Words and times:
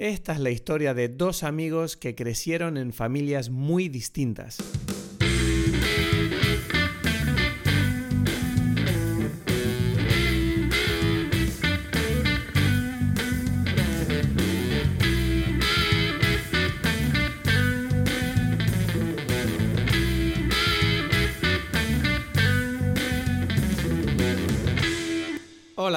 Esta 0.00 0.32
es 0.32 0.40
la 0.40 0.48
historia 0.48 0.94
de 0.94 1.10
dos 1.10 1.42
amigos 1.42 1.98
que 1.98 2.14
crecieron 2.14 2.78
en 2.78 2.94
familias 2.94 3.50
muy 3.50 3.90
distintas. 3.90 4.56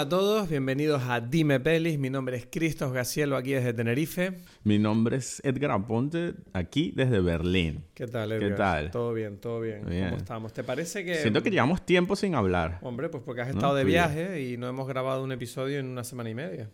A 0.03 0.09
todos, 0.09 0.49
bienvenidos 0.49 1.01
a 1.07 1.21
Dime 1.21 1.61
Pelis. 1.61 1.97
Mi 1.97 2.09
nombre 2.09 2.35
es 2.35 2.45
Cristos 2.45 2.91
Gacielo, 2.91 3.37
aquí 3.37 3.53
desde 3.53 3.71
Tenerife. 3.71 4.33
Mi 4.65 4.77
nombre 4.77 5.15
es 5.15 5.39
Edgar 5.45 5.71
Aponte, 5.71 6.33
aquí 6.51 6.91
desde 6.93 7.21
Berlín. 7.21 7.85
¿Qué 7.93 8.07
tal, 8.07 8.33
Edgar? 8.33 8.49
¿Qué 8.49 8.55
tal? 8.57 8.91
Todo 8.91 9.13
bien, 9.13 9.37
todo 9.37 9.61
bien. 9.61 9.85
Bien. 9.85 10.09
¿Cómo 10.09 10.17
estamos? 10.17 10.51
¿Te 10.51 10.61
parece 10.61 11.05
que...? 11.05 11.15
Siento 11.15 11.41
que 11.41 11.49
llevamos 11.51 11.85
tiempo 11.85 12.17
sin 12.17 12.35
hablar. 12.35 12.79
Hombre, 12.81 13.07
pues 13.07 13.23
porque 13.23 13.43
has 13.43 13.47
No, 13.47 13.53
estado 13.53 13.75
de 13.75 13.85
viaje 13.85 14.41
y 14.41 14.57
no 14.57 14.67
hemos 14.67 14.89
grabado 14.89 15.23
un 15.23 15.31
episodio 15.31 15.79
en 15.79 15.85
una 15.85 16.03
semana 16.03 16.29
y 16.29 16.35
media. 16.35 16.69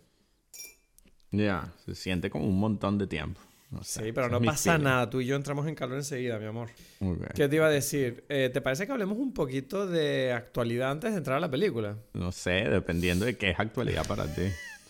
Ya, 1.30 1.72
se 1.86 1.94
siente 1.94 2.30
como 2.30 2.48
un 2.48 2.58
montón 2.58 2.98
de 2.98 3.06
tiempo. 3.06 3.40
Sí, 3.82 4.12
pero 4.12 4.28
no 4.28 4.40
pasa 4.40 4.72
feeling. 4.72 4.84
nada. 4.84 5.08
Tú 5.10 5.20
y 5.20 5.26
yo 5.26 5.36
entramos 5.36 5.66
en 5.68 5.74
calor 5.76 5.96
enseguida, 5.96 6.38
mi 6.38 6.46
amor. 6.46 6.68
Ok. 7.00 7.32
¿Qué 7.34 7.48
te 7.48 7.56
iba 7.56 7.66
a 7.66 7.70
decir? 7.70 8.24
Eh, 8.28 8.50
¿Te 8.52 8.60
parece 8.60 8.84
que 8.86 8.92
hablemos 8.92 9.16
un 9.18 9.32
poquito 9.32 9.86
de 9.86 10.32
actualidad 10.32 10.90
antes 10.90 11.12
de 11.12 11.18
entrar 11.18 11.36
a 11.36 11.40
la 11.40 11.50
película? 11.50 11.96
No 12.14 12.32
sé, 12.32 12.50
dependiendo 12.68 13.24
de 13.24 13.36
qué 13.36 13.50
es 13.50 13.60
actualidad 13.60 14.04
para 14.06 14.24
ti. 14.26 14.42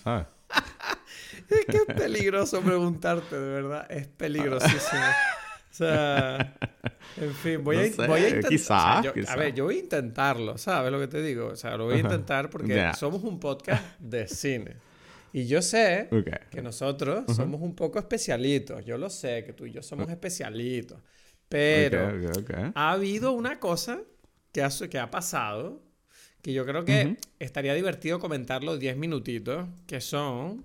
¿Sabes? 0.02 0.26
Es 1.48 1.64
que 1.66 1.76
es 1.78 1.84
peligroso 1.96 2.60
preguntarte, 2.60 3.36
de 3.38 3.48
verdad. 3.48 3.86
Es 3.90 4.06
peligrosísimo. 4.06 5.02
O 5.02 5.74
sea, 5.74 6.54
en 7.16 7.34
fin, 7.34 7.62
voy 7.64 7.76
a, 7.76 7.90
No 8.02 8.06
voy 8.08 8.20
a 8.20 8.28
intentar. 8.28 8.50
quizás, 8.50 9.04
yo- 9.04 9.12
A 9.28 9.36
ver, 9.36 9.54
yo 9.54 9.64
voy 9.64 9.76
a 9.76 9.78
intentarlo, 9.80 10.58
¿sabes 10.58 10.92
lo 10.92 10.98
que 11.00 11.08
te 11.08 11.22
digo? 11.22 11.48
O 11.48 11.56
sea, 11.56 11.76
lo 11.76 11.84
voy 11.86 11.94
a 11.94 11.98
intentar 11.98 12.50
porque 12.50 12.92
somos 12.98 13.22
un 13.24 13.38
podcast 13.40 13.98
de 14.00 14.26
cine. 14.28 14.76
Y 15.32 15.46
yo 15.46 15.62
sé 15.62 16.08
Ok. 16.12 16.50
que 16.50 16.62
nosotros 16.62 17.24
somos 17.34 17.60
un 17.60 17.74
poco 17.74 17.98
especialitos. 17.98 18.84
Yo 18.84 18.98
lo 18.98 19.08
sé 19.10 19.44
que 19.44 19.52
tú 19.52 19.66
y 19.66 19.72
yo 19.72 19.82
somos 19.82 20.08
especialitos. 20.10 20.98
Pero 21.48 22.08
Ok, 22.08 22.36
ok, 22.38 22.50
ok. 22.50 22.72
ha 22.74 22.92
habido 22.92 23.32
una 23.32 23.58
cosa 23.60 24.00
que 24.52 24.62
ha, 24.62 24.68
que 24.90 24.98
ha 24.98 25.10
pasado 25.10 25.82
que 26.42 26.52
yo 26.52 26.64
creo 26.64 26.84
que 26.84 27.04
Ujú. 27.06 27.16
estaría 27.38 27.74
divertido 27.74 28.18
comentarlo 28.18 28.78
10 28.78 28.96
minutitos, 28.96 29.68
que 29.86 30.00
son 30.00 30.64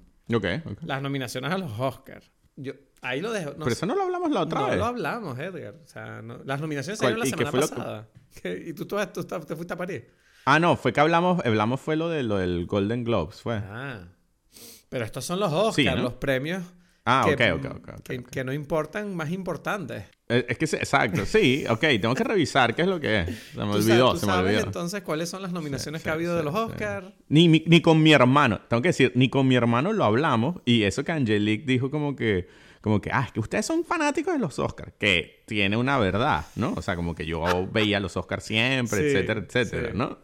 las 0.85 1.02
nominaciones 1.02 1.52
a 1.52 1.57
los 1.57 1.72
Oscars. 1.79 2.31
Yo 2.55 2.73
ahí 3.02 3.19
lo 3.22 3.31
dejo. 3.33 3.52
No, 3.52 3.59
Pero 3.66 3.72
eso 3.72 3.85
no 3.85 3.95
lo 3.95 4.03
hablamos 4.03 4.31
la 4.31 4.41
otra 4.41 4.59
no 4.61 4.67
vez. 4.67 4.77
lo 4.77 4.85
hablamos, 4.85 5.38
Edgar. 5.38 5.75
O 5.83 5.88
sea, 5.88 6.22
no- 6.22 6.39
las 6.45 6.61
nominaciones 6.61 7.00
¿Cuál- 7.00 7.13
salieron 7.19 7.19
la 7.39 7.50
semana 7.50 7.52
que- 7.52 7.75
pasada. 7.75 8.07
¿Qué? 8.41 8.63
Y 8.67 8.73
tú, 8.73 8.85
tú, 8.85 8.95
tú 9.13 9.19
estás- 9.19 9.45
te 9.45 9.55
fuiste 9.55 9.73
a 9.73 9.77
París. 9.77 10.03
Ah, 10.45 10.59
no, 10.59 10.75
fue 10.77 10.94
que 10.94 11.00
hablamos, 11.02 11.44
hablamos 11.45 11.81
fue 11.81 11.95
lo, 11.95 12.07
de, 12.09 12.23
lo 12.23 12.38
del 12.38 12.66
Golden 12.67 13.03
Globes, 13.03 13.41
fue. 13.41 13.55
Ah. 13.55 14.07
Pero 14.95 15.03
estos 15.03 15.25
son 15.25 15.41
los 15.41 15.51
Oscars, 15.51 15.75
Sí, 15.75 15.83
¿no? 15.83 15.97
los 16.03 16.13
premios 16.13 16.63
Ah, 17.03 17.25
que, 17.27 17.33
ok, 17.51 17.59
ok, 17.59 17.65
ok. 17.75 17.89
ok, 17.99 18.01
que, 18.05 18.23
que 18.23 18.43
no 18.45 18.53
importan, 18.53 19.13
más 19.13 19.29
importantes. 19.29 20.05
Eh, 20.29 20.45
Es 20.47 20.57
que, 20.57 20.63
exacto, 20.77 21.25
sí, 21.25 21.65
ok, 21.69 21.81
tengo 22.01 22.15
que 22.15 22.23
revisar 22.23 22.73
qué 22.73 22.83
es 22.83 22.88
lo 22.88 22.97
que 22.97 23.19
es. 23.19 23.27
Se 23.53 23.57
me 23.59 23.66
¿Tú 23.73 23.81
sa- 23.81 23.93
olvidó, 23.93 24.11
tú 24.13 24.19
se 24.19 24.25
me 24.25 24.31
sabes 24.31 24.51
olvidó. 24.53 24.66
entonces 24.67 25.01
cuáles 25.01 25.27
son 25.27 25.41
las 25.41 25.51
nominaciones 25.51 26.01
Sí, 26.01 26.05
que 26.05 26.09
ha 26.11 26.13
sí, 26.13 26.16
habido 26.16 26.33
de 26.35 26.43
sí, 26.43 26.45
los 26.45 26.53
sí. 26.55 26.59
Oscars? 26.61 27.07
Ni, 27.27 27.49
mi- 27.49 27.63
ni 27.67 27.81
con 27.81 28.01
mi 28.01 28.13
hermano, 28.13 28.61
tengo 28.69 28.81
que 28.81 28.88
decir, 28.89 29.11
ni 29.16 29.27
con 29.27 29.45
mi 29.49 29.55
hermano 29.55 29.91
lo 29.91 30.05
hablamos. 30.05 30.61
Y 30.63 30.83
eso 30.83 31.03
que 31.03 31.11
Angelique 31.11 31.66
dijo 31.67 31.91
como 31.91 32.16
que, 32.16 32.47
como 32.79 33.01
que, 33.01 33.09
ah, 33.11 33.23
es 33.27 33.33
que 33.33 33.41
ustedes 33.41 33.66
son 33.66 33.83
fanáticos 33.83 34.33
de 34.33 34.39
los 34.39 34.57
Oscars, 34.59 34.93
que 34.97 35.43
tiene 35.45 35.75
una 35.75 35.97
verdad, 35.97 36.45
¿no? 36.55 36.71
O 36.77 36.81
sea, 36.81 36.95
como 36.95 37.13
que 37.16 37.25
yo 37.25 37.67
veía 37.69 37.99
los 37.99 38.16
Oscars 38.16 38.45
siempre, 38.45 38.99
etcétera, 39.05 39.41
etcétera. 39.41 39.91
¿no? 39.94 40.23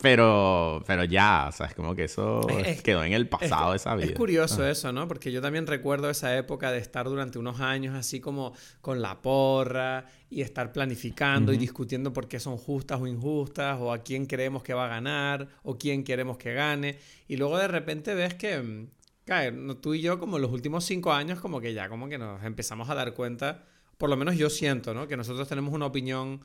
Pero, 0.00 0.82
pero 0.86 1.04
ya, 1.04 1.46
o 1.48 1.52
sea, 1.52 1.66
es 1.66 1.74
como 1.74 1.94
que 1.94 2.04
eso 2.04 2.48
Es- 2.48 2.66
es- 2.68 2.82
quedó 2.82 3.02
en 3.02 3.12
el 3.12 3.28
pasado 3.28 3.72
de 3.72 3.76
esa 3.78 3.94
vida. 3.96 4.06
Es 4.06 4.12
curioso 4.12 4.62
Ah. 4.62 4.70
eso, 4.70 4.92
¿no? 4.92 5.08
Porque 5.08 5.32
yo 5.32 5.40
también 5.42 5.66
recuerdo 5.66 6.08
esa 6.08 6.36
época 6.36 6.70
de 6.70 6.78
estar 6.78 7.06
durante 7.08 7.38
unos 7.38 7.60
años 7.60 7.94
así 7.96 8.20
como 8.20 8.52
con 8.80 9.02
la 9.02 9.20
porra 9.20 10.06
y 10.30 10.42
estar 10.42 10.72
planificando 10.72 11.52
y 11.52 11.56
discutiendo 11.58 12.12
por 12.12 12.28
qué 12.28 12.38
son 12.38 12.56
justas 12.56 13.00
o 13.00 13.06
injustas 13.06 13.78
o 13.80 13.92
a 13.92 13.98
quién 14.02 14.26
creemos 14.26 14.62
que 14.62 14.72
va 14.74 14.84
a 14.86 14.88
ganar 14.88 15.48
o 15.64 15.76
quién 15.78 16.04
queremos 16.04 16.38
que 16.38 16.54
gane. 16.54 16.98
Y 17.26 17.36
luego 17.36 17.58
de 17.58 17.66
repente 17.68 18.14
ves 18.14 18.34
que, 18.34 18.58
mm, 18.60 18.86
cae, 19.24 19.50
no, 19.52 19.76
tú 19.76 19.94
y 19.94 20.00
yo 20.00 20.18
como 20.18 20.38
los 20.38 20.50
últimos 20.52 20.84
cinco 20.84 21.12
años 21.12 21.40
como 21.40 21.60
que 21.60 21.74
ya 21.74 21.88
como 21.88 22.08
que 22.08 22.18
nos 22.18 22.42
empezamos 22.44 22.88
a 22.88 22.94
dar 22.94 23.14
cuenta, 23.14 23.64
por 23.98 24.08
lo 24.08 24.16
menos 24.16 24.36
yo 24.36 24.48
siento, 24.48 24.94
¿no? 24.94 25.08
Que 25.08 25.16
nosotros 25.16 25.48
tenemos 25.48 25.74
una 25.74 25.86
opinión 25.86 26.40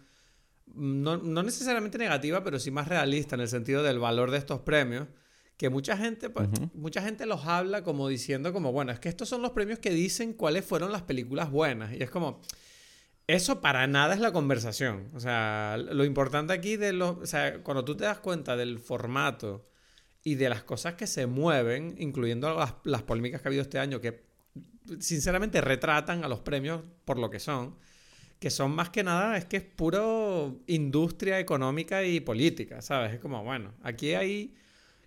no, 0.68 1.18
no 1.18 1.44
necesariamente 1.44 1.98
negativa, 1.98 2.44
pero 2.44 2.60
sí 2.60 2.72
más 2.72 2.88
realista 2.88 3.36
en 3.36 3.42
el 3.42 3.48
sentido 3.48 3.84
del 3.84 4.00
valor 4.00 4.32
de 4.32 4.38
estos 4.38 4.62
premios, 4.62 5.08
que 5.58 5.70
mucha 5.70 5.96
gente, 5.96 6.30
pues, 6.30 6.50
mucha 6.74 7.02
gente 7.02 7.26
los 7.26 7.46
habla 7.46 7.84
como 7.84 8.08
diciendo 8.08 8.52
como, 8.54 8.72
bueno, 8.72 8.92
es 8.92 9.00
que 9.00 9.10
estos 9.10 9.30
son 9.30 9.42
los 9.42 9.52
premios 9.52 9.80
que 9.80 9.92
dicen 9.92 10.34
cuáles 10.34 10.66
fueron 10.66 10.92
las 10.92 11.04
películas 11.04 11.52
buenas. 11.52 11.94
Y 11.94 12.02
es 12.02 12.10
como, 12.10 12.42
eso 13.28 13.62
para 13.62 13.86
nada 13.88 14.14
es 14.14 14.20
la 14.20 14.32
conversación. 14.32 15.10
O 15.14 15.20
sea, 15.20 15.78
lo 15.78 16.04
importante 16.06 16.54
aquí 16.54 16.76
de 16.76 16.92
los, 16.92 17.18
o 17.18 17.26
sea, 17.26 17.62
cuando 17.62 17.86
tú 17.86 17.96
te 17.96 18.04
das 18.04 18.20
cuenta 18.20 18.58
del 18.58 18.80
formato 18.80 19.70
y 20.24 20.36
de 20.36 20.50
las 20.50 20.64
cosas 20.64 20.96
que 20.96 21.08
se 21.08 21.28
mueven, 21.28 21.96
incluyendo 22.00 22.54
las, 22.56 22.76
las 22.84 23.04
polémicas 23.04 23.42
que 23.42 23.48
ha 23.48 23.50
habido 23.50 23.62
este 23.62 23.80
año, 23.80 24.02
que 24.02 24.26
sinceramente 25.00 25.62
retratan 25.62 26.24
a 26.24 26.28
los 26.28 26.40
premios 26.40 26.82
por 27.06 27.20
lo 27.20 27.30
que 27.30 27.40
son, 27.40 27.78
que 28.44 28.50
son 28.50 28.76
más 28.76 28.90
que 28.90 29.06
nada, 29.06 29.38
es 29.38 29.46
que 29.46 29.56
es 29.56 29.64
puro 29.64 30.60
industria 30.68 31.40
económica 31.40 32.04
y 32.04 32.20
política, 32.20 32.82
¿sabes? 32.82 33.14
Es 33.14 33.22
como, 33.22 33.42
bueno, 33.42 33.72
aquí 33.84 34.16
hay 34.16 34.54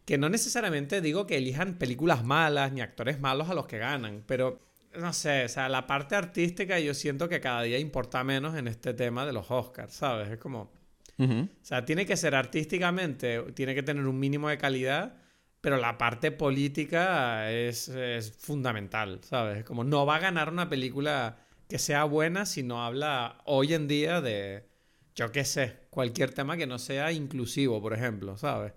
que 0.07 0.17
no 0.17 0.31
necesariamente 0.31 1.03
digo 1.03 1.27
que 1.27 1.37
elijan 1.37 1.75
películas 1.75 2.25
malas 2.25 2.73
ni 2.73 2.81
actores 2.81 3.21
malos 3.21 3.51
a 3.51 3.55
los 3.55 3.67
que 3.67 3.77
ganan, 3.77 4.25
pero 4.27 4.59
no 4.97 5.13
sé, 5.13 5.45
o 5.45 5.49
sea, 5.51 5.69
la 5.69 5.87
parte 5.87 6.17
artística 6.17 6.81
yo 6.81 6.95
siento 6.95 7.29
que 7.29 7.39
cada 7.39 7.61
día 7.61 7.79
importa 7.79 8.25
menos 8.25 8.57
en 8.57 8.69
este 8.69 8.95
tema 8.95 9.27
de 9.27 9.35
los 9.35 9.51
Oscars, 9.51 9.93
¿sabes? 9.93 10.31
Es 10.31 10.39
como, 10.39 10.73
Ujú. 11.19 11.41
o 11.41 11.49
sea, 11.65 11.85
tiene 11.85 12.07
que 12.07 12.17
ser 12.17 12.35
artísticamente, 12.35 13.43
tiene 13.53 13.75
que 13.75 13.83
tener 13.83 14.07
un 14.07 14.19
mínimo 14.19 14.49
de 14.49 14.57
calidad, 14.57 15.19
pero 15.61 15.77
la 15.77 15.99
parte 15.99 16.31
política 16.33 17.53
es, 17.53 17.89
es 17.89 18.33
fundamental, 18.33 19.21
¿sabes? 19.25 19.63
Como 19.63 19.85
no 19.85 20.07
va 20.07 20.17
a 20.17 20.21
ganar 20.21 20.49
una 20.49 20.71
película 20.71 21.37
que 21.69 21.79
sea 21.79 22.05
buena 22.05 22.47
si 22.47 22.63
no 22.63 22.85
habla 22.85 23.43
hoy 23.45 23.75
en 23.75 23.89
día 23.89 24.21
de, 24.21 24.69
yo 25.15 25.33
qué 25.33 25.45
sé, 25.45 25.87
cualquier 25.91 26.33
tema 26.33 26.57
que 26.57 26.67
no 26.67 26.79
sea 26.79 27.13
inclusivo, 27.13 27.81
por 27.81 27.93
ejemplo, 27.93 28.37
¿sabes? 28.37 28.73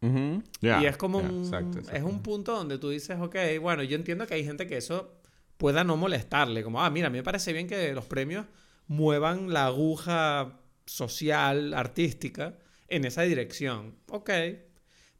Y 0.00 0.84
es 0.84 0.96
como 0.96 1.18
un, 1.18 1.44
exacto, 1.44 1.78
es 1.92 2.02
un 2.02 2.22
punto 2.22 2.56
donde 2.56 2.78
tú 2.78 2.90
dices, 2.90 3.18
ok, 3.20 3.36
bueno, 3.60 3.84
yo 3.84 3.94
entiendo 3.94 4.26
que 4.26 4.34
hay 4.34 4.44
gente 4.44 4.66
que 4.66 4.76
eso 4.76 5.20
pueda 5.56 5.84
no 5.84 5.96
molestarle, 5.96 6.64
como, 6.64 6.82
ah, 6.82 6.90
mira, 6.90 7.06
a 7.06 7.10
mí 7.10 7.18
me 7.18 7.22
parece 7.22 7.52
bien 7.52 7.68
que 7.68 7.92
los 7.92 8.06
premios 8.06 8.46
muevan 8.88 9.52
la 9.52 9.66
aguja 9.66 10.60
social, 10.86 11.72
artística, 11.74 12.58
en 12.88 13.04
esa 13.04 13.22
dirección. 13.22 13.96
Ok, 14.08 14.30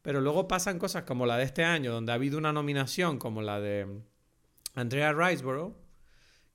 pero 0.02 0.20
luego 0.20 0.48
pasan 0.48 0.78
cosas 0.78 1.04
como 1.04 1.26
la 1.26 1.36
de 1.36 1.44
este 1.44 1.64
año, 1.64 1.92
donde 1.92 2.12
ha 2.12 2.16
habido 2.16 2.38
una 2.38 2.52
nominación 2.52 3.18
como 3.18 3.40
la 3.40 3.60
de 3.60 4.02
Andrea 4.74 5.12
Riseborough, 5.12 5.76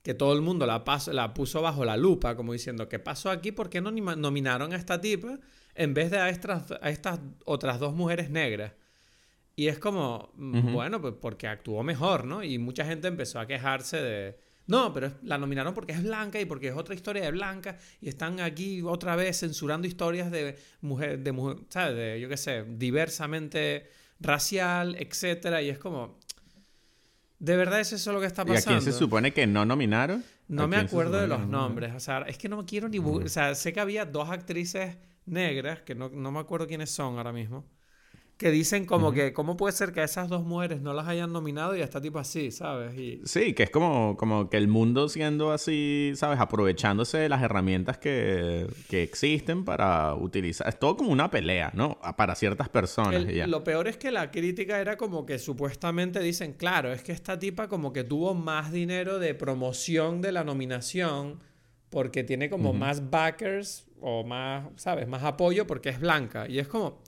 que 0.08 0.14
todo 0.14 0.32
el 0.32 0.40
mundo 0.40 0.64
la, 0.64 1.34
puso 1.34 1.60
bajo 1.60 1.84
la 1.84 1.98
lupa, 1.98 2.34
como 2.34 2.54
diciendo, 2.54 2.88
¿qué 2.88 2.98
pasó 2.98 3.28
aquí? 3.28 3.52
¿Por 3.52 3.68
qué 3.68 3.82
no 3.82 3.90
nominaron 3.90 4.72
a 4.72 4.76
esta 4.76 5.02
tipa 5.02 5.38
en 5.74 5.92
vez 5.92 6.10
de 6.10 6.16
a 6.16 6.30
estas, 6.30 6.72
a 6.80 6.88
estas 6.88 7.20
otras 7.44 7.78
dos 7.78 7.92
mujeres 7.92 8.30
negras? 8.30 8.72
Y 9.54 9.68
es 9.68 9.78
como, 9.78 10.32
mm, 10.36 10.72
bueno, 10.72 10.98
pues 11.02 11.12
porque 11.20 11.46
actuó 11.46 11.82
mejor, 11.82 12.24
¿no? 12.24 12.42
Y 12.42 12.56
mucha 12.56 12.86
gente 12.86 13.06
empezó 13.06 13.38
a 13.38 13.46
quejarse 13.46 14.00
de, 14.00 14.38
no, 14.66 14.94
pero 14.94 15.12
la 15.24 15.36
nominaron 15.36 15.74
porque 15.74 15.92
es 15.92 16.02
blanca 16.02 16.40
y 16.40 16.46
porque 16.46 16.68
es 16.68 16.74
otra 16.74 16.94
historia 16.94 17.22
de 17.24 17.30
blanca 17.30 17.76
y 18.00 18.08
están 18.08 18.40
aquí 18.40 18.80
otra 18.80 19.14
vez 19.14 19.40
censurando 19.40 19.86
historias 19.86 20.30
de 20.30 20.56
mujer, 20.80 21.18
de 21.18 21.32
mujer, 21.32 21.58
¿sabes? 21.68 21.94
De, 21.94 22.18
yo 22.18 22.30
qué 22.30 22.38
sé, 22.38 22.64
diversamente 22.66 23.90
racial, 24.20 24.96
etcétera. 24.98 25.60
Y 25.60 25.68
es 25.68 25.78
como, 25.78 26.17
¿de 27.38 27.56
verdad 27.56 27.80
es 27.80 27.92
eso 27.92 28.12
lo 28.12 28.20
que 28.20 28.26
está 28.26 28.44
¿Y 28.44 28.50
a 28.50 28.54
pasando? 28.54 28.64
quién 28.64 28.82
se 28.82 28.92
supone 28.92 29.32
que 29.32 29.46
no 29.46 29.64
nominaron? 29.64 30.24
No 30.48 30.64
¿A 30.64 30.66
me 30.66 30.76
acuerdo 30.78 31.20
de 31.20 31.26
los 31.28 31.46
nombres. 31.46 31.94
O 31.94 32.00
sea, 32.00 32.20
es 32.22 32.38
que 32.38 32.48
no 32.48 32.64
quiero 32.66 32.88
ni... 32.88 32.98
bu- 32.98 33.24
O 33.24 33.28
sea, 33.28 33.54
sé 33.54 33.72
que 33.72 33.80
había 33.80 34.04
dos 34.06 34.30
actrices 34.30 34.96
negras, 35.26 35.82
que 35.82 35.94
no, 35.94 36.08
no 36.08 36.30
me 36.32 36.40
acuerdo 36.40 36.66
quiénes 36.66 36.90
son 36.90 37.18
ahora 37.18 37.32
mismo, 37.32 37.66
que 38.38 38.52
dicen 38.52 38.86
como 38.86 39.10
que, 39.10 39.32
¿cómo 39.32 39.56
puede 39.56 39.72
ser 39.72 39.92
que 39.92 40.00
a 40.00 40.04
esas 40.04 40.28
dos 40.28 40.44
mujeres 40.44 40.80
no 40.80 40.94
las 40.94 41.08
hayan 41.08 41.32
nominado 41.32 41.76
y 41.76 41.80
está 41.80 42.00
tipo 42.00 42.20
así, 42.20 42.52
¿sabes? 42.52 42.96
Y... 42.96 43.20
Sí, 43.24 43.52
que 43.52 43.64
es 43.64 43.70
como, 43.70 44.16
como 44.16 44.48
que 44.48 44.56
el 44.56 44.68
mundo 44.68 45.08
siendo 45.08 45.50
así, 45.50 46.12
¿sabes? 46.14 46.38
Aprovechándose 46.38 47.18
de 47.18 47.28
las 47.28 47.42
herramientas 47.42 47.98
que, 47.98 48.68
que 48.88 49.02
existen 49.02 49.64
para 49.64 50.14
utilizar. 50.14 50.68
Es 50.68 50.78
todo 50.78 50.96
como 50.96 51.10
una 51.10 51.32
pelea, 51.32 51.72
¿no? 51.74 51.98
Para 52.16 52.36
ciertas 52.36 52.68
personas. 52.68 53.14
El- 53.16 53.30
y 53.32 53.34
ya. 53.38 53.48
lo 53.48 53.64
peor 53.64 53.88
es 53.88 53.96
que 53.96 54.12
la 54.12 54.30
crítica 54.30 54.80
era 54.80 54.96
como 54.96 55.26
que 55.26 55.40
supuestamente 55.40 56.20
dicen, 56.20 56.52
claro, 56.52 56.92
es 56.92 57.02
que 57.02 57.10
esta 57.10 57.40
tipa 57.40 57.66
como 57.66 57.92
que 57.92 58.04
tuvo 58.04 58.34
más 58.34 58.70
dinero 58.70 59.18
de 59.18 59.34
promoción 59.34 60.20
de 60.20 60.30
la 60.30 60.44
nominación 60.44 61.40
porque 61.90 62.22
tiene 62.22 62.50
como 62.50 62.72
más 62.72 63.10
backers 63.10 63.84
o 64.00 64.22
más, 64.22 64.66
¿sabes? 64.76 65.08
Más 65.08 65.24
apoyo 65.24 65.66
porque 65.66 65.88
es 65.88 65.98
blanca. 65.98 66.46
Y 66.48 66.60
es 66.60 66.68
como... 66.68 67.02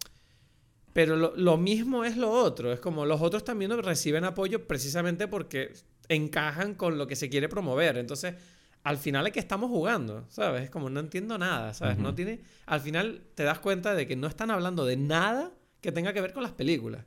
Pero 0.93 1.17
lo, 1.17 1.35
lo 1.37 1.57
mismo 1.57 2.05
es 2.05 2.17
lo 2.17 2.31
otro. 2.31 2.73
Es 2.73 2.81
como 2.81 3.07
los 3.07 3.21
otros 3.21 3.45
también 3.45 3.71
reciben 3.83 4.25
apoyo 4.25 4.67
precisamente 4.67 5.29
porque 5.29 5.73
encajan 6.09 6.75
con 6.75 6.99
lo 6.99 7.07
que 7.07 7.17
se 7.17 7.29
quiere 7.29 7.49
promover. 7.49 7.97
Entonces, 7.97 8.35
al 8.83 8.97
final 8.97 9.27
es 9.27 9.33
que 9.33 9.41
estamos 9.41 9.71
jugando, 9.71 10.27
¿sabes? 10.29 10.63
Es 10.63 10.71
como 10.71 10.91
no 10.91 11.01
entiendo 11.01 11.37
nada, 11.39 11.75
¿sabes? 11.75 11.99
No 11.99 12.15
tiene... 12.15 12.41
Al 12.67 12.81
final 12.81 13.23
te 13.35 13.45
das 13.45 13.59
cuenta 13.59 13.95
de 13.95 14.07
que 14.07 14.17
no 14.17 14.27
están 14.27 14.51
hablando 14.51 14.85
de 14.87 14.97
nada 14.97 15.53
que 15.81 15.93
tenga 15.93 16.13
que 16.13 16.21
ver 16.21 16.33
con 16.33 16.43
las 16.43 16.53
películas. 16.53 17.05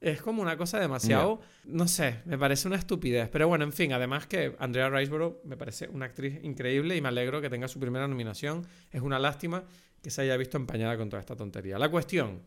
Es 0.00 0.20
como 0.20 0.42
una 0.42 0.56
cosa 0.56 0.78
demasiado, 0.78 1.40
no 1.64 1.88
sé, 1.88 2.20
me 2.26 2.36
parece 2.36 2.68
una 2.68 2.76
estupidez. 2.76 3.28
Pero 3.30 3.48
bueno, 3.48 3.64
en 3.64 3.72
fin, 3.72 3.92
además 3.92 4.26
que 4.26 4.54
Andrea 4.58 4.90
Riseborough 4.90 5.40
me 5.44 5.56
parece 5.56 5.88
una 5.88 6.06
actriz 6.06 6.40
increíble 6.42 6.96
y 6.96 7.00
me 7.00 7.08
alegro 7.08 7.40
que 7.40 7.48
tenga 7.48 7.68
su 7.68 7.80
primera 7.80 8.06
nominación. 8.06 8.66
Es 8.90 9.00
una 9.00 9.18
lástima 9.18 9.64
que 10.02 10.10
se 10.10 10.22
haya 10.22 10.36
visto 10.36 10.58
empañada 10.58 10.98
con 10.98 11.08
toda 11.08 11.20
esta 11.20 11.36
tontería. 11.36 11.78
La 11.78 11.90
cuestión, 11.90 12.42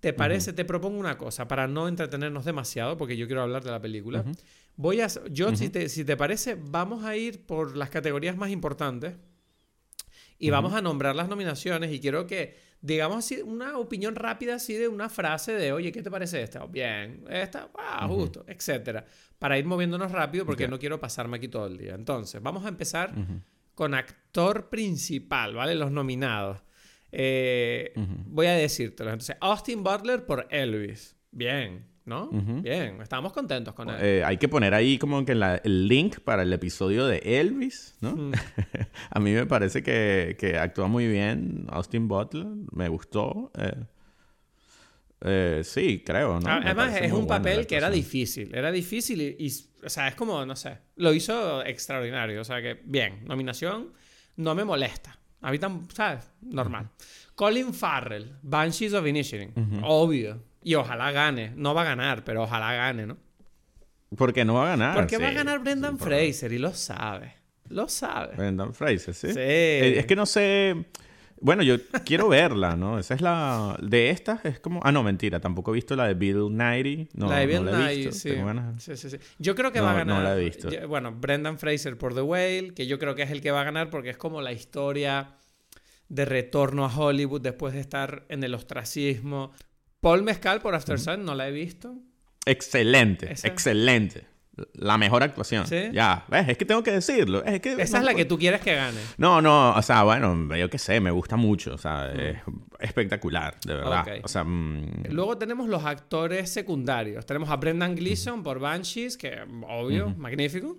¿te 0.00 0.12
parece? 0.12 0.52
Te 0.52 0.64
propongo 0.64 0.98
una 0.98 1.16
cosa 1.18 1.48
para 1.48 1.66
no 1.66 1.88
entretenernos 1.88 2.44
demasiado, 2.44 2.96
porque 2.96 3.16
yo 3.16 3.26
quiero 3.26 3.42
hablar 3.42 3.64
de 3.64 3.70
la 3.70 3.80
película. 3.80 4.24
Voy 4.76 5.00
a, 5.00 5.08
yo, 5.30 5.54
si, 5.56 5.70
te, 5.70 5.88
si 5.88 6.04
te 6.04 6.16
parece, 6.16 6.56
vamos 6.60 7.04
a 7.04 7.16
ir 7.16 7.46
por 7.46 7.76
las 7.76 7.90
categorías 7.90 8.36
más 8.36 8.50
importantes 8.50 9.14
y 10.38 10.50
vamos 10.50 10.74
a 10.74 10.82
nombrar 10.82 11.16
las 11.16 11.28
nominaciones 11.28 11.92
y 11.92 12.00
quiero 12.00 12.26
que 12.26 12.56
digamos 12.80 13.18
así 13.18 13.40
una 13.40 13.78
opinión 13.78 14.14
rápida 14.14 14.56
así 14.56 14.74
de 14.74 14.86
una 14.86 15.08
frase 15.08 15.52
de 15.52 15.72
oye 15.72 15.90
qué 15.92 16.02
te 16.02 16.10
parece 16.10 16.42
esta 16.42 16.66
bien 16.66 17.24
esta 17.30 17.70
ah, 17.78 18.06
justo 18.06 18.44
etcétera 18.46 19.06
para 19.38 19.58
ir 19.58 19.64
moviéndonos 19.64 20.12
rápido 20.12 20.44
porque 20.44 20.68
no 20.68 20.78
quiero 20.78 21.00
pasarme 21.00 21.38
aquí 21.38 21.48
todo 21.48 21.66
el 21.66 21.76
día. 21.76 21.94
Entonces 21.94 22.42
vamos 22.42 22.64
a 22.64 22.68
empezar 22.68 23.12
con 23.74 23.94
actor 23.94 24.68
principal 24.68 25.54
vale 25.54 25.74
los 25.74 25.90
nominados 25.90 26.58
Eh, 27.12 27.92
voy 28.26 28.46
a 28.46 28.52
decírtelo 28.52 29.10
entonces 29.10 29.36
Austin 29.40 29.82
Butler 29.84 30.26
por 30.26 30.46
Elvis 30.50 31.16
bien 31.30 31.86
no 32.04 32.30
bien 32.62 33.00
estamos 33.00 33.32
contentos 33.32 33.74
con 33.74 33.88
él 33.90 33.96
Eh, 34.00 34.24
hay 34.24 34.36
que 34.38 34.48
poner 34.48 34.74
ahí 34.74 34.98
como 34.98 35.24
que 35.24 35.34
la- 35.34 35.56
el 35.56 35.88
link 35.88 36.20
para 36.20 36.42
el 36.42 36.52
episodio 36.52 37.06
de 37.06 37.18
Elvis, 37.40 37.96
¿no? 38.00 38.30
A 39.10 39.18
mí 39.20 39.32
me 39.32 39.46
parece 39.46 39.82
que, 39.82 40.36
que 40.38 40.58
actúa 40.58 40.86
muy 40.88 41.06
bien 41.08 41.66
Austin 41.68 42.06
Butler. 42.08 42.46
Me 42.72 42.88
gustó. 42.88 43.50
eh. 43.58 43.72
Eh, 45.22 45.62
sí, 45.64 46.02
creo, 46.04 46.38
¿no? 46.40 46.48
Ah, 46.48 46.60
Además, 46.62 46.94
es 47.00 47.12
un 47.12 47.26
papel 47.26 47.66
que 47.66 47.76
era 47.76 47.90
difícil. 47.90 48.54
Era 48.54 48.70
difícil 48.70 49.20
y, 49.22 49.36
y, 49.38 49.50
o 49.84 49.88
sea, 49.88 50.08
es 50.08 50.14
como, 50.14 50.44
no 50.44 50.54
sé, 50.56 50.78
lo 50.96 51.12
hizo 51.14 51.64
extraordinario. 51.64 52.40
O 52.40 52.44
sea 52.44 52.60
que, 52.60 52.80
bien, 52.84 53.24
nominación 53.24 53.92
no 54.36 54.54
me 54.54 54.64
molesta. 54.64 55.18
A 55.42 55.50
mí, 55.50 55.58
tam- 55.58 55.86
¿sabes? 55.92 56.30
Normal. 56.42 56.88
Colin 57.34 57.72
Farrell, 57.74 58.34
Banshees 58.42 58.94
of 58.94 59.06
Inisherin. 59.06 59.52
Obvio. 59.84 60.42
Y 60.62 60.74
ojalá 60.74 61.12
gane. 61.12 61.52
No 61.56 61.74
va 61.74 61.82
a 61.82 61.84
ganar, 61.84 62.24
pero 62.24 62.42
ojalá 62.42 62.72
gane, 62.74 63.06
¿no? 63.06 63.16
Porque 64.16 64.44
no 64.44 64.54
va 64.54 64.64
a 64.66 64.68
ganar. 64.70 64.94
Porque 64.94 65.18
va 65.18 65.26
a 65.26 65.30
sí, 65.30 65.34
ganar 65.36 65.58
Brendan 65.60 65.92
sí, 65.94 65.98
por- 65.98 66.08
Fraser 66.08 66.52
y 66.52 66.58
lo 66.58 66.72
sabe. 66.72 67.34
Lo 67.68 67.88
sabe. 67.88 68.36
Brendan 68.36 68.72
Fraser, 68.72 69.14
¿sí? 69.14 69.28
Sí. 69.32 69.38
Eh, 69.38 69.98
es 69.98 70.06
que 70.06 70.16
no 70.16 70.24
sé... 70.26 70.86
Bueno, 71.40 71.62
yo 71.62 71.76
quiero 72.04 72.28
verla, 72.28 72.76
¿no? 72.76 72.98
Esa 72.98 73.14
es 73.14 73.20
la... 73.20 73.76
De 73.82 74.10
estas 74.10 74.44
es 74.44 74.58
como... 74.60 74.80
Ah, 74.82 74.90
no, 74.92 75.02
mentira. 75.02 75.38
Tampoco 75.40 75.70
he 75.72 75.74
visto 75.74 75.94
la 75.96 76.06
de 76.08 76.14
Bill 76.14 76.48
Nighy. 76.56 77.08
No, 77.14 77.28
la 77.28 77.38
de 77.40 77.46
Bill 77.46 77.64
no 77.64 77.70
la 77.72 77.92
he 77.92 77.94
Nighy, 77.96 78.06
visto. 78.06 78.20
sí. 78.28 78.34
Ganas. 78.34 78.82
Sí, 78.82 78.96
sí, 78.96 79.10
sí. 79.10 79.18
Yo 79.38 79.54
creo 79.54 79.70
que 79.72 79.80
No, 79.80 79.84
va 79.84 79.90
a 80.00 80.04
no 80.04 80.14
ganar. 80.14 80.22
la 80.24 80.36
he 80.40 80.44
visto. 80.44 80.68
Bueno, 80.88 81.12
Brendan 81.12 81.58
Fraser 81.58 81.98
por 81.98 82.14
The 82.14 82.22
Whale, 82.22 82.72
que 82.74 82.86
yo 82.86 82.98
creo 82.98 83.14
que 83.14 83.22
es 83.22 83.30
el 83.30 83.40
que 83.40 83.50
va 83.50 83.60
a 83.60 83.64
ganar 83.64 83.90
porque 83.90 84.10
es 84.10 84.16
como 84.16 84.40
la 84.40 84.52
historia 84.52 85.34
de 86.08 86.24
retorno 86.24 86.84
a 86.84 86.96
Hollywood 86.96 87.40
después 87.40 87.74
de 87.74 87.80
estar 87.80 88.24
en 88.28 88.42
el 88.44 88.54
ostracismo. 88.54 89.52
Paul 90.00 90.22
Mescal 90.22 90.60
por 90.60 90.74
After 90.74 90.98
Sun, 90.98 91.24
no 91.24 91.34
la 91.34 91.48
he 91.48 91.52
visto. 91.52 91.94
Excelente, 92.44 93.32
Esa. 93.32 93.48
excelente. 93.48 94.24
La 94.74 94.96
mejor 94.96 95.22
actuación. 95.22 95.66
¿Sí? 95.66 95.90
Ya, 95.92 96.24
¿ves? 96.28 96.48
Es 96.48 96.56
que 96.56 96.64
tengo 96.64 96.82
que 96.82 96.92
decirlo. 96.92 97.44
Es 97.44 97.60
que 97.60 97.72
Esa 97.74 97.98
no 97.98 98.04
es 98.08 98.12
la 98.12 98.14
que 98.14 98.24
tú 98.24 98.38
quieres 98.38 98.60
que 98.60 98.74
gane. 98.74 98.98
No, 99.18 99.42
no, 99.42 99.74
o 99.74 99.82
sea, 99.82 100.02
bueno, 100.02 100.54
yo 100.56 100.70
qué 100.70 100.78
sé, 100.78 101.00
me 101.00 101.10
gusta 101.10 101.36
mucho, 101.36 101.74
o 101.74 101.78
sea, 101.78 102.10
es 102.12 102.38
espectacular, 102.80 103.58
de 103.64 103.74
verdad. 103.74 104.06
O 104.22 104.28
sea, 104.28 104.44
mm, 104.44 105.08
Luego 105.10 105.36
tenemos 105.36 105.68
los 105.68 105.84
actores 105.84 106.50
secundarios. 106.50 107.26
Tenemos 107.26 107.50
a 107.50 107.56
Brendan 107.56 107.94
Gleeson 107.94 108.42
por 108.42 108.58
Banshees, 108.58 109.16
que 109.16 109.40
obvio, 109.68 110.14
magnífico. 110.16 110.78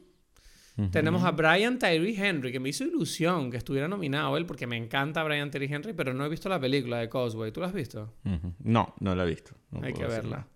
Tenemos 0.91 1.24
a 1.24 1.31
Brian 1.31 1.79
Tyree 1.79 2.15
Henry, 2.15 2.51
que 2.51 2.59
me 2.59 2.69
hizo 2.69 2.83
ilusión 2.83 3.50
que 3.50 3.57
estuviera 3.57 3.88
nominado 3.88 4.38
él, 4.38 4.45
porque 4.45 4.68
me 4.68 4.77
encanta 4.77 5.24
Brian 5.24 5.50
Tyree 5.50 5.74
Henry, 5.74 5.94
pero 5.94 6.13
no 6.13 6.24
he 6.24 6.29
visto 6.29 6.50
la 6.50 6.59
película 6.59 6.97
de 6.97 7.09
Causeway. 7.09 7.51
¿Tú 7.51 7.62
la 7.62 7.68
has 7.68 7.74
visto? 7.74 8.13
no, 8.59 8.94
no 9.00 9.15
la 9.15 9.24
he 9.24 9.27
visto. 9.27 9.53
no 9.71 9.83
Hay 9.83 9.94
que 9.94 10.06
verla. 10.06 10.47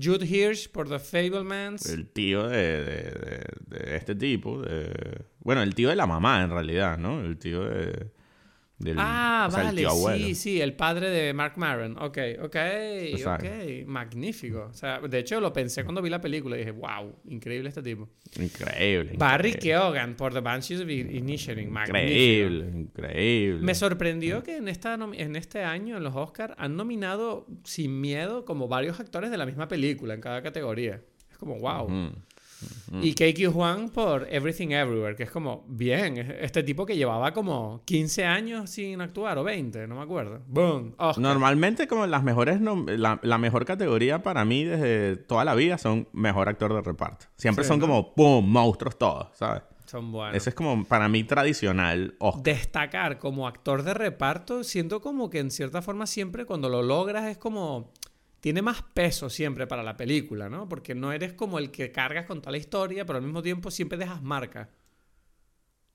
Jude 0.00 0.24
Hirsch 0.26 0.70
por 0.70 0.88
The 0.88 0.98
Fablemans. 0.98 1.86
El 1.90 2.06
tío 2.08 2.48
de, 2.48 2.84
de- 2.84 3.10
de- 3.10 3.78
de 3.78 3.96
este 3.96 4.14
tipo, 4.14 4.62
bueno, 5.40 5.62
el 5.62 5.74
tío 5.74 5.88
de 5.90 5.96
la 5.96 6.06
mamá 6.06 6.42
en 6.42 6.50
realidad, 6.50 6.98
¿no? 6.98 7.20
El 7.20 7.36
tío 7.38 7.64
de... 7.64 8.10
del- 8.82 8.96
ah, 8.98 9.48
vale, 9.52 9.86
sí, 10.18 10.34
sí, 10.34 10.60
el 10.60 10.74
padre 10.74 11.08
de 11.10 11.32
Mark 11.32 11.54
Maron. 11.56 11.96
Ok, 11.98 12.18
ok, 12.42 12.56
Exacto. 12.56 13.46
ok. 13.46 13.86
Magnífico. 13.86 14.68
O 14.70 14.74
sea, 14.74 15.00
de 15.00 15.18
hecho 15.18 15.40
lo 15.40 15.52
pensé 15.52 15.84
cuando 15.84 16.02
vi 16.02 16.10
la 16.10 16.20
película 16.20 16.56
y 16.56 16.60
dije, 16.60 16.72
wow, 16.72 17.14
increíble 17.28 17.68
este 17.68 17.82
tipo. 17.82 18.08
Increíble. 18.38 19.12
Barry 19.16 19.50
increíble. 19.50 19.60
Keoghan 19.70 20.14
por 20.16 20.32
The 20.32 20.40
Banshees 20.40 20.80
of. 20.80 20.86
Magnífico. 20.86 21.98
Increíble, 21.98 22.70
increíble. 22.74 23.60
Me 23.62 23.74
sorprendió 23.74 24.42
que 24.42 24.56
en, 24.56 24.68
esta 24.68 24.94
en 24.94 25.36
este 25.36 25.62
año, 25.64 25.96
en 25.96 26.04
los 26.04 26.14
Oscars, 26.14 26.54
han 26.58 26.76
nominado 26.76 27.46
sin 27.64 28.00
miedo 28.00 28.44
como 28.44 28.68
varios 28.68 29.00
actores 29.00 29.30
de 29.30 29.36
la 29.36 29.46
misma 29.46 29.68
película 29.68 30.14
en 30.14 30.20
cada 30.20 30.42
categoría. 30.42 31.00
Es 31.30 31.38
como, 31.38 31.58
wow. 31.58 32.12
Mm. 32.92 33.00
Y 33.02 33.14
KQ 33.14 33.52
Juan 33.52 33.88
por 33.88 34.26
Everything 34.30 34.68
Everywhere, 34.68 35.16
que 35.16 35.22
es 35.22 35.30
como, 35.30 35.64
bien, 35.66 36.18
es- 36.18 36.28
este 36.40 36.62
tipo 36.62 36.84
que 36.84 36.96
llevaba 36.96 37.32
como 37.32 37.82
15 37.86 38.24
años 38.26 38.68
sin 38.70 39.00
actuar, 39.00 39.38
o 39.38 39.44
20, 39.44 39.86
no 39.86 39.96
me 39.96 40.02
acuerdo. 40.02 40.40
¡Boom! 40.46 40.94
Oscar. 40.98 41.22
Normalmente 41.22 41.88
como 41.88 42.06
las 42.06 42.22
mejores 42.22 42.60
la, 42.60 43.18
la 43.22 43.38
mejor 43.38 43.64
categoría 43.64 44.22
para 44.22 44.44
mí 44.44 44.64
desde 44.64 45.16
toda 45.16 45.44
la 45.44 45.54
vida 45.54 45.78
son 45.78 46.06
mejor 46.12 46.48
actor 46.48 46.74
de 46.74 46.82
reparto. 46.82 47.26
Siempre 47.36 47.64
Sí, 47.64 47.68
son 47.68 47.78
¿no? 47.80 47.86
como 47.86 48.14
¡pum! 48.14 48.46
monstruos 48.46 48.98
todos, 48.98 49.28
¿sabes? 49.34 49.62
Son 49.86 50.10
buenos. 50.12 50.36
Ese 50.36 50.50
es 50.50 50.54
como 50.54 50.84
para 50.84 51.08
mí 51.08 51.22
tradicional 51.24 52.14
Oscar. 52.18 52.42
Destacar 52.42 53.18
como 53.18 53.46
actor 53.46 53.82
de 53.82 53.92
reparto, 53.94 54.64
siento 54.64 55.00
como 55.02 55.28
que 55.28 55.38
en 55.38 55.50
cierta 55.50 55.82
forma 55.82 56.06
siempre 56.06 56.44
cuando 56.46 56.68
lo 56.68 56.82
logras 56.82 57.24
es 57.26 57.36
como... 57.38 57.90
Tiene 58.42 58.60
más 58.60 58.82
peso 58.82 59.30
siempre 59.30 59.68
para 59.68 59.84
la 59.84 59.96
película, 59.96 60.48
¿no? 60.48 60.68
Porque 60.68 60.96
no 60.96 61.12
eres 61.12 61.32
como 61.32 61.60
el 61.60 61.70
que 61.70 61.92
cargas 61.92 62.26
con 62.26 62.40
toda 62.40 62.50
la 62.50 62.58
historia, 62.58 63.06
pero 63.06 63.18
al 63.18 63.22
mismo 63.24 63.40
tiempo 63.40 63.70
siempre 63.70 63.96
dejas 63.96 64.20
marca. 64.20 64.68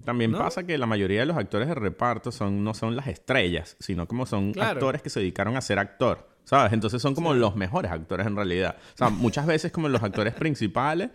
También 0.06 0.32
¿no? 0.32 0.38
pasa 0.38 0.66
que 0.66 0.78
la 0.78 0.86
mayoría 0.86 1.20
de 1.20 1.26
los 1.26 1.36
actores 1.36 1.68
de 1.68 1.76
reparto 1.76 2.32
son, 2.32 2.64
no 2.64 2.74
son 2.74 2.96
las 2.96 3.08
estrellas, 3.08 3.76
sino 3.82 4.08
como 4.08 4.26
son 4.26 4.54
Claro. 4.54 4.72
actores 4.80 5.02
que 5.02 5.10
se 5.10 5.20
dedicaron 5.20 5.58
a 5.58 5.62
ser 5.62 5.78
actor, 5.78 6.26
¿sabes? 6.46 6.72
Entonces 6.72 7.02
son 7.02 7.14
como 7.14 7.34
los 7.34 7.58
mejores 7.58 7.92
actores 7.92 8.26
en 8.26 8.38
realidad. 8.38 8.78
O 8.94 8.98
sea, 8.98 9.10
muchas 9.10 9.46
veces 9.46 9.74
como 9.74 9.90
los 9.90 10.02
actores 10.02 10.34
principales 10.36 11.10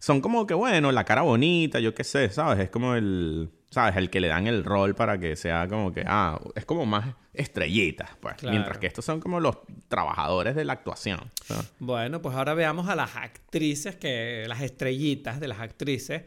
son 0.00 0.20
como 0.20 0.48
que, 0.48 0.54
bueno, 0.54 0.90
la 0.90 1.04
cara 1.04 1.22
bonita, 1.22 1.78
yo 1.78 1.94
qué 1.94 2.02
sé, 2.02 2.28
¿sabes? 2.30 2.58
Es 2.58 2.70
como 2.70 2.96
el, 2.96 3.52
¿sabes? 3.72 3.96
El 3.96 4.10
que 4.10 4.20
le 4.20 4.28
dan 4.28 4.46
el 4.46 4.64
rol 4.64 4.94
para 4.94 5.18
que 5.18 5.34
sea 5.34 5.66
como 5.66 5.92
que, 5.92 6.04
ah, 6.06 6.38
es 6.54 6.66
como 6.66 6.84
más 6.84 7.14
estrellitas, 7.32 8.10
pues. 8.20 8.36
Claro. 8.36 8.52
Mientras 8.52 8.78
que 8.78 8.86
estos 8.86 9.04
son 9.04 9.18
como 9.18 9.40
los 9.40 9.56
trabajadores 9.88 10.54
de 10.54 10.66
la 10.66 10.74
actuación. 10.74 11.20
¿sabes? 11.42 11.72
Bueno, 11.78 12.20
pues 12.20 12.36
ahora 12.36 12.52
veamos 12.52 12.88
a 12.88 12.94
las 12.94 13.16
actrices, 13.16 13.96
que 13.96 14.44
las 14.46 14.60
estrellitas 14.60 15.40
de 15.40 15.48
las 15.48 15.60
actrices. 15.60 16.22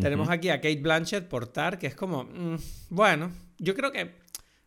Tenemos 0.00 0.30
aquí 0.30 0.48
a 0.48 0.60
Kate 0.60 0.80
Blanchett 0.80 1.28
por 1.28 1.48
Tar, 1.48 1.78
que 1.78 1.88
es 1.88 1.94
como, 1.94 2.24
mm, 2.24 2.56
bueno, 2.88 3.32
yo 3.58 3.74
creo 3.74 3.90
que, 3.90 4.14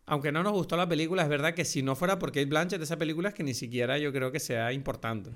aunque 0.06 0.32
no 0.32 0.44
nos 0.44 0.52
gustó 0.52 0.76
la 0.78 0.88
película, 0.88 1.24
es 1.24 1.30
verdad 1.30 1.54
que 1.54 1.66
si 1.66 1.82
no 1.82 1.96
fuera 1.96 2.20
por 2.20 2.32
Kate 2.32 2.46
Blanchett, 2.46 2.82
esa 2.82 2.98
película 2.98 3.30
es 3.30 3.36
que 3.36 3.44
ni 3.44 3.54
siquiera 3.54 3.98
yo 3.98 4.12
creo 4.12 4.32
que 4.32 4.40
sea 4.40 4.74
importante. 4.74 5.32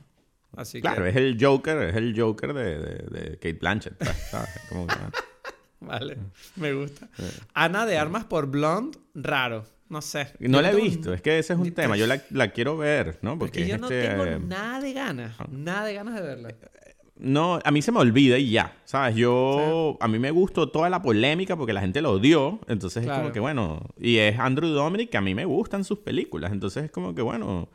Así 0.55 0.81
Claro, 0.81 1.03
que, 1.03 1.09
es 1.09 1.15
el 1.15 1.37
Joker, 1.39 1.77
es 1.81 1.95
el 1.95 2.13
Joker 2.19 2.53
de, 2.53 2.77
de, 2.77 3.19
de 3.19 3.37
Kate 3.37 3.53
Blanchett, 3.53 3.95
pues, 3.97 4.15
¿sabes? 4.29 4.49
Como 4.69 4.85
que, 4.85 4.95
vale, 5.79 6.17
me 6.55 6.73
gusta. 6.73 7.07
Ana 7.53 7.85
de 7.85 7.97
Armas 7.97 8.25
por 8.25 8.47
Blonde, 8.47 8.97
raro. 9.13 9.65
No 9.87 10.01
sé. 10.01 10.33
No 10.39 10.61
la 10.61 10.71
he 10.71 10.75
visto, 10.75 11.13
es 11.13 11.21
que 11.21 11.37
ese 11.37 11.53
es 11.53 11.59
un 11.59 11.71
tema. 11.71 11.95
Yo 11.95 12.07
la, 12.07 12.19
la 12.31 12.49
quiero 12.51 12.75
ver, 12.75 13.19
¿no? 13.21 13.37
Porque 13.37 13.67
yo 13.67 13.75
es 13.75 13.81
no 13.81 13.87
este, 13.87 14.07
tengo 14.09 14.25
eh, 14.25 14.39
nada 14.39 14.79
de 14.79 14.93
ganas. 14.93 15.35
Nada 15.51 15.85
de 15.85 15.93
ganas 15.93 16.15
de 16.15 16.21
verla. 16.21 16.55
No, 17.17 17.59
a 17.63 17.71
mí 17.71 17.81
se 17.81 17.91
me 17.93 17.99
olvida 17.99 18.37
y 18.37 18.49
ya, 18.49 18.75
¿sabes? 18.83 19.15
Yo, 19.15 19.95
a 20.01 20.07
mí 20.09 20.19
me 20.19 20.31
gustó 20.31 20.69
toda 20.69 20.89
la 20.89 21.01
polémica 21.01 21.55
porque 21.55 21.71
la 21.71 21.79
gente 21.81 22.01
lo 22.01 22.11
odió, 22.11 22.59
entonces 22.67 23.03
es 23.03 23.05
Claro. 23.05 23.21
como 23.21 23.33
que 23.33 23.39
bueno, 23.39 23.79
y 23.97 24.17
es 24.17 24.37
Andrew 24.37 24.69
Dominic 24.71 25.11
que 25.11 25.17
a 25.17 25.21
mí 25.21 25.33
me 25.33 25.45
gustan 25.45 25.85
sus 25.85 25.99
películas, 25.99 26.51
entonces 26.51 26.85
es 26.85 26.91
como 26.91 27.15
que 27.15 27.21
bueno, 27.21 27.69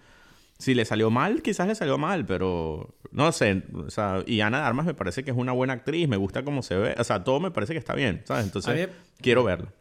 si 0.60 0.74
le 0.74 0.84
salió 0.84 1.10
mal, 1.10 1.42
quizás 1.42 1.66
le 1.66 1.74
salió 1.74 1.98
mal, 1.98 2.24
pero 2.26 2.94
no 3.10 3.32
sé, 3.32 3.64
o 3.74 3.90
sea, 3.90 4.22
y 4.26 4.40
Ana 4.40 4.58
de 4.60 4.64
Armas 4.64 4.86
me 4.86 4.94
parece 4.94 5.24
que 5.24 5.32
es 5.32 5.36
una 5.36 5.50
buena 5.52 5.72
actriz, 5.72 6.06
me 6.08 6.16
gusta 6.16 6.44
cómo 6.44 6.62
se 6.62 6.76
ve, 6.76 6.94
o 6.96 7.02
sea, 7.04 7.24
todo 7.24 7.40
me 7.40 7.50
parece 7.50 7.72
que 7.72 7.78
está 7.78 7.94
bien, 7.94 8.22
¿sabes? 8.24 8.44
Entonces, 8.44 8.88
mí- 8.88 8.94
quiero 9.20 9.42
verlo. 9.42 9.72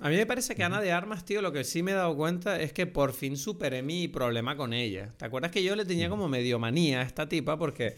A 0.00 0.08
mí 0.10 0.16
me 0.16 0.26
parece 0.26 0.54
que 0.54 0.62
Ana 0.62 0.80
de 0.80 0.92
Armas, 0.92 1.24
tío, 1.24 1.42
lo 1.42 1.50
que 1.52 1.64
sí 1.64 1.82
me 1.82 1.90
he 1.90 1.94
dado 1.94 2.16
cuenta 2.16 2.60
es 2.60 2.72
que 2.72 2.86
por 2.86 3.12
fin 3.12 3.36
superé 3.36 3.82
mi 3.82 4.06
problema 4.06 4.56
con 4.56 4.72
ella. 4.72 5.12
¿Te 5.16 5.24
acuerdas 5.24 5.50
que 5.50 5.62
yo 5.64 5.74
le 5.74 5.84
tenía 5.84 6.08
como 6.08 6.28
medio 6.28 6.60
manía 6.60 7.00
a 7.00 7.02
esta 7.02 7.28
tipa? 7.28 7.58
Porque 7.58 7.96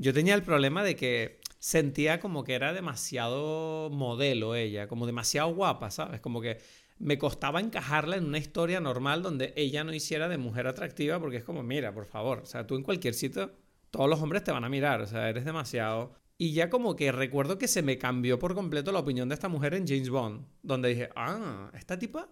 yo 0.00 0.12
tenía 0.12 0.34
el 0.34 0.42
problema 0.42 0.84
de 0.84 0.94
que 0.94 1.40
sentía 1.58 2.20
como 2.20 2.44
que 2.44 2.52
era 2.52 2.74
demasiado 2.74 3.88
modelo 3.90 4.54
ella, 4.54 4.88
como 4.88 5.06
demasiado 5.06 5.54
guapa, 5.54 5.90
¿sabes? 5.90 6.20
Como 6.20 6.40
que 6.40 6.58
me 6.98 7.18
costaba 7.18 7.60
encajarla 7.60 8.16
en 8.16 8.26
una 8.26 8.38
historia 8.38 8.80
normal 8.80 9.22
donde 9.22 9.52
ella 9.56 9.84
no 9.84 9.94
hiciera 9.94 10.28
de 10.28 10.38
mujer 10.38 10.66
atractiva 10.66 11.20
porque 11.20 11.38
es 11.38 11.44
como, 11.44 11.62
mira, 11.62 11.92
por 11.92 12.06
favor, 12.06 12.40
o 12.40 12.46
sea, 12.46 12.66
tú 12.66 12.76
en 12.76 12.82
cualquier 12.82 13.14
sitio, 13.14 13.52
todos 13.90 14.08
los 14.08 14.20
hombres 14.20 14.44
te 14.44 14.52
van 14.52 14.64
a 14.64 14.68
mirar, 14.68 15.00
o 15.00 15.06
sea, 15.06 15.28
eres 15.28 15.44
demasiado... 15.44 16.12
Y 16.40 16.52
ya 16.52 16.70
como 16.70 16.94
que 16.94 17.10
recuerdo 17.10 17.58
que 17.58 17.66
se 17.66 17.82
me 17.82 17.98
cambió 17.98 18.38
por 18.38 18.54
completo 18.54 18.92
la 18.92 19.00
opinión 19.00 19.28
de 19.28 19.34
esta 19.34 19.48
mujer 19.48 19.74
en 19.74 19.88
James 19.88 20.08
Bond, 20.08 20.46
donde 20.62 20.90
dije, 20.90 21.08
ah, 21.16 21.68
esta 21.74 21.98
tipa, 21.98 22.28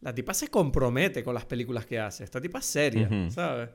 la 0.00 0.14
tipa 0.14 0.34
se 0.34 0.46
compromete 0.48 1.24
con 1.24 1.34
las 1.34 1.46
películas 1.46 1.84
que 1.84 1.98
hace, 1.98 2.22
esta 2.22 2.40
tipa 2.40 2.60
es 2.60 2.66
seria. 2.66 3.08
¿sabes? 3.28 3.70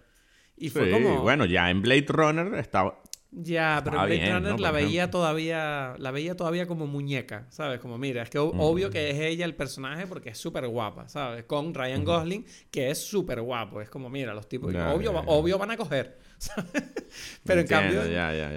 Y 0.55 0.69
Sí, 0.69 0.69
fue 0.69 0.91
como... 0.91 1.21
bueno, 1.23 1.43
ya 1.45 1.69
en 1.69 1.81
Blade 1.81 2.05
Runner 2.07 2.53
estaba... 2.55 3.01
Ya, 3.37 3.81
pero 3.83 3.97
Blade 3.97 4.15
bien, 4.15 4.33
Runner 4.33 4.51
¿no? 4.53 4.57
la 4.57 4.71
veía 4.71 5.11
todavía, 5.11 5.95
la 5.97 6.11
veía 6.11 6.37
todavía 6.37 6.67
como 6.67 6.87
muñeca, 6.87 7.47
¿sabes? 7.49 7.81
Como 7.81 7.97
mira, 7.97 8.23
es 8.23 8.29
que 8.29 8.39
obvio 8.39 8.89
que 8.89 9.09
es 9.09 9.19
ella 9.19 9.43
el 9.43 9.55
personaje 9.55 10.07
porque 10.07 10.29
es 10.29 10.37
súper 10.37 10.65
guapa, 10.69 11.09
¿sabes? 11.09 11.43
Con 11.43 11.73
Ryan 11.73 12.05
Gosling, 12.05 12.45
que 12.71 12.89
es 12.91 12.97
súper 12.97 13.41
guapo, 13.41 13.81
es 13.81 13.89
como 13.89 14.09
mira, 14.09 14.33
los 14.33 14.47
tipos, 14.47 14.73
obvio, 14.73 15.11
obvio 15.25 15.57
van 15.57 15.71
a 15.71 15.77
coger, 15.77 16.17
¿sabes? 16.37 16.71
Pero 17.43 17.61
en 17.61 17.67
cambio, 17.67 18.01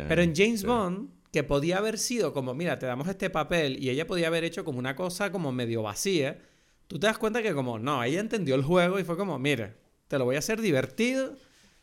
pero 0.08 0.22
en 0.22 0.32
James 0.34 0.60
Sí. 0.60 0.66
Bond, 0.66 1.10
que 1.32 1.42
podía 1.42 1.78
haber 1.78 1.98
sido 1.98 2.32
como, 2.32 2.54
mira, 2.54 2.78
te 2.78 2.86
damos 2.86 3.08
este 3.08 3.30
papel 3.30 3.82
y 3.82 3.90
ella 3.90 4.06
podía 4.06 4.28
haber 4.28 4.44
hecho 4.44 4.64
como 4.64 4.78
una 4.78 4.94
cosa 4.94 5.32
como 5.32 5.50
medio 5.50 5.82
vacía, 5.82 6.38
tú 6.86 7.00
te 7.00 7.06
das 7.08 7.18
cuenta 7.18 7.42
que 7.42 7.52
como, 7.52 7.80
no, 7.80 8.02
ella 8.04 8.20
entendió 8.20 8.54
el 8.54 8.62
juego 8.62 9.00
y 9.00 9.04
fue 9.04 9.16
como, 9.16 9.40
mira, 9.40 9.74
te 10.06 10.18
lo 10.18 10.24
voy 10.24 10.36
a 10.36 10.38
hacer 10.38 10.60
divertido 10.60 11.34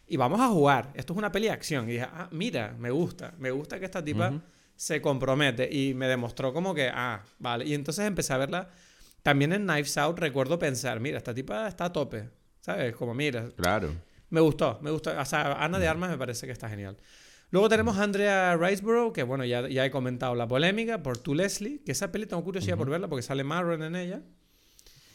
y 0.08 0.18
vamos 0.18 0.40
a 0.40 0.48
jugar. 0.48 0.92
Esto 0.96 1.14
es 1.14 1.18
una 1.18 1.32
peli 1.32 1.48
de 1.48 1.54
acción. 1.54 1.90
Y 1.90 1.94
dije, 1.94 2.08
ah, 2.12 2.28
mira, 2.32 2.76
me 2.80 2.92
gusta, 2.92 3.34
me 3.38 3.52
gusta 3.52 3.80
que 3.80 3.86
esta 3.86 4.04
tipa 4.04 4.42
se 4.76 5.02
compromete 5.02 5.70
y 5.74 5.94
me 5.94 6.08
demostró 6.08 6.54
como 6.54 6.74
que, 6.76 6.90
ah, 6.94 7.24
vale. 7.40 7.66
Y 7.66 7.74
entonces 7.74 8.06
empecé 8.06 8.34
a 8.34 8.38
verla. 8.38 8.70
También 9.24 9.54
en 9.54 9.66
Knives 9.66 9.98
Out 9.98 10.20
recuerdo 10.20 10.60
pensar, 10.60 11.00
mira, 11.00 11.18
esta 11.18 11.34
tipa 11.34 11.68
está 11.68 11.86
a 11.86 11.94
tope, 11.94 12.30
¿sabes? 12.62 12.96
Como, 12.96 13.14
mira, 13.16 13.50
Claro. 13.58 13.96
me 14.30 14.40
gustó, 14.42 14.80
me 14.82 14.92
gustó. 14.92 15.18
O 15.20 15.26
sea, 15.26 15.54
Ana 15.64 15.80
de 15.80 15.88
Armas 15.88 16.10
me 16.12 16.18
parece 16.18 16.46
que 16.46 16.52
está 16.52 16.70
genial. 16.70 16.98
Luego 17.52 17.70
tenemos 17.70 17.98
a 17.98 18.04
Andrea 18.04 18.58
Riseborough, 18.58 19.14
que 19.14 19.24
bueno, 19.24 19.46
ya, 19.46 19.68
ya 19.70 19.86
he 19.86 19.92
comentado 19.92 20.36
la 20.36 20.48
polémica, 20.48 21.02
por 21.02 21.18
Tu 21.18 21.34
Leslie, 21.36 21.82
que 21.84 21.92
esa 21.94 22.12
peli 22.12 22.26
tengo 22.26 22.44
curiosidad 22.44 22.76
por 22.78 22.90
verla 22.90 23.08
porque 23.08 23.22
sale 23.24 23.44
Marron 23.44 23.82
en 23.82 23.96
ella. 23.96 24.22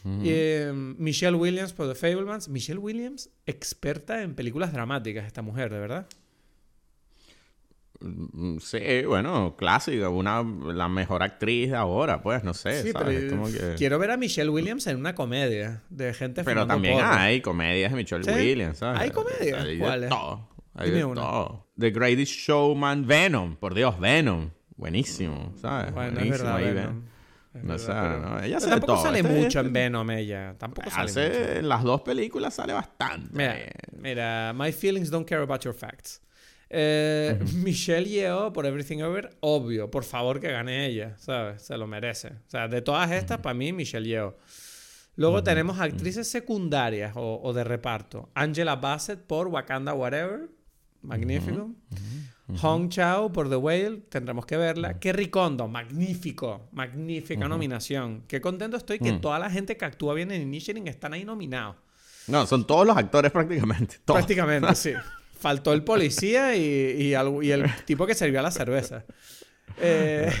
Eh, 0.05 0.71
Michelle 0.73 1.35
Williams 1.37 1.73
por 1.73 1.87
The 1.87 1.95
Fablemans. 1.95 2.49
Michelle 2.49 2.79
Williams, 2.79 3.29
experta 3.45 4.21
en 4.23 4.33
películas 4.35 4.73
dramáticas, 4.73 5.25
esta 5.25 5.41
mujer, 5.41 5.71
de 5.71 5.79
verdad. 5.79 6.07
Mm, 7.99 8.57
Sí, 8.57 9.03
bueno, 9.05 9.55
clásica, 9.57 10.09
una, 10.09 10.41
la 10.73 10.87
mejor 10.89 11.21
actriz 11.21 11.69
de 11.69 11.75
ahora, 11.77 12.23
pues, 12.23 12.43
no 12.43 12.53
sé, 12.55 12.81
Sí, 12.81 12.91
¿sabes? 12.91 13.07
pero 13.07 13.11
Es 13.11 13.31
como 13.31 13.45
que- 13.45 13.75
quiero 13.77 13.99
ver 13.99 14.09
a 14.11 14.17
Michelle 14.17 14.49
Williams 14.49 14.87
en 14.87 14.97
una 14.97 15.13
comedia 15.13 15.83
de 15.91 16.11
gente 16.15 16.43
Pero 16.43 16.65
también 16.65 16.97
hay 16.99 17.41
comedias 17.41 17.91
de 17.91 17.97
Michelle 17.97 18.23
¿Sí? 18.23 18.31
Williams, 18.31 18.79
¿sabes? 18.79 19.01
¿Hay 19.01 19.11
comedias? 19.11 19.63
Hay 19.65 19.77
¿Cuáles? 19.77 20.09
todo. 20.09 20.49
Hay 20.73 20.87
Dime 20.87 20.97
de 20.99 21.05
una. 21.05 21.21
todo. 21.21 21.67
The 21.77 21.91
Greatest 21.91 22.31
Showman, 22.33 23.05
Venom, 23.05 23.55
por 23.57 23.75
Dios, 23.75 23.99
Venom. 23.99 24.49
Buenísimo, 24.77 25.53
¿sabes? 25.61 25.93
Bueno, 25.93 26.07
es 26.09 26.13
Buenísimo 26.15 26.43
verdad, 26.45 26.55
ahí, 26.55 26.73
Venom. 26.73 27.01
Ven- 27.01 27.10
Es 27.53 27.63
No 27.63 27.69
verdad, 27.73 28.19
no, 28.21 28.43
ella 28.43 28.57
hace 28.57 28.69
tampoco 28.69 28.93
todo. 28.93 29.03
sale 29.03 29.19
Este- 29.19 29.33
mucho 29.33 29.59
en 29.59 29.73
Venom 29.73 30.09
ella. 30.11 30.55
Tampoco 30.57 30.89
sale 30.89 31.07
mucho. 31.09 31.19
Hace, 31.19 31.59
en 31.59 31.67
las 31.69 31.83
dos 31.83 32.01
películas 32.01 32.53
sale 32.53 32.71
bastante. 32.73 33.29
Mira, 33.33 33.55
mira, 33.97 34.53
My 34.55 34.71
Feelings 34.71 35.09
Don't 35.09 35.27
Care 35.27 35.41
About 35.43 35.61
Your 35.65 35.73
Facts. 35.73 36.21
Eh, 36.69 37.37
Michelle 37.55 38.07
Yeoh 38.07 38.53
por 38.53 38.65
Everything 38.65 39.01
Over, 39.01 39.35
obvio, 39.41 39.91
por 39.91 40.05
favor 40.05 40.39
que 40.39 40.49
gane 40.49 40.85
ella, 40.85 41.17
¿sabes? 41.17 41.61
Se 41.63 41.77
lo 41.77 41.85
merece. 41.87 42.29
O 42.29 42.49
sea, 42.49 42.69
de 42.69 42.81
todas 42.81 43.11
estas, 43.11 43.39
para 43.39 43.53
mí, 43.53 43.73
Michelle 43.73 44.07
Yeoh. 44.07 44.37
Luego 45.17 45.43
tenemos 45.43 45.77
actrices 45.81 46.31
secundarias 46.31 47.11
o, 47.17 47.41
o 47.43 47.51
de 47.51 47.65
reparto. 47.65 48.29
Angela 48.33 48.77
Bassett 48.77 49.19
por 49.19 49.49
Wakanda 49.49 49.93
Whatever, 49.93 50.47
magnífico. 51.01 51.71
Hong 52.59 52.89
Chao 52.89 53.31
por 53.31 53.49
The 53.49 53.55
Whale, 53.55 53.97
tendremos 54.09 54.45
que 54.45 54.57
verla. 54.57 54.99
Kerry 54.99 55.27
Kondo, 55.29 55.67
magnífico, 55.67 56.67
magnífica 56.71 57.47
nominación. 57.47 58.23
Qué 58.27 58.41
contento 58.41 58.77
estoy 58.77 58.99
que 58.99 59.13
Mm. 59.13 59.21
toda 59.21 59.39
la 59.39 59.49
gente 59.49 59.77
que 59.77 59.85
actúa 59.85 60.13
bien 60.13 60.31
en 60.31 60.41
Inisherin 60.43 60.87
están 60.87 61.13
ahí 61.13 61.23
nominados. 61.25 61.75
No, 62.27 62.45
son 62.45 62.65
todos 62.67 62.85
los 62.85 62.95
actores 62.97 63.31
prácticamente. 63.31 63.97
Todos. 64.05 64.19
Prácticamente, 64.19 64.75
sí. 64.75 64.93
Faltó 65.39 65.73
el 65.73 65.83
policía 65.83 66.55
y, 66.55 66.61
y, 67.01 67.13
algo- 67.15 67.41
y 67.41 67.51
el 67.51 67.65
tipo 67.85 68.05
que 68.05 68.13
servía 68.13 68.41
la 68.41 68.51
cerveza. 68.51 69.05
Eh, 69.79 70.31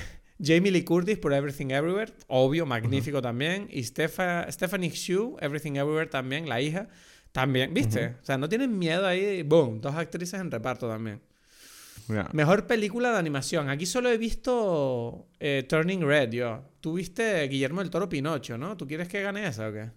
Jamie 0.43 0.71
Lee 0.71 0.83
Curtis 0.83 1.17
por 1.17 1.33
Everything 1.33 1.67
Everywhere, 1.71 2.11
obvio, 2.27 2.65
magnífico 2.65 3.21
también. 3.21 3.67
Y 3.71 3.81
Stefa- 3.83 4.51
Stephanie 4.51 4.89
Hsu, 4.91 5.37
Everything 5.39 5.73
Everywhere 5.75 6.07
también, 6.07 6.47
la 6.49 6.61
hija, 6.61 6.87
también, 7.31 7.73
¿viste? 7.73 8.15
O 8.21 8.25
sea, 8.25 8.37
no 8.37 8.49
tienen 8.49 8.77
miedo 8.77 9.07
ahí, 9.07 9.41
boom, 9.43 9.79
dos 9.81 9.95
actrices 9.95 10.39
en 10.39 10.51
reparto 10.51 10.87
también. 10.87 11.21
Mejor 12.33 12.67
película 12.67 13.11
de 13.11 13.17
animación. 13.17 13.69
Aquí 13.69 13.85
solo 13.85 14.09
he 14.09 14.17
visto 14.17 15.27
eh, 15.39 15.65
Turning 15.67 16.01
Red, 16.01 16.31
yo. 16.31 16.63
Tú 16.81 16.93
viste 16.93 17.47
Guillermo 17.47 17.81
del 17.81 17.89
Toro 17.89 18.09
Pinocho, 18.09 18.57
¿no? 18.57 18.75
¿Tú 18.77 18.87
quieres 18.87 19.07
que 19.07 19.21
gane 19.21 19.47
esa 19.47 19.69
o 19.69 19.71
qué? 19.73 19.89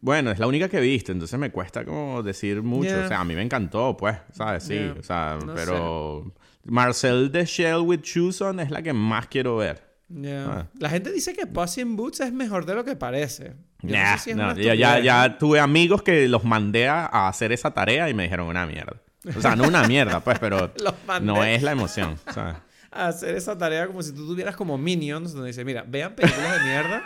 Bueno, 0.00 0.30
es 0.30 0.38
la 0.38 0.46
única 0.46 0.68
que 0.68 0.76
he 0.78 0.82
visto, 0.82 1.12
entonces 1.12 1.38
me 1.38 1.50
cuesta 1.50 1.84
como 1.84 2.22
decir 2.22 2.62
mucho. 2.62 2.94
O 3.04 3.08
sea, 3.08 3.20
a 3.20 3.24
mí 3.24 3.34
me 3.34 3.40
encantó, 3.42 3.96
pues, 3.96 4.16
¿sabes? 4.32 4.64
Sí, 4.64 4.76
o 4.76 5.02
sea, 5.02 5.38
No 5.44 5.54
pero 5.54 6.30
Marcel 6.64 7.32
de 7.32 7.46
Shell 7.46 7.78
with 7.80 8.00
Shoes 8.02 8.42
on 8.42 8.60
es 8.60 8.70
la 8.70 8.82
que 8.82 8.92
más 8.92 9.28
quiero 9.28 9.56
ver. 9.56 9.82
Ah. 10.26 10.66
La 10.78 10.90
gente 10.90 11.10
dice 11.10 11.32
que 11.32 11.46
Puss 11.46 11.78
in 11.78 11.96
Boots 11.96 12.20
es 12.20 12.32
mejor 12.32 12.66
de 12.66 12.74
lo 12.74 12.84
que 12.84 12.96
parece. 12.96 13.54
Yo 13.80 13.96
no 13.96 14.02
Nah, 14.02 14.16
sé 14.18 14.24
si 14.24 14.30
es 14.30 14.36
no, 14.36 14.44
una 14.52 14.60
ya, 14.60 14.98
ya, 15.00 15.38
tuve 15.38 15.58
amigos 15.60 16.02
que 16.02 16.28
los 16.28 16.44
mandé 16.44 16.88
a 16.88 17.28
hacer 17.28 17.52
esa 17.52 17.72
tarea 17.72 18.08
y 18.10 18.14
me 18.14 18.24
dijeron 18.24 18.46
una 18.46 18.66
mierda. 18.66 19.00
O 19.36 19.40
sea, 19.40 19.56
no 19.56 19.64
una 19.64 19.86
mierda, 19.86 20.20
pues, 20.20 20.38
pero 20.38 20.72
no 21.22 21.44
es 21.44 21.62
la 21.62 21.72
emoción, 21.72 22.18
hacer 22.90 23.34
esa 23.34 23.58
tarea 23.58 23.86
como 23.86 24.02
si 24.02 24.12
tú 24.12 24.26
tuvieras 24.26 24.56
como 24.56 24.78
Minions, 24.78 25.32
donde 25.32 25.48
dice, 25.48 25.64
mira, 25.64 25.84
vean 25.86 26.14
películas 26.14 26.58
de 26.58 26.64
mierda 26.64 27.02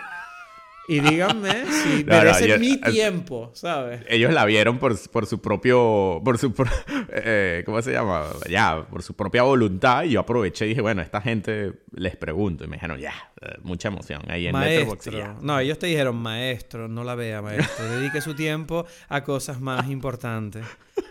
y 0.88 1.00
díganme 1.00 1.50
si 1.66 2.04
No, 2.04 2.16
no, 2.16 2.18
merecen 2.24 2.48
yo- 2.48 2.58
mi 2.58 2.76
tiempo, 2.80 3.50
¿sabes? 3.54 4.00
Ellos 4.08 4.32
la 4.32 4.44
vieron 4.46 4.78
por, 4.78 4.98
por 5.10 5.26
su 5.26 5.40
propio, 5.40 6.20
por 6.24 6.38
su, 6.38 6.52
pro- 6.52 6.66
eh, 7.10 7.62
¿cómo 7.66 7.80
se 7.82 7.92
llama? 7.92 8.24
Ya, 8.48 8.86
por 8.90 9.02
su 9.02 9.14
propia 9.14 9.42
voluntad 9.42 10.04
y 10.04 10.10
yo 10.10 10.20
aproveché 10.20 10.64
y 10.66 10.70
dije, 10.70 10.80
bueno, 10.80 11.02
esta 11.02 11.20
gente 11.20 11.74
les 11.92 12.16
pregunto 12.16 12.64
y 12.64 12.68
me 12.68 12.76
dijeron, 12.76 12.98
ya, 12.98 13.12
eh, 13.40 13.56
mucha 13.62 13.88
emoción 13.88 14.22
ahí 14.28 14.46
en. 14.46 14.52
Maestro. 14.52 15.36
No, 15.42 15.58
ellos 15.60 15.78
te 15.78 15.86
dijeron, 15.88 16.16
maestro, 16.16 16.88
no 16.88 17.04
la 17.04 17.14
vea, 17.14 17.42
maestro. 17.42 17.84
Dedique 17.90 18.20
su 18.20 18.34
tiempo 18.34 18.86
a 19.08 19.22
cosas 19.24 19.60
más 19.60 19.88
importantes. 19.88 20.64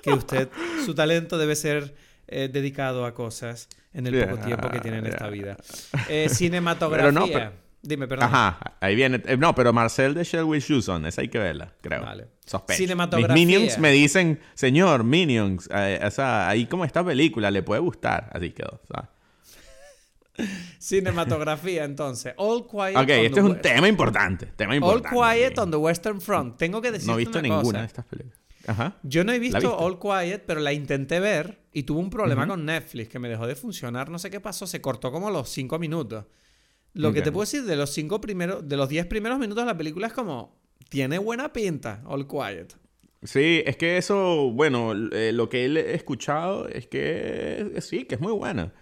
Que 0.03 0.12
usted, 0.12 0.50
su 0.86 0.96
talento 0.96 1.38
debe 1.38 1.55
ser 1.55 1.93
eh, 2.27 2.50
dedicado 2.51 3.05
a 3.05 3.13
cosas 3.13 3.69
en 3.93 4.07
el 4.07 4.25
poco 4.25 4.38
tiempo 4.46 4.69
que 4.69 4.79
tiene 4.79 4.98
en 4.98 5.05
esta 5.07 5.29
vida. 5.29 5.57
Eh, 6.10 6.29
cinematografía. 6.29 7.10
Pero 7.12 7.12
no, 7.19 7.27
pero- 7.31 7.66
Dime, 7.81 8.07
perdón. 8.07 8.25
Ajá, 8.27 8.75
ahí 8.81 8.96
viene. 8.96 9.22
eh, 9.25 9.38
no, 9.38 9.53
pero 9.55 9.72
Marcel 9.72 10.13
de 10.13 10.24
Shell 10.24 10.43
with 10.43 10.62
Shoes 10.62 10.89
on, 10.89 11.05
esa 11.05 11.22
hay 11.22 11.29
que 11.29 11.39
verla, 11.39 11.74
creo. 11.81 12.01
Vale. 12.03 12.27
Sospecho. 12.46 12.77
Cinematografía. 12.77 13.34
Mis 13.36 13.46
Minions 13.48 13.77
me 13.77 13.91
dicen, 13.91 14.39
señor, 14.55 15.03
Minions, 15.03 15.69
eh, 15.74 16.00
o 16.05 16.12
sea, 16.12 16.50
ahí 16.50 16.65
como 16.65 16.84
esta 16.86 17.03
película 17.03 17.51
le 17.51 17.62
puede 17.63 17.79
gustar. 17.81 18.29
Así 18.34 18.51
quedó, 18.51 18.81
¿sabes? 18.91 19.10
Cinematografía, 20.79 21.84
entonces. 21.84 22.34
All 22.38 22.67
Quiet 22.67 22.96
Ok, 22.96 23.10
on 23.10 23.10
este 23.10 23.29
the 23.29 23.39
es 23.39 23.46
un 23.46 23.51
West- 23.51 23.62
tema 23.62 23.88
importante. 23.88 24.46
Tema 24.55 24.72
All 24.72 24.77
importante. 24.77 25.10
Quiet 25.17 25.57
on 25.60 25.72
the 25.72 25.77
Western 25.77 26.22
Front. 26.22 26.57
Tengo 26.57 26.81
que 26.81 26.91
decir 26.91 27.07
No 27.07 27.15
he 27.15 27.17
visto 27.17 27.39
una 27.39 27.41
ninguna 27.48 27.63
cosa. 27.63 27.79
de 27.79 27.86
estas 27.86 28.05
películas. 28.05 28.38
Ajá. 28.67 28.98
Yo 29.03 29.24
no 29.24 29.31
he 29.31 29.39
visto? 29.39 29.77
All 29.77 29.98
Quiet, 30.00 30.43
pero 30.46 30.60
la 30.60 30.74
intenté 30.74 31.19
ver 31.19 31.60
y 31.72 31.84
tuve 31.84 32.00
un 32.00 32.10
problema 32.10 32.46
con 32.48 32.65
Netflix 32.65 33.07
que 33.10 33.17
me 33.19 33.29
dejó 33.29 33.48
de 33.48 33.55
funcionar. 33.55 34.10
No 34.10 34.19
sé 34.19 34.29
qué 34.29 34.39
pasó, 34.41 34.67
se 34.67 34.81
cortó 34.81 35.12
como 35.12 35.29
los 35.31 35.50
cinco 35.50 35.79
minutos. 35.79 36.25
Lo 36.98 37.13
que 37.13 37.22
te 37.22 37.32
puedo 37.32 37.44
decir 37.44 37.63
de 37.63 37.75
los 37.75 37.92
cinco 37.92 38.20
primeros, 38.22 38.68
de 38.68 38.77
los 38.77 38.89
diez 38.89 39.06
primeros 39.06 39.39
minutos 39.39 39.63
de 39.63 39.68
la 39.68 39.77
película 39.77 40.08
es 40.08 40.13
como, 40.13 40.56
tiene 40.89 41.18
buena 41.18 41.54
pinta, 41.54 42.01
All 42.06 42.27
Quiet. 42.27 42.75
Sí, 43.24 43.63
es 43.66 43.77
que 43.77 43.98
eso, 43.98 44.51
bueno, 44.51 44.94
eh, 45.12 45.32
lo 45.34 45.50
que 45.50 45.66
he 45.66 45.96
escuchado 45.96 46.68
es 46.68 46.88
que 46.88 47.72
eh, 47.75 47.82
sí, 47.82 48.06
que 48.06 48.16
es 48.16 48.22
muy 48.22 48.32
buena. 48.32 48.74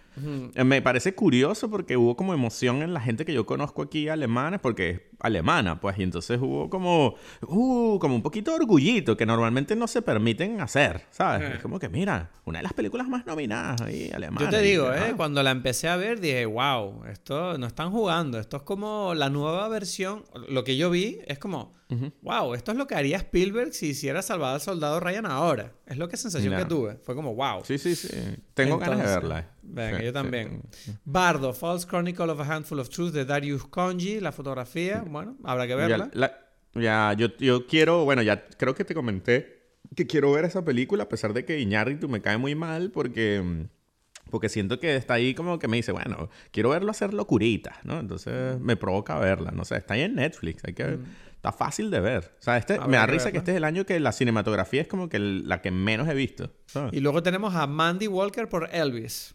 Eh, 0.54 0.64
Me 0.64 0.82
parece 0.82 1.14
curioso 1.14 1.70
porque 1.70 1.96
hubo 1.96 2.16
como 2.16 2.34
emoción 2.34 2.82
en 2.82 2.92
la 2.94 3.00
gente 3.00 3.24
que 3.24 3.32
yo 3.32 3.46
conozco 3.46 3.82
aquí 3.82 4.08
alemanes, 4.08 4.60
porque 4.60 5.10
alemana, 5.18 5.80
pues, 5.80 5.98
y 5.98 6.02
entonces 6.02 6.38
hubo 6.40 6.68
como, 6.68 7.14
uh, 7.46 7.98
como 7.98 8.14
un 8.14 8.22
poquito 8.22 8.50
de 8.50 8.58
orgullito 8.58 9.16
que 9.16 9.26
normalmente 9.26 9.74
no 9.76 9.86
se 9.86 10.02
permiten 10.02 10.60
hacer, 10.60 11.02
¿sabes? 11.10 11.50
Eh. 11.50 11.54
Es 11.56 11.62
como 11.62 11.78
que, 11.78 11.88
mira, 11.88 12.30
una 12.44 12.58
de 12.58 12.64
las 12.64 12.72
películas 12.72 13.08
más 13.08 13.26
nominadas 13.26 13.80
ahí, 13.80 14.10
alemanas. 14.14 14.44
Yo 14.44 14.50
te 14.50 14.62
digo, 14.62 14.92
¿eh? 14.92 15.10
ah, 15.10 15.14
cuando 15.16 15.42
la 15.42 15.50
empecé 15.50 15.88
a 15.88 15.96
ver 15.96 16.20
dije, 16.20 16.46
wow, 16.46 17.04
esto 17.10 17.58
no 17.58 17.66
están 17.66 17.90
jugando, 17.90 18.38
esto 18.38 18.58
es 18.58 18.62
como 18.62 19.14
la 19.14 19.30
nueva 19.30 19.68
versión, 19.68 20.24
lo 20.48 20.64
que 20.64 20.76
yo 20.76 20.90
vi 20.90 21.20
es 21.26 21.38
como, 21.38 21.74
wow, 22.22 22.54
esto 22.54 22.72
es 22.72 22.78
lo 22.78 22.86
que 22.86 22.94
haría 22.94 23.16
Spielberg 23.18 23.72
si 23.72 23.88
hiciera 23.88 24.22
Salvador 24.22 24.56
al 24.56 24.60
Soldado 24.60 25.00
Ryan 25.00 25.26
ahora. 25.26 25.72
Es 25.86 25.96
lo 25.98 26.08
que 26.08 26.16
sensación 26.16 26.56
que 26.56 26.64
tuve, 26.64 26.98
fue 27.02 27.14
como, 27.14 27.34
wow. 27.34 27.64
Sí, 27.64 27.78
sí, 27.78 27.94
sí. 27.94 28.08
Tengo 28.54 28.78
ganas 28.78 28.98
de 28.98 29.04
Entonces, 29.04 29.28
verla. 29.28 29.50
Venga, 29.62 29.98
Sí, 29.98 30.04
yo 30.04 30.12
también. 30.12 30.62
sí. 30.70 30.92
Bardo, 31.04 31.52
False 31.52 31.86
Chronicle 31.86 32.30
of 32.30 32.40
a 32.40 32.54
Handful 32.54 32.80
of 32.80 32.88
Truth 32.88 33.12
de 33.12 33.24
Darius 33.24 33.64
Konji, 33.66 34.20
la 34.20 34.32
fotografía, 34.32 35.04
bueno, 35.08 35.36
habrá 35.44 35.64
que 35.66 35.70
Ya, 35.72 35.76
verla. 35.76 36.10
la- 36.12 36.38
ya, 36.74 37.14
yo, 37.16 37.28
yo 37.38 37.66
quiero, 37.66 38.04
bueno, 38.04 38.22
ya 38.22 38.46
creo 38.48 38.74
que 38.74 38.84
te 38.84 38.94
comenté 38.94 39.56
que 39.94 40.06
quiero 40.06 40.32
ver 40.32 40.44
esa 40.44 40.64
película 40.64 41.04
a 41.04 41.08
pesar 41.08 41.32
de 41.32 41.44
que 41.44 41.60
Iñárritu 41.60 42.08
me 42.08 42.20
cae 42.20 42.36
muy 42.38 42.54
mal 42.54 42.90
porque, 42.90 43.40
mm, 43.42 44.30
porque 44.30 44.48
siento 44.48 44.80
que 44.80 44.96
está 44.96 45.14
ahí 45.14 45.32
como 45.34 45.58
que 45.60 45.68
me 45.68 45.76
dice, 45.76 45.92
bueno, 45.92 46.28
quiero 46.50 46.70
verlo 46.70 46.90
hacer 46.90 47.14
locuritas, 47.14 47.76
¿no? 47.84 48.00
Entonces 48.00 48.58
me 48.60 48.76
provoca 48.76 49.16
verla, 49.18 49.52
no 49.52 49.64
sé, 49.64 49.76
está 49.76 49.94
ahí 49.94 50.02
en 50.02 50.16
Netflix, 50.16 50.64
hay 50.64 50.74
que, 50.74 50.98
está 51.36 51.52
fácil 51.52 51.90
de 51.92 52.00
ver. 52.00 52.32
O 52.40 52.42
sea, 52.42 52.56
este, 52.56 52.80
me 52.80 52.96
da 52.96 53.06
risa 53.06 53.30
que 53.30 53.38
este 53.38 53.52
es 53.52 53.56
el 53.56 53.64
año 53.64 53.86
que 53.86 54.00
la 54.00 54.10
cinematografía 54.10 54.82
es 54.82 54.88
como 54.88 55.08
que 55.08 55.20
la 55.20 55.62
que 55.62 55.70
menos 55.70 56.08
he 56.08 56.14
visto. 56.14 56.50
¿sabes? 56.66 56.92
Y 56.92 56.98
luego 57.00 57.22
tenemos 57.22 57.54
a 57.54 57.68
Mandy 57.68 58.08
Walker 58.08 58.48
por 58.48 58.68
Elvis. 58.72 59.32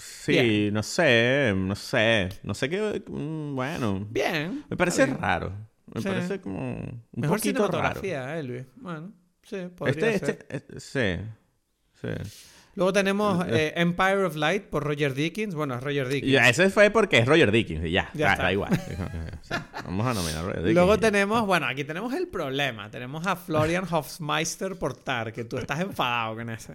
Sí, 0.00 0.32
Bien. 0.32 0.74
no 0.74 0.82
sé, 0.84 1.52
no 1.56 1.74
sé, 1.74 2.28
no 2.44 2.54
sé 2.54 2.70
qué, 2.70 3.02
mm, 3.06 3.54
bueno, 3.56 4.06
Bien. 4.08 4.64
me 4.70 4.76
parece 4.76 5.06
bien. 5.06 5.18
raro, 5.20 5.52
me 5.92 6.00
Sí. 6.00 6.06
parece 6.08 6.40
como 6.40 6.76
un 6.76 7.02
Mejor 7.16 7.38
poquito 7.38 7.66
raro. 7.66 7.72
cinematografía, 7.72 8.38
Elvis. 8.38 8.66
Bueno, 8.76 9.12
sí, 9.42 9.56
podría 9.76 10.10
Este, 10.10 10.18
ser. 10.26 10.46
este, 10.48 10.56
este- 10.76 10.80
sí, 10.80 11.24
sí. 12.00 12.08
Luego 12.76 12.92
tenemos 12.92 13.44
eh, 13.48 13.72
Empire 13.74 14.22
of 14.24 14.36
Light 14.36 14.66
por 14.66 14.84
Roger 14.84 15.12
Dickens. 15.12 15.52
Bueno, 15.56 15.74
es 15.74 15.82
Roger 15.82 16.06
Dickens. 16.06 16.32
Ya, 16.32 16.48
ese 16.48 16.70
fue 16.70 16.90
porque 16.90 17.18
es 17.18 17.26
Roger 17.26 17.50
Dickens 17.50 17.84
y 17.84 17.90
ya, 17.90 18.08
Ya 18.14 18.36
da 18.36 18.52
igual. 18.52 18.70
Sí, 19.42 19.54
Vamos 19.84 20.06
a 20.06 20.14
nominar 20.14 20.38
a 20.38 20.42
Roger 20.42 20.56
Dickens. 20.58 20.74
Luego 20.74 20.96
tenemos, 21.00 21.44
bueno, 21.44 21.66
aquí 21.66 21.82
tenemos 21.82 22.14
el 22.14 22.28
problema. 22.28 22.88
Tenemos 22.88 23.26
a 23.26 23.34
Florian 23.34 23.82
Hofmeister 23.90 24.78
por 24.78 24.94
Tar, 24.94 25.32
que 25.32 25.42
tú 25.44 25.58
estás 25.58 25.80
enfadado 25.80 26.36
con 26.36 26.50
ese. 26.50 26.74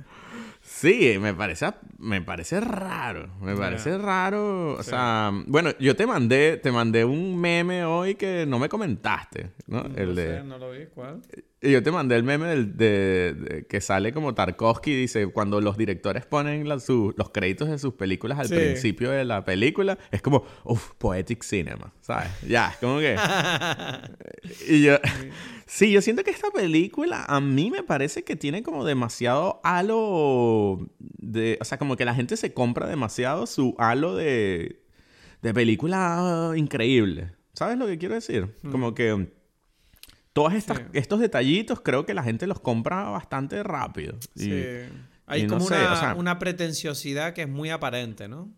Sí, 0.65 1.17
me 1.19 1.33
parece, 1.33 1.67
me 1.99 2.21
parece 2.21 2.59
raro. 2.61 3.29
Me 3.41 3.53
parece 3.55 3.97
raro. 3.97 4.73
O 4.73 4.83
sea, 4.83 5.29
bueno, 5.47 5.71
yo 5.79 5.95
te 5.95 6.07
mandé, 6.07 6.55
te 6.57 6.71
mandé 6.71 7.03
un 7.03 7.37
meme 7.39 7.83
hoy 7.83 8.15
que 8.15 8.45
no 8.47 8.59
me 8.59 8.69
comentaste, 8.69 9.51
¿no? 9.67 9.81
el 9.95 10.09
no 10.09 10.15
de, 10.15 10.37
sé, 10.37 10.43
no 10.43 10.57
lo 10.57 10.71
vi. 10.71 10.85
¿Cuál? 10.93 11.21
y 11.65 11.71
yo 11.71 11.81
te 11.81 11.91
mandé 11.91 12.15
el 12.17 12.23
meme 12.23 12.47
del, 12.47 12.75
de, 12.75 13.33
de- 13.39 13.65
que 13.67 13.79
sale 13.79 14.11
como 14.11 14.33
Tarkovsky 14.33 14.93
dice 14.93 15.27
cuando 15.27 15.61
los 15.61 15.77
directores 15.77 16.25
ponen 16.25 16.67
la- 16.67 16.79
su- 16.81 17.13
los 17.17 17.29
créditos 17.29 17.69
de 17.69 17.79
sus 17.79 17.93
películas 17.93 18.37
al 18.37 18.47
Sí. 18.49 18.55
principio 18.55 19.11
de 19.11 19.23
la 19.23 19.45
película 19.45 19.97
es 20.11 20.21
como 20.21 20.43
uff 20.65 20.91
poetic 20.97 21.41
cinema 21.41 21.93
sabes 22.01 22.27
ya 22.45 22.67
es 22.71 22.77
como 22.77 22.99
que 22.99 23.15
y 24.67 24.83
yo 24.83 24.97
sí 25.65 25.89
yo 25.93 26.01
siento 26.01 26.25
que 26.25 26.31
esta 26.31 26.51
película 26.51 27.23
a 27.29 27.39
mí 27.39 27.71
me 27.71 27.81
parece 27.81 28.25
que 28.25 28.35
tiene 28.35 28.61
como 28.61 28.83
demasiado 28.83 29.61
halo 29.63 29.95
de 30.99 31.57
o 31.61 31.65
sea 31.65 31.77
como 31.77 31.95
que 31.95 32.05
la 32.05 32.13
gente 32.15 32.37
se 32.37 32.53
compra 32.53 32.87
demasiado 32.87 33.45
su 33.47 33.75
halo 33.77 34.15
de 34.15 34.83
de 35.41 35.53
película 35.53 36.51
increíble 36.55 37.31
sabes 37.53 37.77
lo 37.77 37.85
que 37.87 37.97
quiero 37.97 38.15
decir 38.15 38.55
como 38.71 38.93
que 38.93 39.31
todos 40.33 40.53
Sí. 40.53 40.71
estos 40.93 41.19
detallitos 41.19 41.81
creo 41.81 42.05
que 42.05 42.13
la 42.15 42.23
gente 42.23 42.47
los 42.47 42.59
compra 42.59 43.03
bastante 43.09 43.61
rápido. 43.61 44.17
Y- 44.35 44.39
Sí. 44.39 44.63
Hay 45.27 45.41
y 45.41 45.43
no 45.43 45.53
como 45.57 45.67
sé, 45.67 45.75
una, 45.75 45.93
o 45.93 45.95
sea- 45.95 46.15
una 46.15 46.39
pretenciosidad 46.39 47.33
que 47.33 47.43
es 47.43 47.47
muy 47.49 47.69
aparente, 47.69 48.27
¿no? 48.27 48.49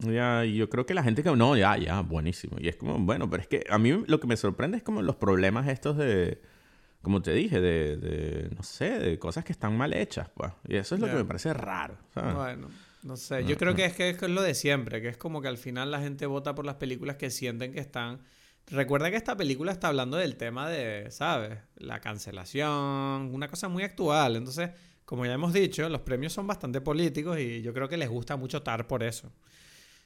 Ya, 0.00 0.44
yo 0.44 0.68
creo 0.68 0.84
que 0.84 0.94
la 0.94 1.04
gente 1.04 1.22
que 1.22 1.34
no, 1.36 1.56
ya, 1.56 1.76
ya, 1.78 2.00
buenísimo. 2.02 2.56
Y 2.60 2.66
es 2.68 2.74
como, 2.76 2.98
bueno, 2.98 3.30
pero 3.30 3.42
es 3.42 3.48
que 3.48 3.64
a 3.70 3.78
mí 3.78 4.02
lo 4.06 4.18
que 4.18 4.26
me 4.26 4.36
sorprende 4.36 4.76
es 4.76 4.82
como 4.82 5.00
los 5.02 5.14
problemas 5.16 5.68
estos 5.68 5.96
de, 5.96 6.42
como 7.02 7.20
te 7.20 7.32
dije, 7.32 7.60
de, 7.60 7.96
de 7.96 8.50
no 8.56 8.62
sé, 8.62 8.98
de 8.98 9.18
cosas 9.18 9.44
que 9.44 9.52
están 9.52 9.76
mal 9.76 9.92
hechas, 9.92 10.28
pues. 10.34 10.52
Y 10.68 10.76
eso 10.76 10.94
es 10.94 11.00
lo 11.00 11.08
que 11.08 11.14
me 11.14 11.24
parece 11.24 11.52
raro, 11.52 11.96
¿sabes? 12.14 12.34
Bueno, 12.34 12.68
no 13.02 13.16
sé. 13.16 13.44
Yo 13.44 13.56
creo 13.58 13.74
que 13.74 13.84
es 13.84 13.94
que 13.94 14.10
es 14.10 14.22
lo 14.22 14.42
de 14.42 14.54
siempre, 14.54 15.02
que 15.02 15.08
es 15.08 15.16
como 15.16 15.42
que 15.42 15.48
al 15.48 15.58
final 15.58 15.90
la 15.90 16.00
gente 16.00 16.26
vota 16.26 16.54
por 16.54 16.64
las 16.64 16.76
películas 16.76 17.16
que 17.16 17.30
sienten 17.30 17.72
que 17.72 17.80
están. 17.80 18.20
Recuerda 18.68 19.10
que 19.10 19.16
esta 19.16 19.36
película 19.36 19.72
está 19.72 19.88
hablando 19.88 20.16
del 20.16 20.36
tema 20.36 20.68
de, 20.70 21.10
¿sabes? 21.10 21.58
La 21.76 22.00
cancelación, 22.00 23.30
una 23.34 23.48
cosa 23.48 23.68
muy 23.68 23.82
actual. 23.82 24.36
Entonces, 24.36 24.70
como 25.04 25.26
ya 25.26 25.32
hemos 25.32 25.52
dicho, 25.52 25.88
los 25.88 26.02
premios 26.02 26.32
son 26.32 26.46
bastante 26.46 26.80
políticos 26.80 27.38
y 27.40 27.60
yo 27.62 27.74
creo 27.74 27.88
que 27.88 27.96
les 27.96 28.08
gusta 28.08 28.36
mucho 28.36 28.62
TAR 28.62 28.86
por 28.86 29.02
eso. 29.02 29.32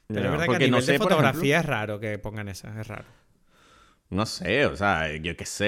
Pero 0.07 0.25
es 0.25 0.31
verdad 0.31 0.45
que 0.47 0.55
a 0.55 0.59
nivel 0.59 0.71
no 0.71 0.81
sé, 0.81 0.93
de 0.93 0.97
fotografía 0.97 1.59
es 1.59 1.65
raro 1.65 1.99
que 1.99 2.17
pongan 2.17 2.47
esas, 2.47 2.75
es 2.77 2.87
raro. 2.87 3.05
No 4.09 4.25
sé, 4.25 4.65
o 4.65 4.75
sea, 4.77 5.13
yo 5.17 5.35
qué 5.35 5.45
sé, 5.45 5.65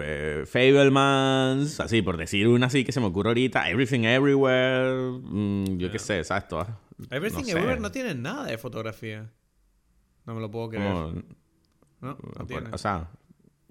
eh, 0.00 0.44
Fablemans, 0.46 1.80
así, 1.80 2.00
por 2.00 2.16
decir 2.16 2.46
una 2.46 2.66
así 2.66 2.84
que 2.84 2.92
se 2.92 3.00
me 3.00 3.06
ocurre 3.06 3.30
ahorita, 3.30 3.68
Everything 3.68 4.04
Everywhere, 4.04 5.18
mm, 5.20 5.76
yo 5.78 5.90
qué 5.90 5.98
sé, 5.98 6.22
¿sabes? 6.22 6.46
Todas. 6.46 6.68
Everything 7.10 7.38
no 7.40 7.44
sé, 7.44 7.50
Everywhere 7.52 7.80
no 7.80 7.90
tiene 7.90 8.14
nada 8.14 8.44
de 8.44 8.56
fotografía. 8.56 9.28
No 10.26 10.34
me 10.34 10.40
lo 10.40 10.50
puedo 10.50 10.68
creer. 10.70 10.84
¿no? 10.92 11.12
No 12.00 12.16
por- 12.16 12.46
tiene. 12.46 12.68
o 12.72 12.78
sea, 12.78 13.10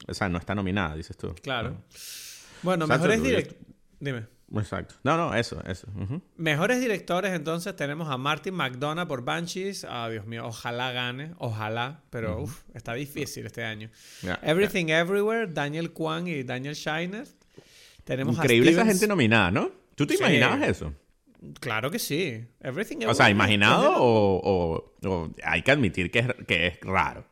o 0.08 0.14
sea, 0.14 0.28
no 0.28 0.40
está 0.40 0.54
nominada, 0.56 0.96
dices 0.96 1.16
tú. 1.16 1.34
Claro. 1.42 1.78
Bueno, 2.64 2.86
Exacto, 2.86 3.04
mejores 3.08 3.18
yo- 3.20 3.24
directores. 3.30 3.62
Dime. 4.00 4.26
Exacto. 4.60 4.96
No, 5.04 5.18
no, 5.18 5.34
eso, 5.36 5.62
eso. 5.68 5.88
Mejores 6.38 6.80
directores, 6.80 7.34
entonces 7.34 7.76
tenemos 7.76 8.10
a 8.10 8.18
Martin 8.18 8.54
McDonough 8.56 9.08
por 9.08 9.24
Banshees. 9.24 9.86
Ah, 9.90 10.10
Dios 10.10 10.26
mío, 10.26 10.46
ojalá 10.46 10.92
gane, 10.92 11.34
ojalá, 11.38 12.02
pero 12.10 12.42
uf, 12.42 12.62
está 12.74 12.94
difícil 12.94 13.46
este 13.46 13.64
año. 13.64 13.90
Everything 14.42 14.88
Everywhere, 14.90 15.48
Daniel 15.48 15.92
Kwan 15.92 16.28
y 16.28 16.44
Daniel 16.44 16.76
Shiner. 16.76 17.28
Tenemos 18.04 18.36
Increíble 18.38 18.70
a 18.70 18.74
esa 18.74 18.86
gente 18.86 19.08
nominada, 19.08 19.52
¿no? 19.52 19.72
¿Tú 19.96 20.06
te 20.06 20.16
Sí. 20.16 20.24
imaginabas 20.24 20.62
eso? 20.68 20.94
Claro 21.60 21.92
que 21.92 22.00
sí. 22.00 22.44
Everything 22.62 22.98
O 23.08 23.14
sea, 23.14 23.30
Everywhere 23.30 23.32
¿imaginado 23.32 23.94
o, 23.98 24.42
o- 24.44 24.94
o 25.08 25.30
hay 25.44 25.62
que 25.62 25.72
admitir 25.72 26.10
que 26.12 26.20
es, 26.20 26.28
que 26.48 26.68
es 26.68 26.80
raro? 26.82 27.26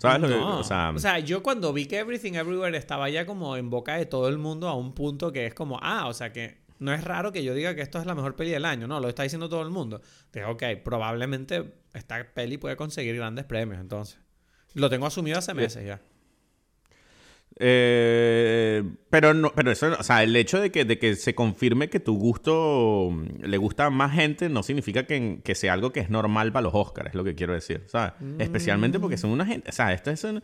¿Sabes 0.00 0.20
lo 0.22 0.28
que- 0.28 0.34
No. 0.34 0.60
O 0.96 1.00
sea, 1.00 1.18
yo 1.18 1.42
cuando 1.42 1.72
vi 1.72 1.86
que 1.86 1.98
Everything 1.98 2.32
Everywhere 2.34 2.76
estaba 2.76 3.08
ya 3.10 3.26
como 3.26 3.56
en 3.56 3.70
boca 3.70 3.96
de 3.96 4.06
todo 4.06 4.28
el 4.28 4.38
mundo 4.38 4.68
a 4.68 4.74
un 4.74 4.94
punto 4.94 5.30
que 5.32 5.46
es 5.46 5.54
como, 5.54 5.78
ah, 5.82 6.06
o 6.08 6.14
sea 6.14 6.32
que 6.32 6.58
no 6.78 6.92
es 6.94 7.04
raro 7.04 7.30
que 7.32 7.44
yo 7.44 7.52
diga 7.54 7.74
que 7.74 7.82
esto 7.82 7.98
es 7.98 8.06
la 8.06 8.14
mejor 8.14 8.34
peli 8.36 8.50
del 8.50 8.64
año, 8.64 8.86
no, 8.86 9.00
lo 9.00 9.08
está 9.08 9.22
diciendo 9.22 9.48
todo 9.48 9.62
el 9.62 9.70
mundo. 9.70 10.00
Dije, 10.32 10.46
ok, 10.46 10.62
probablemente 10.82 11.74
esta 11.92 12.24
peli 12.32 12.56
puede 12.58 12.76
conseguir 12.76 13.16
grandes 13.16 13.44
premios, 13.44 13.80
entonces. 13.80 14.18
Lo 14.74 14.88
tengo 14.88 15.06
asumido 15.06 15.38
hace 15.38 15.52
meses 15.52 15.84
ya. 15.86 16.00
Eh, 17.62 18.82
pero 19.10 19.34
no, 19.34 19.52
pero 19.54 19.70
eso, 19.70 19.88
o 19.98 20.02
sea, 20.02 20.22
el 20.22 20.34
hecho 20.36 20.60
de 20.60 20.70
que, 20.70 20.84
de 20.84 20.98
que 20.98 21.14
se 21.16 21.34
confirme 21.34 21.88
que 21.88 22.00
tu 22.00 22.16
gusto 22.16 23.10
mm, 23.12 23.44
le 23.44 23.56
gusta 23.58 23.86
a 23.86 23.90
más 23.90 24.12
gente 24.14 24.48
no 24.48 24.62
significa 24.62 25.04
que, 25.04 25.40
que 25.44 25.54
sea 25.54 25.72
algo 25.72 25.92
que 25.92 26.00
es 26.00 26.10
normal 26.10 26.52
para 26.52 26.62
los 26.64 26.74
Oscars, 26.74 27.10
es 27.10 27.14
lo 27.14 27.24
que 27.24 27.34
quiero 27.34 27.52
decir, 27.52 27.84
¿sabes? 27.86 28.12
Especialmente 28.38 28.98
porque 28.98 29.16
son 29.16 29.30
una 29.30 29.46
gente, 29.46 29.70
o 29.70 29.72
sea, 29.72 29.92
esto 29.92 30.10
es, 30.10 30.24
un- 30.24 30.42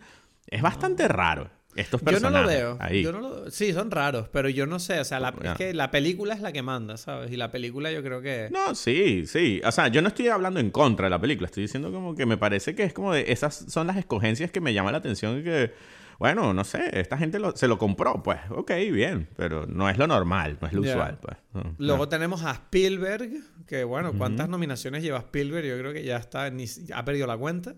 es 0.49 0.63
bastante 0.63 1.09
raro. 1.09 1.51
Estos 1.75 2.01
Yo 2.01 2.07
no 2.07 2.11
personajes 2.13 2.43
lo 2.43 2.49
veo. 2.49 2.77
ahí. 2.81 3.03
Yo 3.03 3.13
no 3.13 3.21
lo- 3.21 3.51
Sí, 3.51 3.75
son 3.75 3.91
raros, 3.91 4.31
pero 4.33 4.49
yo 4.49 4.65
no 4.67 4.79
sé, 4.79 4.99
o 4.99 5.05
sea, 5.05 5.21
la- 5.21 5.35
Ya. 5.43 5.53
es 5.53 5.59
que 5.59 5.75
la 5.75 5.91
película 5.91 6.33
es 6.33 6.41
la 6.41 6.51
que 6.51 6.63
manda, 6.63 6.97
¿sabes? 6.97 7.31
Y 7.31 7.37
la 7.37 7.51
película 7.51 7.93
yo 7.93 8.03
creo 8.03 8.23
que... 8.23 8.49
No, 8.51 8.75
sí, 8.75 9.27
sí. 9.27 9.61
O 9.63 9.71
sea, 9.71 9.89
yo 9.89 10.01
no 10.01 10.09
estoy 10.09 10.29
hablando 10.29 10.59
en 10.59 10.71
contra 10.71 11.05
de 11.07 11.11
la 11.11 11.21
película. 11.21 11.45
Estoy 11.47 11.65
diciendo 11.65 11.93
como 11.93 12.15
que 12.15 12.25
me 12.25 12.39
parece 12.39 12.75
que 12.75 12.83
es 12.85 12.95
como 12.95 13.13
de... 13.13 13.31
Esas 13.31 13.67
son 13.69 13.87
las 13.89 13.99
escogencias 13.99 14.51
que 14.51 14.63
me 14.63 14.73
llaman 14.73 14.93
la 14.93 14.99
atención 14.99 15.41
y 15.41 15.43
que... 15.45 15.75
Bueno, 16.19 16.55
no 16.55 16.65
sé. 16.65 16.91
Esta 16.99 17.19
gente 17.19 17.39
lo- 17.39 17.57
se 17.57 17.69
lo 17.69 17.79
compró. 17.79 18.23
Pues, 18.23 18.39
ok, 18.51 18.71
bien. 18.93 19.29
Pero 19.37 19.67
no 19.67 19.89
es 19.91 19.99
lo 19.99 20.07
normal. 20.07 20.59
No 20.61 20.67
es 20.67 20.73
lo 20.73 20.81
usual, 20.83 21.19
pues. 21.21 21.37
No, 21.53 21.75
Luego 21.79 22.05
no. 22.05 22.09
tenemos 22.09 22.43
a 22.45 22.53
Spielberg, 22.53 23.31
que 23.67 23.85
bueno, 23.85 24.13
¿cuántas 24.17 24.49
nominaciones 24.49 25.03
lleva 25.03 25.19
Spielberg? 25.19 25.67
Yo 25.67 25.79
creo 25.79 25.93
que 25.93 26.05
ya 26.05 26.17
está, 26.17 26.51
ni, 26.51 26.65
ha 26.95 27.05
perdido 27.05 27.27
la 27.27 27.37
cuenta. 27.37 27.75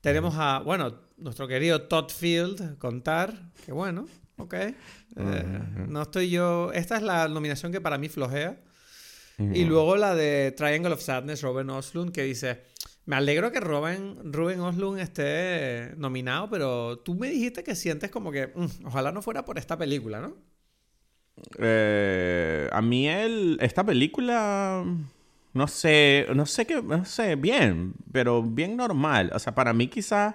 Tenemos 0.00 0.34
a, 0.36 0.58
bueno, 0.58 0.94
nuestro 1.16 1.48
querido 1.48 1.82
Todd 1.82 2.10
Field, 2.10 2.76
contar, 2.78 3.32
que 3.64 3.72
bueno, 3.72 4.06
ok. 4.36 4.54
Eh, 4.54 4.74
no 5.88 6.02
estoy 6.02 6.28
yo, 6.28 6.72
esta 6.72 6.96
es 6.96 7.02
la 7.02 7.28
nominación 7.28 7.72
que 7.72 7.80
para 7.80 7.96
mí 7.96 8.08
flojea. 8.10 8.58
Y 9.38 9.64
luego 9.64 9.96
la 9.96 10.14
de 10.14 10.52
Triangle 10.56 10.92
of 10.92 11.00
Sadness, 11.02 11.42
Robin 11.42 11.68
Oslund, 11.70 12.12
que 12.12 12.22
dice, 12.22 12.62
Me 13.06 13.16
alegro 13.16 13.52
que 13.52 13.60
Rubén, 13.60 14.32
Rubén 14.32 14.60
Oslund 14.60 14.98
esté 14.98 15.94
nominado, 15.96 16.48
pero 16.48 16.98
tú 17.00 17.14
me 17.14 17.28
dijiste 17.28 17.62
que 17.62 17.74
sientes 17.74 18.10
como 18.10 18.32
que 18.32 18.48
mm, 18.48 18.86
ojalá 18.86 19.12
no 19.12 19.20
fuera 19.20 19.44
por 19.44 19.58
esta 19.58 19.76
película, 19.76 20.20
¿no? 20.20 20.36
Eh, 21.58 22.68
a 22.72 22.80
mí 22.80 23.08
el, 23.08 23.58
esta 23.60 23.84
película, 23.84 24.84
no 25.52 25.68
sé, 25.68 26.26
no 26.34 26.46
sé 26.46 26.66
qué, 26.66 26.80
no 26.82 27.04
sé, 27.04 27.36
bien, 27.36 27.94
pero 28.12 28.42
bien 28.42 28.76
normal. 28.76 29.30
O 29.34 29.38
sea, 29.38 29.54
para 29.54 29.72
mí 29.72 29.88
quizás 29.88 30.34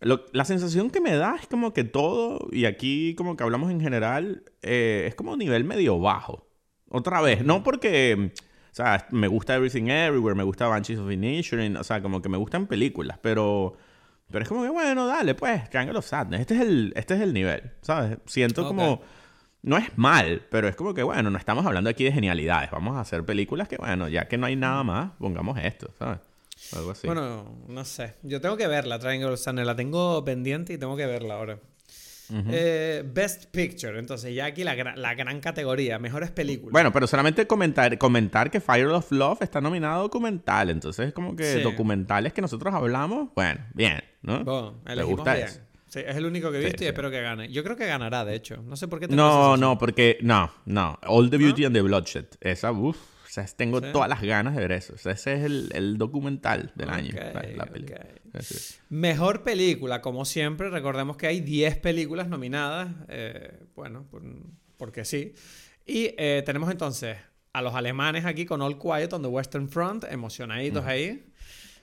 la 0.00 0.44
sensación 0.44 0.90
que 0.90 1.00
me 1.00 1.14
da 1.16 1.36
es 1.40 1.46
como 1.46 1.72
que 1.72 1.84
todo, 1.84 2.48
y 2.52 2.66
aquí 2.66 3.14
como 3.16 3.36
que 3.36 3.44
hablamos 3.44 3.70
en 3.70 3.80
general, 3.80 4.44
eh, 4.62 5.04
es 5.08 5.14
como 5.14 5.36
nivel 5.36 5.64
medio 5.64 5.98
bajo. 5.98 6.46
Otra 6.90 7.20
vez, 7.20 7.44
no 7.44 7.62
porque, 7.62 8.32
sea, 8.74 9.06
me 9.10 9.28
gusta 9.28 9.54
Everything 9.54 9.88
Everywhere, 9.88 10.34
me 10.34 10.42
gusta 10.42 10.66
Banshees 10.66 10.98
of 10.98 11.10
Inisherin, 11.10 11.76
o 11.76 11.84
sea, 11.84 12.02
como 12.02 12.20
que 12.20 12.28
me 12.28 12.36
gustan 12.36 12.66
películas, 12.66 13.18
pero... 13.20 13.76
Pero 14.30 14.42
es 14.42 14.48
como 14.48 14.62
que, 14.62 14.70
bueno, 14.70 15.06
dale, 15.06 15.34
pues, 15.34 15.68
Triangle 15.68 15.98
of 15.98 16.06
Sadness. 16.06 16.40
Este 16.40 16.54
es 16.54 16.60
el, 16.62 16.92
este 16.96 17.14
es 17.14 17.20
el 17.20 17.34
nivel, 17.34 17.72
¿sabes? 17.82 18.18
Siento 18.24 18.66
como 18.66 19.02
no 19.64 19.78
es 19.78 19.96
mal, 19.96 20.42
pero 20.50 20.68
es 20.68 20.76
como 20.76 20.92
que, 20.92 21.02
bueno, 21.02 21.30
no 21.30 21.38
estamos 21.38 21.64
hablando 21.64 21.88
aquí 21.88 22.04
de 22.04 22.12
genialidades. 22.12 22.70
Vamos 22.70 22.96
a 22.96 23.00
hacer 23.00 23.24
películas 23.24 23.66
que, 23.66 23.76
bueno, 23.76 24.08
ya 24.08 24.28
que 24.28 24.36
no 24.36 24.46
hay 24.46 24.56
nada 24.56 24.82
más, 24.84 25.12
pongamos 25.18 25.58
esto, 25.58 25.90
¿sabes? 25.98 26.18
Algo 26.76 26.90
así. 26.90 27.06
Bueno, 27.06 27.44
no 27.66 27.84
sé. 27.84 28.14
Yo 28.22 28.40
tengo 28.40 28.56
que 28.56 28.66
verla, 28.66 28.98
Triangle 28.98 29.36
Sunny. 29.36 29.64
La 29.64 29.74
tengo 29.74 30.24
pendiente 30.24 30.74
y 30.74 30.78
tengo 30.78 30.96
que 30.96 31.06
verla 31.06 31.34
ahora. 31.34 31.58
Eh, 32.30 33.04
Best 33.06 33.46
Picture, 33.46 33.98
entonces 33.98 34.34
ya 34.34 34.46
aquí 34.46 34.64
la, 34.64 34.74
la, 34.74 35.14
gran 35.14 35.40
categoría, 35.40 35.98
mejores 35.98 36.30
películas. 36.30 36.72
Bueno, 36.72 36.92
pero 36.92 37.06
solamente 37.06 37.46
comentar, 37.46 37.98
comentar 37.98 38.50
que 38.50 38.60
Fire 38.60 38.86
of 38.86 39.10
Love 39.12 39.42
está 39.42 39.60
nominado 39.60 39.96
a 39.96 40.02
documental, 40.02 40.70
entonces 40.70 41.08
es 41.08 41.12
como 41.12 41.36
que 41.36 41.60
documentales 41.60 42.32
que 42.32 42.40
nosotros 42.40 42.74
hablamos, 42.74 43.28
bueno, 43.34 43.60
bien, 43.74 44.02
¿no? 44.22 44.44
Bueno, 44.44 44.80
Me 44.84 45.02
gusta 45.02 45.38
eso 45.38 45.60
es 46.00 46.16
el 46.16 46.26
único 46.26 46.50
que 46.50 46.58
he 46.60 46.64
visto 46.64 46.84
y 46.84 46.86
espero 46.86 47.10
que 47.10 47.20
gane. 47.20 47.50
Yo 47.50 47.62
creo 47.62 47.76
que 47.76 47.86
ganará, 47.86 48.24
de 48.24 48.34
hecho. 48.34 48.62
No 48.62 48.76
sé 48.76 48.88
por 48.88 49.00
qué 49.00 49.08
No, 49.08 49.56
no, 49.56 49.78
porque. 49.78 50.18
No, 50.22 50.50
no. 50.64 50.98
All 51.06 51.30
the 51.30 51.38
Beauty 51.38 51.64
and 51.64 51.74
the 51.74 51.82
Bloodshed. 51.82 52.26
Esa, 52.40 52.72
uff. 52.72 52.96
O 52.96 53.28
sea, 53.34 53.46
tengo 53.56 53.80
todas 53.80 54.08
las 54.08 54.22
ganas 54.22 54.54
de 54.54 54.60
ver 54.60 54.72
eso. 54.72 54.94
O 54.94 54.98
sea, 54.98 55.12
ese 55.12 55.34
es 55.34 55.44
el, 55.44 55.70
el 55.74 55.98
documental 55.98 56.72
del 56.76 56.90
año. 56.90 57.14
La, 57.56 57.66
Mejor 58.88 59.42
película, 59.42 60.00
como 60.00 60.24
siempre. 60.24 60.70
Recordemos 60.70 61.16
que 61.16 61.26
hay 61.26 61.40
10 61.40 61.78
películas 61.78 62.28
nominadas. 62.28 62.88
Eh, 63.08 63.66
bueno, 63.74 64.06
porque 64.76 65.04
sí. 65.04 65.34
Y 65.86 66.14
eh, 66.16 66.42
tenemos 66.44 66.70
entonces 66.70 67.18
a 67.52 67.62
los 67.62 67.74
alemanes 67.74 68.24
aquí 68.24 68.46
con 68.46 68.62
All 68.62 68.78
Quiet 68.78 69.12
on 69.12 69.22
the 69.22 69.28
Western 69.28 69.68
Front, 69.68 70.04
emocionaditos 70.10 70.84
ahí. 70.84 71.30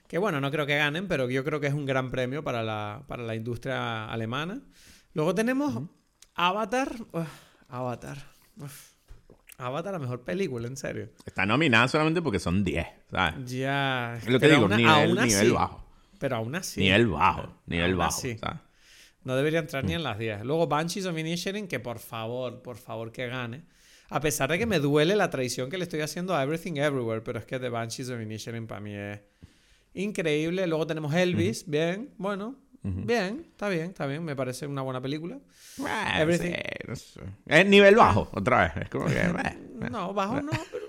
Que 0.07 0.17
bueno, 0.17 0.41
no 0.41 0.51
creo 0.51 0.65
que 0.65 0.75
ganen, 0.75 1.07
pero 1.07 1.29
yo 1.29 1.43
creo 1.45 1.61
que 1.61 1.67
es 1.67 1.73
un 1.73 1.85
gran 1.85 2.11
premio 2.11 2.43
para 2.43 2.63
la, 2.63 3.05
para 3.07 3.23
la 3.23 3.35
industria 3.35 4.05
alemana. 4.05 4.61
Luego 5.13 5.33
tenemos 5.33 5.83
Avatar. 6.35 6.93
Avatar. 7.69 8.17
Avatar, 9.57 9.93
la 9.93 9.99
mejor 9.99 10.23
película, 10.23 10.67
en 10.67 10.75
serio. 10.75 11.09
Está 11.25 11.45
nominada 11.45 11.87
solamente 11.87 12.21
porque 12.21 12.39
son 12.39 12.63
10, 12.63 12.87
¿sabes? 13.09 13.45
Ya. 13.45 14.17
Es 14.17 14.27
lo 14.27 14.39
que 14.39 14.49
digo, 14.49 14.67
nivel, 14.67 15.15
nivel 15.15 15.53
bajo. 15.53 15.90
Pero 16.21 16.36
aún 16.38 16.55
así. 16.55 16.79
Nivel 16.79 17.07
bajo, 17.07 17.51
nivel 17.65 17.95
bajo. 17.95 18.21
¿sabes? 18.21 18.39
No 19.23 19.36
debería 19.36 19.60
entrar 19.60 19.84
ni 19.84 19.93
en 19.93 20.03
las 20.03 20.17
10. 20.17 20.45
Luego 20.45 20.67
Banshees 20.67 21.05
of 21.07 21.17
Inisherin, 21.17 21.67
que 21.67 21.79
por 21.79 21.99
favor, 21.99 22.62
por 22.62 22.77
favor 22.77 23.12
que 23.12 23.27
gane. 23.27 23.63
A 24.10 24.19
pesar 24.19 24.51
de 24.51 24.60
que 24.60 24.67
me 24.67 24.79
duele 24.79 25.15
la 25.15 25.29
traición 25.31 25.69
que 25.69 25.77
le 25.77 25.84
estoy 25.84 26.01
haciendo 26.01 26.36
a 26.36 26.43
Everything 26.43 26.77
Everywhere, 26.77 27.21
pero 27.21 27.39
es 27.39 27.45
que 27.45 27.60
The 27.60 27.69
Banshees 27.69 28.10
of 28.10 28.21
Inisherin 28.21 28.67
para 28.67 28.81
mí 28.81 28.93
es 28.93 29.19
Increíble. 29.93 30.67
Luego 30.67 30.88
tenemos 30.88 31.13
Elvis. 31.13 31.65
Bien, 31.67 32.13
bueno. 32.17 32.55
Bien, 32.84 33.45
está 33.51 33.69
bien, 33.69 33.91
está 33.91 34.07
bien. 34.07 34.23
Me 34.23 34.36
parece 34.36 34.65
una 34.65 34.81
buena 34.81 35.01
película. 35.01 35.38
Es 37.45 37.65
nivel 37.67 37.95
bajo, 37.95 38.29
otra 38.34 38.63
vez. 38.63 38.86
Es 38.86 38.89
como 38.89 39.05
que. 39.05 39.21
no, 39.91 40.13
bajo 40.13 40.41
no. 40.41 40.51
Pero, 40.71 40.86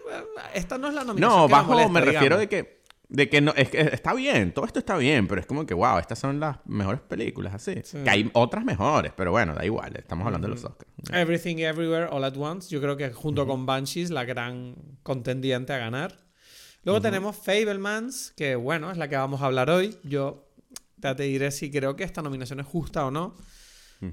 esta 0.55 0.79
no 0.79 0.89
es 0.89 0.95
la 0.95 1.05
nominación. 1.05 1.41
No, 1.41 1.49
bajo 1.49 1.89
me 1.89 2.01
refiero 2.01 2.39
de 2.39 2.49
que. 2.49 2.82
De 3.13 3.29
que 3.29 3.43
no, 3.43 3.53
es 3.55 3.69
que 3.69 3.79
está 3.93 4.15
bien, 4.15 4.55
todo 4.55 4.65
esto 4.65 4.79
está 4.79 4.97
bien, 4.97 5.29
pero 5.29 5.39
es 5.39 5.47
como 5.47 5.67
que, 5.67 5.75
wow, 5.75 5.99
estas 5.99 6.19
son 6.19 6.41
las 6.41 6.57
mejores 6.65 7.03
películas, 7.03 7.53
así. 7.53 7.75
Que 8.03 8.09
hay 8.09 8.31
otras 8.33 8.65
mejores, 8.65 9.13
pero 9.15 9.33
bueno, 9.33 9.55
da 9.55 9.67
igual, 9.67 9.95
estamos 9.97 10.25
hablando 10.25 10.49
de 10.49 10.55
los 10.55 10.65
Oscars. 10.65 10.91
Everything 11.13 11.59
Everywhere 11.59 12.07
All 12.11 12.25
at 12.25 12.39
Once, 12.39 12.71
yo 12.71 12.81
creo 12.81 12.97
que 12.97 13.13
junto 13.13 13.47
con 13.47 13.67
Banshees, 13.67 14.09
la 14.09 14.25
gran 14.25 14.77
contendiente 15.03 15.75
a 15.75 15.79
ganar. 15.79 16.25
Luego 16.85 17.03
tenemos 17.03 17.37
Fablemans, 17.37 18.33
que 18.35 18.57
bueno, 18.57 18.91
es 18.91 18.97
la 18.97 19.09
que 19.09 19.17
vamos 19.17 19.43
a 19.43 19.45
hablar 19.45 19.69
hoy. 19.69 19.95
Yo 20.05 20.49
ya 20.97 21.15
te 21.15 21.25
diré 21.25 21.51
si 21.51 21.71
creo 21.71 21.95
que 21.97 22.05
esta 22.05 22.23
nominación 22.23 22.61
es 22.61 22.67
justa 22.67 23.05
o 23.05 23.11
no. 23.11 23.37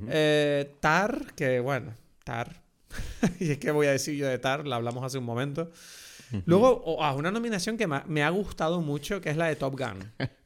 Eh, 0.10 0.76
Tar, 0.82 1.34
que 1.38 1.62
bueno, 1.62 1.96
Tar. 2.26 2.62
y 3.40 3.52
es 3.52 3.60
que 3.60 3.72
voy 3.72 3.88
a 3.88 3.92
decir 3.92 4.16
yo 4.16 4.28
de 4.28 4.40
Tar, 4.40 4.68
la 4.68 4.76
hablamos 4.76 5.06
hace 5.06 5.18
un 5.18 5.24
momento. 5.24 5.72
Luego, 6.46 6.82
oh, 6.86 7.16
una 7.16 7.32
nominación 7.32 7.78
que 7.78 7.88
me 7.88 8.24
ha 8.24 8.30
gustado 8.30 8.82
mucho, 8.82 9.22
que 9.22 9.30
es 9.30 9.38
la 9.38 9.48
de 9.48 9.56
Top 9.56 9.78
Gun. 9.80 10.12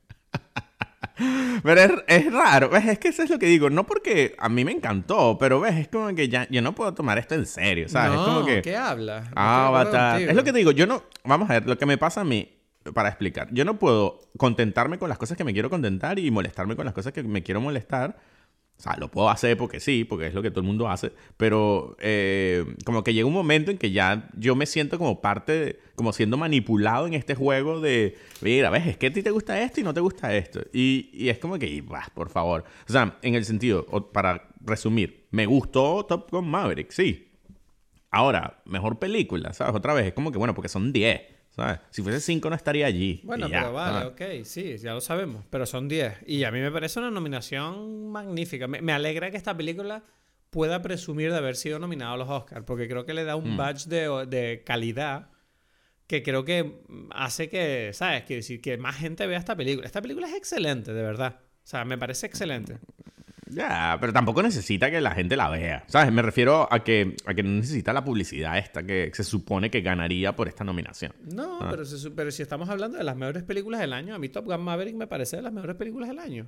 Pero 1.63 2.03
es, 2.07 2.33
raro, 2.33 2.69
¿ves? 2.69 2.85
Es 2.85 2.99
que 2.99 3.09
eso 3.09 3.23
es 3.23 3.29
lo 3.29 3.37
que 3.37 3.45
digo. 3.45 3.69
No 3.69 3.85
porque 3.85 4.35
a 4.37 4.49
mí 4.49 4.65
me 4.65 4.71
encantó, 4.71 5.37
pero 5.37 5.59
ves, 5.59 5.75
es 5.75 5.87
como 5.87 6.13
que 6.15 6.27
ya 6.27 6.47
yo 6.49 6.61
no 6.61 6.73
puedo 6.73 6.93
tomar 6.93 7.17
esto 7.17 7.35
en 7.35 7.45
serio, 7.45 7.87
¿sabes? 7.87 8.19
es 8.19 8.25
como 8.25 8.45
que. 8.45 8.61
¿Qué 8.61 8.75
habla? 8.75 9.29
Avatar. 9.35 10.21
Es 10.21 10.35
lo 10.35 10.43
que 10.43 10.51
te 10.51 10.57
digo, 10.57 10.71
yo 10.71 10.87
no. 10.87 11.03
Vamos 11.23 11.49
a 11.49 11.53
ver, 11.53 11.67
lo 11.67 11.77
que 11.77 11.85
me 11.85 11.97
pasa 11.97 12.21
a 12.21 12.23
mí, 12.23 12.49
para 12.93 13.09
explicar. 13.09 13.47
Yo 13.51 13.63
no 13.63 13.77
puedo 13.77 14.21
contentarme 14.37 14.97
con 14.97 15.09
las 15.09 15.17
cosas 15.17 15.37
que 15.37 15.43
me 15.43 15.53
quiero 15.53 15.69
contentar 15.69 16.19
y 16.19 16.31
molestarme 16.31 16.75
con 16.75 16.85
las 16.85 16.93
cosas 16.93 17.13
que 17.13 17.23
me 17.23 17.43
quiero 17.43 17.61
molestar 17.61 18.17
o 18.77 18.81
sea, 18.83 18.97
lo 18.97 19.09
puedo 19.09 19.29
hacer 19.29 19.55
porque 19.55 19.79
sí, 19.79 20.03
porque 20.03 20.27
es 20.27 20.33
lo 20.33 20.41
que 20.41 20.49
todo 20.49 20.59
el 20.59 20.67
mundo 20.67 20.89
hace, 20.89 21.12
pero 21.38 21.95
eh, 21.99 22.65
como 22.86 23.03
que 23.03 23.13
llega 23.13 23.25
un 23.25 23.33
momento 23.33 23.71
en 23.71 23.77
que 23.77 23.91
ya 23.91 24.29
yo 24.36 24.55
me 24.55 24.65
siento 24.65 24.97
como 24.97 25.21
parte, 25.21 25.51
de, 25.53 25.79
como 25.95 26.12
siendo 26.12 26.38
manipulado 26.38 27.07
en 27.07 27.13
este 27.13 27.36
juego 27.36 27.79
de, 27.79 28.17
mira, 28.41 28.69
ves, 28.69 28.88
es 28.88 28.97
que 28.97 29.07
a 29.07 29.13
ti 29.13 29.23
te 29.23 29.31
gusta 29.31 29.62
esto 29.62 29.79
y 29.79 29.83
no 29.83 29.93
te 29.93 30.01
gusta 30.01 30.36
esto. 30.36 30.62
Y, 30.73 31.09
y 31.13 31.29
es 31.29 31.38
como 31.38 31.57
que, 31.57 31.83
por 32.13 32.29
favor. 32.29 32.65
O 32.88 32.91
sea, 32.91 33.17
en 33.21 33.36
el 33.36 33.45
sentido, 33.45 33.86
para 34.12 34.49
resumir, 34.59 35.27
me 35.31 35.45
gustó 35.45 36.05
Top 36.05 36.29
Gun 36.31 36.49
Maverick, 36.49 36.91
sí. 36.91 37.29
Ahora, 38.12 38.62
mejor 38.65 38.99
película, 38.99 39.53
¿sabes? 39.53 39.75
Otra 39.75 39.93
vez, 39.93 40.07
es 40.07 40.13
como 40.13 40.31
que, 40.31 40.38
bueno, 40.38 40.53
porque 40.53 40.69
son 40.69 40.91
10. 40.93 41.32
¿Sabes? 41.55 41.79
Si 41.91 42.01
fuese 42.01 42.19
5 42.19 42.49
no 42.49 42.55
estaría 42.55 42.85
allí. 42.85 43.21
Bueno, 43.23 43.47
pero 43.49 43.73
vale, 43.73 44.05
ok, 44.07 44.43
sí, 44.43 44.77
ya 44.77 44.93
lo 44.93 45.01
sabemos, 45.01 45.43
pero 45.49 45.65
son 45.65 45.87
10. 45.87 46.23
Y 46.27 46.43
a 46.43 46.51
mí 46.51 46.59
me 46.59 46.71
parece 46.71 46.99
una 46.99 47.11
nominación 47.11 48.09
magnífica. 48.11 48.67
Me, 48.67 48.91
alegra 48.91 49.31
que 49.31 49.37
esta 49.37 49.55
película 49.55 50.03
pueda 50.49 50.81
presumir 50.81 51.31
de 51.31 51.37
haber 51.37 51.55
sido 51.55 51.79
nominado 51.79 52.13
a 52.13 52.17
los 52.17 52.29
Oscars, 52.29 52.65
porque 52.65 52.87
creo 52.87 53.05
que 53.05 53.13
le 53.13 53.23
da 53.23 53.35
un 53.35 53.53
mm. 53.53 53.57
badge 53.57 53.85
de, 53.87 54.25
de, 54.27 54.63
calidad 54.63 55.29
que 56.07 56.21
creo 56.21 56.43
que 56.43 56.81
hace 57.11 57.49
que, 57.49 57.91
¿sabes? 57.93 58.23
Quiere 58.23 58.41
decir 58.41 58.61
que 58.61 58.77
más 58.77 58.97
gente 58.97 59.25
vea 59.25 59.39
esta 59.39 59.55
película. 59.55 59.85
Esta 59.85 60.01
película 60.01 60.27
es 60.27 60.35
excelente, 60.35 60.93
de 60.93 61.01
verdad. 61.01 61.39
O 61.63 61.67
sea, 61.67 61.85
me 61.85 61.97
parece 61.97 62.27
excelente. 62.27 62.77
Ya, 63.53 63.97
pero 63.99 64.13
tampoco 64.13 64.41
necesita 64.41 64.89
que 64.89 65.01
la 65.01 65.11
gente 65.11 65.35
la 65.35 65.49
vea. 65.49 65.83
¿Sabes? 65.87 66.11
Me 66.11 66.21
refiero 66.21 66.67
a 66.71 66.83
que, 66.83 67.15
a 67.25 67.33
que 67.33 67.43
no 67.43 67.49
necesita 67.49 67.93
la 67.93 68.03
publicidad 68.03 68.57
esta 68.57 68.83
que 68.83 69.11
se 69.13 69.23
supone 69.23 69.69
que 69.69 69.81
ganaría 69.81 70.35
por 70.35 70.47
esta 70.47 70.63
nominación. 70.63 71.13
No, 71.23 71.59
ah. 71.61 71.67
pero, 71.69 71.83
pero, 72.15 72.31
si 72.31 72.41
estamos 72.41 72.69
hablando 72.69 72.97
de 72.97 73.03
las 73.03 73.15
mejores 73.15 73.43
películas 73.43 73.81
del 73.81 73.93
año, 73.93 74.15
a 74.15 74.19
mí 74.19 74.29
Top 74.29 74.45
Gun 74.45 74.61
Maverick 74.61 74.95
me 74.95 75.07
parece 75.07 75.37
de 75.37 75.41
las 75.41 75.53
mejores 75.53 75.75
películas 75.75 76.09
del 76.09 76.19
año. 76.19 76.47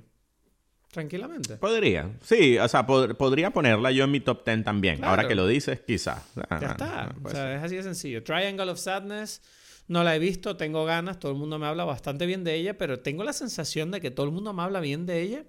Tranquilamente. 0.90 1.56
Podría, 1.56 2.10
sí, 2.22 2.58
o 2.58 2.68
sea, 2.68 2.86
podría 2.86 3.50
ponerla 3.50 3.90
yo 3.90 4.04
en 4.04 4.10
mi 4.10 4.20
top 4.20 4.46
10 4.46 4.64
también. 4.64 5.04
Ahora 5.04 5.28
que 5.28 5.34
lo 5.34 5.46
dices, 5.46 5.80
quizás. 5.80 6.22
Ah, 6.48 6.58
ya 6.60 6.68
está. 6.68 7.02
Ah, 7.02 7.14
o 7.22 7.28
sea, 7.28 7.56
es 7.56 7.62
así 7.62 7.76
de 7.76 7.82
sencillo. 7.82 8.22
Triangle 8.22 8.70
of 8.70 8.78
Sadness. 8.78 9.42
No 9.88 10.02
la 10.02 10.16
he 10.16 10.18
visto, 10.18 10.56
tengo 10.56 10.84
ganas, 10.84 11.20
todo 11.20 11.30
el 11.30 11.38
mundo 11.38 11.60
me 11.60 11.66
habla 11.66 11.84
bastante 11.84 12.26
bien 12.26 12.42
de 12.42 12.54
ella, 12.54 12.76
pero 12.76 13.00
tengo 13.00 13.22
la 13.22 13.32
sensación 13.32 13.92
de 13.92 14.00
que 14.00 14.10
todo 14.10 14.26
el 14.26 14.32
mundo 14.32 14.52
me 14.52 14.62
habla 14.62 14.80
bien 14.80 15.06
de 15.06 15.20
ella 15.20 15.44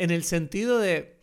en 0.00 0.10
el 0.10 0.24
sentido 0.24 0.78
de... 0.78 1.20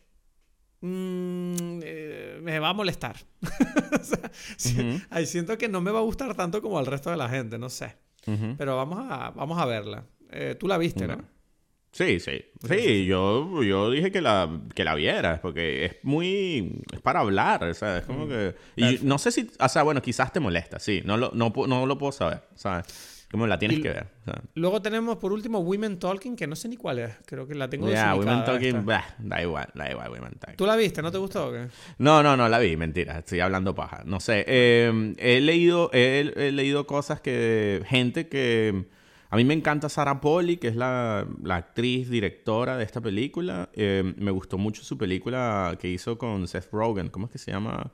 Mm, 0.81 1.79
eh, 1.83 2.39
me 2.41 2.59
va 2.59 2.69
a 2.69 2.73
molestar. 2.73 3.15
ahí 5.09 5.25
siento 5.25 5.57
que 5.57 5.67
no 5.67 5.81
me 5.81 5.89
va 5.89 5.99
a 5.99 6.03
gustar 6.03 6.35
tanto 6.35 6.61
como 6.61 6.77
al 6.77 6.85
resto 6.85 7.09
de 7.09 7.17
la 7.17 7.27
gente, 7.27 7.57
no 7.57 7.69
sé. 7.69 7.95
Pero 8.57 8.75
vamos 8.75 8.99
a, 9.09 9.31
vamos 9.31 9.57
a 9.57 9.65
verla. 9.65 10.05
Eh, 10.29 10.55
Tú 10.59 10.67
la 10.67 10.77
viste, 10.77 11.07
¿no? 11.07 11.17
Sí, 11.93 12.19
sí. 12.19 12.43
Sí, 12.67 13.05
yo, 13.05 13.63
yo 13.63 13.89
dije 13.89 14.11
que 14.11 14.21
la, 14.21 14.61
que 14.75 14.83
la 14.83 14.93
vieras, 14.93 15.39
porque 15.39 15.85
es 15.85 15.95
muy... 16.03 16.83
es 16.93 16.99
para 17.01 17.21
hablar, 17.21 17.63
o 17.63 17.73
sea, 17.73 17.99
es 17.99 18.05
como 18.05 18.27
que... 18.27 18.53
Y 18.75 18.99
no 19.01 19.17
sé 19.17 19.31
si... 19.31 19.49
O 19.59 19.69
sea, 19.69 19.83
bueno, 19.83 20.01
quizás 20.01 20.31
te 20.31 20.39
molesta, 20.39 20.77
sí. 20.77 21.01
No 21.05 21.17
lo, 21.17 21.31
no, 21.33 21.51
no 21.67 21.85
lo 21.85 21.97
puedo 21.97 22.11
saber, 22.11 22.43
¿sabes? 22.53 23.16
Como 23.29 23.45
la 23.45 23.59
tienes 23.59 23.81
que 23.81 23.89
ver. 23.89 24.07
Luego 24.53 24.81
tenemos 24.81 25.17
por 25.17 25.33
último 25.33 25.59
Women 25.59 25.99
Talking, 25.99 26.37
que 26.37 26.47
no 26.47 26.55
sé 26.55 26.69
ni 26.69 26.77
cuál 26.77 26.99
es. 26.99 27.13
Creo 27.25 27.45
que 27.45 27.55
la 27.55 27.69
tengo 27.69 27.89
Ya, 27.89 28.15
Women 28.15 28.45
Talking, 28.45 28.85
da 28.85 29.41
igual, 29.41 29.67
da 29.73 29.91
igual 29.91 30.09
Women 30.11 30.35
Talking. 30.39 30.55
¿Tú 30.55 30.65
la 30.65 30.77
viste? 30.77 31.01
¿No 31.01 31.11
te 31.11 31.17
gustó 31.17 31.49
o 31.49 31.51
qué? 31.51 31.67
No, 31.97 32.23
no, 32.23 32.37
no 32.37 32.47
la 32.47 32.57
vi, 32.59 32.77
mentira. 32.77 33.19
Estoy 33.19 33.41
hablando 33.41 33.75
paja. 33.75 34.03
No 34.05 34.21
sé. 34.21 34.45
Eh, 34.47 35.13
he 35.17 35.41
leído, 35.41 35.89
he, 35.91 36.51
leído 36.53 36.87
cosas 36.87 37.19
que. 37.19 37.83
gente 37.85 38.29
que. 38.29 38.85
A 39.29 39.35
mí 39.35 39.43
me 39.43 39.53
encanta 39.53 39.89
Sarah 39.89 40.21
Polly, 40.21 40.55
que 40.55 40.69
es 40.69 40.77
la, 40.77 41.27
la 41.43 41.57
actriz 41.57 42.09
directora 42.09 42.77
de 42.77 42.85
esta 42.85 43.01
película. 43.01 43.69
Eh, 43.73 44.13
me 44.15 44.31
gustó 44.31 44.57
mucho 44.57 44.83
su 44.83 44.97
película 44.97 45.77
que 45.81 45.89
hizo 45.89 46.17
con 46.17 46.47
Seth 46.47 46.71
Rogen. 46.71 47.09
¿Cómo 47.09 47.25
es 47.25 47.33
que 47.33 47.37
se 47.37 47.51
llama? 47.51 47.91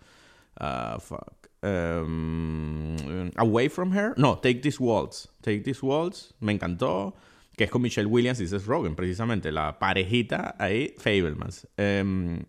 Ah, 0.56 1.00
fuck. 1.00 1.53
Um, 1.63 3.32
Away 3.38 3.69
from 3.69 3.95
Her. 3.95 4.13
No, 4.17 4.38
Take 4.38 4.62
This 4.62 4.80
Waltz. 4.80 5.30
Take 5.41 5.62
This 5.62 5.82
Waltz. 5.82 6.34
Me 6.39 6.52
encantó. 6.52 7.15
Que 7.56 7.65
es 7.65 7.69
con 7.69 7.84
Michelle 7.84 8.08
Williams 8.08 8.39
y 8.41 8.47
Seth 8.47 8.65
Rogen, 8.65 8.95
precisamente. 8.95 9.52
La 9.52 9.80
parejita 9.80 10.56
ahí, 10.58 10.95
Fablemans. 10.97 11.67
Um, 11.78 12.39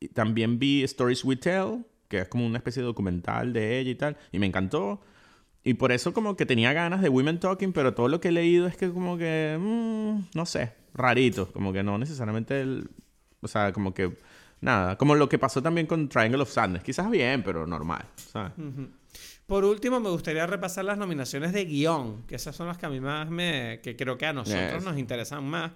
y 0.00 0.08
también 0.08 0.58
vi 0.58 0.82
Stories 0.82 1.24
We 1.24 1.36
Tell, 1.36 1.86
que 2.08 2.18
es 2.20 2.28
como 2.28 2.44
una 2.44 2.58
especie 2.58 2.82
de 2.82 2.86
documental 2.86 3.52
de 3.52 3.78
ella 3.78 3.90
y 3.90 3.94
tal. 3.94 4.16
Y 4.32 4.38
me 4.38 4.46
encantó. 4.46 5.00
Y 5.62 5.74
por 5.74 5.92
eso 5.92 6.12
como 6.12 6.36
que 6.36 6.44
tenía 6.44 6.72
ganas 6.72 7.02
de 7.02 7.08
Women 7.08 7.40
Talking, 7.40 7.72
pero 7.72 7.94
todo 7.94 8.08
lo 8.08 8.20
que 8.20 8.28
he 8.28 8.32
leído 8.32 8.66
es 8.66 8.76
que 8.76 8.90
como 8.90 9.16
que, 9.16 9.56
mm, 9.60 10.36
no 10.36 10.46
sé, 10.46 10.72
rarito, 10.94 11.52
como 11.52 11.72
que 11.72 11.82
no 11.82 11.98
necesariamente, 11.98 12.60
el, 12.60 12.90
o 13.40 13.48
sea, 13.48 13.72
como 13.72 13.94
que, 13.94 14.16
nada, 14.60 14.96
como 14.96 15.14
lo 15.14 15.28
que 15.28 15.38
pasó 15.38 15.62
también 15.62 15.86
con 15.86 16.08
Triangle 16.08 16.42
of 16.42 16.50
Sadness, 16.50 16.82
quizás 16.82 17.10
bien, 17.10 17.42
pero 17.42 17.66
normal, 17.66 18.04
¿sabes? 18.16 18.52
Por 19.46 19.64
último, 19.64 19.98
me 19.98 20.10
gustaría 20.10 20.46
repasar 20.46 20.84
las 20.84 20.98
nominaciones 20.98 21.52
de 21.52 21.64
guion, 21.64 22.24
que 22.26 22.34
esas 22.34 22.54
son 22.54 22.66
las 22.66 22.76
que 22.76 22.86
a 22.86 22.90
mí 22.90 23.00
más 23.00 23.30
me, 23.30 23.80
que 23.82 23.96
creo 23.96 24.18
que 24.18 24.26
a 24.26 24.32
nosotros 24.32 24.84
nos 24.84 24.98
interesan 24.98 25.44
más. 25.44 25.72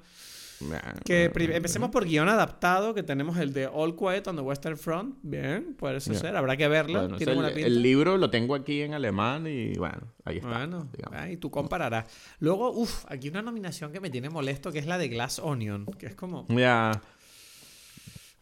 Que 1.04 1.30
empecemos 1.34 1.90
por 1.90 2.04
guion 2.04 2.28
adaptado, 2.28 2.94
que 2.94 3.02
tenemos 3.02 3.36
el 3.38 3.52
de 3.52 3.66
All 3.66 3.96
Quiet 3.96 4.26
on 4.28 4.36
the 4.36 4.42
Western 4.42 4.76
Front. 4.76 5.16
Bien, 5.22 5.74
puede 5.74 6.00
ser, 6.00 6.36
habrá 6.36 6.56
que 6.56 6.68
verlo. 6.68 7.16
el, 7.18 7.82
libro 7.82 8.18
lo 8.18 8.30
tengo 8.30 8.54
aquí 8.54 8.82
en 8.82 8.94
alemán 8.94 9.46
y 9.46 9.74
bueno, 9.74 10.12
ahí 10.24 10.38
está. 10.38 10.66
Bueno, 10.66 10.88
y 11.30 11.36
tú 11.36 11.50
compararás. 11.50 12.06
Luego, 12.38 12.70
uff, 12.70 13.04
aquí 13.08 13.28
una 13.28 13.42
nominación 13.42 13.92
que 13.92 14.00
me 14.00 14.10
tiene 14.10 14.30
molesto, 14.30 14.72
que 14.72 14.78
es 14.78 14.86
la 14.86 14.98
de 14.98 15.08
Glass 15.08 15.38
Onion, 15.38 15.86
que 15.98 16.06
es 16.06 16.14
como... 16.14 16.46
Ya. 16.48 17.00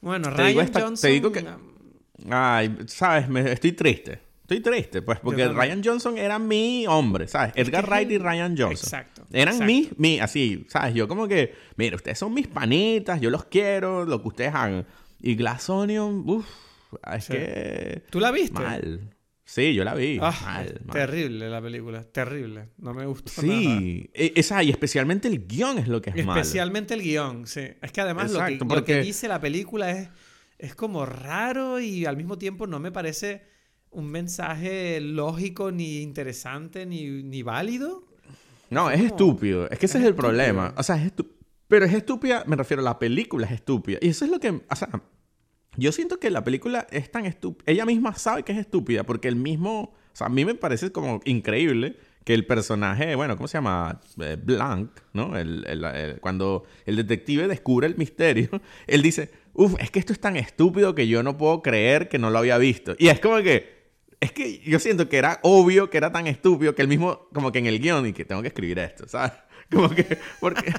Bueno, 0.01 0.31
Ryan 0.31 0.71
Johnson... 0.73 0.97
Te 1.01 1.09
digo 1.09 1.33
que... 1.33 1.45
Ay, 2.31 2.77
sabes, 2.87 3.29
me, 3.29 3.53
estoy 3.53 3.73
triste. 3.73 4.21
Estoy 4.43 4.61
triste, 4.61 5.03
pues, 5.03 5.21
porque 5.21 5.47
Ryan 5.47 5.81
Johnson 5.85 6.19
era 6.19 6.39
mi 6.41 6.85
hombre, 6.89 7.29
¿sabes? 7.29 7.53
Edgar 7.55 7.89
Wright 7.89 8.11
y 8.11 8.19
Ryan 8.19 8.57
Johnson. 8.59 8.73
Exacto. 8.73 9.23
Eran 9.33 9.65
mis, 9.65 9.97
mi, 9.97 10.19
así, 10.19 10.67
¿sabes? 10.69 10.93
Yo 10.93 11.07
como 11.07 11.29
que, 11.29 11.55
mira, 11.77 11.95
ustedes 11.95 12.19
son 12.19 12.35
mis 12.35 12.49
panitas, 12.49 13.21
yo 13.21 13.31
los 13.31 13.45
quiero, 13.45 14.05
lo 14.05 14.21
que 14.21 14.29
ustedes 14.29 14.53
hagan. 14.53 14.87
Y 15.21 15.37
Glass 15.37 15.71
Onion, 15.71 16.25
uff, 16.27 16.47
es 17.15 17.29
que... 17.29 18.03
¿Tú 18.11 18.19
la 18.19 18.33
viste? 18.33 18.61
Mal. 18.61 19.15
Sí, 19.51 19.75
yo 19.75 19.83
la 19.83 19.97
vi. 19.97 20.17
Ah, 20.23 20.33
mal, 20.45 20.81
Terrible 20.93 21.51
la 21.51 21.61
película, 21.61 22.05
terrible. 22.05 22.69
No 22.79 22.95
me 22.95 23.05
gustó 23.05 23.33
sí, 23.43 24.09
e, 24.15 24.33
esa, 24.37 24.63
y 24.63 24.71
especialmente 24.71 25.27
el 25.27 25.45
guion 25.49 25.79
es 25.79 25.89
lo 25.89 26.01
que 26.01 26.11
es 26.11 26.25
mal. 26.25 26.39
Especialmente 26.39 26.95
el 26.95 27.03
guion, 27.03 27.49
sí. 27.49 27.63
Es 27.83 27.91
que 27.91 28.01
además 28.01 28.31
lo, 28.31 28.47
que, 28.47 28.59
lo 28.65 28.85
que 28.85 29.03
dice 29.03 29.27
la 29.27 29.41
película 29.41 29.91
es, 29.91 30.09
es 30.57 30.77
como 30.77 31.05
raro 31.05 31.81
y 31.81 32.07
al 32.07 32.17
mismo 32.17 32.39
tiempo 32.39 32.69
no 32.69 32.79
me 32.79 32.93
parece 32.93 33.43
un 33.91 34.07
mensaje 34.07 35.01
lógico, 35.01 35.73
ni 35.73 36.01
interesante, 36.01 36.87
ni, 36.87 37.25
ni 37.25 37.43
válido. 37.43 38.05
No, 38.71 38.89
es 38.89 39.01
estúpido. 39.01 39.69
Es 39.69 39.81
que 39.81 39.87
ese 39.87 39.99
es, 39.99 40.05
el 40.05 40.15
problema. 40.15 40.75
O 40.77 40.85
sea, 40.85 40.95
es 40.95 41.07
estúpido. 41.07 41.37
Pero 41.67 41.87
es 41.87 41.93
estúpida, 41.93 42.45
me 42.47 42.55
refiero, 42.55 42.83
a 42.83 42.85
la 42.85 43.01
película 43.01 43.49
es 43.49 43.53
estúpida. 43.55 43.99
Y 44.01 44.11
eso 44.11 44.25
es 44.25 44.31
lo 44.31 44.39
que. 44.39 44.51
O 44.51 44.77
sea, 44.77 44.89
yo 45.77 45.93
siento 45.93 46.19
que 46.19 46.31
la 46.31 46.45
película 46.45 46.87
es 46.91 47.11
tan 47.11 47.27
estúpida. 47.27 47.65
Ella 47.71 47.87
misma 47.87 48.15
sabe 48.15 48.43
que 48.43 48.53
es 48.53 48.59
estúpida 48.59 49.05
porque 49.05 49.29
el 49.29 49.37
mismo. 49.37 49.95
O 50.13 50.17
sea, 50.17 50.27
a 50.27 50.31
mí 50.31 50.45
me 50.45 50.55
parece 50.55 50.91
como 50.91 51.21
increíble 51.25 51.97
que 52.25 52.35
el 52.35 52.47
personaje, 52.47 53.15
bueno, 53.15 53.37
¿cómo 53.37 53.49
se 53.49 53.59
llama? 53.59 54.01
Eh, 54.21 54.37
Blanc, 54.43 54.91
¿no? 55.13 55.37
El, 55.39 56.19
cuando 56.21 56.65
el 56.85 56.97
detective 56.97 57.49
descubre 57.49 57.87
el 57.87 57.97
misterio, 57.97 58.49
él 58.87 59.03
dice, 59.03 59.31
uff, 59.55 59.75
es 59.79 59.91
que 59.91 59.99
esto 59.99 60.13
es 60.13 60.21
tan 60.21 60.37
estúpido 60.37 60.95
que 60.95 61.09
yo 61.09 61.23
no 61.23 61.39
puedo 61.39 61.63
creer 61.63 62.09
que 62.09 62.19
no 62.19 62.31
lo 62.31 62.39
había 62.39 62.59
visto. 62.59 62.95
Y 62.99 63.09
es 63.09 63.21
como 63.21 63.39
que, 63.39 63.81
es 64.21 64.33
que 64.33 64.59
yo 64.59 64.79
siento 64.79 65.09
que 65.09 65.17
era 65.17 65.41
obvio, 65.43 65.89
que 65.89 65.97
era 65.97 66.13
tan 66.13 66.27
estúpido, 66.27 66.75
que 66.75 66.83
él 66.83 66.89
mismo, 66.89 67.29
como 67.33 67.53
que 67.53 67.61
en 67.61 67.67
el 67.67 67.81
guion, 67.81 68.07
y 68.07 68.13
que 68.13 68.25
tengo 68.25 68.43
que 68.43 68.49
escribir 68.49 68.79
esto, 68.81 69.09
¿sabes? 69.09 69.33
Como 69.71 69.91
que, 69.91 70.19
porque 70.41 70.73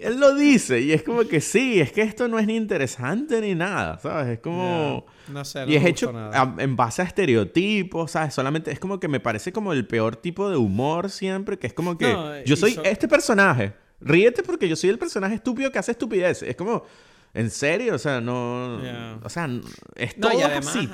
él 0.00 0.18
lo 0.18 0.34
dice, 0.34 0.80
y 0.80 0.92
es 0.92 1.02
como 1.02 1.24
que 1.24 1.40
sí, 1.40 1.80
es 1.80 1.92
que 1.92 2.02
esto 2.02 2.28
no 2.28 2.38
es 2.38 2.46
ni 2.46 2.56
interesante 2.56 3.40
ni 3.40 3.54
nada, 3.54 3.98
¿sabes? 3.98 4.34
Es 4.34 4.38
como... 4.40 5.04
No 5.28 5.44
sé, 5.44 5.66
no 5.66 5.70
Y 5.70 5.76
es 5.76 5.84
hecho 5.84 6.12
en 6.58 6.76
base 6.76 7.02
a 7.02 7.04
estereotipos, 7.04 8.12
¿sabes? 8.12 8.34
Solamente 8.34 8.72
es 8.72 8.78
como 8.78 8.98
que 8.98 9.08
me 9.08 9.20
parece 9.20 9.52
como 9.52 9.72
el 9.72 9.86
peor 9.86 10.16
tipo 10.16 10.48
de 10.48 10.56
humor 10.56 11.10
siempre, 11.10 11.58
que 11.58 11.66
es 11.66 11.74
como 11.74 11.98
que 11.98 12.42
yo 12.46 12.56
soy 12.56 12.78
este 12.84 13.06
personaje, 13.06 13.74
ríete 14.00 14.42
porque 14.42 14.68
yo 14.68 14.76
soy 14.76 14.90
el 14.90 14.98
personaje 14.98 15.34
estúpido 15.34 15.70
que 15.70 15.78
hace 15.78 15.92
estupideces. 15.92 16.48
Es 16.48 16.56
como, 16.56 16.84
¿en 17.34 17.50
serio? 17.50 17.94
O 17.94 17.98
sea, 17.98 18.20
no... 18.20 18.80
O 19.22 19.28
sea, 19.28 19.48
es 19.96 20.18
todo 20.18 20.32
así. 20.46 20.88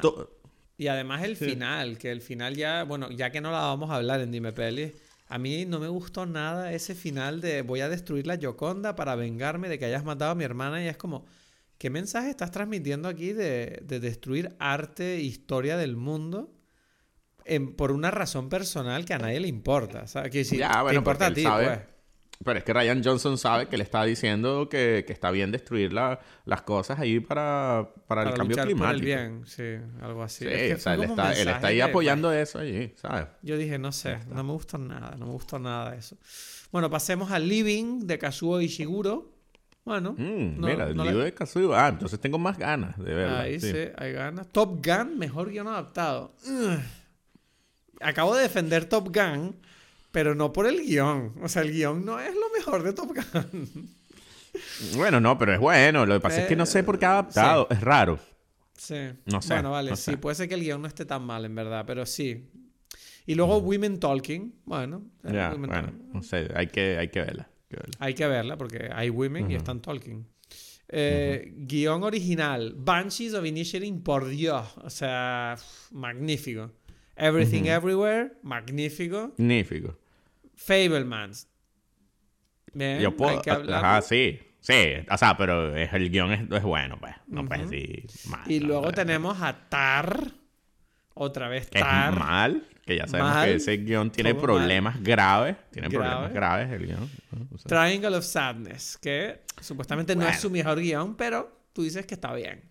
Y 0.76 0.86
además 0.86 1.22
el 1.24 1.36
final, 1.36 1.98
que 1.98 2.12
el 2.12 2.20
final 2.20 2.54
ya, 2.54 2.84
bueno, 2.84 3.10
ya 3.10 3.30
que 3.30 3.40
no 3.40 3.50
la 3.50 3.60
vamos 3.60 3.90
a 3.90 3.96
hablar 3.96 4.20
en 4.20 4.30
Dime 4.30 4.52
Peli, 4.52 4.92
a 5.28 5.38
mí 5.38 5.66
no 5.66 5.78
me 5.78 5.88
gustó 5.88 6.26
nada 6.26 6.72
ese 6.72 6.94
final 6.94 7.40
de 7.40 7.62
voy 7.62 7.80
a 7.80 7.88
destruir 7.88 8.26
la 8.26 8.36
Yoconda 8.36 8.94
para 8.94 9.14
vengarme 9.14 9.68
de 9.68 9.78
que 9.78 9.84
hayas 9.84 10.04
matado 10.04 10.32
a 10.32 10.34
mi 10.34 10.44
hermana 10.44 10.82
y 10.82 10.88
es 10.88 10.96
como, 10.96 11.26
¿qué 11.76 11.90
mensaje 11.90 12.30
estás 12.30 12.50
transmitiendo 12.50 13.08
aquí 13.08 13.32
de, 13.32 13.82
destruir 13.86 14.56
arte 14.58 15.16
e 15.16 15.20
historia 15.20 15.76
del 15.76 15.96
mundo? 15.96 16.54
por 17.78 17.92
una 17.92 18.10
razón 18.10 18.50
personal 18.50 19.06
que 19.06 19.14
a 19.14 19.18
nadie 19.18 19.40
le 19.40 19.48
importa. 19.48 20.06
¿sabes? 20.06 20.30
Que 20.30 20.44
si 20.44 20.58
te 20.58 20.94
importa 20.94 21.28
a 21.28 21.32
ti, 21.32 21.44
pues. 21.44 21.78
Pero 22.44 22.58
es 22.58 22.64
que 22.64 22.72
Ryan 22.72 23.02
Johnson 23.02 23.36
sabe 23.36 23.66
que 23.66 23.76
le 23.76 23.82
está 23.82 24.04
diciendo 24.04 24.68
que, 24.68 25.04
está 25.08 25.32
bien 25.32 25.50
destruir 25.50 25.92
las 25.92 26.62
cosas 26.62 27.00
ahí 27.00 27.18
para, 27.18 27.90
para, 28.06 28.30
el 28.30 28.34
cambio 28.34 28.56
climático. 28.56 28.90
El 28.90 29.00
bien, 29.00 29.42
sí, 29.44 29.76
algo 30.00 30.22
así. 30.22 30.44
Sí, 30.44 30.72
o 30.72 30.78
sea, 30.78 30.94
él 30.94 31.02
está, 31.02 31.32
él 31.32 31.48
está, 31.48 31.66
ahí 31.66 31.80
apoyando 31.80 32.32
eso 32.32 32.60
allí, 32.60 32.92
¿sabes? 32.96 33.26
Yo 33.42 33.56
dije, 33.56 33.78
no 33.78 33.90
sé, 33.90 34.20
no 34.28 34.44
me 34.44 34.52
gustó 34.52 34.78
nada, 34.78 35.16
no 35.18 35.26
me 35.26 35.32
gustó 35.32 35.58
nada 35.58 35.96
eso. 35.96 36.16
Bueno, 36.70 36.88
pasemos 36.88 37.32
al 37.32 37.48
Living 37.48 38.06
de 38.06 38.18
Kazuo 38.18 38.60
Ishiguro. 38.60 39.34
Bueno, 39.84 40.12
mm, 40.12 40.60
mira, 40.60 40.88
el 40.88 40.96
libro 40.96 41.24
de 41.24 41.34
Kazuo. 41.34 41.74
Ah, 41.74 41.88
entonces 41.88 42.20
tengo 42.20 42.38
más 42.38 42.56
ganas 42.56 42.96
de 42.98 43.14
verlo. 43.14 43.36
Ahí 43.36 43.58
sí. 43.58 43.74
hay 43.96 44.12
ganas. 44.12 44.46
Top 44.48 44.84
Gun, 44.84 45.18
mejor 45.18 45.50
guion 45.50 45.66
adaptado. 45.66 46.36
Acabo 48.00 48.36
de 48.36 48.42
defender 48.42 48.84
Top 48.84 49.08
Gun 49.08 49.56
pero 50.10 50.34
no 50.34 50.52
por 50.52 50.66
el 50.66 50.80
guion. 50.82 51.34
O 51.42 51.48
sea, 51.48 51.62
el 51.62 51.72
guion 51.72 52.04
no 52.04 52.20
es 52.20 52.34
lo 52.34 52.50
mejor 52.56 52.82
de 52.82 52.92
Top 52.92 53.12
Gun. 53.14 53.94
Bueno, 54.96 55.20
no, 55.20 55.38
pero 55.38 55.54
es 55.54 55.60
bueno. 55.60 56.06
Lo 56.06 56.14
que 56.14 56.20
pasa 56.20 56.42
es 56.42 56.48
que 56.48 56.56
no 56.56 56.66
sé 56.66 56.82
por 56.82 56.98
qué 56.98 57.06
ha 57.06 57.12
adaptado. 57.12 57.68
Es 57.70 57.80
raro. 57.80 58.18
Sí. 58.76 59.10
No 59.26 59.42
sé. 59.42 59.54
Bueno, 59.54 59.72
vale, 59.72 59.94
sí. 59.96 60.16
Puede 60.16 60.36
ser 60.36 60.48
que 60.48 60.54
el 60.54 60.62
guion 60.62 60.82
no 60.82 60.88
esté 60.88 61.04
tan 61.04 61.22
mal, 61.22 61.44
en 61.44 61.54
verdad, 61.54 61.84
pero 61.86 62.06
sí. 62.06 62.50
Y 63.26 63.34
luego 63.34 63.58
Women 63.58 64.00
Talking. 64.00 64.54
Bueno. 64.64 65.04
Eh, 65.24 65.50
bueno. 65.58 65.92
No 66.12 66.22
sé, 66.22 66.48
hay 66.54 66.68
que, 66.68 66.96
hay 66.98 67.08
que 67.08 67.20
verla. 67.20 67.48
Hay 67.98 68.14
que 68.14 68.26
verla 68.26 68.56
porque 68.56 68.88
hay 68.92 69.10
women 69.10 69.50
y 69.50 69.54
están 69.54 69.80
talking. 69.80 70.26
Eh, 70.88 71.52
guion 71.54 72.02
original. 72.02 72.74
Banshees 72.76 73.34
of 73.34 73.44
Initiating, 73.44 74.02
por 74.02 74.26
Dios. 74.26 74.66
O 74.78 74.90
sea, 74.90 75.56
magnífico. 75.90 76.70
Everything 77.18 77.64
Everywhere, 77.64 78.32
magnífico. 78.42 79.34
Magnífico. 79.36 79.98
Fablemans. 80.54 81.48
Bien, 82.72 83.00
Yo 83.00 83.16
puedo. 83.16 83.42
Ajá, 83.74 84.00
sí. 84.02 84.40
Sí, 84.60 84.94
o 85.10 85.16
sea, 85.16 85.36
pero 85.36 85.74
el 85.74 86.10
guion 86.10 86.32
es, 86.32 86.62
bueno, 86.62 86.98
pues. 86.98 87.14
No 87.26 87.44
puedes 87.44 87.70
decir 87.70 88.06
mal. 88.26 88.50
Y 88.50 88.60
luego 88.60 88.92
tenemos 88.92 89.40
a 89.40 89.68
Tar. 89.68 90.32
Otra 91.14 91.48
vez 91.48 91.68
Tar. 91.70 92.12
Es 92.12 92.18
mal, 92.18 92.64
que 92.84 92.96
ya 92.96 93.06
sabemos 93.08 93.44
que 93.44 93.54
ese 93.54 93.76
guion 93.78 94.10
tiene 94.10 94.34
problemas 94.34 95.02
graves. 95.02 95.56
Tiene 95.72 95.90
problemas 95.90 96.32
graves 96.32 96.70
el 96.70 96.86
guion. 96.86 97.10
Triangle 97.66 98.16
of 98.16 98.24
Sadness, 98.24 98.96
que 98.98 99.40
supuestamente 99.60 100.14
no 100.14 100.28
es 100.28 100.40
su 100.40 100.50
mejor 100.50 100.78
guion, 100.80 101.16
pero 101.16 101.66
tú 101.72 101.82
dices 101.82 102.06
que 102.06 102.14
está 102.14 102.32
bien 102.34 102.67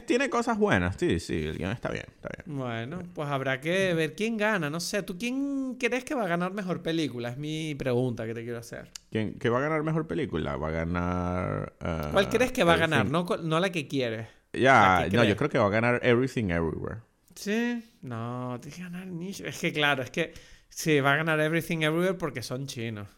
tiene 0.00 0.30
cosas 0.30 0.58
buenas, 0.58 0.96
sí, 0.98 1.20
sí, 1.20 1.46
el 1.46 1.58
guion 1.58 1.72
está 1.72 1.90
bien, 1.90 2.04
está 2.08 2.28
bien. 2.36 2.58
Bueno, 2.58 3.02
pues 3.14 3.28
habrá 3.28 3.60
que 3.60 3.94
ver 3.94 4.14
quién 4.14 4.36
gana, 4.36 4.70
no 4.70 4.80
sé, 4.80 5.02
¿tú 5.02 5.18
quién 5.18 5.76
crees 5.78 6.04
que 6.04 6.14
va 6.14 6.24
a 6.24 6.28
ganar 6.28 6.52
mejor 6.52 6.82
película? 6.82 7.30
Es 7.30 7.36
mi 7.36 7.74
pregunta 7.74 8.26
que 8.26 8.34
te 8.34 8.42
quiero 8.42 8.58
hacer. 8.58 8.90
¿Quién 9.10 9.34
que 9.34 9.48
va 9.48 9.58
a 9.58 9.62
ganar 9.62 9.82
mejor 9.82 10.06
película? 10.06 10.56
Va 10.56 10.68
a 10.68 10.70
ganar... 10.70 11.74
Uh, 11.80 12.12
¿Cuál 12.12 12.28
crees 12.28 12.52
que 12.52 12.64
va 12.64 12.74
a 12.74 12.78
ganar? 12.78 13.10
No, 13.10 13.24
no 13.42 13.60
la 13.60 13.70
que 13.70 13.86
quieres. 13.86 14.28
Ya, 14.52 15.08
no, 15.10 15.24
yo 15.24 15.36
creo 15.36 15.50
que 15.50 15.58
va 15.58 15.66
a 15.66 15.70
ganar 15.70 16.00
Everything 16.02 16.50
Everywhere. 16.50 17.00
Sí, 17.34 17.82
no, 18.02 18.58
tiene 18.60 18.76
que 18.76 18.82
ganar 18.82 19.06
Niche. 19.06 19.48
Es 19.48 19.58
que 19.58 19.72
claro, 19.72 20.02
es 20.02 20.10
que 20.10 20.34
sí, 20.68 21.00
va 21.00 21.14
a 21.14 21.16
ganar 21.16 21.40
Everything 21.40 21.78
Everywhere 21.78 22.14
porque 22.14 22.42
son 22.42 22.66
chinos. 22.66 23.08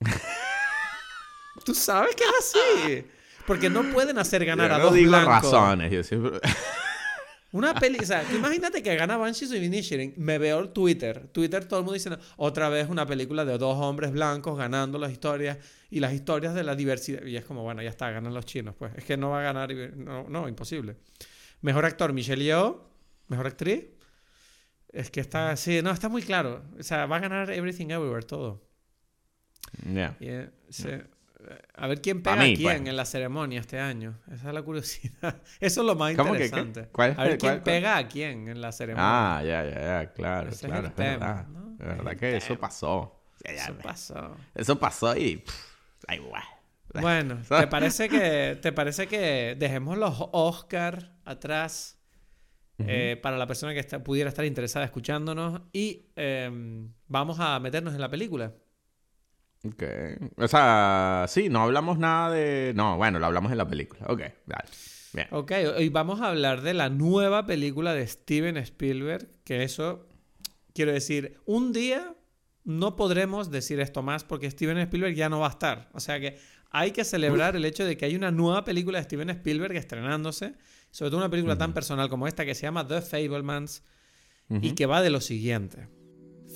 Tú 1.64 1.74
sabes 1.74 2.14
que 2.14 2.24
es 2.24 2.30
así. 2.38 3.06
Porque 3.46 3.70
no 3.70 3.82
pueden 3.92 4.18
hacer 4.18 4.44
ganar 4.44 4.72
a 4.72 4.78
dos 4.78 4.94
digo 4.94 5.12
razones. 5.12 5.92
Yo 5.92 6.02
siempre... 6.02 6.40
Una 7.52 7.72
peli, 7.74 7.98
o 7.98 8.04
sea, 8.04 8.22
imagínate 8.34 8.82
que 8.82 8.94
gana 8.96 9.16
Banshees 9.16 9.50
of 9.50 9.56
Inisherin. 9.56 10.12
Me 10.18 10.36
veo 10.36 10.58
el 10.58 10.70
Twitter. 10.70 11.28
Twitter, 11.28 11.64
todo 11.64 11.78
el 11.80 11.84
mundo 11.84 11.94
diciendo, 11.94 12.20
otra 12.36 12.68
vez 12.68 12.88
una 12.90 13.06
película 13.06 13.44
de 13.44 13.56
dos 13.56 13.78
hombres 13.78 14.12
blancos 14.12 14.58
ganando 14.58 14.98
las 14.98 15.10
historias 15.10 15.56
y 15.88 16.00
las 16.00 16.12
historias 16.12 16.54
de 16.54 16.64
la 16.64 16.74
diversidad. 16.74 17.24
Y 17.24 17.36
es 17.36 17.44
como, 17.44 17.62
bueno, 17.62 17.80
ya 17.82 17.88
está, 17.88 18.10
ganan 18.10 18.34
los 18.34 18.44
chinos, 18.44 18.74
pues. 18.76 18.92
Es 18.96 19.04
que 19.04 19.16
no 19.16 19.30
va 19.30 19.40
a 19.40 19.42
ganar, 19.42 19.72
no, 19.72 20.28
no 20.28 20.48
imposible. 20.48 20.96
Mejor 21.62 21.86
actor, 21.86 22.12
Michelle 22.12 22.44
Yeoh. 22.44 22.84
Mejor 23.28 23.46
actriz. 23.46 23.84
Es 24.92 25.10
que 25.10 25.20
está, 25.20 25.56
sí, 25.56 25.80
no, 25.82 25.92
está 25.92 26.08
muy 26.08 26.22
claro. 26.22 26.62
O 26.78 26.82
sea, 26.82 27.06
va 27.06 27.16
a 27.16 27.20
ganar 27.20 27.50
Everything 27.50 27.86
Everywhere, 27.86 28.26
todo. 28.26 28.68
Ya. 29.94 30.16
Yeah, 30.18 30.50
sí. 30.68 30.88
A 31.74 31.86
ver 31.86 32.00
quién 32.00 32.22
pega 32.22 32.36
mí, 32.36 32.52
a 32.52 32.56
quién 32.56 32.78
pues. 32.78 32.88
en 32.88 32.96
la 32.96 33.04
ceremonia 33.04 33.60
este 33.60 33.78
año. 33.78 34.18
Esa 34.32 34.48
es 34.48 34.54
la 34.54 34.62
curiosidad. 34.62 35.42
Eso 35.60 35.80
es 35.82 35.86
lo 35.86 35.94
más 35.94 36.14
¿Cómo 36.16 36.32
que 36.32 36.44
interesante. 36.46 36.88
¿Cuál 36.90 37.14
a 37.16 37.24
ver 37.24 37.38
quién 37.38 37.38
cuál- 37.38 37.62
cuál? 37.62 37.62
pega 37.62 37.96
a 37.98 38.08
quién 38.08 38.48
en 38.48 38.60
la 38.60 38.72
ceremonia. 38.72 39.36
Ah, 39.38 39.42
ya, 39.44 39.64
ya, 39.64 39.80
ya, 40.02 40.12
claro, 40.12 40.48
Ese 40.48 40.54
es 40.66 40.70
claro, 40.72 40.80
el 40.80 40.86
es 40.88 40.94
tema, 40.94 41.10
verdad. 41.18 41.46
¿no? 41.48 41.76
Verdad 41.78 42.16
que 42.16 42.36
eso 42.36 42.58
pasó. 42.58 43.20
Ya, 43.44 43.52
ya, 43.54 43.64
Eso 43.64 43.74
pasó. 43.78 44.36
Eso 44.54 44.78
pasó 44.78 45.16
y... 45.16 45.44
da 46.08 46.14
igual. 46.14 46.42
Bueno, 47.00 47.38
¿te 47.46 47.66
parece 47.66 48.08
que, 48.08 48.58
te 48.62 48.72
parece 48.72 49.06
que 49.06 49.54
dejemos 49.58 49.98
los 49.98 50.14
Oscar 50.32 51.12
atrás 51.26 51.98
eh, 52.78 53.18
para 53.22 53.36
la 53.36 53.46
persona 53.46 53.74
que 53.74 53.80
está- 53.80 54.02
pudiera 54.02 54.28
estar 54.30 54.44
interesada 54.46 54.84
escuchándonos 54.86 55.60
y 55.72 56.06
em, 56.16 56.90
vamos 57.08 57.38
a 57.40 57.58
meternos 57.60 57.92
en 57.94 58.00
la 58.00 58.08
película? 58.08 58.52
Ok. 59.64 59.82
O 60.36 60.48
sea, 60.48 61.26
sí, 61.28 61.48
no 61.48 61.62
hablamos 61.62 61.98
nada 61.98 62.30
de... 62.30 62.72
No, 62.74 62.96
bueno, 62.96 63.18
lo 63.18 63.26
hablamos 63.26 63.52
en 63.52 63.58
la 63.58 63.68
película. 63.68 64.06
Ok, 64.08 64.22
dale. 64.46 64.68
Bien. 65.12 65.28
Ok, 65.30 65.52
hoy 65.76 65.88
vamos 65.88 66.20
a 66.20 66.28
hablar 66.28 66.60
de 66.60 66.74
la 66.74 66.88
nueva 66.90 67.46
película 67.46 67.94
de 67.94 68.06
Steven 68.06 68.56
Spielberg, 68.58 69.28
que 69.44 69.62
eso, 69.62 70.06
quiero 70.74 70.92
decir, 70.92 71.38
un 71.46 71.72
día 71.72 72.14
no 72.64 72.96
podremos 72.96 73.50
decir 73.50 73.80
esto 73.80 74.02
más 74.02 74.24
porque 74.24 74.50
Steven 74.50 74.76
Spielberg 74.78 75.14
ya 75.14 75.28
no 75.28 75.40
va 75.40 75.46
a 75.46 75.50
estar. 75.50 75.88
O 75.94 76.00
sea 76.00 76.20
que 76.20 76.38
hay 76.70 76.90
que 76.90 77.04
celebrar 77.04 77.56
el 77.56 77.64
hecho 77.64 77.84
de 77.84 77.96
que 77.96 78.04
hay 78.04 78.16
una 78.16 78.30
nueva 78.30 78.64
película 78.64 78.98
de 78.98 79.04
Steven 79.04 79.30
Spielberg 79.30 79.76
estrenándose, 79.76 80.54
sobre 80.90 81.10
todo 81.10 81.20
una 81.20 81.30
película 81.30 81.56
tan 81.56 81.72
personal 81.72 82.08
como 82.08 82.26
esta 82.26 82.44
que 82.44 82.54
se 82.54 82.62
llama 82.62 82.86
The 82.86 83.00
Fablemans 83.00 83.84
y 84.48 84.72
que 84.72 84.86
va 84.86 85.00
de 85.00 85.10
lo 85.10 85.20
siguiente. 85.20 85.88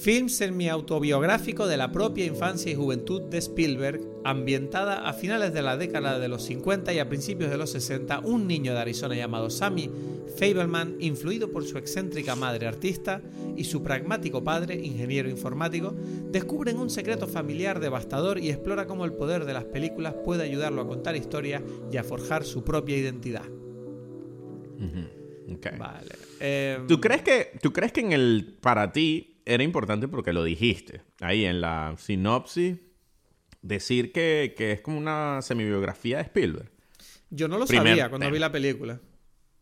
Film 0.01 0.31
semi-autobiográfico 0.31 1.67
de 1.67 1.77
la 1.77 1.93
propia 1.93 2.25
infancia 2.25 2.73
y 2.73 2.75
juventud 2.75 3.21
de 3.21 3.37
Spielberg, 3.37 4.01
ambientada 4.25 5.07
a 5.07 5.13
finales 5.13 5.53
de 5.53 5.61
la 5.61 5.77
década 5.77 6.19
de 6.19 6.27
los 6.27 6.43
50 6.45 6.95
y 6.95 6.99
a 6.99 7.09
principios 7.11 7.51
de 7.51 7.59
los 7.59 7.69
60, 7.73 8.21
un 8.21 8.47
niño 8.47 8.73
de 8.73 8.79
Arizona 8.79 9.15
llamado 9.15 9.51
Sammy 9.51 9.91
Fableman, 10.39 10.97
influido 11.01 11.51
por 11.51 11.67
su 11.67 11.77
excéntrica 11.77 12.35
madre 12.35 12.67
artista 12.67 13.21
y 13.59 13.65
su 13.65 13.83
pragmático 13.83 14.43
padre, 14.43 14.77
ingeniero 14.77 15.29
informático, 15.29 15.95
descubren 16.31 16.79
un 16.79 16.89
secreto 16.89 17.27
familiar 17.27 17.79
devastador 17.79 18.39
y 18.39 18.49
explora 18.49 18.87
cómo 18.87 19.05
el 19.05 19.13
poder 19.13 19.45
de 19.45 19.53
las 19.53 19.65
películas 19.65 20.15
puede 20.25 20.45
ayudarlo 20.45 20.81
a 20.81 20.89
contar 20.89 21.15
historias 21.15 21.63
y 21.93 21.99
a 21.99 22.05
forjar 22.05 22.45
su 22.45 22.65
propia 22.65 22.97
identidad. 22.97 23.45
Vale. 25.79 26.15
Em, 26.41 26.87
¿Tú 26.87 26.99
crees 27.01 27.21
que, 27.21 27.51
tú 27.61 27.71
crees 27.71 27.93
que 27.93 28.01
en 28.01 28.13
el 28.13 28.57
para 28.63 28.93
ti 28.93 29.30
era 29.53 29.63
importante 29.63 30.09
porque 30.09 30.33
lo 30.33 30.45
dijiste 30.45 31.03
ahí 31.21 31.45
en 31.45 31.61
la 31.61 31.95
sinopsis 31.99 32.79
decir 33.63 34.13
que, 34.13 34.55
que 34.57 34.73
es 34.73 34.81
como 34.81 34.99
una 34.99 35.41
semibiografía 35.43 36.17
de 36.19 36.23
Spielberg? 36.25 36.71
Yo 37.31 37.49
no 37.49 37.59
lo 37.59 37.67
Primer 37.67 37.89
sabía 37.89 38.09
cuando 38.09 38.25
tema. 38.27 38.33
vi 38.35 38.39
la 38.39 38.53
película. 38.53 39.01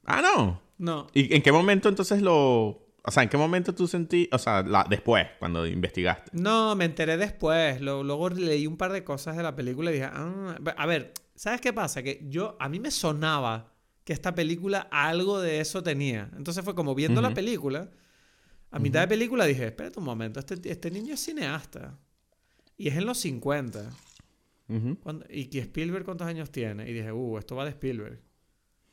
Ah, 0.05 0.23
no. 0.23 0.61
No. 0.79 1.07
¿Y 1.13 1.35
en 1.35 1.43
qué 1.43 1.53
momento 1.53 1.89
entonces 1.89 2.23
lo, 2.23 2.67
o 2.69 3.11
sea, 3.11 3.23
en 3.25 3.29
qué 3.29 3.37
momento 3.37 3.75
tú 3.75 3.87
sentí, 3.89 4.29
o 4.33 4.39
sea, 4.39 4.63
la- 4.63 4.87
después 4.89 5.27
cuando 5.39 5.67
investigaste? 5.67 6.31
No, 6.33 6.75
me 6.77 6.85
enteré 6.85 7.17
después. 7.17 7.81
Lo- 7.81 8.03
luego 8.05 8.31
leí 8.31 8.67
un 8.67 8.77
par 8.77 8.93
de 8.93 9.05
cosas 9.05 9.37
de 9.37 9.43
la 9.43 9.55
película 9.57 9.91
y 9.91 9.95
dije, 9.95 10.09
ah, 10.11 10.57
a 10.77 10.87
ver, 10.87 11.13
¿sabes 11.35 11.61
qué 11.61 11.73
pasa? 11.73 12.03
Que 12.03 12.25
yo, 12.29 12.57
a 12.61 12.69
mí 12.69 12.79
me 12.81 12.91
sonaba 12.91 13.73
que 14.05 14.13
esta 14.15 14.35
película 14.35 14.89
algo 14.91 15.41
de 15.41 15.61
eso 15.61 15.83
tenía. 15.83 16.31
Entonces 16.37 16.65
fue 16.65 16.75
como 16.75 16.95
viendo 16.95 17.21
la 17.21 17.35
película, 17.35 17.91
a 18.71 18.79
mitad 18.79 19.01
de 19.01 19.09
película 19.09 19.45
dije, 19.47 19.67
espérate 19.67 19.99
un 19.99 20.05
momento, 20.05 20.41
este, 20.41 20.71
este 20.71 20.91
niño 20.91 21.15
es 21.15 21.21
cineasta. 21.25 21.99
Y 22.77 22.89
es 22.89 22.97
en 22.97 23.07
los 23.07 23.19
50. 23.19 23.91
Ujú. 24.69 24.99
Cuando- 25.03 25.27
¿Y 25.31 25.47
que 25.47 25.61
Spielberg 25.61 26.05
cuántos 26.05 26.27
años 26.27 26.51
tiene? 26.51 26.89
Y 26.89 26.93
dije, 26.93 27.11
uh, 27.11 27.39
esto 27.39 27.57
va 27.57 27.65
de 27.65 27.71
Spielberg. 27.71 28.21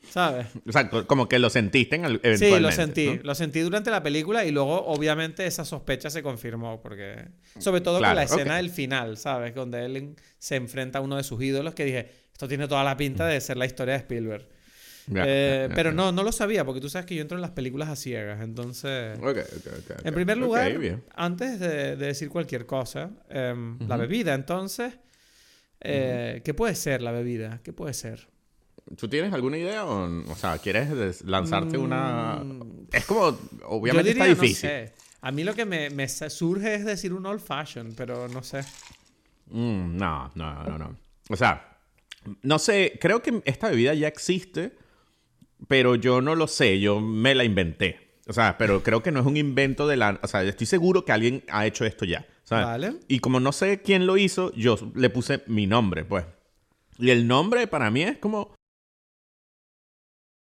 ¿Sabes? 0.10 0.48
O 0.68 0.72
sea, 0.72 0.88
co- 0.90 1.08
como 1.08 1.28
que 1.28 1.40
lo 1.40 1.50
sentiste 1.50 1.96
en 1.96 2.06
el, 2.06 2.14
Sí, 2.14 2.20
eventualmente. 2.24 2.62
lo 2.62 2.72
sentí. 2.72 3.06
¿no? 3.08 3.24
Lo 3.24 3.36
sentí 3.36 3.60
durante 3.62 3.90
la 3.90 4.04
película 4.04 4.46
y 4.46 4.52
luego, 4.52 4.86
obviamente, 4.86 5.46
esa 5.48 5.66
sospecha 5.66 6.10
se 6.12 6.22
confirmó. 6.22 6.80
Porque. 6.80 7.28
Sobre 7.60 7.82
todo 7.82 7.98
Claro, 7.98 8.12
con 8.12 8.16
la 8.18 8.24
escena 8.24 8.58
del 8.58 8.70
final, 8.70 9.18
¿sabes? 9.18 9.56
Donde 9.56 9.84
él 9.86 10.16
se 10.38 10.56
enfrenta 10.58 11.00
a 11.00 11.02
uno 11.02 11.16
de 11.18 11.24
sus 11.24 11.42
ídolos 11.42 11.74
que 11.74 11.86
dije, 11.86 12.12
esto 12.32 12.48
tiene 12.48 12.68
toda 12.68 12.84
la 12.84 12.96
pinta 12.98 13.26
de 13.26 13.42
ser 13.42 13.58
la 13.58 13.66
historia 13.66 13.94
de 13.96 14.00
Spielberg. 14.02 14.48
Eh, 15.14 15.70
pero 15.76 15.92
no, 15.92 16.12
no 16.12 16.24
lo 16.24 16.32
sabía, 16.32 16.66
porque 16.66 16.82
tú 16.82 16.90
sabes 16.90 17.06
que 17.06 17.16
yo 17.16 17.22
entro 17.22 17.38
en 17.38 17.42
las 17.42 17.52
películas 17.52 17.90
a 17.90 17.96
ciegas. 17.96 18.42
Entonces. 18.42 19.18
Ok, 19.20 19.26
ok, 19.28 19.38
ok, 19.68 19.92
ok. 20.00 20.06
En 20.06 20.14
primer 20.14 20.38
lugar, 20.38 20.72
antes 21.16 21.60
de, 21.60 21.96
de 21.96 22.06
decir 22.08 22.30
cualquier 22.30 22.66
cosa, 22.66 23.12
em, 23.30 23.78
la 23.88 23.98
bebida, 23.98 24.34
entonces. 24.34 24.98
eh, 25.82 26.42
¿Qué 26.44 26.54
puede 26.54 26.74
ser 26.76 27.02
la 27.02 27.12
bebida? 27.12 27.60
¿Qué 27.64 27.72
puede 27.74 27.94
ser? 27.94 28.28
¿Tú 28.98 29.08
tienes 29.08 29.34
alguna 29.34 29.58
idea 29.58 29.86
o, 29.86 30.32
o 30.32 30.36
sea, 30.36 30.58
quieres 30.60 31.24
lanzarte 31.24 31.78
una... 31.78 32.36
Mm, 32.44 32.88
Es 32.92 33.06
como, 33.06 33.38
obviamente 33.64 34.10
diría, 34.14 34.28
está 34.28 34.42
difícil. 34.42 34.70
No 34.70 34.76
sé. 34.76 34.94
A 35.22 35.32
mí 35.32 35.44
lo 35.44 35.56
que 35.56 35.66
me, 35.66 36.08
surge 36.08 36.76
es 36.76 36.86
decir 36.86 37.12
un 37.14 37.26
old 37.26 37.42
fashion, 37.42 37.94
pero 37.98 38.28
no 38.28 38.44
sé. 38.44 38.62
Mm, 39.48 39.98
no, 39.98 40.32
no, 40.36 40.64
no, 40.64 40.78
no. 40.78 40.98
O 41.30 41.36
sea, 41.36 41.80
no 42.44 42.60
sé, 42.60 42.98
creo 43.02 43.22
que 43.24 43.42
esta 43.46 43.70
bebida 43.70 43.94
ya 43.96 44.08
existe, 44.08 44.78
pero 45.68 45.96
yo 45.96 46.22
no 46.22 46.36
lo 46.36 46.48
sé, 46.48 46.80
yo 46.80 47.00
me 47.00 47.36
la 47.36 47.44
inventé. 47.44 48.20
O 48.28 48.34
sea, 48.34 48.58
pero 48.58 48.84
creo 48.84 49.04
que 49.04 49.12
no 49.12 49.20
es 49.20 49.26
un 49.26 49.38
invento 49.38 49.88
de 49.88 49.98
la... 49.98 50.20
O 50.24 50.28
sea, 50.28 50.44
estoy 50.44 50.68
seguro 50.68 51.06
que 51.06 51.12
alguien 51.12 51.44
ha 51.50 51.66
hecho 51.66 51.86
esto 51.86 52.06
ya. 52.06 52.26
¿sabes? 52.44 52.66
Vale. 52.66 53.00
Y 53.08 53.20
como 53.20 53.40
no 53.40 53.52
sé 53.52 53.82
quién 53.82 54.06
lo 54.06 54.18
hizo, 54.18 54.54
yo 54.54 54.78
le 54.94 55.10
puse 55.10 55.44
mi 55.48 55.68
nombre, 55.68 56.06
pues. 56.06 56.26
Y 56.98 57.10
el 57.10 57.28
nombre 57.28 57.68
para 57.68 57.92
mí 57.92 58.04
es 58.04 58.18
como... 58.18 58.54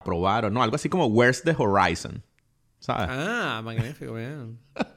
Probar 0.04 0.46
o 0.46 0.50
no, 0.50 0.62
algo 0.62 0.74
así 0.74 0.88
como 0.88 1.06
Where's 1.06 1.42
the 1.42 1.54
Horizon. 1.56 2.22
¿Sabes? 2.80 3.08
Ah, 3.10 3.60
magnífico, 3.62 4.14
bien. 4.14 4.58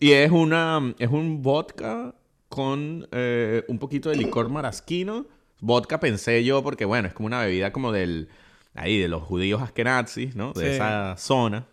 Y 0.00 0.12
es 0.12 0.30
una 0.30 0.94
es 0.98 1.10
un 1.10 1.42
vodka 1.42 2.14
con 2.48 3.08
eh, 3.10 3.64
un 3.66 3.78
poquito 3.78 4.10
de 4.10 4.16
licor 4.16 4.48
marasquino. 4.48 5.26
Vodka 5.60 5.98
pensé 5.98 6.44
yo 6.44 6.62
porque 6.62 6.84
bueno, 6.84 7.08
es 7.08 7.14
como 7.14 7.26
una 7.26 7.40
bebida 7.40 7.72
como 7.72 7.90
del 7.90 8.28
ahí 8.74 8.98
de 8.98 9.08
los 9.08 9.22
judíos 9.22 9.60
askenazis, 9.62 10.34
¿no? 10.36 10.52
De 10.52 10.64
Sí. 10.68 10.70
esa 10.74 11.16
zona. 11.16 11.66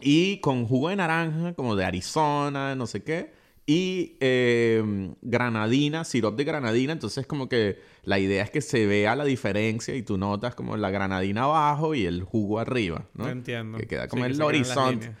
Y 0.00 0.38
con 0.38 0.66
jugo 0.66 0.88
de 0.88 0.96
naranja 0.96 1.52
como 1.54 1.76
de 1.76 1.84
Arizona, 1.84 2.74
no 2.74 2.86
sé 2.86 3.02
qué. 3.04 3.32
Y 3.64 4.16
eh, 4.20 4.82
granadina, 5.22 6.02
sirop 6.04 6.36
de 6.36 6.42
granadina. 6.44 6.92
Entonces 6.92 7.26
como 7.26 7.48
que 7.48 7.78
la 8.02 8.18
idea 8.18 8.42
es 8.42 8.50
que 8.50 8.60
se 8.60 8.86
vea 8.86 9.14
la 9.14 9.24
diferencia 9.24 9.94
y 9.94 10.02
tú 10.02 10.18
notas 10.18 10.56
como 10.56 10.76
la 10.76 10.90
granadina 10.90 11.44
abajo 11.44 11.94
y 11.94 12.04
el 12.04 12.24
jugo 12.24 12.58
arriba, 12.58 13.06
¿no? 13.14 13.28
Entiendo. 13.28 13.78
Que 13.78 13.86
queda 13.86 14.04
Sí, 14.04 14.08
como 14.08 14.22
que 14.24 14.30
el 14.32 14.38
las 14.38 14.46
horizonte. 14.48 15.12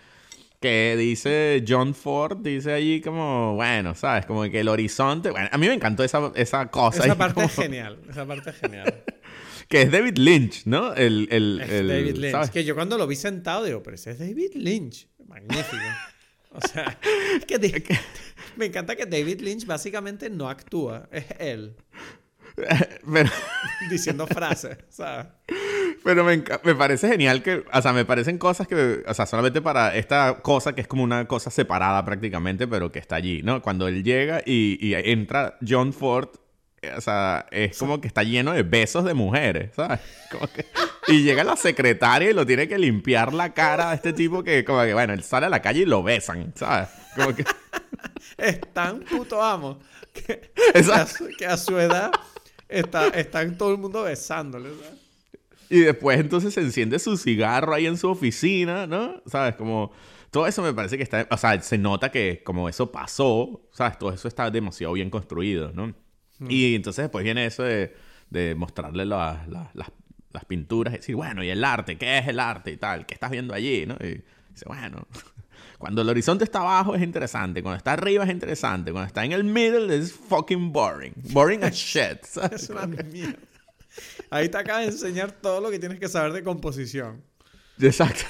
Que 0.60 0.96
dice 0.96 1.64
John 1.66 1.92
Ford, 1.94 2.38
dice 2.38 2.72
allí 2.72 3.00
como, 3.00 3.54
bueno, 3.56 3.94
¿sabes? 3.96 4.26
Como 4.26 4.42
que 4.44 4.60
el 4.60 4.68
horizonte. 4.68 5.30
Bueno, 5.30 5.48
a 5.50 5.58
mí 5.58 5.66
me 5.66 5.74
encantó 5.74 6.02
esa, 6.04 6.30
esa 6.36 6.66
cosa. 6.70 7.04
Esa 7.04 7.16
parte 7.18 7.34
como- 7.34 7.46
es 7.46 7.54
genial. 7.54 7.98
Esa 8.08 8.24
parte 8.26 8.50
es 8.50 8.56
genial. 8.56 9.02
Que 9.72 9.82
es 9.82 9.90
David 9.90 10.18
Lynch, 10.18 10.66
¿no? 10.66 10.92
El, 10.92 11.28
el, 11.30 11.60
Es 11.62 11.70
el- 11.70 11.88
David 11.88 12.16
Lynch. 12.16 12.32
¿sabes? 12.32 12.50
Que 12.50 12.62
yo 12.62 12.74
cuando 12.74 12.98
lo 12.98 13.06
vi 13.06 13.16
sentado 13.16 13.64
digo, 13.64 13.82
pero 13.82 13.94
ese 13.94 14.10
es 14.10 14.18
David 14.18 14.50
Lynch. 14.54 15.08
Magnífico. 15.26 15.82
O 16.50 16.60
sea, 16.60 16.98
es 17.38 17.44
que 17.46 17.82
me 18.56 18.66
encanta 18.66 18.94
que 18.96 19.06
David 19.06 19.40
Lynch 19.40 19.64
básicamente 19.64 20.28
no 20.28 20.50
actúa. 20.50 21.08
Es 21.10 21.24
él 21.38 21.74
Pero, 23.12 23.30
diciendo 23.88 24.26
frases, 24.26 24.76
¿sabes? 24.90 25.28
pero 26.04 26.22
me, 26.22 26.44
me 26.64 26.74
parece 26.74 27.08
genial 27.08 27.42
que, 27.42 27.64
o 27.72 27.80
sea, 27.82 27.94
me 27.94 28.04
parecen 28.04 28.36
cosas 28.36 28.68
que, 28.68 29.02
o 29.06 29.14
sea, 29.14 29.24
solamente 29.24 29.62
para 29.62 29.94
esta 29.96 30.40
cosa 30.42 30.74
que 30.74 30.82
es 30.82 30.86
como 30.86 31.02
una 31.02 31.26
cosa 31.26 31.50
separada 31.50 32.04
prácticamente, 32.04 32.66
pero 32.68 32.92
que 32.92 32.98
está 32.98 33.16
allí, 33.16 33.40
¿no? 33.42 33.62
Cuando 33.62 33.88
él 33.88 34.04
llega 34.04 34.42
y, 34.44 34.76
y 34.86 34.92
entra 34.94 35.56
John 35.66 35.94
Ford, 35.94 36.28
o 36.96 37.00
sea, 37.00 37.46
es 37.50 37.78
como 37.78 38.00
que 38.00 38.08
está 38.08 38.22
lleno 38.22 38.52
de 38.52 38.62
besos 38.62 39.04
de 39.04 39.14
mujeres, 39.14 39.70
¿sabes? 39.76 40.00
Como 40.30 40.46
que- 40.48 40.66
y 41.08 41.22
llega 41.22 41.44
la 41.44 41.56
secretaria 41.56 42.30
y 42.30 42.34
lo 42.34 42.44
tiene 42.46 42.66
que 42.68 42.78
limpiar 42.78 43.32
la 43.32 43.54
cara 43.54 43.90
a 43.90 43.94
este 43.94 44.12
tipo 44.12 44.42
que, 44.42 44.64
como 44.64 44.82
que, 44.82 44.92
bueno, 44.94 45.12
él 45.12 45.22
sale 45.22 45.46
a 45.46 45.48
la 45.48 45.62
calle 45.62 45.80
y 45.82 45.86
lo 45.86 46.02
besan, 46.02 46.52
¿sabes? 46.56 46.88
Como 47.16 47.34
que... 47.34 47.44
Es 48.36 48.60
tan 48.72 49.00
puto 49.00 49.42
amo 49.42 49.78
que, 50.12 50.22
que 50.54 50.62
a, 50.74 50.78
Exacto. 50.78 51.24
su, 51.24 51.28
que 51.36 51.46
a 51.46 51.56
su 51.56 51.78
edad 51.78 52.10
está, 52.68 53.08
está 53.08 53.48
todo 53.56 53.72
el 53.72 53.78
mundo 53.78 54.02
besándole. 54.04 54.70
¿sabes? 54.70 55.00
Y 55.68 55.80
después 55.80 56.18
entonces 56.18 56.52
se 56.52 56.60
enciende 56.60 56.98
su 56.98 57.16
cigarro 57.16 57.74
ahí 57.74 57.86
en 57.86 57.96
su 57.96 58.08
oficina, 58.08 58.86
¿no? 58.86 59.22
¿Sabes? 59.26 59.54
Como 59.56 59.92
todo 60.30 60.46
eso 60.46 60.62
me 60.62 60.72
parece 60.72 60.96
que 60.96 61.02
está, 61.02 61.26
o 61.30 61.36
sea, 61.36 61.60
se 61.62 61.78
nota 61.78 62.10
que 62.10 62.42
como 62.44 62.68
eso 62.68 62.90
pasó, 62.90 63.62
¿sabes? 63.72 63.98
Todo 63.98 64.12
eso 64.12 64.28
está 64.28 64.50
demasiado 64.50 64.92
bien 64.94 65.10
construido, 65.10 65.70
¿no? 65.72 65.94
Hmm. 66.42 66.50
Y 66.50 66.74
entonces 66.74 67.04
después 67.04 67.24
viene 67.24 67.46
eso 67.46 67.62
de, 67.62 67.94
de 68.30 68.54
mostrarle 68.54 69.04
las, 69.04 69.48
las, 69.48 69.74
las, 69.74 69.88
las 70.32 70.44
pinturas 70.44 70.94
y 70.94 70.96
decir, 70.98 71.14
bueno, 71.14 71.42
¿y 71.44 71.50
el 71.50 71.62
arte? 71.64 71.96
¿Qué 71.96 72.18
es 72.18 72.28
el 72.28 72.40
arte 72.40 72.72
y 72.72 72.76
tal? 72.76 73.06
¿Qué 73.06 73.14
estás 73.14 73.30
viendo 73.30 73.54
allí? 73.54 73.86
¿no? 73.86 73.94
Y 74.00 74.22
dice, 74.50 74.64
bueno, 74.66 75.06
cuando 75.78 76.02
el 76.02 76.08
horizonte 76.08 76.44
está 76.44 76.60
abajo 76.60 76.94
es 76.94 77.02
interesante, 77.02 77.62
cuando 77.62 77.78
está 77.78 77.92
arriba 77.92 78.24
es 78.24 78.30
interesante, 78.30 78.92
cuando 78.92 79.06
está 79.06 79.24
en 79.24 79.32
el 79.32 79.44
middle 79.44 79.94
es 79.94 80.12
fucking 80.12 80.72
boring. 80.72 81.12
Boring 81.30 81.64
as 81.64 81.74
shit. 81.74 82.22
¿sabes? 82.24 82.64
Es 82.64 82.70
una 82.70 82.86
mierda. 82.86 83.38
Ahí 84.30 84.48
te 84.48 84.56
acaba 84.56 84.80
de 84.80 84.86
enseñar 84.86 85.32
todo 85.32 85.60
lo 85.60 85.70
que 85.70 85.78
tienes 85.78 86.00
que 86.00 86.08
saber 86.08 86.32
de 86.32 86.42
composición. 86.42 87.22
Exacto. 87.78 88.24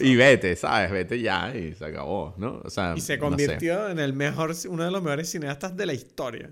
Y 0.00 0.16
vete, 0.16 0.56
¿sabes? 0.56 0.90
Vete 0.90 1.20
ya 1.20 1.54
y 1.54 1.74
se 1.74 1.84
acabó, 1.84 2.34
¿no? 2.38 2.60
O 2.64 2.70
sea, 2.70 2.94
Y 2.96 3.00
se 3.00 3.16
no 3.16 3.36
sé. 3.36 3.46
convirtió 3.46 3.88
en 3.88 3.98
el 3.98 4.12
mejor, 4.12 4.52
uno 4.68 4.84
de 4.84 4.90
los 4.90 5.02
mejores 5.02 5.30
cineastas 5.30 5.76
de 5.76 5.86
la 5.86 5.92
historia. 5.94 6.50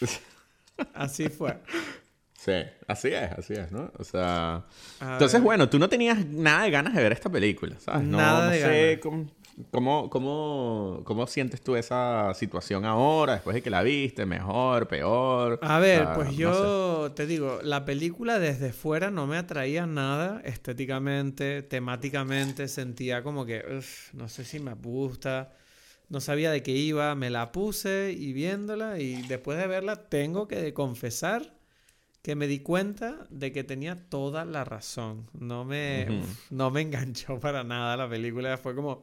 Así 0.94 1.28
fue. 1.28 1.56
Sí, 2.38 2.52
así 2.88 3.08
es, 3.08 3.32
así 3.32 3.52
es, 3.52 3.70
¿no? 3.70 3.92
O 3.98 4.02
sea... 4.04 4.64
A 5.00 5.12
Entonces, 5.12 5.34
ver. 5.34 5.42
bueno, 5.42 5.68
tú 5.68 5.78
no 5.78 5.90
tenías 5.90 6.24
nada 6.24 6.62
de 6.62 6.70
ganas 6.70 6.94
de 6.94 7.02
ver 7.02 7.12
esta 7.12 7.28
película, 7.28 7.76
¿sabes? 7.78 8.02
No, 8.02 8.16
Nada 8.16 8.46
no 8.46 8.50
de 8.50 8.60
sé 8.62 8.86
ganas. 8.86 9.00
cómo, 9.02 9.26
cómo, 9.70 10.10
cómo, 10.10 11.02
cómo 11.04 11.26
sientes 11.26 11.60
tú 11.62 11.76
esa 11.76 12.32
situación 12.34 12.84
ahora, 12.84 13.34
después 13.34 13.54
de 13.54 13.62
que 13.62 13.70
la 13.70 13.82
viste, 13.82 14.26
mejor, 14.26 14.88
peor. 14.88 15.58
A 15.62 15.78
ver, 15.78 16.02
Ah, 16.06 16.12
pues 16.14 16.28
no 16.28 16.32
sé. 16.34 16.38
yo 16.42 17.12
te 17.14 17.26
digo, 17.26 17.60
la 17.62 17.84
película 17.84 18.38
desde 18.38 18.72
fuera 18.72 19.10
no 19.10 19.26
me 19.26 19.36
atraía 19.36 19.86
nada 19.86 20.40
estéticamente, 20.44 21.62
temáticamente, 21.62 22.68
sentía 22.68 23.22
como 23.22 23.44
que, 23.44 23.62
"Uf, 23.78 24.12
no 24.14 24.28
sé 24.28 24.44
si 24.44 24.58
me 24.58 24.74
gusta, 24.74 25.52
no 26.08 26.20
sabía 26.20 26.50
de 26.50 26.62
qué 26.62 26.72
iba, 26.72 27.14
me 27.14 27.30
la 27.30 27.52
puse 27.52 28.14
y 28.18 28.32
viéndola 28.32 28.98
y 28.98 29.22
después 29.22 29.58
de 29.58 29.66
verla 29.66 29.96
tengo 30.08 30.48
que 30.48 30.72
confesar 30.74 31.54
que 32.22 32.34
me 32.34 32.46
di 32.46 32.58
cuenta 32.60 33.26
de 33.30 33.50
que 33.52 33.64
tenía 33.64 33.96
toda 33.96 34.44
la 34.44 34.64
razón. 34.64 35.28
No 35.32 35.64
me, 35.64 36.06
no 36.50 36.70
me 36.70 36.82
enganchó 36.82 37.38
para 37.40 37.64
nada 37.64 37.96
la 37.96 38.08
película, 38.08 38.58
fue 38.58 38.74
como... 38.74 39.02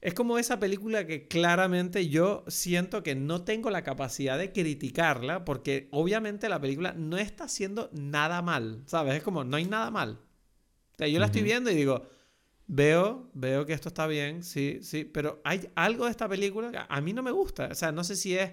Es 0.00 0.14
como 0.14 0.38
esa 0.38 0.60
película 0.60 1.06
que 1.06 1.26
claramente 1.26 2.08
yo 2.08 2.44
siento 2.48 3.02
que 3.02 3.14
no 3.14 3.42
tengo 3.44 3.70
la 3.70 3.82
capacidad 3.82 4.38
de 4.38 4.52
criticarla 4.52 5.44
porque 5.44 5.88
obviamente 5.90 6.48
la 6.48 6.60
película 6.60 6.92
no 6.92 7.16
está 7.16 7.44
haciendo 7.44 7.90
nada 7.92 8.42
mal, 8.42 8.82
¿sabes? 8.86 9.14
Es 9.16 9.22
como, 9.22 9.42
no 9.44 9.56
hay 9.56 9.64
nada 9.64 9.90
mal. 9.90 10.20
O 10.94 10.96
sea, 10.98 11.08
yo 11.08 11.18
la 11.18 11.26
estoy 11.26 11.42
viendo 11.42 11.70
y 11.70 11.74
digo, 11.74 12.06
veo, 12.66 13.30
veo 13.34 13.66
que 13.66 13.72
esto 13.72 13.88
está 13.88 14.06
bien, 14.06 14.42
sí, 14.44 14.78
sí, 14.82 15.04
pero 15.04 15.40
hay 15.44 15.68
algo 15.74 16.04
de 16.04 16.10
esta 16.12 16.28
película 16.28 16.70
que 16.70 16.78
a 16.88 17.00
mí 17.00 17.12
no 17.12 17.22
me 17.22 17.30
gusta. 17.32 17.68
O 17.70 17.74
sea, 17.74 17.92
no 17.92 18.04
sé 18.04 18.16
si 18.16 18.36
es... 18.36 18.50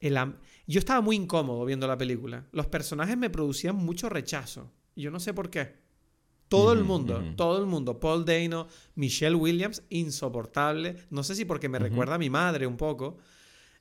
El 0.00 0.16
am- 0.16 0.38
yo 0.66 0.78
estaba 0.78 1.00
muy 1.00 1.16
incómodo 1.16 1.64
viendo 1.64 1.86
la 1.86 1.98
película. 1.98 2.46
Los 2.52 2.66
personajes 2.66 3.16
me 3.18 3.28
producían 3.30 3.76
mucho 3.76 4.08
rechazo. 4.08 4.72
Y 4.94 5.02
yo 5.02 5.10
no 5.10 5.20
sé 5.20 5.34
por 5.34 5.50
qué. 5.50 5.74
Todo 6.50 6.72
el 6.72 6.82
mundo, 6.82 7.22
todo 7.36 7.58
el 7.60 7.66
mundo. 7.66 8.00
Paul 8.00 8.24
Dano, 8.24 8.66
Michelle 8.96 9.36
Williams, 9.36 9.84
insoportable. 9.88 10.96
No 11.08 11.22
sé 11.22 11.36
si 11.36 11.44
porque 11.44 11.68
me 11.68 11.78
recuerda 11.78 12.16
a 12.16 12.18
mi 12.18 12.28
madre 12.28 12.66
un 12.66 12.76
poco. 12.76 13.18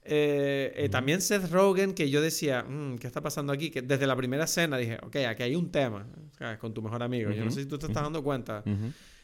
Eh, 0.04 0.72
eh, 0.76 0.90
También 0.90 1.20
Seth 1.22 1.52
Rogen, 1.52 1.94
que 1.94 2.10
yo 2.10 2.22
decía, 2.22 2.64
"Mm, 2.64 2.98
¿qué 3.00 3.08
está 3.08 3.22
pasando 3.22 3.52
aquí? 3.52 3.72
Que 3.72 3.82
desde 3.82 4.06
la 4.08 4.16
primera 4.16 4.46
escena 4.46 4.78
dije, 4.78 4.98
ok, 5.04 5.16
aquí 5.28 5.44
hay 5.44 5.56
un 5.56 5.72
tema 5.72 6.08
con 6.60 6.74
tu 6.74 6.82
mejor 6.82 7.02
amigo. 7.04 7.32
Yo 7.32 7.44
no 7.44 7.52
sé 7.52 7.64
si 7.64 7.68
tú 7.68 7.78
te 7.80 7.88
estás 7.88 8.04
dando 8.04 8.24
cuenta. 8.24 8.64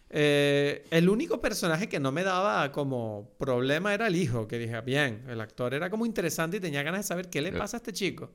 Eh, 0.09 0.85
el 0.91 1.09
único 1.09 1.39
personaje 1.41 1.87
que 1.87 1.99
no 1.99 2.11
me 2.11 2.23
daba 2.23 2.71
como 2.71 3.35
problema 3.37 3.93
era 3.93 4.07
el 4.07 4.15
hijo, 4.15 4.47
que 4.47 4.57
dije, 4.59 4.79
bien, 4.81 5.23
el 5.27 5.39
actor 5.39 5.73
era 5.73 5.89
como 5.89 6.05
interesante 6.05 6.57
y 6.57 6.59
tenía 6.59 6.83
ganas 6.83 7.01
de 7.01 7.07
saber 7.07 7.29
qué 7.29 7.41
le 7.41 7.51
pasa 7.51 7.77
a 7.77 7.79
este 7.79 7.93
chico. 7.93 8.31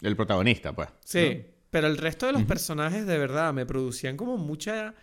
El 0.00 0.14
protagonista, 0.16 0.72
pues. 0.74 0.88
Sí, 1.04 1.44
pero 1.70 1.86
el 1.86 1.96
resto 1.98 2.26
de 2.26 2.32
los 2.32 2.44
personajes 2.44 3.06
de 3.06 3.18
verdad 3.18 3.52
me 3.52 3.66
producían 3.66 4.16
como 4.16 4.36
mucha... 4.38 4.94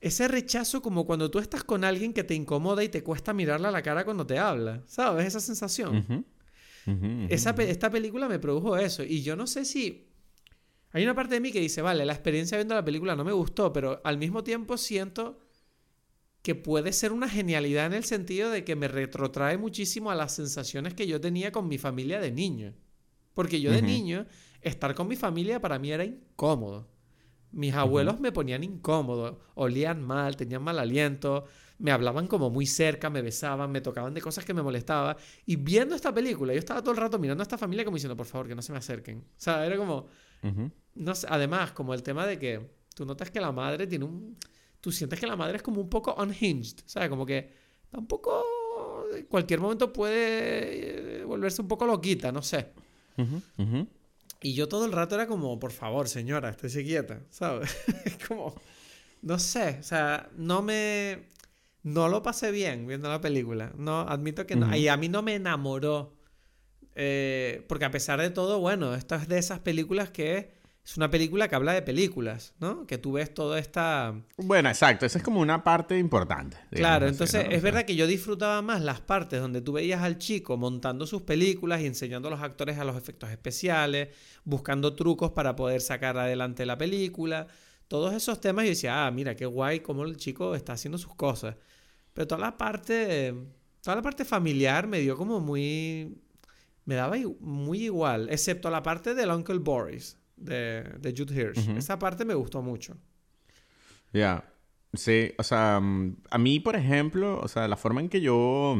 Ese 0.00 0.28
rechazo 0.28 0.80
como 0.80 1.06
cuando 1.06 1.28
tú 1.30 1.40
estás 1.40 1.64
con 1.64 1.82
alguien 1.82 2.12
que 2.12 2.22
te 2.22 2.34
incomoda 2.34 2.84
y 2.84 2.88
te 2.88 3.02
cuesta 3.02 3.32
mirarle 3.32 3.66
a 3.68 3.72
la 3.72 3.82
cara 3.82 4.04
cuando 4.04 4.24
te 4.24 4.38
habla, 4.38 4.82
¿sabes? 4.86 5.26
Esa 5.26 5.40
sensación. 5.40 5.96
Esa 7.30 7.54
pe- 7.54 7.68
esta 7.70 7.90
película 7.90 8.28
me 8.28 8.38
produjo 8.38 8.76
eso. 8.76 9.02
Y 9.02 9.22
yo 9.22 9.34
no 9.34 9.46
sé 9.46 9.64
si. 9.64 10.06
Hay 10.92 11.02
una 11.02 11.14
parte 11.14 11.34
de 11.34 11.40
mí 11.40 11.50
que 11.52 11.60
dice, 11.60 11.82
vale, 11.82 12.06
la 12.06 12.12
experiencia 12.12 12.56
viendo 12.56 12.74
la 12.74 12.84
película 12.84 13.14
no 13.16 13.24
me 13.24 13.32
gustó, 13.32 13.72
pero 13.72 14.00
al 14.04 14.18
mismo 14.18 14.42
tiempo 14.44 14.76
siento 14.78 15.40
que 16.42 16.54
puede 16.54 16.92
ser 16.92 17.12
una 17.12 17.28
genialidad 17.28 17.86
en 17.86 17.92
el 17.94 18.04
sentido 18.04 18.50
de 18.50 18.64
que 18.64 18.76
me 18.76 18.86
retrotrae 18.88 19.58
muchísimo 19.58 20.10
a 20.10 20.14
las 20.14 20.32
sensaciones 20.34 20.94
que 20.94 21.06
yo 21.08 21.20
tenía 21.20 21.50
con 21.52 21.66
mi 21.68 21.76
familia 21.76 22.20
de 22.20 22.30
niño. 22.30 22.72
Porque 23.34 23.60
yo 23.60 23.70
de 23.72 23.82
niño, 23.82 24.26
estar 24.62 24.94
con 24.94 25.08
mi 25.08 25.16
familia 25.16 25.60
para 25.60 25.78
mí 25.78 25.90
era 25.90 26.04
incómodo. 26.04 26.88
Mis 27.50 27.72
abuelos 27.74 28.20
me 28.20 28.30
ponían 28.30 28.62
incómodo, 28.62 29.40
olían 29.54 30.02
mal, 30.02 30.36
tenían 30.36 30.62
mal 30.62 30.78
aliento, 30.78 31.46
me 31.78 31.92
hablaban 31.92 32.26
como 32.26 32.50
muy 32.50 32.66
cerca, 32.66 33.08
me 33.08 33.22
besaban, 33.22 33.70
me 33.70 33.80
tocaban 33.80 34.12
de 34.12 34.20
cosas 34.20 34.44
que 34.44 34.52
me 34.52 34.62
molestaban. 34.62 35.16
Y 35.46 35.56
viendo 35.56 35.94
esta 35.94 36.12
película, 36.12 36.52
yo 36.52 36.58
estaba 36.58 36.82
todo 36.82 36.90
el 36.90 36.98
rato 36.98 37.18
mirando 37.18 37.40
a 37.42 37.44
esta 37.44 37.56
familia 37.56 37.84
como 37.84 37.96
diciendo, 37.96 38.16
por 38.16 38.26
favor, 38.26 38.48
que 38.48 38.54
no 38.54 38.60
se 38.62 38.72
me 38.72 38.78
acerquen. 38.78 39.18
O 39.20 39.40
sea, 39.40 39.64
era 39.64 39.76
como, 39.78 40.08
no 40.94 41.14
sé, 41.14 41.26
además, 41.30 41.72
como 41.72 41.94
el 41.94 42.02
tema 42.02 42.26
de 42.26 42.38
que 42.38 42.70
tú 42.94 43.06
notas 43.06 43.30
que 43.30 43.40
la 43.40 43.52
madre 43.52 43.86
tiene 43.86 44.04
un... 44.04 44.36
Tú 44.80 44.92
sientes 44.92 45.18
que 45.18 45.26
la 45.26 45.34
madre 45.34 45.56
es 45.56 45.62
como 45.62 45.80
un 45.80 45.88
poco 45.88 46.14
unhinged, 46.22 46.80
¿sabes? 46.84 47.08
Como 47.08 47.24
que 47.26 47.50
tampoco 47.90 48.44
en 49.12 49.24
cualquier 49.26 49.60
momento 49.60 49.92
puede 49.92 51.20
eh, 51.20 51.24
volverse 51.24 51.62
un 51.62 51.68
poco 51.68 51.86
loquita, 51.86 52.30
no 52.30 52.42
sé. 52.42 52.72
Ujú, 53.16 53.42
ujú. 53.58 53.88
Y 54.40 54.54
yo 54.54 54.68
todo 54.68 54.84
el 54.86 54.92
rato 54.92 55.16
era 55.16 55.26
como, 55.26 55.58
por 55.58 55.72
favor, 55.72 56.08
señora, 56.08 56.50
estése 56.50 56.84
quieta, 56.84 57.22
¿sabes? 57.30 57.76
Es 58.04 58.18
como, 58.26 58.54
no 59.22 59.38
sé, 59.38 59.78
o 59.80 59.82
sea, 59.82 60.28
no 60.36 60.62
me, 60.62 61.24
no 61.82 62.08
lo 62.08 62.22
pasé 62.22 62.50
bien 62.50 62.86
viendo 62.86 63.08
la 63.08 63.20
película. 63.20 63.72
No, 63.76 64.00
admito 64.00 64.46
que 64.46 64.56
no. 64.56 64.74
Y 64.76 64.88
a 64.88 64.96
mí 64.96 65.08
no 65.08 65.22
me 65.22 65.34
enamoró. 65.34 66.14
Eh, 67.00 67.64
porque 67.68 67.84
a 67.84 67.90
pesar 67.90 68.20
de 68.20 68.30
todo, 68.30 68.58
bueno, 68.58 68.94
esta 68.94 69.16
es 69.16 69.28
de 69.28 69.38
esas 69.38 69.60
películas 69.60 70.10
que 70.10 70.57
es 70.88 70.96
una 70.96 71.10
película 71.10 71.48
que 71.48 71.54
habla 71.54 71.74
de 71.74 71.82
películas, 71.82 72.54
¿no? 72.60 72.86
Que 72.86 72.96
tú 72.96 73.12
ves 73.12 73.34
toda 73.34 73.58
esta... 73.58 74.14
Bueno, 74.38 74.70
exacto. 74.70 75.04
Esa 75.04 75.18
es 75.18 75.24
como 75.24 75.38
una 75.38 75.62
parte 75.62 75.98
importante. 75.98 76.56
Claro, 76.70 77.04
así, 77.04 77.12
entonces 77.12 77.44
¿no? 77.44 77.50
Es 77.50 77.60
verdad 77.60 77.84
que 77.84 77.94
yo 77.94 78.06
disfrutaba 78.06 78.62
más 78.62 78.80
las 78.80 79.02
partes 79.02 79.38
donde 79.38 79.60
tú 79.60 79.72
veías 79.72 80.00
al 80.00 80.16
chico 80.16 80.56
montando 80.56 81.06
sus 81.06 81.20
películas 81.22 81.82
y 81.82 81.86
enseñando 81.86 82.28
a 82.28 82.30
los 82.30 82.40
actores 82.40 82.78
a 82.78 82.84
los 82.84 82.96
efectos 82.96 83.28
especiales, 83.28 84.16
buscando 84.44 84.94
trucos 84.94 85.32
para 85.32 85.54
poder 85.56 85.82
sacar 85.82 86.16
adelante 86.16 86.64
la 86.64 86.78
película. 86.78 87.48
Todos 87.86 88.14
esos 88.14 88.40
temas 88.40 88.64
yo 88.64 88.70
decía, 88.70 89.06
ah, 89.06 89.10
mira, 89.10 89.36
qué 89.36 89.44
guay 89.44 89.80
cómo 89.80 90.04
el 90.04 90.16
chico 90.16 90.54
está 90.54 90.72
haciendo 90.72 90.96
sus 90.96 91.14
cosas. 91.14 91.56
Pero 92.14 92.26
toda 92.26 92.40
la 92.40 92.56
parte, 92.56 93.34
toda 93.82 93.96
la 93.96 94.02
parte 94.02 94.24
familiar 94.24 94.86
me 94.86 95.00
dio 95.00 95.18
como 95.18 95.38
muy... 95.38 96.16
Me 96.86 96.94
daba 96.94 97.16
muy 97.40 97.84
igual, 97.84 98.30
excepto 98.30 98.70
la 98.70 98.82
parte 98.82 99.14
del 99.14 99.30
Uncle 99.30 99.58
Boris, 99.58 100.17
de, 100.40 100.82
de 100.98 101.14
Jude 101.16 101.34
Hirsch. 101.34 101.68
Esa 101.76 101.98
parte 101.98 102.24
me 102.24 102.34
gustó 102.34 102.62
mucho. 102.62 102.96
Ya. 104.12 104.44
Sí, 104.94 105.32
o 105.38 105.42
sea, 105.42 105.80
mm, 105.80 106.16
a 106.30 106.38
mí, 106.38 106.60
por 106.60 106.76
ejemplo, 106.76 107.38
o 107.40 107.48
sea, 107.48 107.68
la 107.68 107.76
forma 107.76 108.00
en 108.00 108.08
que 108.08 108.20
yo, 108.20 108.76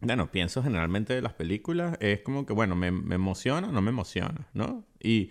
bueno, 0.00 0.30
pienso 0.32 0.62
generalmente 0.62 1.14
de 1.14 1.22
las 1.22 1.34
películas 1.34 1.96
es 2.00 2.20
como 2.20 2.44
que, 2.44 2.52
bueno, 2.52 2.74
me, 2.74 2.90
me 2.90 3.14
emociona 3.14 3.68
o 3.68 3.72
no 3.72 3.80
me 3.80 3.90
emociona, 3.90 4.48
¿no? 4.52 4.84
Y, 5.00 5.30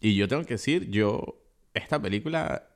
y 0.00 0.16
yo 0.16 0.26
tengo 0.26 0.44
que 0.44 0.54
decir, 0.54 0.90
yo, 0.90 1.42
esta 1.74 2.00
película, 2.02 2.68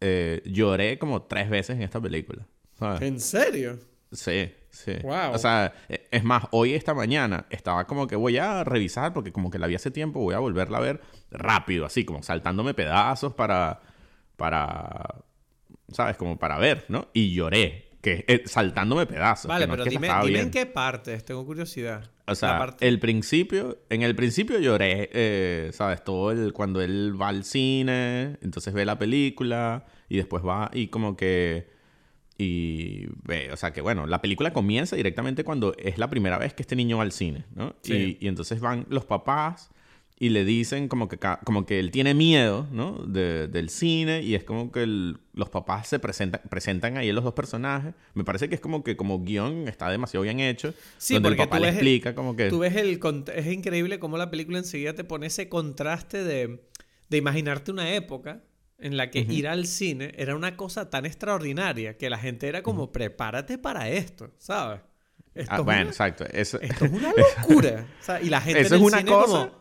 eh, 0.00 0.42
lloré 0.46 0.98
como 0.98 1.22
tres 1.22 1.48
veces 1.48 1.76
en 1.76 1.82
esta 1.82 2.00
película. 2.00 2.46
¿sabes? 2.78 3.02
¿En 3.02 3.20
serio? 3.20 3.78
Sí, 4.12 4.52
sí. 4.70 4.92
Wow. 5.02 5.32
O 5.34 5.38
sea, 5.38 5.72
e- 5.88 6.08
es 6.10 6.24
más, 6.24 6.44
hoy 6.50 6.74
esta 6.74 6.94
mañana 6.94 7.46
estaba 7.50 7.86
como 7.86 8.06
que 8.06 8.16
voy 8.16 8.38
a 8.38 8.64
revisar 8.64 9.12
porque 9.12 9.32
como 9.32 9.50
que 9.50 9.58
la 9.58 9.66
vi 9.66 9.74
hace 9.76 9.90
tiempo, 9.90 10.20
voy 10.20 10.34
a 10.34 10.38
volverla 10.38 10.78
a 10.78 10.80
ver 10.80 11.00
rápido, 11.30 11.86
así 11.86 12.04
como 12.04 12.22
saltándome 12.22 12.74
pedazos 12.74 13.34
para 13.34 13.80
para 14.36 15.16
¿sabes? 15.92 16.16
Como 16.16 16.38
para 16.38 16.58
ver, 16.58 16.84
¿no? 16.88 17.08
Y 17.12 17.34
lloré, 17.34 17.88
que 18.00 18.24
eh, 18.28 18.42
saltándome 18.46 19.06
pedazos, 19.06 19.48
Vale, 19.48 19.64
que 19.64 19.68
no 19.68 19.74
es 19.74 19.78
pero 19.78 19.84
que 19.84 19.90
dime, 19.90 20.08
dime 20.26 20.40
en 20.40 20.50
qué 20.50 20.66
partes, 20.66 21.24
tengo 21.24 21.44
curiosidad. 21.44 22.10
O 22.26 22.34
sea, 22.34 22.58
parte- 22.58 22.86
el 22.88 22.98
principio, 23.00 23.78
en 23.90 24.02
el 24.02 24.14
principio 24.14 24.58
lloré, 24.60 25.10
eh, 25.12 25.70
¿sabes? 25.72 26.02
Todo 26.04 26.30
el, 26.30 26.52
cuando 26.52 26.80
él 26.80 27.20
va 27.20 27.28
al 27.28 27.44
cine, 27.44 28.38
entonces 28.40 28.72
ve 28.72 28.84
la 28.84 28.98
película 28.98 29.84
y 30.08 30.16
después 30.16 30.44
va 30.44 30.70
y 30.72 30.86
como 30.88 31.16
que, 31.16 31.68
y 32.42 33.06
ve, 33.24 33.52
o 33.52 33.56
sea 33.56 33.72
que 33.72 33.80
bueno, 33.80 34.06
la 34.06 34.20
película 34.22 34.52
comienza 34.52 34.96
directamente 34.96 35.44
cuando 35.44 35.74
es 35.76 35.98
la 35.98 36.08
primera 36.08 36.38
vez 36.38 36.54
que 36.54 36.62
este 36.62 36.76
niño 36.76 36.96
va 36.96 37.02
al 37.02 37.12
cine, 37.12 37.44
¿no? 37.54 37.74
Sí. 37.82 38.16
Y, 38.20 38.24
y 38.24 38.28
entonces 38.28 38.60
van 38.60 38.86
los 38.88 39.04
papás 39.04 39.70
y 40.22 40.28
le 40.28 40.44
dicen 40.44 40.88
como 40.88 41.08
que, 41.08 41.18
como 41.44 41.64
que 41.64 41.78
él 41.80 41.90
tiene 41.90 42.12
miedo, 42.12 42.66
¿no? 42.72 42.92
De- 43.06 43.48
del 43.48 43.70
cine 43.70 44.22
y 44.22 44.34
es 44.34 44.44
como 44.44 44.70
que 44.70 44.82
el- 44.82 45.16
los 45.32 45.48
papás 45.48 45.86
se 45.88 45.98
presentan, 45.98 46.42
presentan 46.50 46.98
ahí 46.98 47.10
los 47.12 47.24
dos 47.24 47.32
personajes. 47.32 47.94
Me 48.14 48.22
parece 48.22 48.48
que 48.50 48.54
es 48.54 48.60
como 48.60 48.84
que 48.84 48.96
como 48.96 49.22
guion 49.24 49.66
está 49.66 49.88
demasiado 49.90 50.22
bien 50.24 50.38
hecho. 50.40 50.74
Sí, 50.98 51.14
donde 51.14 51.30
el 51.30 51.36
porque 51.36 51.46
papá 51.48 51.56
tú 51.56 51.62
le 51.62 51.68
ves 51.70 51.78
el- 51.80 51.86
explica 51.88 52.14
como 52.14 52.36
que... 52.36 52.50
Tú 52.50 52.58
ves 52.58 52.76
el... 52.76 53.00
Es 53.34 53.46
increíble 53.46 53.98
cómo 53.98 54.18
la 54.18 54.30
película 54.30 54.58
enseguida 54.58 54.94
te 54.94 55.04
pone 55.04 55.26
ese 55.26 55.48
contraste 55.48 56.22
de, 56.22 56.60
de 57.08 57.16
imaginarte 57.16 57.70
una 57.72 57.90
época 57.94 58.42
en 58.80 58.96
la 58.96 59.10
que 59.10 59.20
ir 59.20 59.46
al 59.48 59.66
cine 59.66 60.12
era 60.16 60.34
una 60.36 60.56
cosa 60.56 60.90
tan 60.90 61.06
extraordinaria 61.06 61.96
que 61.98 62.08
la 62.10 62.18
gente 62.18 62.48
era 62.48 62.62
como, 62.62 62.90
prepárate 62.92 63.58
para 63.58 63.88
esto, 63.88 64.30
¿sabes? 64.38 64.80
Esto, 65.34 65.52
Ah, 65.52 65.58
es 65.58 65.64
bueno, 65.64 65.80
una, 65.82 65.90
exacto. 65.90 66.24
Eso, 66.32 66.60
esto 66.60 66.84
es 66.86 66.90
una 66.92 67.12
locura. 67.48 67.86
O 68.00 68.04
sea, 68.04 68.20
y 68.20 68.28
la 68.30 68.40
gente 68.40 68.60
Eso 68.62 68.74
en 68.74 68.80
es 68.80 68.86
el 68.86 68.86
una 68.86 68.98
cine 68.98 69.10
cosa- 69.10 69.26
como 69.50 69.60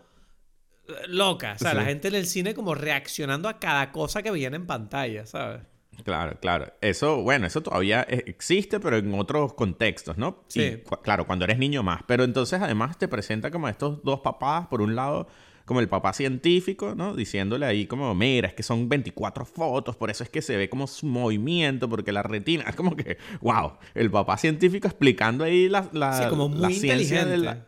loca. 1.07 1.53
O 1.55 1.59
sea, 1.59 1.73
la 1.73 1.85
gente 1.85 2.07
en 2.07 2.15
el 2.15 2.25
cine 2.25 2.53
como 2.53 2.73
reaccionando 2.75 3.47
a 3.49 3.59
cada 3.59 3.91
cosa 3.91 4.23
que 4.23 4.31
veían 4.31 4.53
en 4.55 4.65
pantalla, 4.65 5.25
¿sabes? 5.25 5.61
Claro, 6.03 6.39
claro. 6.39 6.73
Eso, 6.81 7.21
bueno, 7.23 7.45
eso 7.45 7.61
todavía 7.61 8.01
existe, 8.03 8.79
pero 8.79 8.97
en 8.97 9.13
otros 9.13 9.53
contextos, 9.53 10.17
¿no? 10.17 10.45
Sí. 10.47 10.61
Y, 10.61 10.77
cu- 10.77 11.01
claro, 11.01 11.27
cuando 11.27 11.43
eres 11.45 11.57
niño 11.59 11.83
más. 11.83 12.01
Pero 12.07 12.23
entonces 12.23 12.61
además 12.61 12.97
te 12.97 13.07
presenta 13.09 13.51
como 13.51 13.67
estos 13.67 14.01
dos 14.03 14.21
papás, 14.21 14.67
por 14.67 14.81
un 14.81 14.95
lado, 14.95 15.27
como 15.69 15.81
el 15.81 15.87
papá 15.87 16.13
científico, 16.13 16.95
¿no? 16.95 17.15
Diciéndole 17.15 17.63
ahí 17.63 17.85
como, 17.85 18.15
mira, 18.15 18.47
es 18.47 18.55
que 18.55 18.63
son 18.63 18.89
24 18.89 19.45
fotos, 19.45 19.95
por 19.95 20.09
eso 20.09 20.23
es 20.23 20.29
que 20.31 20.41
se 20.41 20.57
ve 20.57 20.67
como 20.67 20.87
su 20.87 21.05
movimiento, 21.05 21.87
porque 21.87 22.11
la 22.11 22.23
retina, 22.23 22.63
es 22.67 22.75
como 22.75 22.95
que, 22.95 23.19
wow, 23.39 23.73
el 23.93 24.09
papá 24.09 24.39
científico 24.39 24.87
explicando 24.87 25.43
ahí 25.43 25.69
la, 25.69 25.87
la, 25.93 26.23
Sí, 26.23 26.23
como 26.27 26.49
la 26.49 26.71
ciencia 26.71 27.23
de 27.23 27.61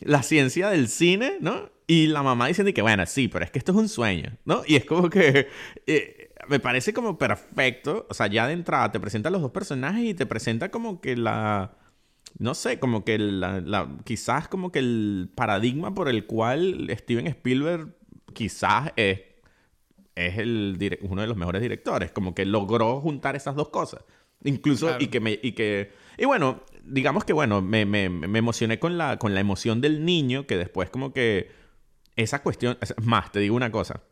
la 0.00 0.22
ciencia 0.22 0.70
del 0.70 0.88
cine, 0.88 1.34
¿no? 1.40 1.68
Y 1.86 2.06
la 2.06 2.22
mamá 2.22 2.46
diciendo 2.46 2.72
que, 2.72 2.80
bueno, 2.80 3.04
sí, 3.04 3.28
pero 3.28 3.44
es 3.44 3.50
que 3.50 3.58
esto 3.58 3.72
es 3.72 3.78
un 3.78 3.90
sueño, 3.90 4.32
¿no? 4.46 4.62
Y 4.66 4.76
es 4.76 4.86
como 4.86 5.10
que 5.10 5.48
eh, 5.86 6.30
me 6.48 6.58
parece 6.58 6.94
como 6.94 7.18
perfecto, 7.18 8.06
o 8.08 8.14
sea, 8.14 8.28
ya 8.28 8.46
de 8.46 8.54
entrada 8.54 8.92
te 8.92 8.98
presenta 8.98 9.28
a 9.28 9.32
los 9.32 9.42
dos 9.42 9.50
personajes 9.50 10.04
y 10.04 10.14
te 10.14 10.24
presenta 10.24 10.70
como 10.70 11.02
que 11.02 11.18
la, 11.18 11.76
no 12.38 12.54
sé, 12.54 12.78
como 12.78 13.04
que 13.04 13.18
la, 13.18 13.60
la- 13.60 13.88
quizás 14.04 14.48
como 14.48 14.70
que 14.72 14.78
el 14.80 15.30
paradigma 15.34 15.94
por 15.94 16.08
el 16.08 16.26
cual 16.26 16.86
Steven 16.98 17.26
Spielberg 17.28 17.94
quizás 18.34 18.92
es, 18.96 19.20
es 20.14 20.38
el 20.38 20.98
uno 21.02 21.22
de 21.22 21.28
los 21.28 21.36
mejores 21.36 21.62
directores, 21.62 22.10
como 22.12 22.34
que 22.34 22.44
logró 22.44 23.00
juntar 23.00 23.36
esas 23.36 23.54
dos 23.54 23.68
cosas. 23.70 24.02
Incluso, 24.44 24.86
Claro. 24.88 25.02
y 25.02 25.06
que 25.08 25.20
me, 25.20 25.38
y 25.42 25.52
que, 25.52 25.90
y 26.18 26.24
bueno, 26.26 26.62
digamos 26.84 27.24
que 27.24 27.32
bueno, 27.32 27.62
me, 27.62 27.86
me, 27.86 28.08
me 28.10 28.38
emocioné 28.38 28.78
con 28.78 28.98
la, 28.98 29.18
con 29.18 29.32
la 29.34 29.40
emoción 29.40 29.80
del 29.80 30.04
niño, 30.04 30.46
que 30.46 30.56
después 30.58 30.90
como 30.90 31.12
que 31.12 31.50
esa 32.16 32.42
cuestión, 32.42 32.76
es 32.80 32.94
más, 33.02 33.32
te 33.32 33.40
digo 33.40 33.56
una 33.56 33.70
cosa, 33.72 34.02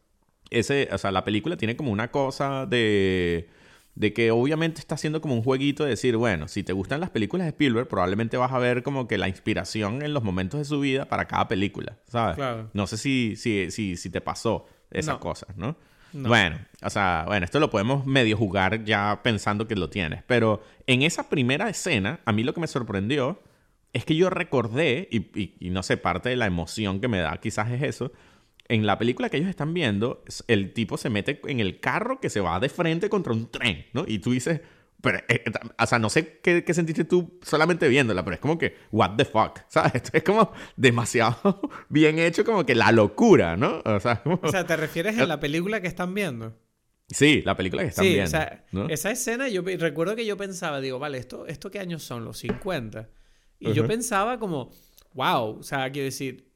ese, 0.51 0.89
o 0.93 0.99
sea, 0.99 1.11
la 1.12 1.25
película 1.25 1.57
tiene 1.57 1.77
como 1.77 1.91
una 1.93 2.11
cosa 2.11 2.65
de, 2.67 3.49
de 3.95 4.12
que 4.12 4.30
obviamente 4.32 4.80
está 4.80 4.97
haciendo 4.97 5.20
como 5.20 5.34
un 5.34 5.42
jueguito 5.42 5.84
de 5.84 5.90
decir, 5.90 6.16
bueno, 6.16 6.49
si 6.49 6.62
te 6.64 6.72
gustan 6.72 7.01
las 7.01 7.11
películas 7.11 7.45
de 7.45 7.51
Spielberg, 7.51 7.86
probablemente 7.88 8.36
vas 8.36 8.53
a 8.53 8.59
ver 8.59 8.82
como 8.82 9.07
que 9.07 9.18
la 9.18 9.28
inspiración 9.28 10.03
en 10.03 10.12
los 10.12 10.22
momentos 10.24 10.59
de 10.59 10.64
su 10.64 10.80
vida 10.80 11.05
para 11.05 11.26
cada 11.26 11.47
película, 11.49 11.97
¿sabes? 12.09 12.36
Claro. 12.36 12.70
No 12.72 12.86
sé 12.88 12.97
si, 12.97 13.36
si, 13.36 13.70
si, 13.70 13.97
si 13.97 14.11
te 14.11 14.20
pasó 14.20 14.66
esas 14.90 15.14
No. 15.14 15.20
cosas, 15.20 15.57
¿no? 15.57 15.76
No. 16.12 16.28
Bueno, 16.28 16.59
o 16.82 16.90
sea, 16.90 17.24
bueno, 17.26 17.45
esto 17.45 17.59
lo 17.61 17.70
podemos 17.70 18.07
medio 18.07 18.36
jugar 18.36 18.84
ya 18.84 19.20
pensando 19.24 19.66
que 19.66 19.74
lo 19.74 19.90
tienes, 19.90 20.22
pero 20.26 20.62
en 20.86 21.03
esa 21.03 21.28
primera 21.28 21.68
escena, 21.68 22.20
a 22.24 22.32
mí 22.32 22.42
lo 22.45 22.55
que 22.55 22.61
me 22.61 22.68
sorprendió 22.68 23.40
es 23.92 24.05
que 24.05 24.16
yo 24.16 24.28
recordé, 24.30 25.09
y, 25.11 25.18
y- 25.40 25.55
y 25.61 25.70
no 25.70 25.82
sé, 25.84 25.97
parte 25.97 26.28
de 26.28 26.36
la 26.36 26.47
emoción 26.47 27.01
que 27.01 27.07
me 27.09 27.18
da 27.18 27.36
quizás 27.40 27.70
es 27.70 27.82
eso, 27.82 28.12
en 28.69 28.87
la 28.87 28.99
película 28.99 29.29
que 29.29 29.37
ellos 29.37 29.51
están 29.51 29.75
viendo, 29.75 30.23
el 30.49 30.73
tipo 30.73 30.97
se 30.97 31.11
mete 31.11 31.41
en 31.47 31.61
el 31.61 31.81
carro 31.81 32.21
que 32.21 32.31
se 32.31 32.41
va 32.41 32.59
de 32.61 32.69
frente 32.69 33.09
contra 33.09 33.33
un 33.33 33.51
tren, 33.51 33.87
¿no? 33.93 34.05
Y 34.07 34.19
tú 34.21 34.31
dices, 34.33 34.61
pero, 35.03 35.19
eh, 35.29 35.43
eh, 35.45 35.53
o 35.79 35.87
sea, 35.87 35.99
no 35.99 36.09
sé 36.09 36.39
qué, 36.43 36.65
qué 36.65 36.73
sentiste 36.73 37.05
tú 37.05 37.39
solamente 37.43 37.89
viéndola, 37.89 38.25
pero 38.25 38.35
es 38.35 38.41
como 38.41 38.57
que, 38.57 38.77
what 38.91 39.17
the 39.17 39.25
fuck, 39.27 39.61
¿sabes? 39.69 39.97
Esto 39.97 40.11
es 40.15 40.23
como 40.23 40.51
demasiado 40.77 41.61
bien 41.91 42.19
hecho, 42.19 42.45
como 42.45 42.65
que 42.65 42.75
la 42.75 42.91
locura, 42.93 43.57
¿no? 43.57 43.83
O 43.85 44.01
sea, 44.01 44.23
como- 44.23 44.41
O 44.43 44.49
sea, 44.51 44.67
¿te 44.67 44.77
refieres 44.77 45.19
en 45.19 45.29
la 45.29 45.41
película 45.41 45.81
que 45.81 45.89
están 45.89 46.15
viendo? 46.15 46.59
sí, 47.11 47.43
la 47.45 47.55
película 47.55 47.83
que 47.83 47.91
están 47.91 48.05
sí, 48.07 48.12
viendo. 48.15 48.25
o 48.29 48.31
sea, 48.31 48.65
¿no? 48.73 48.89
esa 48.89 49.11
escena 49.11 49.47
yo 49.49 49.61
recuerdo 49.62 50.17
que 50.17 50.25
yo 50.25 50.39
pensaba, 50.39 50.81
digo, 50.81 50.99
vale, 50.99 51.19
¿esto, 51.19 51.47
esto 51.47 51.71
qué 51.71 51.79
años 51.81 52.03
son? 52.03 52.25
Los 52.25 52.39
50. 52.39 53.11
Y 53.61 53.73
yo 53.75 53.83
Ujú. 53.83 53.89
pensaba 53.89 54.39
como, 54.39 54.73
wow, 55.12 55.59
o 55.59 55.62
sea, 55.62 55.91
quiero 55.93 56.07
decir, 56.07 56.49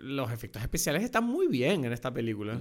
los 0.00 0.30
efectos 0.32 0.62
especiales 0.62 1.02
están 1.02 1.24
muy 1.24 1.46
bien 1.48 1.84
en 1.84 1.92
esta 1.92 2.12
película. 2.12 2.60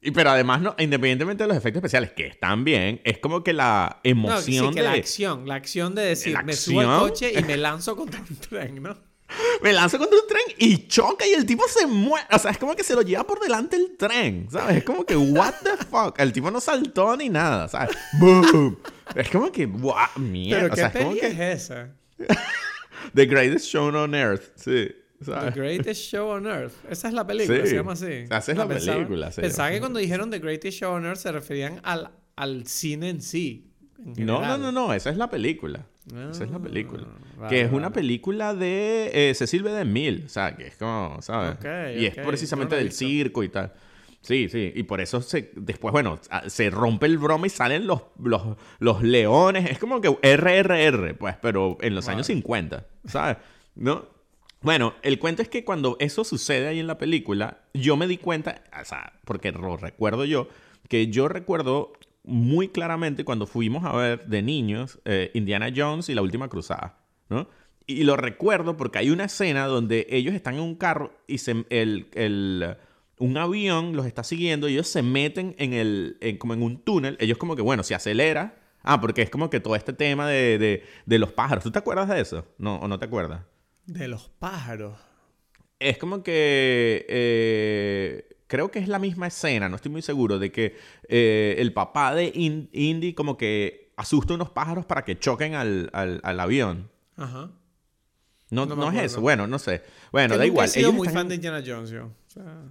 Y 0.00 0.10
pero 0.10 0.30
además, 0.30 0.60
no, 0.60 0.76
independientemente 0.78 1.44
de 1.44 1.48
los 1.48 1.56
efectos 1.56 1.78
especiales, 1.78 2.12
que 2.12 2.26
están 2.26 2.62
bien, 2.62 3.00
es 3.04 3.18
como 3.18 3.42
que 3.42 3.54
la 3.54 4.00
No, 4.04 4.10
emoción 4.10 4.68
sí, 4.68 4.74
que 4.74 4.82
de... 4.82 4.88
la 4.88 4.92
acción, 4.92 5.48
la 5.48 5.54
acción 5.54 5.94
de 5.94 6.02
decir, 6.02 6.34
¿La 6.34 6.42
me 6.42 6.52
subo 6.52 6.80
al 6.80 7.00
coche 7.00 7.32
y 7.34 7.42
me 7.42 7.56
lanzo 7.56 7.96
contra 7.96 8.20
un 8.20 8.36
tren, 8.36 8.82
¿no? 8.82 8.96
Me 9.62 9.72
lanzo 9.72 9.98
contra 9.98 10.18
un 10.18 10.26
tren 10.28 10.42
y 10.58 10.86
choca 10.86 11.26
y 11.26 11.30
el 11.32 11.46
tipo 11.46 11.64
se 11.66 11.86
muere. 11.86 12.26
O 12.30 12.38
sea, 12.38 12.50
es 12.50 12.58
como 12.58 12.76
que 12.76 12.84
se 12.84 12.94
lo 12.94 13.00
lleva 13.00 13.26
por 13.26 13.40
delante 13.40 13.74
el 13.74 13.96
tren, 13.96 14.48
¿sabes? 14.50 14.76
Es 14.76 14.84
como 14.84 15.06
que, 15.06 15.16
what 15.16 15.54
the 15.62 15.82
fuck. 15.86 16.18
El 16.20 16.30
tipo 16.30 16.50
no 16.50 16.60
saltó 16.60 17.16
ni 17.16 17.30
nada, 17.30 17.66
¿sabes? 17.68 17.96
¡Boom! 18.20 18.78
Es 19.14 19.30
como 19.30 19.50
que, 19.50 19.64
wow, 19.64 19.94
mierda. 20.16 20.60
Pero 20.60 20.72
o 20.72 20.76
¿qué 20.76 20.82
es 20.82 21.04
como 21.04 21.14
que... 21.14 21.26
es 21.26 21.62
esa? 21.62 21.96
The 23.14 23.26
Greatest 23.26 23.66
Show 23.66 23.86
on 23.94 24.14
Earth, 24.14 24.52
sí. 24.56 24.94
The 25.20 25.24
¿sabes? 25.26 25.54
Greatest 25.54 26.00
Show 26.10 26.28
on 26.28 26.46
Earth. 26.46 26.72
Esa 26.90 27.08
es 27.08 27.14
la 27.14 27.26
película, 27.26 27.60
Sí. 27.62 27.68
se 27.68 27.74
llama 27.76 27.92
así. 27.92 28.06
Esa 28.06 28.38
es 28.38 28.58
la 28.58 28.66
pensaba- 28.68 28.96
película, 28.96 29.30
Pensaba 29.30 29.68
llama. 29.68 29.74
que 29.74 29.80
cuando 29.80 29.98
dijeron 30.00 30.30
The 30.30 30.38
Greatest 30.38 30.78
Show 30.80 30.92
on 30.92 31.04
Earth 31.06 31.18
se 31.18 31.32
referían 31.32 31.80
al, 31.84 32.10
al 32.36 32.66
cine 32.66 33.10
en 33.10 33.20
sí. 33.22 33.70
en 34.16 34.26
No, 34.26 34.40
no, 34.40 34.58
no, 34.58 34.72
no, 34.72 34.92
esa 34.92 35.10
es 35.10 35.16
la 35.16 35.30
película. 35.30 35.86
esa 36.30 36.44
es 36.44 36.50
la 36.50 36.56
Ah, 36.58 36.62
película. 36.62 37.04
vale, 37.38 37.48
que 37.48 37.62
es 37.62 37.70
una 37.72 37.88
vale. 37.88 37.94
película 37.94 38.54
de 38.54 39.10
eh, 39.30 39.34
Cecil 39.34 39.62
B. 39.62 39.70
DeMille, 39.70 40.24
o 40.26 40.28
sea, 40.28 40.54
que 40.56 40.66
es 40.66 40.76
como, 40.76 41.22
¿sabes? 41.22 41.52
Ok, 41.52 41.64
y 41.98 42.06
es 42.06 42.18
ok, 42.18 42.26
precisamente 42.26 42.74
no 42.74 42.76
la 42.80 42.82
del 42.84 42.92
circo 42.92 43.42
y 43.42 43.48
tal. 43.48 43.72
Sí, 44.20 44.48
sí, 44.48 44.72
y 44.74 44.82
por 44.84 45.00
eso 45.02 45.20
se, 45.22 45.50
después, 45.54 45.92
bueno, 45.92 46.18
se 46.46 46.70
rompe 46.70 47.04
el 47.06 47.18
broma 47.18 47.46
y 47.46 47.50
salen 47.50 47.86
los, 47.86 48.02
los, 48.18 48.42
los 48.78 49.02
leones. 49.02 49.70
Es 49.70 49.78
como 49.78 50.00
que 50.00 50.08
RRR, 50.22 51.14
pues, 51.18 51.36
pero 51.42 51.76
en 51.82 51.94
los 51.94 52.06
Vale. 52.06 52.16
años 52.16 52.26
50, 52.28 52.86
¿sabes? 53.06 53.36
¿No? 53.74 54.06
Bueno, 54.64 54.94
el 55.02 55.18
cuento 55.18 55.42
es 55.42 55.48
que 55.48 55.62
cuando 55.64 55.96
eso 56.00 56.24
sucede 56.24 56.68
ahí 56.68 56.80
en 56.80 56.86
la 56.86 56.98
película, 56.98 57.64
yo 57.74 57.96
me 57.96 58.06
di 58.06 58.16
cuenta, 58.16 58.64
o 58.80 58.84
sea, 58.84 59.12
porque 59.24 59.52
lo 59.52 59.76
recuerdo 59.76 60.24
yo, 60.24 60.48
que 60.88 61.08
yo 61.08 61.28
recuerdo 61.28 61.92
muy 62.24 62.68
claramente 62.68 63.24
cuando 63.26 63.46
fuimos 63.46 63.84
a 63.84 63.92
ver 63.94 64.26
de 64.26 64.40
niños 64.42 65.00
eh, 65.04 65.30
Indiana 65.34 65.70
Jones 65.74 66.08
y 66.08 66.14
la 66.14 66.22
última 66.22 66.48
cruzada, 66.48 66.98
¿no? 67.28 67.46
Y 67.86 68.04
lo 68.04 68.16
recuerdo 68.16 68.78
porque 68.78 68.98
hay 68.98 69.10
una 69.10 69.24
escena 69.24 69.66
donde 69.66 70.06
ellos 70.08 70.34
están 70.34 70.54
en 70.54 70.60
un 70.62 70.74
carro 70.76 71.12
y 71.26 71.38
se, 71.38 71.66
el, 71.68 72.08
el- 72.14 72.76
un 73.18 73.36
avión 73.36 73.94
los 73.94 74.06
está 74.06 74.24
siguiendo 74.24 74.68
y 74.68 74.72
ellos 74.72 74.88
se 74.88 75.02
meten 75.02 75.54
en 75.58 75.74
el, 75.74 76.16
en- 76.22 76.38
como 76.38 76.54
en 76.54 76.62
un 76.62 76.78
túnel. 76.82 77.16
Ellos 77.20 77.36
como 77.38 77.54
que, 77.56 77.62
bueno, 77.62 77.82
se 77.82 77.94
acelera. 77.94 78.56
Ah, 78.82 79.00
porque 79.00 79.22
es 79.22 79.30
como 79.30 79.50
que 79.50 79.60
todo 79.60 79.76
este 79.76 79.92
tema 79.92 80.26
de, 80.28 80.58
de, 80.58 80.82
de 81.06 81.18
los 81.18 81.32
pájaros. 81.32 81.62
¿Tú 81.64 81.70
te 81.70 81.78
acuerdas 81.78 82.08
de 82.08 82.20
eso? 82.20 82.46
No, 82.58 82.76
¿O 82.76 82.88
no 82.88 82.98
te 82.98 83.04
acuerdas? 83.04 83.42
De 83.86 84.08
los 84.08 84.28
pájaros. 84.28 84.98
Es 85.78 85.98
como 85.98 86.22
que 86.22 87.04
eh, 87.08 88.36
creo 88.46 88.70
que 88.70 88.78
es 88.78 88.88
la 88.88 88.98
misma 88.98 89.26
escena, 89.26 89.68
no 89.68 89.76
estoy 89.76 89.90
muy 89.92 90.02
seguro, 90.02 90.38
de 90.38 90.50
que 90.50 90.76
eh, 91.08 91.56
el 91.58 91.72
papá 91.72 92.14
de 92.14 92.30
In- 92.34 92.70
Indy 92.72 93.12
como 93.14 93.36
que 93.36 93.92
asusta 93.96 94.34
unos 94.34 94.50
pájaros 94.50 94.86
para 94.86 95.04
que 95.04 95.18
choquen 95.18 95.54
al, 95.54 95.90
al- 95.92 96.20
al 96.24 96.40
avión. 96.40 96.90
Ajá. 97.16 97.50
No, 98.50 98.66
No 98.66 98.76
no, 98.76 98.90
es 98.92 99.02
eso. 99.04 99.20
Bueno, 99.20 99.46
no 99.46 99.58
sé. 99.58 99.82
Bueno, 100.12 100.34
Que 100.34 100.38
da 100.38 100.44
nunca 100.44 100.46
igual. 100.46 100.66
he 100.66 100.68
sido 100.68 100.88
Ellos 100.90 100.96
muy 100.98 101.08
están 101.08 101.20
fan 101.22 101.28
de 101.28 101.34
Indiana 101.34 101.62
Jones 101.66 101.90
yo. 101.90 102.04
O 102.06 102.30
sea, 102.30 102.62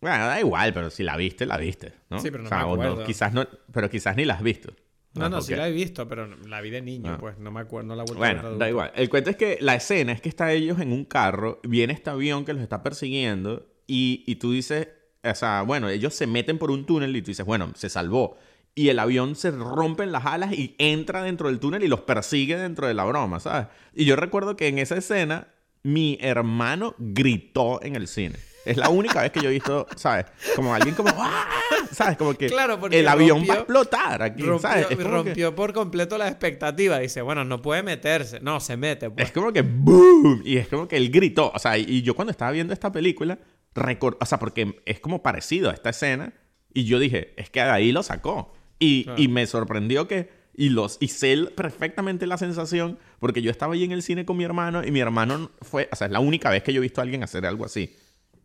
Bueno, 0.00 0.26
da 0.26 0.40
igual, 0.40 0.74
pero 0.74 0.90
si 0.90 1.02
la 1.04 1.16
viste, 1.16 1.46
la 1.46 1.56
viste, 1.56 1.92
¿no? 2.10 2.18
Sí, 2.18 2.30
pero 2.30 2.42
no 2.42 2.46
O 2.46 2.48
sea, 2.48 2.96
me 2.96 3.04
quizás 3.04 3.32
no, 3.32 3.46
pero 3.72 3.88
quizás 3.88 4.16
ni 4.16 4.24
la 4.24 4.34
has 4.34 4.42
visto. 4.42 4.74
No, 5.14 5.28
no, 5.28 5.42
sí 5.42 5.54
la 5.54 5.68
he 5.68 5.72
visto, 5.72 6.08
pero 6.08 6.26
la 6.46 6.60
vi 6.60 6.70
de 6.70 6.80
niño, 6.82 7.12
Ah. 7.12 7.18
pues. 7.18 7.38
No 7.38 7.50
me 7.50 7.60
acuerdo, 7.60 7.88
no 7.88 7.94
la 7.96 8.02
he 8.02 8.06
vuelto 8.06 8.24
a 8.24 8.28
ver 8.28 8.42
Bueno, 8.42 8.58
da 8.58 8.68
igual. 8.68 8.92
El 8.94 9.08
cuento 9.10 9.30
es 9.30 9.36
que 9.36 9.58
la 9.60 9.74
escena 9.74 10.12
es 10.12 10.20
que 10.20 10.28
está 10.28 10.52
ellos 10.52 10.80
en 10.80 10.92
un 10.92 11.04
carro, 11.04 11.60
viene 11.64 11.92
este 11.92 12.10
avión 12.10 12.44
que 12.44 12.52
los 12.54 12.62
está 12.62 12.82
persiguiendo 12.82 13.66
y, 13.86 14.24
y 14.26 14.36
tú 14.36 14.52
dices, 14.52 14.88
o 15.22 15.34
sea, 15.34 15.62
bueno, 15.62 15.88
ellos 15.88 16.14
se 16.14 16.26
meten 16.26 16.58
por 16.58 16.70
un 16.70 16.86
túnel 16.86 17.14
y 17.14 17.22
tú 17.22 17.26
dices, 17.30 17.44
bueno, 17.46 17.72
se 17.74 17.88
salvó. 17.88 18.36
Y 18.74 18.88
el 18.88 18.98
avión 19.00 19.36
se 19.36 19.50
rompe 19.50 20.02
en 20.02 20.12
las 20.12 20.24
alas 20.24 20.52
y 20.54 20.74
entra 20.78 21.22
dentro 21.22 21.48
del 21.48 21.60
túnel 21.60 21.84
y 21.84 21.88
los 21.88 22.00
persigue 22.00 22.56
dentro 22.56 22.86
de 22.86 22.94
la 22.94 23.04
broma, 23.04 23.38
¿sabes? 23.38 23.66
Y 23.94 24.06
yo 24.06 24.16
recuerdo 24.16 24.56
que 24.56 24.68
en 24.68 24.78
esa 24.78 24.96
escena 24.96 25.48
mi 25.82 26.16
hermano 26.22 26.94
gritó 26.98 27.82
en 27.82 27.96
el 27.96 28.08
cine. 28.08 28.36
Es 28.64 28.76
la 28.76 28.88
única 28.90 29.22
vez 29.22 29.32
que 29.32 29.40
yo 29.40 29.48
he 29.48 29.52
visto, 29.52 29.86
¿sabes? 29.96 30.26
Como 30.54 30.74
alguien 30.74 30.94
como, 30.94 31.10
¡ah! 31.16 31.46
¿sabes? 31.90 32.16
Como 32.16 32.34
que 32.34 32.46
Claro, 32.46 32.78
el 32.90 33.08
avión 33.08 33.38
va 33.40 33.42
a 33.42 33.46
rompió- 33.46 33.58
explotar 33.60 34.22
aquí, 34.22 34.42
Rompió, 34.42 34.68
¿sabes? 34.68 34.86
Es 34.90 34.96
que- 34.96 35.04
rompió 35.04 35.54
por 35.54 35.72
completo 35.72 36.16
la 36.18 36.28
expectativa. 36.28 36.98
Dice, 36.98 37.22
bueno, 37.22 37.44
no 37.44 37.60
puede 37.62 37.82
meterse. 37.82 38.40
No, 38.40 38.60
se 38.60 38.76
mete, 38.76 39.10
pues. 39.10 39.26
Es 39.26 39.32
como 39.32 39.52
que 39.52 39.62
¡boom! 39.62 40.42
Y 40.44 40.56
es 40.58 40.68
como 40.68 40.86
que 40.88 40.96
él 40.96 41.10
gritó. 41.10 41.50
O 41.54 41.58
sea, 41.58 41.76
y 41.78 42.02
yo 42.02 42.14
cuando 42.14 42.30
estaba 42.30 42.50
viendo 42.52 42.72
esta 42.72 42.92
película, 42.92 43.38
recor- 43.74 44.16
o 44.20 44.26
sea, 44.26 44.38
porque 44.38 44.80
es 44.86 45.00
como 45.00 45.22
parecido 45.22 45.70
a 45.70 45.72
esta 45.74 45.90
escena. 45.90 46.32
Y 46.74 46.84
yo 46.84 46.98
dije, 46.98 47.34
es 47.36 47.50
que 47.50 47.60
de 47.60 47.70
ahí 47.70 47.92
lo 47.92 48.02
sacó. 48.02 48.54
Y, 48.78 49.04
Claro. 49.04 49.20
y 49.22 49.28
me 49.28 49.46
sorprendió 49.46 50.08
que... 50.08 50.40
Y, 50.54 50.68
los, 50.68 50.98
y 51.00 51.08
sé 51.08 51.34
perfectamente 51.56 52.26
la 52.26 52.36
sensación, 52.36 52.98
porque 53.18 53.40
yo 53.40 53.50
estaba 53.50 53.72
ahí 53.72 53.84
en 53.84 53.92
el 53.92 54.02
cine 54.02 54.26
con 54.26 54.36
mi 54.36 54.44
hermano 54.44 54.84
y 54.84 54.90
mi 54.90 55.00
hermano 55.00 55.50
fue, 55.62 55.88
o 55.90 55.96
sea, 55.96 56.08
es 56.08 56.12
la 56.12 56.20
única 56.20 56.50
vez 56.50 56.62
que 56.62 56.74
yo 56.74 56.80
he 56.80 56.82
visto 56.82 57.00
a 57.00 57.04
alguien 57.04 57.22
hacer 57.22 57.46
algo 57.46 57.64
así. 57.64 57.96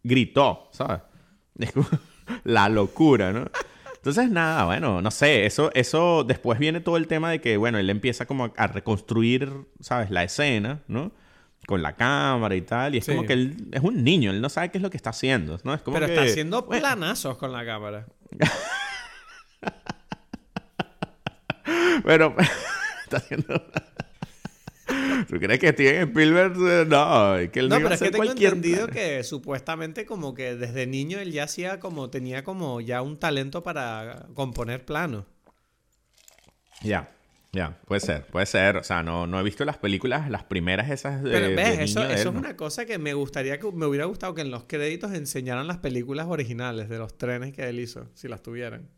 Gritó, 0.03 0.69
¿sabes? 0.71 1.01
Es 1.59 1.71
como 1.71 1.87
la 2.43 2.69
locura, 2.69 3.31
¿no? 3.31 3.45
Entonces, 3.95 4.29
nada, 4.29 4.65
bueno, 4.65 5.01
no 5.01 5.11
sé, 5.11 5.45
eso, 5.45 5.69
eso 5.73 6.23
después 6.23 6.59
viene 6.59 6.79
todo 6.79 6.95
el 6.97 7.07
tema 7.07 7.29
de 7.29 7.41
que, 7.41 7.57
bueno, 7.57 7.77
él 7.77 7.89
empieza 7.89 8.25
como 8.25 8.53
a, 8.55 8.67
reconstruir, 8.67 9.51
¿sabes? 9.81 10.11
La 10.11 10.23
escena, 10.23 10.79
¿no? 10.87 11.11
Con 11.65 11.81
la 11.81 11.97
cámara 11.97 12.55
y 12.55 12.61
tal, 12.61 12.95
y 12.95 12.99
es 12.99 13.05
Sí. 13.05 13.11
como 13.11 13.27
que 13.27 13.33
él 13.33 13.67
es 13.73 13.81
un 13.81 14.01
niño, 14.03 14.31
él 14.31 14.39
no 14.39 14.47
sabe 14.47 14.71
qué 14.71 14.77
es 14.77 14.81
lo 14.81 14.89
que 14.89 14.95
está 14.95 15.09
haciendo, 15.09 15.59
¿no? 15.63 15.73
Es 15.73 15.81
como 15.81 15.95
Pero 15.95 16.05
que, 16.07 16.13
está 16.13 16.23
haciendo 16.23 16.61
bueno, 16.61 16.79
planazos 16.81 17.37
con 17.37 17.51
la 17.51 17.65
cámara. 17.65 18.05
Pero 22.05 22.33
está 23.03 23.17
haciendo... 23.17 23.61
¿Tú 25.25 25.39
crees 25.39 25.59
que 25.59 25.69
Steven 25.69 26.09
Spielberg? 26.09 26.53
eh, 26.67 26.85
No, 26.87 27.35
es 27.37 27.49
que 27.51 27.59
él 27.59 27.69
No, 27.69 27.75
no 27.75 27.79
iba 27.79 27.83
pero 27.83 27.93
a 27.93 27.95
es 27.95 28.01
que 28.01 28.11
tengo 28.11 28.17
cualquier 28.17 28.35
entendido 28.35 28.89
plan. 28.89 28.89
que 28.89 29.23
supuestamente 29.23 30.05
como 30.05 30.33
que 30.33 30.55
desde 30.55 30.87
niño 30.87 31.19
él 31.19 31.31
ya 31.31 31.43
hacía 31.43 31.79
como, 31.79 32.09
tenía 32.09 32.43
como 32.43 32.81
ya 32.81 33.01
un 33.01 33.17
talento 33.19 33.63
para 33.63 34.27
componer 34.33 34.85
planos. 34.85 35.25
Ya, 36.81 37.11
ya, 37.51 37.79
puede 37.85 38.01
ser, 38.01 38.25
puede 38.27 38.45
ser. 38.45 38.77
O 38.77 38.83
sea, 38.83 39.03
no, 39.03 39.27
no 39.27 39.39
he 39.39 39.43
visto 39.43 39.65
las 39.65 39.77
películas, 39.77 40.29
las 40.29 40.43
primeras 40.43 40.89
esas 40.89 41.23
de, 41.23 41.29
Pero 41.29 41.51
de 41.51 41.55
ves, 41.55 41.79
eso, 41.79 42.01
niño 42.01 42.07
de 42.07 42.21
eso 42.21 42.23
él, 42.23 42.31
es 42.31 42.35
¿no? 42.35 42.39
una 42.39 42.57
cosa 42.57 42.85
que 42.85 42.97
me 42.97 43.13
gustaría 43.13 43.59
que 43.59 43.71
me 43.71 43.85
hubiera 43.85 44.03
gustado 44.05 44.33
que 44.33 44.41
en 44.41 44.51
los 44.51 44.63
créditos 44.65 45.13
enseñaran 45.13 45.67
las 45.67 45.77
películas 45.77 46.27
originales 46.27 46.89
de 46.89 46.97
los 46.99 47.17
trenes 47.17 47.53
que 47.53 47.67
él 47.69 47.79
hizo, 47.79 48.09
si 48.13 48.27
las 48.27 48.43
tuvieran. 48.43 48.89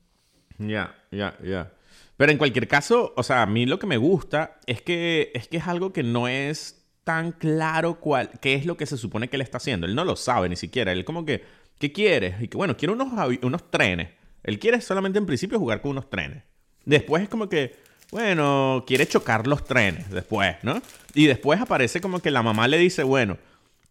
Ya, 0.59 0.93
ya, 1.11 1.37
ya. 1.43 1.71
Pero 2.19 2.33
en 2.33 2.37
cualquier 2.37 2.67
caso, 2.67 3.13
o 3.15 3.23
sea, 3.23 3.43
a 3.43 3.45
mí 3.45 3.65
lo 3.65 3.79
que 3.79 3.87
me 3.87 3.95
gusta 3.95 4.59
es 4.67 4.81
que 4.81 5.31
es 5.33 5.47
que 5.47 5.55
es 5.55 5.67
algo 5.67 5.93
que 5.93 6.03
no 6.03 6.27
es 6.27 6.85
tan 7.05 7.31
claro 7.31 8.01
cuál, 8.01 8.29
qué 8.41 8.55
es 8.55 8.65
lo 8.65 8.75
que 8.75 8.85
se 8.85 8.97
supone 8.97 9.29
que 9.29 9.37
él 9.37 9.41
está 9.41 9.55
haciendo. 9.55 9.87
Él 9.87 9.95
no 9.95 10.03
lo 10.03 10.17
sabe 10.17 10.49
ni 10.49 10.57
siquiera. 10.57 10.91
Él 10.91 11.05
como 11.05 11.23
que, 11.23 11.45
¿qué 11.79 11.93
quieres? 11.93 12.41
Y 12.41 12.49
que, 12.49 12.57
bueno, 12.57 12.75
quiero 12.75 12.93
unos, 12.93 13.07
unos 13.41 13.71
trenes. 13.71 14.09
Él 14.43 14.59
quiere 14.59 14.81
solamente 14.81 15.17
en 15.17 15.25
principio 15.25 15.59
jugar 15.59 15.79
con 15.79 15.91
unos 15.91 16.09
trenes. 16.09 16.43
Después 16.83 17.23
es 17.23 17.29
como 17.29 17.47
que, 17.47 17.77
bueno, 18.11 18.83
quiere 18.85 19.07
chocar 19.07 19.47
los 19.47 19.63
trenes 19.63 20.09
después, 20.09 20.57
¿no? 20.61 20.81
Y 21.13 21.27
después 21.27 21.61
aparece 21.61 22.01
como 22.01 22.19
que 22.19 22.31
la 22.31 22.43
mamá 22.43 22.67
le 22.67 22.79
dice, 22.79 23.03
bueno, 23.03 23.37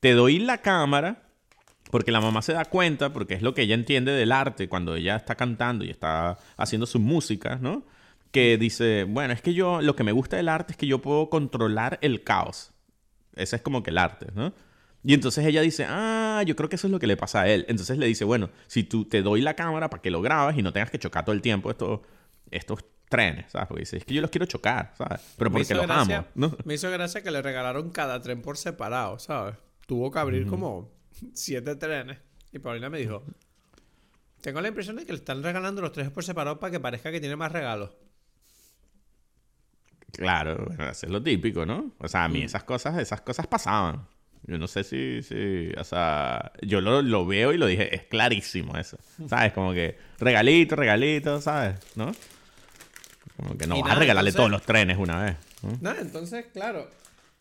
te 0.00 0.12
doy 0.12 0.38
la 0.38 0.58
cámara 0.58 1.22
porque 1.90 2.12
la 2.12 2.20
mamá 2.20 2.42
se 2.42 2.52
da 2.52 2.66
cuenta, 2.66 3.10
porque 3.10 3.32
es 3.32 3.40
lo 3.40 3.54
que 3.54 3.62
ella 3.62 3.74
entiende 3.74 4.12
del 4.12 4.32
arte 4.32 4.68
cuando 4.68 4.96
ella 4.96 5.16
está 5.16 5.34
cantando 5.34 5.82
y 5.86 5.88
está 5.88 6.36
haciendo 6.58 6.84
su 6.84 6.98
música, 6.98 7.56
¿no? 7.62 7.84
Que 8.30 8.58
dice, 8.58 9.04
bueno, 9.04 9.32
es 9.32 9.40
que 9.42 9.54
yo, 9.54 9.80
lo 9.80 9.96
que 9.96 10.04
me 10.04 10.12
gusta 10.12 10.36
del 10.36 10.48
arte 10.48 10.72
es 10.72 10.76
que 10.76 10.86
yo 10.86 11.00
puedo 11.00 11.30
controlar 11.30 11.98
el 12.02 12.22
caos. 12.24 12.72
Ese 13.34 13.56
es 13.56 13.62
como 13.62 13.82
que 13.82 13.90
el 13.90 13.98
arte, 13.98 14.26
¿no? 14.34 14.52
Y 15.04 15.14
entonces 15.14 15.46
ella 15.46 15.62
dice, 15.62 15.86
ah, 15.88 16.42
yo 16.44 16.56
creo 16.56 16.68
que 16.68 16.76
eso 16.76 16.88
es 16.88 16.90
lo 16.90 16.98
que 16.98 17.06
le 17.06 17.16
pasa 17.16 17.42
a 17.42 17.48
él. 17.48 17.64
Entonces 17.68 17.96
le 17.98 18.06
dice, 18.06 18.24
bueno, 18.24 18.50
si 18.66 18.82
tú 18.82 19.04
te 19.04 19.22
doy 19.22 19.40
la 19.40 19.54
cámara 19.54 19.88
para 19.88 20.02
que 20.02 20.10
lo 20.10 20.20
grabes 20.20 20.58
y 20.58 20.62
no 20.62 20.72
tengas 20.72 20.90
que 20.90 20.98
chocar 20.98 21.24
todo 21.24 21.34
el 21.34 21.40
tiempo 21.40 21.70
estos, 21.70 22.00
estos 22.50 22.84
trenes, 23.08 23.50
¿sabes? 23.52 23.68
Porque 23.68 23.80
dice, 23.82 23.96
es 23.96 24.04
que 24.04 24.12
yo 24.14 24.20
los 24.20 24.30
quiero 24.30 24.44
chocar, 24.44 24.92
¿sabes? 24.98 25.20
Pero 25.38 25.50
porque 25.50 25.74
los 25.74 25.86
gracia- 25.86 26.18
amo, 26.18 26.26
¿no? 26.34 26.56
Me 26.64 26.74
hizo 26.74 26.90
gracia 26.90 27.22
que 27.22 27.30
le 27.30 27.40
regalaron 27.40 27.90
cada 27.90 28.20
tren 28.20 28.42
por 28.42 28.56
separado, 28.58 29.18
¿sabes? 29.18 29.54
Tuvo 29.86 30.10
que 30.10 30.18
abrir 30.18 30.46
como 30.46 30.90
siete 31.32 31.74
trenes. 31.76 32.18
Y 32.52 32.58
Paulina 32.58 32.90
me 32.90 32.98
dijo, 32.98 33.22
tengo 34.40 34.60
la 34.60 34.68
impresión 34.68 34.96
de 34.96 35.06
que 35.06 35.12
le 35.12 35.18
están 35.18 35.42
regalando 35.42 35.80
los 35.80 35.92
trenes 35.92 36.12
por 36.12 36.24
separado 36.24 36.58
para 36.60 36.70
que 36.70 36.80
parezca 36.80 37.10
que 37.10 37.20
tiene 37.20 37.36
más 37.36 37.52
regalos. 37.52 37.90
Claro, 40.12 40.64
bueno, 40.66 40.88
eso 40.90 41.06
es 41.06 41.12
lo 41.12 41.22
típico, 41.22 41.66
¿no? 41.66 41.92
O 41.98 42.08
sea, 42.08 42.24
a 42.24 42.28
Mm. 42.28 42.32
mí 42.32 42.42
esas 42.42 42.64
cosas, 42.64 42.98
esas 42.98 43.20
cosas 43.20 43.46
pasaban. 43.46 44.06
Yo 44.46 44.56
no 44.58 44.66
sé 44.66 44.82
si, 44.84 45.22
si 45.22 45.70
o 45.76 45.84
sea, 45.84 46.52
yo 46.62 46.80
lo, 46.80 47.02
lo 47.02 47.26
veo 47.26 47.52
y 47.52 47.58
lo 47.58 47.66
dije, 47.66 47.94
es 47.94 48.04
clarísimo 48.04 48.76
eso. 48.78 48.96
¿Sabes? 49.28 49.52
Como 49.52 49.72
que 49.74 49.98
regalito, 50.18 50.76
regalito, 50.76 51.40
¿sabes? 51.40 51.76
¿No? 51.96 52.12
Como 53.36 53.56
que 53.58 53.66
no 53.66 53.76
Y 53.76 53.80
vas 53.80 53.88
nada, 53.88 53.96
a 53.96 54.00
regalarle 54.00 54.30
entonces- 54.30 54.36
todos 54.36 54.50
los 54.50 54.62
trenes 54.62 54.96
una 54.96 55.22
vez. 55.24 55.36
¿no? 55.62 55.78
Nada, 55.80 56.00
entonces, 56.00 56.46
claro, 56.52 56.88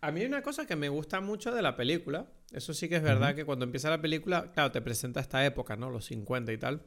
a 0.01 0.11
mí 0.11 0.22
hay 0.22 0.28
una 0.28 0.41
cosa 0.41 0.65
que 0.65 0.76
me 0.76 0.89
gusta 0.89 1.22
mucho 1.22 1.53
de 1.53 1.61
la 1.61 1.76
película. 1.76 2.26
Eso 2.51 2.74
sí 2.74 2.88
que 2.89 2.95
es 2.97 3.03
verdad 3.03 3.36
que 3.36 3.45
cuando 3.45 3.65
empieza 3.65 3.89
la 3.89 4.01
película, 4.01 4.51
claro, 4.53 4.72
te 4.72 4.82
presenta 4.82 5.20
esta 5.20 5.45
época, 5.45 5.76
¿no? 5.76 5.89
Los 5.89 6.05
50 6.05 6.51
y 6.51 6.57
tal. 6.57 6.82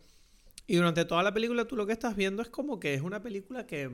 Y 0.67 0.77
durante 0.77 1.05
toda 1.05 1.23
la 1.23 1.33
película 1.35 1.65
tú 1.67 1.77
lo 1.77 1.87
que 1.87 1.93
estás 1.93 2.15
viendo 2.17 2.43
es 2.43 2.49
como 2.49 2.79
que 2.79 2.95
es 2.95 3.01
una 3.03 3.23
película 3.23 3.67
que... 3.67 3.91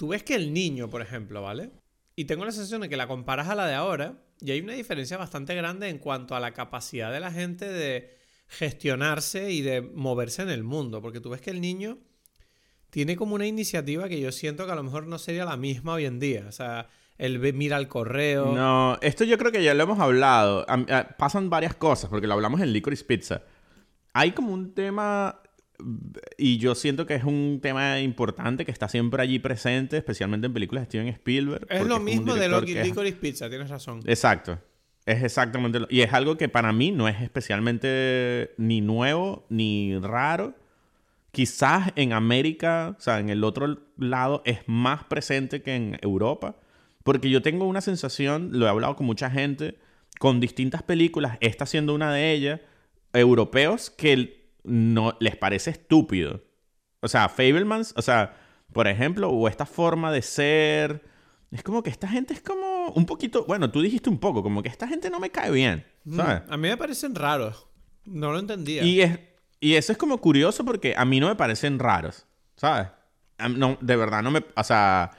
Tú 0.00 0.08
ves 0.08 0.22
que 0.22 0.34
el 0.34 0.54
niño, 0.54 0.88
por 0.88 1.02
ejemplo, 1.02 1.42
¿vale? 1.42 1.72
Y 2.16 2.24
tengo 2.24 2.46
la 2.46 2.52
sensación 2.52 2.80
de 2.80 2.88
que 2.88 2.96
la 2.96 3.06
comparas 3.06 3.50
a 3.50 3.54
la 3.54 3.66
de 3.66 3.74
ahora 3.74 4.14
y 4.40 4.50
hay 4.50 4.62
una 4.62 4.72
diferencia 4.72 5.18
bastante 5.18 5.54
grande 5.54 5.90
en 5.90 5.98
cuanto 5.98 6.34
a 6.34 6.40
la 6.40 6.54
capacidad 6.54 7.12
de 7.12 7.20
la 7.20 7.30
gente 7.30 7.68
de 7.68 8.16
gestionarse 8.46 9.50
y 9.52 9.60
de 9.60 9.82
moverse 9.82 10.40
en 10.40 10.48
el 10.48 10.64
mundo. 10.64 11.02
Porque 11.02 11.20
tú 11.20 11.28
ves 11.28 11.42
que 11.42 11.50
el 11.50 11.60
niño 11.60 11.98
tiene 12.88 13.14
como 13.14 13.34
una 13.34 13.46
iniciativa 13.46 14.08
que 14.08 14.18
yo 14.18 14.32
siento 14.32 14.64
que 14.64 14.72
a 14.72 14.74
lo 14.74 14.82
mejor 14.84 15.06
no 15.06 15.18
sería 15.18 15.44
la 15.44 15.58
misma 15.58 15.92
hoy 15.92 16.06
en 16.06 16.18
día. 16.18 16.46
O 16.48 16.52
sea, 16.52 16.88
él 17.18 17.38
mira 17.52 17.76
el 17.76 17.86
correo. 17.86 18.54
No, 18.54 18.96
esto 19.02 19.24
yo 19.24 19.36
creo 19.36 19.52
que 19.52 19.62
ya 19.62 19.74
lo 19.74 19.82
hemos 19.82 19.98
hablado. 19.98 20.64
Ah, 20.66 21.14
pasan 21.18 21.50
varias 21.50 21.74
cosas, 21.74 22.08
porque 22.08 22.26
lo 22.26 22.32
hablamos 22.32 22.62
en 22.62 22.72
Licorice 22.72 23.04
Pizza. 23.04 23.42
Hay 24.14 24.32
como 24.32 24.54
un 24.54 24.72
tema, 24.72 25.39
y 26.38 26.58
yo 26.58 26.74
siento 26.74 27.06
que 27.06 27.14
es 27.14 27.24
un 27.24 27.60
tema 27.62 28.00
importante 28.00 28.64
que 28.64 28.70
está 28.70 28.88
siempre 28.88 29.22
allí 29.22 29.38
presente, 29.38 29.96
especialmente 29.96 30.46
en 30.46 30.52
películas 30.52 30.82
de 30.84 30.86
Steven 30.86 31.08
Spielberg. 31.08 31.66
Es 31.70 31.86
lo 31.86 31.98
mismo 32.00 32.34
de 32.34 32.40
director 32.42 32.60
Loki 32.60 32.72
que 32.74 32.80
es- 32.80 32.86
Licorice 32.88 33.16
Pizza, 33.16 33.48
tienes 33.48 33.68
razón. 33.70 34.00
Exacto. 34.06 34.58
Es 35.06 35.22
exactamente 35.22 35.80
lo... 35.80 35.86
Y 35.90 36.02
es 36.02 36.12
algo 36.12 36.36
que 36.36 36.48
para 36.48 36.72
mí 36.72 36.92
no 36.92 37.08
es 37.08 37.20
especialmente 37.20 38.52
ni 38.58 38.80
nuevo 38.80 39.46
ni 39.48 39.98
raro. 39.98 40.54
Quizás 41.32 41.92
en 41.96 42.12
América, 42.12 42.96
o 42.98 43.00
sea, 43.00 43.18
en 43.20 43.30
el 43.30 43.44
otro 43.44 43.78
lado, 43.96 44.42
es 44.44 44.58
más 44.66 45.04
presente 45.04 45.62
que 45.62 45.74
en 45.74 45.98
Europa. 46.02 46.56
Porque 47.02 47.30
yo 47.30 47.40
tengo 47.40 47.66
una 47.66 47.80
sensación, 47.80 48.50
lo 48.52 48.66
he 48.66 48.68
hablado 48.68 48.94
con 48.96 49.06
mucha 49.06 49.30
gente, 49.30 49.78
con 50.18 50.38
distintas 50.38 50.82
películas, 50.82 51.38
esta 51.40 51.66
siendo 51.66 51.94
una 51.94 52.12
de 52.12 52.32
ellas, 52.32 52.60
europeos 53.12 53.90
que 53.90 54.39
no 54.64 55.16
les 55.20 55.36
parece 55.36 55.70
estúpido. 55.70 56.42
O 57.00 57.08
sea, 57.08 57.28
Fablemans, 57.28 57.94
o 57.96 58.02
sea, 58.02 58.36
por 58.72 58.86
ejemplo, 58.88 59.30
o 59.30 59.48
esta 59.48 59.66
forma 59.66 60.12
de 60.12 60.22
ser. 60.22 61.02
Es 61.50 61.62
como 61.64 61.82
que 61.82 61.90
esta 61.90 62.06
gente 62.06 62.32
es 62.34 62.40
como 62.42 62.88
un 62.90 63.06
poquito. 63.06 63.44
Bueno, 63.46 63.70
tú 63.70 63.80
dijiste 63.82 64.08
un 64.08 64.18
poco, 64.18 64.42
como 64.42 64.62
que 64.62 64.68
esta 64.68 64.86
gente 64.86 65.10
no 65.10 65.18
me 65.18 65.30
cae 65.30 65.50
bien, 65.50 65.84
¿sabes? 66.14 66.42
Mm, 66.46 66.52
A 66.52 66.56
mí 66.56 66.68
me 66.68 66.76
parecen 66.76 67.14
raros. 67.14 67.66
No 68.04 68.30
lo 68.32 68.38
entendía. 68.38 68.84
Y, 68.84 69.00
es, 69.00 69.18
y 69.58 69.74
eso 69.74 69.90
es 69.92 69.98
como 69.98 70.18
curioso 70.18 70.64
porque 70.64 70.94
a 70.96 71.04
mí 71.04 71.18
no 71.18 71.26
me 71.28 71.34
parecen 71.36 71.78
raros, 71.80 72.26
¿sabes? 72.56 72.88
No, 73.56 73.78
de 73.80 73.96
verdad, 73.96 74.22
no 74.22 74.30
me... 74.30 74.44
O 74.54 74.62
sea... 74.64 75.10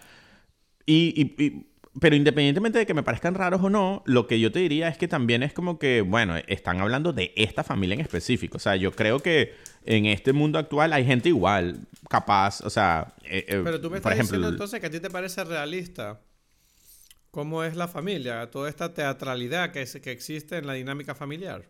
Y, 0.86 1.14
y- 1.38 1.44
y- 1.44 1.71
pero 2.00 2.16
independientemente 2.16 2.80
de 2.80 2.86
que 2.86 2.94
me 2.94 3.04
parezcan 3.04 3.36
raros 3.36 3.62
o 3.64 3.70
no, 3.70 4.02
lo 4.06 4.26
que 4.28 4.40
yo 4.40 4.52
te 4.52 4.60
diría 4.60 4.88
es 4.88 4.98
que 4.98 5.08
también 5.08 5.44
es 5.44 5.54
como 5.54 5.78
que, 5.78 6.02
bueno, 6.02 6.36
están 6.48 6.80
hablando 6.80 7.12
de 7.14 7.34
esta 7.36 7.64
familia 7.64 7.96
en 7.96 8.02
específico. 8.02 8.58
O 8.58 8.60
sea, 8.60 8.76
yo 8.78 8.92
creo 8.94 9.20
que 9.20 9.54
en 9.86 10.06
este 10.06 10.32
mundo 10.34 10.58
actual 10.58 10.94
hay 10.94 11.06
gente 11.06 11.30
igual, 11.30 11.80
capaz, 12.10 12.62
o 12.62 12.70
sea... 12.70 13.14
eh, 13.24 13.46
eh, 13.48 13.62
Pero 13.64 13.82
tú 13.82 13.90
me 13.90 13.98
estás 13.98 14.14
ejemplo, 14.14 14.38
diciendo 14.38 14.50
entonces 14.50 14.80
que 14.80 14.86
a 14.88 14.90
ti 14.92 15.00
te 15.00 15.10
parece 15.10 15.44
realista 15.44 16.22
cómo 17.32 17.64
es 17.64 17.76
la 17.76 17.88
familia, 17.88 18.50
toda 18.52 18.70
esta 18.70 18.94
teatralidad 18.94 19.72
que, 19.72 19.82
es- 19.82 20.00
que 20.02 20.12
existe 20.12 20.58
en 20.58 20.68
la 20.68 20.74
dinámica 20.74 21.16
familiar. 21.16 21.66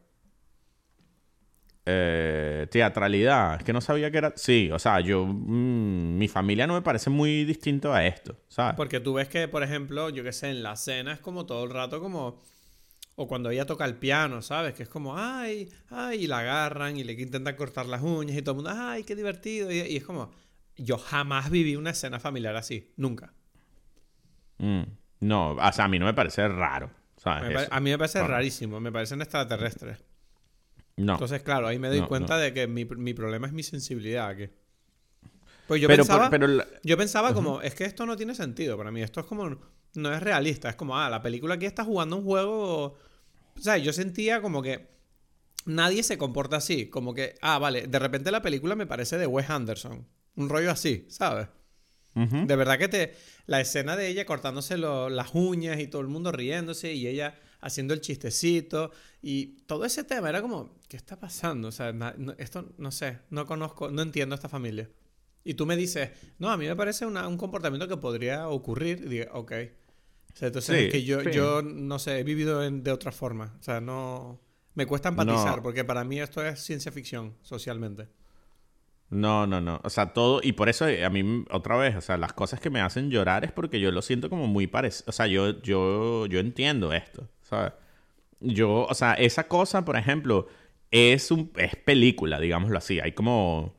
Eh, 1.85 2.67
teatralidad, 2.69 3.55
es 3.57 3.63
que 3.63 3.73
no 3.73 3.81
sabía 3.81 4.11
que 4.11 4.19
era. 4.19 4.33
Sí, 4.35 4.69
o 4.71 4.77
sea, 4.77 4.99
yo. 4.99 5.25
mm, 5.25 6.17
mi 6.17 6.27
familia 6.27 6.67
no 6.67 6.75
me 6.75 6.81
parece 6.83 7.09
muy 7.09 7.43
distinto 7.43 7.91
a 7.93 8.05
esto, 8.05 8.37
¿sabes? 8.49 8.75
Porque 8.75 8.99
tú 8.99 9.13
ves 9.15 9.27
que, 9.27 9.47
por 9.47 9.63
ejemplo, 9.63 10.09
yo 10.09 10.23
qué 10.23 10.31
sé, 10.31 10.49
en 10.51 10.61
la 10.61 10.75
cena 10.75 11.13
es 11.13 11.19
como 11.19 11.45
todo 11.45 11.63
el 11.63 11.71
rato 11.71 11.99
como... 11.99 12.39
O 13.15 13.27
cuando 13.27 13.49
ella 13.49 13.65
toca 13.65 13.85
el 13.85 13.95
piano, 13.95 14.41
¿sabes? 14.41 14.73
Que 14.73 14.83
es 14.83 14.89
como, 14.89 15.17
ay, 15.17 15.69
ay, 15.89 16.23
y 16.23 16.27
la 16.27 16.39
agarran 16.39 16.97
y 16.97 17.03
le 17.03 17.13
intentan 17.13 17.55
cortar 17.55 17.85
las 17.87 18.01
uñas 18.01 18.37
y 18.37 18.41
todo 18.41 18.51
el 18.53 18.63
mundo, 18.63 18.71
ay, 18.73 19.03
qué 19.03 19.15
divertido. 19.15 19.71
Y, 19.71 19.79
y 19.79 19.97
es 19.97 20.03
como, 20.03 20.31
yo 20.77 20.97
jamás 20.97 21.49
viví 21.51 21.75
una 21.75 21.89
escena 21.91 22.19
familiar 22.19 22.55
así, 22.55 22.93
nunca. 22.95 23.33
Mm, 24.59 24.83
no, 25.21 25.51
o 25.53 25.71
sea, 25.71 25.85
a 25.85 25.87
mí 25.87 25.99
no 25.99 26.05
me 26.05 26.13
parece 26.13 26.47
raro, 26.47 26.89
¿sabes? 27.17 27.43
Me 27.43 27.53
pare- 27.53 27.65
Eso. 27.65 27.73
a 27.73 27.79
mí 27.79 27.89
me 27.89 27.97
parece 27.97 28.19
Bueno. 28.19 28.33
rarísimo, 28.35 28.79
me 28.79 28.91
parecen 28.91 29.21
extraterrestres. 29.21 30.03
No. 31.01 31.13
Entonces, 31.13 31.41
claro, 31.43 31.67
ahí 31.67 31.79
me 31.79 31.87
doy 31.89 31.99
No, 32.01 32.07
cuenta 32.07 32.37
de 32.37 32.53
que 32.53 32.67
mi, 32.67 32.85
mi 32.85 33.13
problema 33.13 33.47
es 33.47 33.53
mi 33.53 33.63
sensibilidad 33.63 34.27
aquí. 34.29 34.49
Pues 35.67 35.81
yo 35.81 35.87
pero, 35.87 36.03
pensaba, 36.03 36.23
por- 36.29 36.31
pero 36.31 36.47
la- 36.47 36.67
yo 36.83 36.97
pensaba 36.97 37.33
como, 37.33 37.61
es 37.61 37.73
que 37.75 37.85
esto 37.85 38.05
no 38.05 38.17
tiene 38.17 38.35
sentido 38.35 38.77
para 38.77 38.91
mí. 38.91 39.01
Esto 39.01 39.19
es 39.21 39.25
como, 39.25 39.57
no 39.95 40.13
es 40.13 40.21
realista. 40.21 40.69
Es 40.69 40.75
como, 40.75 40.97
ah, 40.97 41.09
la 41.09 41.21
película 41.21 41.55
aquí 41.55 41.65
está 41.65 41.83
jugando 41.85 42.17
un 42.17 42.23
juego. 42.23 42.97
O 43.57 43.61
sea, 43.61 43.77
yo 43.77 43.93
sentía 43.93 44.41
como 44.41 44.61
que 44.61 44.89
nadie 45.65 46.03
se 46.03 46.17
comporta 46.17 46.57
así. 46.57 46.87
Como 46.89 47.13
que, 47.13 47.35
ah, 47.41 47.57
vale, 47.59 47.87
de 47.87 47.99
repente 47.99 48.31
la 48.31 48.41
película 48.41 48.75
me 48.75 48.85
parece 48.87 49.17
de 49.17 49.27
Wes 49.27 49.49
Anderson. 49.49 50.07
Un 50.35 50.49
rollo 50.49 50.71
así, 50.71 51.05
¿sabes? 51.09 51.47
De 52.13 52.55
verdad 52.57 52.77
que 52.77 52.89
te. 52.89 53.15
La 53.45 53.61
escena 53.61 53.95
de 53.95 54.09
ella 54.09 54.25
cortándose 54.25 54.77
lo- 54.77 55.09
las 55.09 55.29
uñas 55.33 55.79
y 55.79 55.87
todo 55.87 56.01
el 56.01 56.09
mundo 56.09 56.33
riéndose 56.33 56.93
y 56.93 57.07
ella 57.07 57.39
haciendo 57.61 57.93
el 57.93 58.01
chistecito 58.01 58.91
y 59.21 59.57
todo 59.67 59.85
ese 59.85 60.03
tema 60.03 60.29
era 60.29 60.41
como, 60.41 60.75
¿qué 60.87 60.97
está 60.97 61.17
pasando? 61.19 61.67
O 61.67 61.71
sea, 61.71 61.93
na- 61.93 62.15
no- 62.17 62.33
esto 62.37 62.69
no 62.77 62.91
sé, 62.91 63.19
no 63.29 63.45
conozco, 63.45 63.89
no 63.91 64.01
entiendo 64.01 64.33
a 64.33 64.37
esta 64.37 64.49
familia. 64.49 64.89
Y 65.43 65.53
tú 65.55 65.65
me 65.65 65.75
dices, 65.75 66.09
no, 66.39 66.49
a 66.51 66.57
mí 66.57 66.67
me 66.67 66.75
parece 66.75 67.05
una- 67.05 67.27
un 67.27 67.37
comportamiento 67.37 67.87
que 67.87 67.97
podría 67.97 68.47
ocurrir. 68.47 69.01
Y 69.05 69.09
digo, 69.09 69.25
ok. 69.33 69.51
O 70.33 70.37
sea, 70.37 70.47
entonces 70.47 70.77
Sí, 70.77 70.85
es 70.85 70.91
que 70.91 71.03
yo, 71.03 71.21
sí. 71.21 71.31
yo 71.31 71.61
no 71.61 71.97
sé, 71.99 72.19
he 72.19 72.23
vivido 72.23 72.63
en- 72.63 72.83
de 72.83 72.91
otra 72.91 73.11
forma. 73.11 73.55
O 73.59 73.63
sea, 73.63 73.81
no. 73.81 74.39
Me 74.75 74.85
cuesta 74.85 75.09
empatizar 75.09 75.57
No. 75.57 75.63
porque 75.63 75.83
para 75.83 76.03
mí 76.03 76.19
esto 76.21 76.45
es 76.45 76.59
ciencia 76.61 76.91
ficción 76.91 77.35
socialmente. 77.41 78.07
No, 79.09 79.45
no, 79.45 79.59
no. 79.59 79.81
O 79.83 79.89
sea, 79.89 80.13
todo. 80.13 80.39
Y 80.41 80.53
por 80.53 80.69
eso 80.69 80.87
eh, 80.87 81.03
a 81.03 81.09
mí, 81.09 81.43
otra 81.51 81.75
vez, 81.75 81.95
o 81.97 82.01
sea, 82.01 82.15
las 82.17 82.31
cosas 82.31 82.61
que 82.61 82.69
me 82.69 82.79
hacen 82.79 83.09
llorar 83.09 83.43
es 83.43 83.51
porque 83.51 83.79
yo 83.81 83.91
lo 83.91 84.01
siento 84.01 84.29
como 84.29 84.47
muy 84.47 84.67
parecido. 84.67 85.05
O 85.09 85.11
sea, 85.11 85.27
yo, 85.27 85.61
yo, 85.61 86.27
yo 86.27 86.39
entiendo 86.39 86.93
esto, 86.93 87.27
¿sabes? 87.51 87.73
Yo, 88.41 88.85
o 88.89 88.95
sea, 88.95 89.13
esa 89.15 89.47
cosa, 89.49 89.85
por 89.85 89.97
ejemplo, 89.97 90.47
es 90.91 91.31
un 91.31 91.51
es 91.57 91.75
película, 91.77 92.39
digámoslo 92.39 92.77
así. 92.79 92.99
Hay 93.01 93.13
como. 93.13 93.75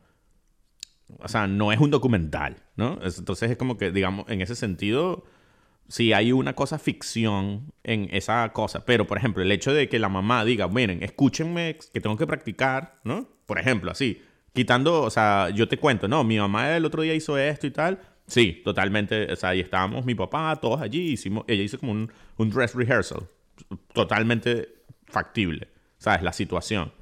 O 1.18 1.28
sea, 1.28 1.46
no 1.46 1.72
es 1.72 1.78
un 1.80 1.90
documental, 1.90 2.56
¿no? 2.76 2.98
Es- 3.02 3.18
Entonces 3.18 3.50
es 3.50 3.56
como 3.56 3.76
que, 3.76 3.90
digamos, 3.90 4.28
en 4.28 4.40
ese 4.40 4.54
sentido, 4.54 5.24
sí 5.88 6.12
hay 6.12 6.32
una 6.32 6.54
cosa 6.54 6.78
ficción 6.78 7.72
en 7.84 8.08
esa 8.12 8.52
cosa. 8.52 8.84
Pero, 8.86 9.06
por 9.06 9.18
ejemplo, 9.18 9.42
el 9.42 9.52
hecho 9.52 9.72
de 9.74 9.88
que 9.88 9.98
la 10.00 10.08
mamá 10.10 10.44
diga, 10.44 10.68
miren, 10.68 11.02
escúchenme, 11.02 11.78
que 11.92 12.00
tengo 12.00 12.16
que 12.18 12.26
practicar, 12.28 13.00
¿no? 13.04 13.28
Por 13.46 13.58
ejemplo, 13.60 13.90
así. 13.92 14.22
Quitando, 14.54 15.02
o 15.02 15.10
sea, 15.10 15.50
yo 15.50 15.68
te 15.68 15.78
cuento, 15.78 16.08
no, 16.08 16.24
mi 16.24 16.38
mamá 16.38 16.76
el 16.76 16.84
otro 16.86 17.02
día 17.02 17.14
hizo 17.14 17.38
esto 17.38 17.66
y 17.66 17.70
tal. 17.72 18.00
Sí, 18.26 18.62
totalmente. 18.64 19.32
O 19.32 19.36
sea, 19.36 19.50
ahí 19.50 19.60
estábamos 19.60 20.04
mi 20.06 20.14
papá, 20.14 20.56
todos 20.60 20.80
allí, 20.82 21.12
hicimos, 21.12 21.44
ella 21.48 21.62
hizo 21.64 21.78
como 21.78 21.92
un, 21.92 22.12
un 22.38 22.50
dress 22.50 22.74
rehearsal. 22.74 23.28
Totalmente 23.92 24.82
factible, 25.06 25.68
¿sabes? 25.98 26.22
La 26.22 26.32
situación, 26.32 26.92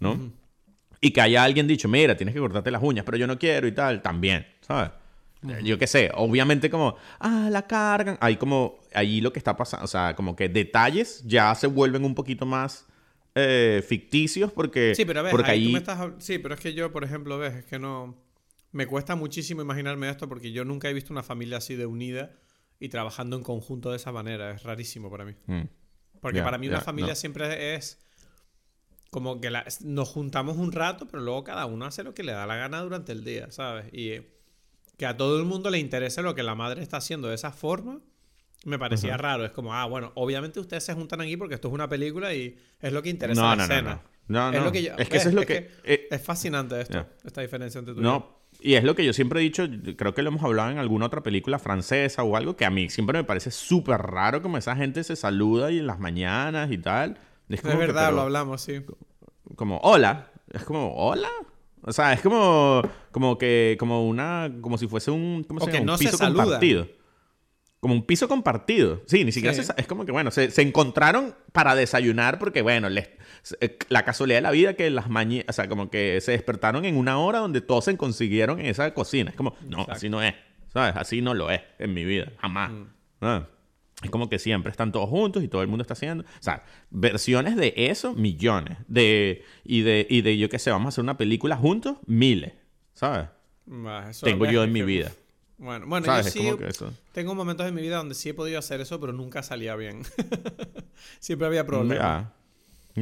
¿no? 0.00 0.32
Y 1.00 1.12
que 1.12 1.20
haya 1.20 1.44
alguien 1.44 1.66
dicho, 1.66 1.88
mira, 1.88 2.16
tienes 2.16 2.34
que 2.34 2.40
cortarte 2.40 2.70
las 2.70 2.82
uñas, 2.82 3.04
pero 3.04 3.16
yo 3.16 3.26
no 3.26 3.38
quiero 3.38 3.66
y 3.68 3.72
tal, 3.72 4.02
también, 4.02 4.46
¿sabes? 4.60 4.90
Yo 5.62 5.78
qué 5.78 5.86
sé, 5.86 6.10
obviamente 6.14 6.68
como, 6.68 6.96
ah, 7.20 7.48
la 7.50 7.66
cargan. 7.66 8.18
Hay 8.20 8.36
como, 8.36 8.80
ahí 8.92 9.20
lo 9.20 9.32
que 9.32 9.38
está 9.38 9.56
pasando, 9.56 9.84
o 9.84 9.88
sea, 9.88 10.16
como 10.16 10.34
que 10.34 10.48
detalles 10.48 11.22
ya 11.24 11.54
se 11.54 11.68
vuelven 11.68 12.04
un 12.04 12.14
poquito 12.14 12.44
más 12.44 12.86
eh, 13.36 13.84
ficticios 13.86 14.50
porque, 14.50 14.94
Sí, 14.96 15.04
pero 15.04 15.22
ves, 15.22 15.30
porque 15.30 15.52
ahí 15.52 15.62
tú 15.62 15.68
ahí... 15.68 15.72
me 15.72 15.78
estás... 15.78 16.10
Sí, 16.18 16.38
pero 16.38 16.54
es 16.54 16.60
que 16.60 16.74
yo, 16.74 16.90
por 16.90 17.04
ejemplo, 17.04 17.38
ves, 17.38 17.54
es 17.54 17.64
que 17.64 17.78
no... 17.78 18.16
Me 18.72 18.86
cuesta 18.86 19.14
muchísimo 19.14 19.62
imaginarme 19.62 20.10
esto 20.10 20.28
porque 20.28 20.50
yo 20.50 20.64
nunca 20.64 20.90
he 20.90 20.92
visto 20.92 21.12
una 21.12 21.22
familia 21.22 21.58
así 21.58 21.76
de 21.76 21.86
unida 21.86 22.32
y 22.80 22.88
trabajando 22.88 23.36
en 23.36 23.42
conjunto 23.42 23.90
de 23.90 23.96
esa 23.96 24.12
manera. 24.12 24.50
Es 24.50 24.62
rarísimo 24.62 25.10
para 25.10 25.24
mí. 25.24 25.34
Mm. 25.46 25.62
Porque 26.20 26.42
para 26.42 26.58
mí 26.58 26.68
una 26.68 26.80
familia 26.80 27.12
no. 27.12 27.16
siempre 27.16 27.74
es 27.74 27.98
como 29.10 29.40
que 29.40 29.50
la- 29.50 29.64
nos 29.82 30.08
juntamos 30.08 30.56
un 30.56 30.72
rato, 30.72 31.06
pero 31.06 31.22
luego 31.22 31.44
cada 31.44 31.64
uno 31.66 31.86
hace 31.86 32.02
lo 32.02 32.14
que 32.14 32.22
le 32.22 32.32
da 32.32 32.46
la 32.46 32.56
gana 32.56 32.80
durante 32.82 33.12
el 33.12 33.24
día, 33.24 33.50
¿sabes? 33.50 33.86
Y 33.92 34.10
eh, 34.10 34.34
que 34.96 35.06
a 35.06 35.16
todo 35.16 35.38
el 35.38 35.44
mundo 35.46 35.70
le 35.70 35.78
interese 35.78 36.22
lo 36.22 36.34
que 36.34 36.42
la 36.42 36.54
madre 36.54 36.82
está 36.82 36.98
haciendo 36.98 37.28
de 37.28 37.34
esa 37.34 37.52
forma, 37.52 38.00
me 38.64 38.78
parecía 38.78 39.16
raro. 39.16 39.44
Es 39.44 39.52
como, 39.52 39.72
ah, 39.72 39.86
bueno, 39.86 40.12
obviamente 40.16 40.60
ustedes 40.60 40.84
se 40.84 40.92
juntan 40.92 41.20
aquí 41.20 41.36
porque 41.36 41.54
esto 41.54 41.68
es 41.68 41.74
una 41.74 41.88
película 41.88 42.34
y 42.34 42.58
es 42.80 42.92
lo 42.92 43.02
que 43.02 43.08
interesa 43.08 43.40
No, 43.40 43.48
la 43.50 43.56
no, 43.56 43.62
escena. 43.62 43.94
no. 43.94 44.18
No, 44.28 44.48
es 44.52 44.58
no. 44.58 44.64
lo 44.66 44.72
que 44.72 44.82
yo- 44.82 44.92
Es 44.98 45.08
que 45.08 45.16
eso 45.16 45.28
es 45.30 45.34
lo 45.34 45.46
que- 45.46 45.70
eh, 45.84 46.08
es 46.10 46.20
fascinante 46.22 46.78
esto, 46.80 47.06
esta 47.24 47.40
diferencia 47.40 47.78
entre 47.78 47.94
tú 47.94 48.00
y 48.00 48.02
yo. 48.04 48.10
No, 48.10 48.37
y 48.60 48.74
es 48.74 48.84
lo 48.84 48.94
que 48.94 49.04
yo 49.04 49.12
siempre 49.12 49.40
he 49.40 49.42
dicho, 49.42 49.66
creo 49.96 50.14
que 50.14 50.22
lo 50.22 50.28
hemos 50.30 50.42
hablado 50.42 50.70
en 50.70 50.78
alguna 50.78 51.06
otra 51.06 51.22
película 51.22 51.58
francesa 51.58 52.22
o 52.24 52.36
algo, 52.36 52.56
que 52.56 52.64
a 52.64 52.70
mí 52.70 52.88
siempre 52.90 53.18
me 53.18 53.24
parece 53.24 53.50
súper 53.50 54.00
raro 54.02 54.42
como 54.42 54.56
esa 54.58 54.74
gente 54.76 55.04
se 55.04 55.16
saluda 55.16 55.70
y 55.70 55.78
en 55.78 55.86
las 55.86 55.98
mañanas 56.00 56.70
y 56.72 56.78
tal. 56.78 57.18
Es, 57.48 57.56
Es 57.56 57.60
como 57.62 57.74
que, 57.74 57.78
verdad, 57.78 58.06
pero- 58.06 58.16
lo 58.16 58.22
hablamos, 58.22 58.60
sí. 58.60 58.80
como 59.56 59.78
hola 59.78 60.30
es 60.52 60.62
como 60.64 60.94
hola 60.96 61.28
o 61.82 61.92
sea 61.92 62.12
es 62.12 62.20
como 62.20 62.82
como 63.12 63.38
que 63.38 63.76
como 63.78 64.06
una 64.08 64.50
como 64.60 64.76
si 64.78 64.86
fuese 64.88 65.10
un 65.10 65.44
¿cómo 65.44 65.60
O 65.60 65.64
se 65.64 65.70
que 65.70 65.76
llama? 65.78 65.86
no 65.86 65.92
un 65.94 65.98
piso 65.98 66.18
compartido 66.18 66.88
como 67.80 67.94
un 67.94 68.04
piso 68.06 68.28
compartido 68.28 69.02
sí 69.06 69.24
ni 69.24 69.32
siquiera 69.32 69.54
Sí. 69.54 69.62
se 69.64 69.72
es 69.76 69.86
como 69.86 70.04
que 70.04 70.12
bueno 70.12 70.30
se, 70.30 70.50
se 70.50 70.62
encontraron 70.62 71.34
para 71.52 71.74
desayunar 71.74 72.38
porque 72.38 72.62
bueno 72.62 72.88
les 72.88 73.08
la 73.88 74.04
casualidad 74.04 74.38
de 74.38 74.42
la 74.42 74.50
vida 74.50 74.74
que 74.74 74.90
las 74.90 75.08
mañanas 75.08 75.46
o 75.48 75.52
sea 75.52 75.68
como 75.68 75.90
que 75.90 76.20
se 76.20 76.32
despertaron 76.32 76.84
en 76.84 76.96
una 76.96 77.18
hora 77.18 77.38
donde 77.38 77.60
todos 77.60 77.84
se 77.84 77.96
consiguieron 77.96 78.60
en 78.60 78.66
esa 78.66 78.92
cocina 78.94 79.30
es 79.30 79.36
como 79.36 79.56
no 79.62 79.78
Exacto. 79.80 79.92
así 79.92 80.08
no 80.08 80.22
es 80.22 80.34
sabes 80.72 80.94
así 80.96 81.20
no 81.22 81.34
lo 81.34 81.50
es 81.50 81.60
en 81.78 81.94
mi 81.94 82.04
vida 82.04 82.32
jamás 82.38 82.70
Mm. 82.70 82.84
Ah. 83.20 83.46
Es 84.02 84.10
como 84.10 84.28
que 84.28 84.38
siempre 84.38 84.70
están 84.70 84.92
todos 84.92 85.08
juntos 85.08 85.42
y 85.42 85.48
todo 85.48 85.60
el 85.62 85.66
mundo 85.66 85.82
está 85.82 85.94
haciendo. 85.94 86.22
O 86.22 86.26
sea, 86.42 86.62
versiones 86.90 87.56
de 87.56 87.74
eso, 87.76 88.14
millones. 88.14 88.78
De, 88.86 89.42
y, 89.64 89.80
de, 89.80 90.06
y 90.08 90.20
de, 90.20 90.38
yo 90.38 90.48
qué 90.48 90.60
sé, 90.60 90.70
vamos 90.70 90.86
a 90.86 90.88
hacer 90.90 91.02
una 91.02 91.16
película 91.18 91.56
juntos, 91.56 91.96
miles. 92.06 92.52
¿Sabes? 92.94 93.26
Bah, 93.66 94.08
eso 94.10 94.24
Tengo 94.24 94.46
yo 94.46 94.62
en 94.62 94.70
mi 94.72 94.82
vida. 94.82 95.10
Bueno, 95.56 95.86
bueno 95.88 96.06
¿Sabes? 96.06 96.26
yo 96.26 96.28
Es 96.28 96.32
sí 96.32 96.38
como 96.44 96.58
que 96.58 96.68
eso. 96.68 96.92
tengo 97.10 97.34
momentos 97.34 97.66
en 97.66 97.74
mi 97.74 97.82
vida 97.82 97.96
donde 97.96 98.14
sí 98.14 98.28
he 98.28 98.34
podido 98.34 98.60
hacer 98.60 98.80
eso, 98.80 99.00
pero 99.00 99.12
nunca 99.12 99.42
salía 99.42 99.74
bien. 99.74 100.02
Siempre 101.18 101.48
había 101.48 101.66
problemas. 101.66 102.26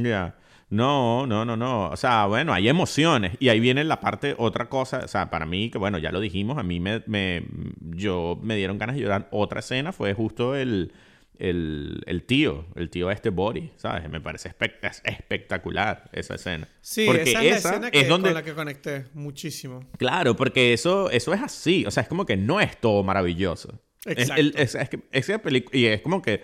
Ya. 0.03 0.35
No, 0.69 1.25
no, 1.27 1.45
no, 1.45 1.55
no. 1.55 1.89
O 1.89 1.95
sea, 1.95 2.25
bueno, 2.25 2.53
hay 2.53 2.67
emociones. 2.67 3.37
Y 3.39 3.47
ahí 3.49 3.59
viene 3.61 3.83
la 3.85 4.01
parte, 4.01 4.35
otra 4.37 4.67
cosa. 4.67 4.99
O 5.05 5.07
sea, 5.07 5.29
para 5.29 5.45
mí, 5.45 5.69
que 5.69 5.77
bueno, 5.77 5.97
ya 5.97 6.11
lo 6.11 6.19
dijimos, 6.19 6.57
a 6.57 6.63
mí 6.63 6.79
me, 6.81 7.03
me, 7.07 7.43
yo, 7.81 8.37
me 8.43 8.55
dieron 8.57 8.77
ganas 8.77 8.95
de 8.97 9.01
llorar. 9.03 9.29
Otra 9.31 9.61
escena 9.61 9.93
fue 9.93 10.13
justo 10.13 10.55
el, 10.57 10.91
el, 11.39 12.03
el 12.05 12.23
tío, 12.23 12.65
el 12.75 12.89
tío 12.89 13.07
de 13.07 13.13
este 13.13 13.29
Boris, 13.29 13.71
¿sabes? 13.77 14.09
Me 14.09 14.19
parece 14.19 14.49
espe- 14.49 14.73
es 14.81 15.01
espectacular 15.05 16.09
esa 16.11 16.35
escena. 16.35 16.67
Sí, 16.81 17.05
porque 17.05 17.21
esa 17.21 17.43
es 17.43 17.49
la 17.63 17.69
escena 17.71 17.91
que, 17.91 18.01
es 18.01 18.09
donde... 18.09 18.27
con 18.29 18.33
la 18.33 18.43
que 18.43 18.53
conecté 18.53 19.05
muchísimo. 19.13 19.85
Claro, 19.97 20.35
porque 20.35 20.73
eso, 20.73 21.09
eso 21.11 21.33
es 21.33 21.41
así. 21.41 21.85
O 21.85 21.91
sea, 21.91 22.03
es 22.03 22.09
como 22.09 22.25
que 22.25 22.35
no 22.35 22.59
es 22.59 22.75
todo 22.81 23.03
maravilloso. 23.03 23.79
Es- 24.03 24.17
Exacto. 24.17 24.41
el- 24.41 24.53
es, 24.57 24.75
es 24.75 24.89
que- 24.89 24.99
esa 25.13 25.41
y 25.71 25.85
es 25.85 26.01
como 26.01 26.21
que. 26.21 26.43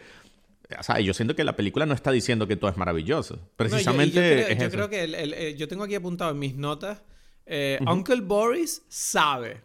O 0.80 0.84
sea, 0.84 1.00
yo 1.00 1.14
siento 1.14 1.36
que 1.36 1.44
la 1.44 1.56
película 1.56 1.86
no 1.86 1.94
está 1.94 2.12
diciendo 2.12 2.48
que 2.48 2.56
todo 2.56 2.70
es 2.72 2.78
maravilloso. 2.78 3.36
No, 3.36 3.42
yo- 3.42 3.46
y 3.48 3.56
Precisamente. 3.58 4.16
yo, 4.16 4.22
creo, 4.22 4.48
es 4.48 4.58
yo 4.58 4.64
eso. 4.66 4.72
creo 4.72 4.90
que 4.90 5.04
el- 5.04 5.16
el- 5.16 5.58
yo 5.58 5.68
tengo 5.68 5.84
aquí 5.84 5.96
apuntado 5.96 6.32
en 6.32 6.40
mis 6.40 6.56
notas. 6.56 7.02
eh, 7.46 7.78
Uncle 7.88 8.22
Boris 8.22 8.84
sabe. 8.88 9.62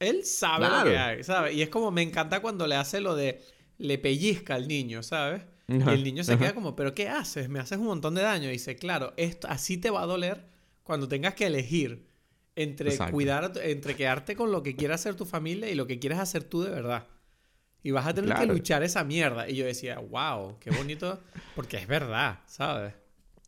Él 0.00 0.24
sabe 0.24 0.66
Claro. 0.66 0.84
lo 0.84 0.90
que 0.90 0.98
hay, 0.98 1.22
¿sabes? 1.22 1.54
Y 1.54 1.62
es 1.62 1.68
como 1.68 1.90
me 1.90 2.02
encanta 2.02 2.40
cuando 2.40 2.66
le 2.66 2.74
hace 2.74 3.00
lo 3.00 3.14
de 3.14 3.40
le 3.78 3.98
pellizca 3.98 4.54
al 4.56 4.66
niño, 4.68 5.02
¿sabes? 5.02 5.42
Y 5.68 5.74
el 5.88 6.04
niño 6.04 6.24
se 6.24 6.36
queda 6.36 6.52
como, 6.54 6.76
¿pero 6.76 6.94
qué 6.94 7.08
haces? 7.08 7.48
Me 7.48 7.58
haces 7.58 7.78
un 7.78 7.86
montón 7.86 8.14
de 8.14 8.22
daño. 8.22 8.48
Y 8.48 8.52
dice, 8.52 8.76
claro, 8.76 9.14
esto 9.16 9.48
así 9.48 9.78
te 9.78 9.88
va 9.90 10.02
a 10.02 10.06
doler 10.06 10.44
cuando 10.82 11.08
tengas 11.08 11.34
que 11.34 11.46
elegir 11.46 12.06
entre 12.56 12.90
Exacto. 12.90 13.12
cuidar, 13.12 13.52
entre 13.62 13.96
quedarte 13.96 14.36
con 14.36 14.52
lo 14.52 14.62
que 14.62 14.76
quiere 14.76 14.94
hacer 14.94 15.14
tu 15.14 15.24
familia 15.24 15.70
y 15.70 15.74
lo 15.74 15.86
que 15.86 15.98
quieres 15.98 16.18
hacer 16.18 16.44
tú 16.44 16.62
de 16.62 16.70
verdad. 16.70 17.06
Y 17.84 17.92
vas 17.92 18.06
a 18.06 18.14
tener 18.14 18.30
que 18.30 18.36
Claro. 18.38 18.52
luchar 18.54 18.82
esa 18.82 19.04
mierda. 19.04 19.48
Y 19.48 19.54
yo 19.54 19.64
decía, 19.64 19.98
wow, 20.00 20.58
qué 20.58 20.70
bonito, 20.72 21.20
porque 21.54 21.76
es 21.76 21.86
verdad, 21.86 22.40
¿sabes? 22.46 22.94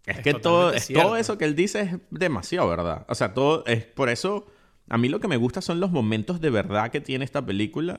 Es 0.07 0.18
Es 0.18 0.22
que 0.22 0.34
todo, 0.34 0.72
es, 0.72 0.87
todo 0.89 1.16
eso 1.16 1.37
que 1.37 1.45
él 1.47 1.57
dice 1.57 1.80
es 1.80 1.91
demasiado 2.11 2.68
verdad. 2.68 3.05
O 3.09 3.14
sea, 3.16 3.34
todo 3.34 3.64
es 3.66 3.84
por 3.87 4.09
eso. 4.09 4.47
A 4.89 4.99
mí 4.99 5.09
lo 5.09 5.18
que 5.18 5.26
me 5.26 5.37
gusta 5.37 5.61
son 5.62 5.80
los 5.80 5.91
momentos 5.91 6.41
de 6.41 6.51
verdad 6.51 6.91
que 6.93 7.01
tiene 7.01 7.24
esta 7.24 7.45
película. 7.45 7.99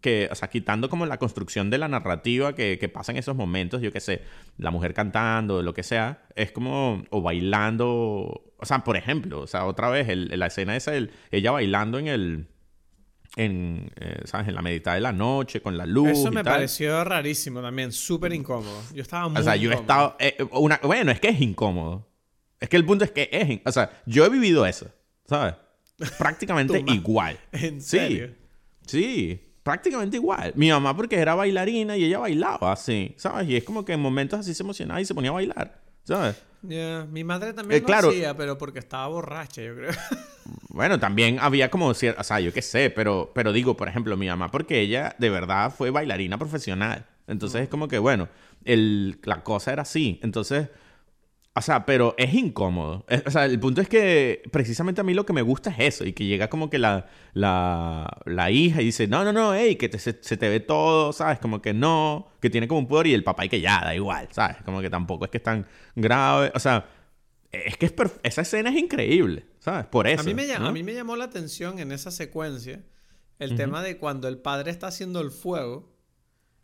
Que, 0.00 0.28
o 0.30 0.34
sea, 0.34 0.48
quitando 0.48 0.88
como 0.90 1.06
la 1.06 1.18
construcción 1.18 1.70
de 1.70 1.78
la 1.78 1.88
narrativa 1.88 2.54
que, 2.54 2.78
que 2.78 2.88
pasa 2.88 3.12
en 3.12 3.18
esos 3.18 3.34
momentos, 3.36 3.80
yo 3.80 3.92
qué 3.92 4.00
sé, 4.00 4.22
la 4.58 4.70
mujer 4.70 4.92
cantando, 4.92 5.62
lo 5.62 5.72
que 5.72 5.82
sea, 5.82 6.24
es 6.34 6.52
como, 6.52 7.02
o 7.10 7.22
bailando, 7.22 8.52
o 8.56 8.64
sea, 8.64 8.84
por 8.84 8.96
ejemplo, 8.96 9.40
o 9.40 9.46
sea, 9.46 9.64
otra 9.66 9.88
vez, 9.88 10.08
el- 10.08 10.38
la 10.38 10.46
escena 10.46 10.76
esa, 10.76 10.94
el- 10.94 11.10
ella 11.30 11.50
bailando 11.50 11.98
en 11.98 12.08
el, 12.08 12.46
en, 13.36 13.90
eh, 13.96 14.22
¿sabes? 14.24 14.48
En 14.48 14.54
la 14.54 14.62
mitad 14.62 14.94
de 14.94 15.00
la 15.00 15.12
noche, 15.12 15.60
con 15.60 15.76
la 15.76 15.86
luz 15.86 16.08
Eso 16.08 16.28
y 16.28 16.34
me 16.34 16.42
tal. 16.42 16.54
pareció 16.54 17.04
rarísimo 17.04 17.60
también, 17.62 17.92
súper 17.92 18.32
incómodo. 18.32 18.82
Yo 18.94 19.02
estaba 19.02 19.28
muy 19.28 19.40
O 19.40 19.44
sea, 19.44 19.54
yo 19.56 19.70
he 19.70 19.74
estado. 19.74 20.16
eh, 20.18 20.36
una, 20.52 20.80
bueno, 20.82 21.12
es 21.12 21.20
que 21.20 21.28
es 21.28 21.40
incómodo. 21.40 22.08
Es 22.58 22.68
que 22.70 22.76
el 22.78 22.84
punto 22.86 23.04
es 23.04 23.10
que 23.12 23.28
es. 23.30 23.60
O 23.66 23.70
sea, 23.72 23.90
yo 24.06 24.24
he 24.24 24.30
vivido 24.30 24.64
eso, 24.66 24.90
¿sabes? 25.26 25.54
Prácticamente 26.18 26.82
igual. 26.88 27.38
¿En 27.52 27.80
Sí. 27.80 27.98
serio? 27.98 28.34
Sí, 28.86 29.38
prácticamente 29.62 30.16
igual. 30.16 30.52
Mi 30.56 30.70
mamá, 30.70 30.96
porque 30.96 31.16
era 31.16 31.34
bailarina 31.34 31.96
y 31.96 32.04
ella 32.04 32.18
bailaba 32.20 32.72
así, 32.72 33.14
¿sabes? 33.18 33.48
Y 33.48 33.56
es 33.56 33.64
como 33.64 33.84
que 33.84 33.92
en 33.92 34.00
momentos 34.00 34.40
así 34.40 34.54
se 34.54 34.62
emocionaba 34.62 35.00
y 35.00 35.04
se 35.04 35.14
ponía 35.14 35.30
a 35.30 35.34
bailar, 35.34 35.82
¿sabes? 36.04 36.36
Ya, 36.62 37.06
Mi 37.10 37.22
madre 37.24 37.52
también 37.52 37.78
Eh, 37.78 37.80
lo 37.82 37.86
claro. 37.86 38.08
hacía, 38.08 38.34
pero 38.36 38.56
porque 38.56 38.78
estaba 38.78 39.06
borracha, 39.08 39.62
yo 39.62 39.74
creo. 39.74 39.90
Bueno, 40.76 40.98
también 41.00 41.38
había 41.40 41.70
como 41.70 41.92
cierto, 41.94 42.20
o 42.20 42.24
sea, 42.24 42.38
yo 42.40 42.52
qué 42.52 42.62
sé, 42.62 42.90
pero, 42.90 43.32
pero 43.34 43.52
digo, 43.52 43.76
por 43.76 43.88
ejemplo, 43.88 44.16
mi 44.16 44.26
mamá, 44.28 44.50
porque 44.50 44.80
ella 44.80 45.16
de 45.18 45.30
verdad 45.30 45.72
fue 45.74 45.90
bailarina 45.90 46.38
profesional. 46.38 47.06
Entonces 47.26 47.62
es 47.62 47.68
como 47.68 47.88
que, 47.88 47.98
bueno, 47.98 48.28
el, 48.64 49.18
la 49.24 49.42
cosa 49.42 49.72
era 49.72 49.82
así. 49.82 50.20
Entonces, 50.22 50.68
O 51.54 51.62
sea, 51.62 51.86
pero 51.86 52.14
es 52.18 52.34
incómodo. 52.34 53.04
Es- 53.08 53.22
o 53.26 53.30
sea, 53.30 53.46
el 53.46 53.58
punto 53.60 53.80
es 53.80 53.88
que 53.88 54.42
precisamente 54.52 55.00
a 55.00 55.04
mí 55.04 55.14
lo 55.14 55.26
que 55.26 55.32
me 55.32 55.42
gusta 55.42 55.70
es 55.70 55.76
eso. 55.80 56.04
Y 56.06 56.12
que 56.12 56.24
llega 56.26 56.48
como 56.50 56.70
que 56.70 56.78
la, 56.78 57.06
la, 57.34 58.06
la 58.26 58.50
hija 58.50 58.82
y 58.82 58.86
dice, 58.86 59.08
no, 59.08 59.24
no, 59.24 59.32
no, 59.32 59.54
hey, 59.54 59.76
que 59.76 59.88
te- 59.88 59.98
se, 59.98 60.18
se 60.22 60.36
te 60.36 60.48
ve 60.50 60.60
todo, 60.60 61.12
¿sabes? 61.14 61.38
Como 61.40 61.62
que 61.62 61.74
no, 61.74 62.28
que 62.40 62.50
tiene 62.50 62.68
como 62.68 62.80
un 62.80 62.88
poder 62.88 63.08
y 63.08 63.14
el 63.14 63.24
papá 63.24 63.44
y 63.46 63.48
que 63.48 63.60
ya, 63.60 63.80
da 63.84 63.94
igual, 63.94 64.28
¿sabes? 64.32 64.58
Como 64.64 64.80
que 64.82 64.90
tampoco 64.90 65.24
es 65.26 65.30
que 65.30 65.38
es 65.38 65.42
tan 65.44 65.66
grave. 65.94 66.52
O 66.54 66.58
sea, 66.60 66.86
es 67.52 67.76
que 67.76 67.86
es 67.86 67.94
esa 68.22 68.42
escena 68.42 68.70
es 68.70 68.76
increíble, 68.76 69.46
¿sabes? 69.58 69.86
Por 69.86 70.06
eso. 70.06 70.20
A 70.20 70.24
mí, 70.24 70.34
me, 70.34 70.52
a 70.52 70.72
mí 70.72 70.82
me 70.82 70.94
llamó 70.94 71.16
la 71.16 71.24
atención 71.24 71.78
en 71.78 71.92
esa 71.92 72.10
secuencia 72.10 72.84
el 73.38 73.56
tema 73.56 73.82
de 73.82 73.98
cuando 73.98 74.28
el 74.28 74.38
padre 74.38 74.70
está 74.70 74.86
haciendo 74.86 75.20
el 75.20 75.30
fuego 75.30 75.94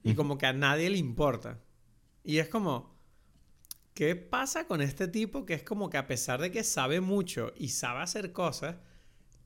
y 0.02 0.14
como 0.14 0.38
que 0.38 0.46
a 0.46 0.52
nadie 0.52 0.90
le 0.90 0.98
importa. 0.98 1.60
Y 2.24 2.38
es 2.38 2.48
como, 2.48 2.98
¿qué 3.94 4.16
pasa 4.16 4.66
con 4.66 4.80
este 4.80 5.08
tipo 5.08 5.44
que 5.44 5.54
es 5.54 5.62
como 5.62 5.90
que 5.90 5.98
a 5.98 6.06
pesar 6.06 6.40
de 6.40 6.50
que 6.50 6.64
sabe 6.64 7.00
mucho 7.00 7.52
y 7.56 7.68
sabe 7.68 8.00
hacer 8.00 8.32
cosas, 8.32 8.76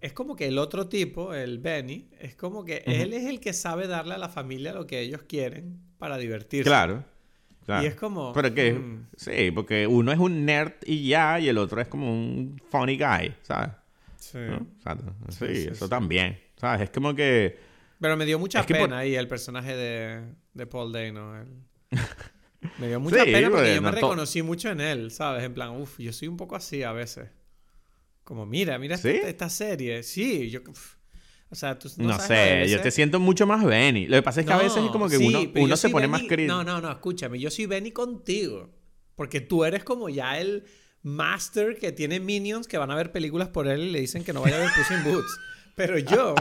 es 0.01 0.13
como 0.13 0.37
que 0.37 0.47
el 0.47 0.59
otro 0.59 0.89
tipo, 0.89 1.35
el 1.35 1.59
Benny, 1.59 2.11
es 2.21 2.37
como 2.37 2.65
que 2.65 2.83
él 2.87 3.13
es 3.13 3.25
el 3.25 3.41
que 3.41 3.53
sabe 3.53 3.87
darle 3.87 4.15
a 4.15 4.19
la 4.19 4.29
familia 4.29 4.73
lo 4.73 4.87
que 4.87 5.01
ellos 5.01 5.23
quieren 5.23 5.81
para 5.99 6.19
divertirse. 6.19 6.69
Claro. 6.69 7.05
Claro. 7.67 7.83
Y 7.83 7.87
es 7.87 7.95
como... 7.97 8.33
Pero 8.33 8.55
que, 8.55 8.73
mm, 8.73 9.07
sí, 9.17 9.51
porque 9.51 9.87
uno 9.87 10.11
es 10.13 10.19
un 10.19 10.45
nerd 10.47 10.73
y 10.87 11.09
ya, 11.09 11.39
y 11.39 11.49
el 11.49 11.59
otro 11.59 11.81
es 11.81 11.89
como 11.89 12.11
un 12.11 12.59
funny 12.71 12.97
guy, 12.97 13.35
¿sabes? 13.43 13.71
sí. 14.17 14.39
Sí, 15.29 15.37
Sí, 15.47 15.55
sí, 15.63 15.69
eso 15.73 15.85
sí. 15.85 15.91
también, 15.91 16.39
¿sabes? 16.57 16.83
Es 16.83 16.91
como 16.91 17.15
que... 17.15 17.59
Pero 18.01 18.17
me 18.17 18.25
dio 18.27 18.39
mucha 18.39 18.61
Es 18.61 18.67
pena 18.67 18.79
por- 18.81 18.95
ahí 18.95 19.15
el 19.15 19.29
personaje 19.29 19.75
de, 19.77 20.23
de 20.55 20.67
Paul 20.67 20.93
Dano. 20.93 21.41
el- 21.41 21.49
Me 22.79 22.89
dio 22.89 22.99
mucha 23.01 23.25
pena 23.25 23.49
porque 23.51 23.75
yo 23.75 23.83
me 23.83 23.91
reconocí 23.91 24.43
mucho 24.43 24.71
en 24.71 24.81
él, 24.81 25.11
¿sabes? 25.11 25.45
En 25.45 25.55
plan, 25.55 25.71
uff, 25.71 25.99
yo 25.99 26.13
soy 26.13 26.29
un 26.29 26.37
poco 26.37 26.57
así 26.57 26.83
a 26.83 26.93
veces. 26.93 27.29
Como, 28.25 28.45
mira, 28.45 28.79
mira 28.79 28.97
esta, 28.97 29.09
esta 29.11 29.49
serie. 29.49 30.03
Sí, 30.03 30.51
yo... 30.51 30.61
uf. 30.69 30.96
O 31.49 31.55
sea, 31.55 31.79
tú 31.79 31.89
no, 31.99 32.09
No, 32.09 32.13
sabes, 32.15 32.69
sé, 32.69 32.69
yo 32.69 32.81
te 32.81 32.91
siento 32.91 33.21
mucho 33.21 33.47
más 33.47 33.65
Benny. 33.65 34.07
Lo 34.07 34.17
que 34.17 34.23
pasa 34.23 34.41
es 34.41 34.47
que 34.47 34.53
a 34.53 34.59
veces 34.59 34.85
es 34.85 34.91
como 34.91 35.09
que 35.09 35.19
sí, 35.19 35.27
uno, 35.27 35.41
uno 35.55 35.77
se 35.77 35.89
pone 35.89 36.09
más 36.09 36.23
crítico. 36.23 36.53
No, 36.53 36.65
no, 36.65 36.81
no, 36.81 36.91
escúchame. 36.91 37.39
Yo 37.39 37.51
soy 37.51 37.67
Benny 37.67 37.93
contigo. 37.93 38.71
Porque 39.15 39.41
tú 39.41 39.65
eres 39.65 39.83
como 39.85 40.09
ya 40.09 40.39
el 40.39 40.65
master 41.03 41.79
que 41.79 41.93
tiene 41.93 42.21
minions 42.21 42.67
que 42.67 42.79
van 42.79 42.91
a 42.91 42.97
ver 42.97 43.13
películas 43.13 43.49
por 43.49 43.69
él 43.69 43.81
y 43.81 43.91
le 43.91 44.01
dicen 44.01 44.25
que 44.25 44.33
no 44.33 44.43
vaya 44.43 44.57
a 44.57 44.61
ver 44.61 44.71
Puss 44.77 44.91
in 44.91 45.05
Boots. 45.05 45.39
Pero 45.77 45.99
yo, 45.99 46.35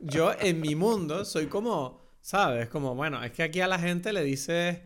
yo 0.00 0.32
en 0.40 0.60
mi 0.60 0.74
mundo 0.74 1.24
soy 1.24 1.46
como, 1.46 2.00
¿sabes? 2.20 2.68
Como, 2.68 2.94
bueno, 2.94 3.22
es 3.22 3.32
que 3.32 3.42
aquí 3.42 3.60
a 3.60 3.68
la 3.68 3.78
gente 3.78 4.12
le 4.12 4.24
dices, 4.24 4.78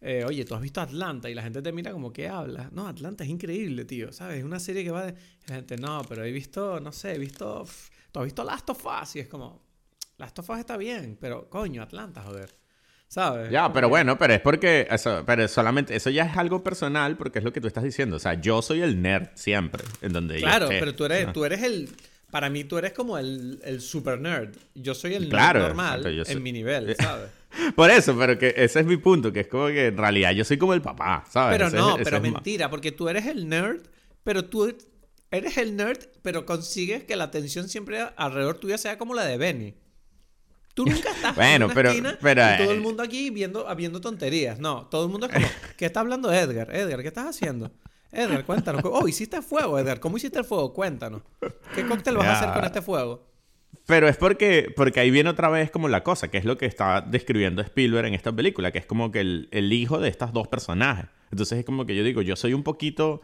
eh, 0.00 0.24
oye, 0.26 0.44
tú 0.44 0.54
has 0.54 0.60
visto 0.60 0.80
Atlanta 0.80 1.30
y 1.30 1.34
la 1.34 1.42
gente 1.42 1.62
te 1.62 1.72
mira 1.72 1.92
como, 1.92 2.12
¿qué 2.12 2.28
hablas? 2.28 2.70
No, 2.72 2.86
Atlanta 2.86 3.24
es 3.24 3.30
increíble, 3.30 3.84
tío, 3.84 4.12
¿sabes? 4.12 4.38
Es 4.38 4.44
una 4.44 4.60
serie 4.60 4.84
que 4.84 4.90
va 4.90 5.06
de... 5.06 5.14
La 5.46 5.56
gente, 5.56 5.76
no, 5.76 6.02
pero 6.08 6.24
he 6.24 6.30
visto, 6.30 6.80
no 6.80 6.92
sé, 6.92 7.14
he 7.14 7.18
visto... 7.18 7.66
¿Tú 8.18 8.22
has 8.22 8.24
visto 8.26 8.42
Last 8.42 8.68
of 8.70 8.84
Us? 8.84 9.14
Y 9.14 9.20
es 9.20 9.28
como, 9.28 9.64
Last 10.16 10.36
of 10.40 10.50
Us 10.50 10.58
está 10.58 10.76
bien, 10.76 11.16
pero 11.20 11.48
coño, 11.48 11.82
Atlanta, 11.84 12.20
joder. 12.24 12.52
¿Sabes? 13.06 13.52
Ya, 13.52 13.72
pero 13.72 13.88
bueno, 13.88 14.18
pero 14.18 14.34
es 14.34 14.40
porque, 14.40 14.88
eso, 14.90 15.22
pero 15.24 15.46
solamente, 15.46 15.94
eso 15.94 16.10
ya 16.10 16.24
es 16.24 16.36
algo 16.36 16.64
personal 16.64 17.16
porque 17.16 17.38
es 17.38 17.44
lo 17.44 17.52
que 17.52 17.60
tú 17.60 17.68
estás 17.68 17.84
diciendo. 17.84 18.16
O 18.16 18.18
sea, 18.18 18.34
yo 18.34 18.60
soy 18.60 18.82
el 18.82 19.00
nerd 19.00 19.28
siempre, 19.34 19.84
en 20.02 20.12
donde 20.12 20.34
yo 20.34 20.46
Claro, 20.48 20.64
esté. 20.64 20.80
pero 20.80 20.96
tú 20.96 21.04
eres, 21.04 21.26
Ah. 21.28 21.32
tú 21.32 21.44
eres 21.44 21.62
el... 21.62 21.90
Para 22.32 22.50
mí 22.50 22.64
tú 22.64 22.76
eres 22.76 22.92
como 22.92 23.16
el, 23.18 23.60
el 23.64 23.80
super 23.80 24.20
nerd. 24.20 24.54
Yo 24.74 24.94
soy 24.96 25.14
el 25.14 25.22
nerd 25.22 25.30
Claro, 25.30 25.60
normal 25.60 26.00
exacto, 26.00 26.10
yo 26.10 26.24
soy- 26.24 26.34
en 26.34 26.42
mi 26.42 26.50
nivel, 26.52 26.96
¿sabes? 27.00 27.30
Por 27.76 27.88
eso, 27.92 28.18
pero 28.18 28.36
que 28.36 28.52
ese 28.56 28.80
es 28.80 28.84
mi 28.86 28.96
punto, 28.96 29.32
que 29.32 29.40
es 29.40 29.46
como 29.46 29.68
que 29.68 29.86
en 29.86 29.96
realidad 29.96 30.32
yo 30.32 30.44
soy 30.44 30.58
como 30.58 30.74
el 30.74 30.82
papá, 30.82 31.24
¿sabes? 31.30 31.56
Pero 31.56 31.68
Ese 31.68 31.76
no, 31.76 31.96
es- 31.96 32.02
pero 32.02 32.16
es 32.16 32.22
mentira, 32.24 32.68
porque 32.68 32.90
tú 32.90 33.08
eres 33.08 33.26
el 33.26 33.48
nerd, 33.48 33.80
pero 34.24 34.44
tú 34.44 34.76
eres 35.30 35.56
el 35.58 35.76
nerd, 35.76 35.98
pero 36.22 36.46
consigues 36.46 37.04
que 37.04 37.16
la 37.16 37.24
atención 37.24 37.68
siempre 37.68 38.00
alrededor 38.16 38.58
tuya 38.58 38.78
sea 38.78 38.98
como 38.98 39.14
la 39.14 39.24
de 39.24 39.36
Benny. 39.36 39.74
Tú 40.74 40.84
nunca 40.86 41.10
estás 41.10 41.34
Bueno, 41.34 41.54
en 41.56 41.62
una 41.64 41.74
pero- 41.74 41.88
esquina 41.90 42.18
pero, 42.20 42.42
y 42.42 42.56
todo 42.58 42.70
eh, 42.70 42.74
el 42.74 42.80
mundo 42.80 43.02
aquí 43.02 43.30
viendo, 43.30 43.66
viendo 43.76 44.00
tonterías. 44.00 44.58
No, 44.58 44.86
todo 44.86 45.04
el 45.04 45.10
mundo 45.10 45.26
es 45.26 45.32
como, 45.34 45.46
¿qué 45.76 45.86
está 45.86 46.00
hablando 46.00 46.32
Edgar? 46.32 46.74
Edgar, 46.74 47.02
¿qué 47.02 47.08
estás 47.08 47.26
haciendo? 47.26 47.70
Edgar, 48.12 48.44
cuéntanos. 48.46 48.82
Oh, 48.84 49.06
hiciste 49.06 49.42
fuego, 49.42 49.78
Edgar. 49.78 50.00
¿Cómo 50.00 50.16
hiciste 50.16 50.38
el 50.38 50.44
fuego? 50.44 50.72
Cuéntanos. 50.72 51.22
¿Qué 51.74 51.84
cóctel 51.86 52.16
vas 52.16 52.26
a 52.26 52.38
hacer 52.38 52.52
con 52.54 52.64
este 52.64 52.80
fuego? 52.80 53.28
Pero 53.84 54.08
es 54.08 54.16
porque, 54.16 54.72
porque 54.74 55.00
ahí 55.00 55.10
viene 55.10 55.28
otra 55.30 55.48
vez 55.50 55.70
como 55.70 55.88
la 55.88 56.02
cosa, 56.02 56.28
que 56.28 56.38
es 56.38 56.44
lo 56.44 56.56
que 56.56 56.64
está 56.66 57.02
describiendo 57.02 57.60
Spielberg 57.60 58.06
en 58.06 58.14
esta 58.14 58.32
película, 58.32 58.70
que 58.70 58.78
es 58.78 58.86
como 58.86 59.10
que 59.12 59.20
el, 59.20 59.48
el 59.50 59.72
hijo 59.72 59.98
de 59.98 60.08
estas 60.08 60.32
dos 60.32 60.48
personajes. 60.48 61.06
Entonces 61.30 61.58
es 61.58 61.64
como 61.66 61.84
que 61.84 61.94
yo 61.96 62.02
digo, 62.04 62.22
yo 62.22 62.36
soy 62.36 62.54
un 62.54 62.62
poquito... 62.62 63.20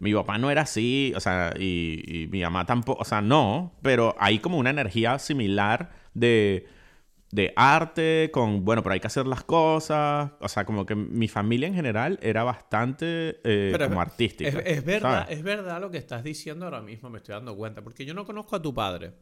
Mi 0.00 0.12
papá 0.12 0.38
no 0.38 0.50
era 0.50 0.62
así, 0.62 1.12
o 1.16 1.20
sea, 1.20 1.52
y, 1.58 2.02
y 2.06 2.26
mi 2.28 2.40
mamá 2.42 2.66
tampoco, 2.66 3.02
o 3.02 3.04
sea, 3.04 3.20
no, 3.22 3.72
pero 3.82 4.14
hay 4.18 4.38
como 4.40 4.58
una 4.58 4.70
energía 4.70 5.18
similar 5.20 5.92
de, 6.14 6.66
de 7.30 7.52
arte, 7.56 8.30
con, 8.32 8.64
bueno, 8.64 8.82
pero 8.82 8.94
hay 8.94 9.00
que 9.00 9.06
hacer 9.06 9.26
las 9.26 9.44
cosas, 9.44 10.32
o 10.40 10.48
sea, 10.48 10.64
como 10.64 10.84
que 10.84 10.94
mi 10.96 11.28
familia 11.28 11.68
en 11.68 11.74
general 11.74 12.18
era 12.22 12.42
bastante 12.42 13.40
eh, 13.44 13.68
Pero 13.72 13.84
es- 13.84 13.88
como 13.88 14.00
artística. 14.00 14.48
Es, 14.50 14.78
es 14.78 14.84
verdad, 14.84 15.22
¿sabes? 15.24 15.38
es 15.38 15.44
verdad 15.44 15.80
lo 15.80 15.90
que 15.90 15.98
estás 15.98 16.24
diciendo 16.24 16.64
ahora 16.64 16.80
mismo, 16.82 17.08
me 17.10 17.18
estoy 17.18 17.34
dando 17.34 17.56
cuenta. 17.56 17.82
Porque 17.82 18.04
yo 18.04 18.14
no 18.14 18.24
conozco 18.24 18.56
a 18.56 18.62
tu 18.62 18.74
padre. 18.74 19.12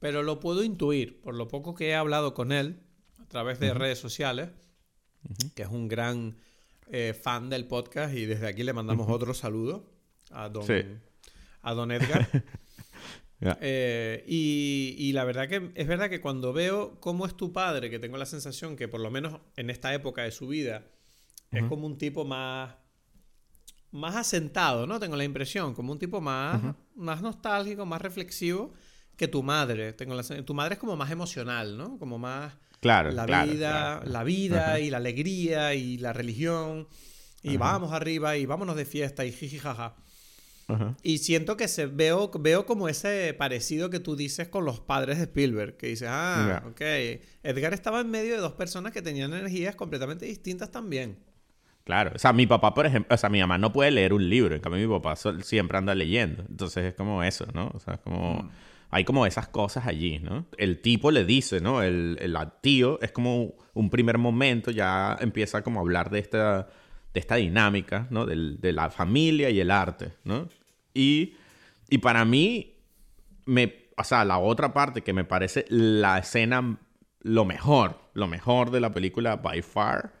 Pero 0.00 0.24
lo 0.24 0.40
puedo 0.40 0.64
intuir 0.64 1.20
por 1.20 1.34
lo 1.36 1.46
poco 1.46 1.74
que 1.74 1.90
he 1.90 1.94
hablado 1.94 2.34
con 2.34 2.50
él 2.50 2.80
a 3.20 3.26
través 3.28 3.60
de 3.60 3.72
redes 3.74 3.98
sociales, 3.98 4.50
que 5.54 5.62
es 5.62 5.68
un 5.68 5.86
gran 5.86 6.36
eh, 6.90 7.14
fan 7.20 7.48
del 7.50 7.66
podcast 7.66 8.14
y 8.14 8.26
desde 8.26 8.46
aquí 8.48 8.62
le 8.62 8.72
mandamos 8.72 9.08
otro 9.08 9.34
saludo 9.34 9.90
a 10.30 10.48
don, 10.48 10.66
Sí. 10.66 10.82
a 11.62 11.74
don 11.74 11.90
Edgar. 11.92 12.28
Eh, 13.60 14.22
y, 14.28 14.94
y 14.96 15.12
la 15.14 15.24
verdad 15.24 15.48
que 15.48 15.72
es 15.74 15.88
verdad 15.88 16.08
que 16.08 16.20
cuando 16.20 16.52
veo 16.52 17.00
cómo 17.00 17.26
es 17.26 17.36
tu 17.36 17.52
padre, 17.52 17.90
que 17.90 17.98
tengo 17.98 18.16
la 18.16 18.24
sensación 18.24 18.76
que 18.76 18.86
por 18.86 19.00
lo 19.00 19.10
menos 19.10 19.40
en 19.56 19.68
esta 19.68 19.92
época 19.92 20.22
de 20.22 20.30
su 20.30 20.46
vida 20.46 20.84
es 21.50 21.64
como 21.64 21.86
un 21.88 21.98
tipo 21.98 22.24
más 22.24 22.76
más 23.90 24.14
asentado, 24.14 24.86
¿no? 24.86 25.00
Tengo 25.00 25.16
la 25.16 25.24
impresión, 25.24 25.74
como 25.74 25.90
un 25.92 25.98
tipo 25.98 26.20
más, 26.20 26.62
más 26.94 27.20
nostálgico, 27.20 27.84
más 27.84 28.00
reflexivo 28.00 28.72
que 29.16 29.26
tu 29.26 29.42
madre. 29.42 29.92
Tengo 29.92 30.14
la, 30.14 30.22
tu 30.22 30.54
madre 30.54 30.74
es 30.74 30.78
como 30.78 30.94
más 30.96 31.10
emocional, 31.10 31.76
¿no? 31.76 31.98
Como 31.98 32.18
más 32.20 32.54
Claro, 32.82 33.12
la 33.12 33.24
claro, 33.26 33.50
vida, 33.52 33.70
claro. 34.00 34.10
la 34.10 34.24
vida 34.24 34.80
y 34.80 34.90
la 34.90 34.96
alegría 34.96 35.72
y 35.74 35.98
la 35.98 36.12
religión 36.12 36.88
y 37.40 37.56
vamos 37.56 37.92
arriba 37.92 38.36
y 38.36 38.44
vámonos 38.44 38.74
de 38.76 38.84
fiesta 38.84 39.24
y 39.24 39.30
jiji 39.32 39.58
jaja. 39.60 39.94
Ajá. 40.66 40.96
Y 41.02 41.18
siento 41.18 41.56
que 41.56 41.68
se 41.68 41.86
veo, 41.86 42.30
veo 42.40 42.66
como 42.66 42.88
ese 42.88 43.34
parecido 43.34 43.88
que 43.88 44.00
tú 44.00 44.16
dices 44.16 44.48
con 44.48 44.64
los 44.64 44.80
padres 44.80 45.18
de 45.18 45.24
Spielberg, 45.24 45.76
que 45.76 45.86
dices, 45.86 46.08
ah, 46.10 46.60
Ya. 46.62 46.68
ok. 46.68 46.80
Edgar 47.44 47.72
estaba 47.72 48.00
en 48.00 48.10
medio 48.10 48.34
de 48.34 48.40
dos 48.40 48.52
personas 48.54 48.92
que 48.92 49.00
tenían 49.00 49.32
energías 49.32 49.76
completamente 49.76 50.26
distintas 50.26 50.70
también. 50.72 51.18
Claro, 51.84 52.12
o 52.14 52.18
sea, 52.18 52.32
mi 52.32 52.46
papá, 52.46 52.74
por 52.74 52.86
ejemplo, 52.86 53.12
o 53.14 53.18
sea, 53.18 53.28
mi 53.28 53.40
mamá 53.40 53.58
no 53.58 53.72
puede 53.72 53.90
leer 53.92 54.12
un 54.12 54.28
libro, 54.28 54.54
en 54.54 54.60
cambio 54.60 54.88
mi 54.88 54.92
papá 55.00 55.14
siempre 55.42 55.78
anda 55.78 55.94
leyendo. 55.94 56.44
Entonces 56.48 56.84
es 56.84 56.94
como 56.94 57.22
eso, 57.22 57.46
¿no? 57.54 57.70
O 57.74 57.80
sea, 57.80 57.94
es 57.94 58.00
como... 58.00 58.50
Hay 58.94 59.04
como 59.04 59.26
esas 59.26 59.48
cosas 59.48 59.86
allí, 59.86 60.18
¿no? 60.20 60.46
El 60.58 60.80
tipo 60.80 61.10
le 61.10 61.24
dice, 61.24 61.60
¿no? 61.60 61.82
El, 61.82 62.18
el 62.20 62.36
tío 62.60 63.00
es 63.00 63.10
como 63.10 63.54
un 63.74 63.90
primer 63.90 64.18
momento, 64.18 64.70
ya 64.70 65.16
empieza 65.20 65.62
como 65.62 65.80
a 65.80 65.82
hablar 65.82 66.10
de 66.10 66.18
esta, 66.20 66.68
de 67.14 67.20
esta 67.20 67.36
dinámica, 67.36 68.06
¿no? 68.10 68.26
Del- 68.26 68.60
de 68.60 68.72
la 68.72 68.90
familia 68.90 69.48
y 69.50 69.60
el 69.60 69.70
arte, 69.70 70.12
¿no? 70.24 70.48
Y, 70.94 71.34
y 71.88 71.98
para 71.98 72.24
mí, 72.26 72.74
me, 73.46 73.74
o 73.96 74.04
sea, 74.04 74.24
la 74.26 74.38
otra 74.38 74.72
parte 74.74 75.02
que 75.02 75.12
me 75.14 75.24
parece 75.24 75.64
la 75.70 76.18
escena 76.18 76.78
lo 77.22 77.44
mejor, 77.46 77.98
lo 78.14 78.26
mejor 78.28 78.70
de 78.70 78.80
la 78.80 78.92
película 78.92 79.36
by 79.36 79.62
far, 79.62 80.12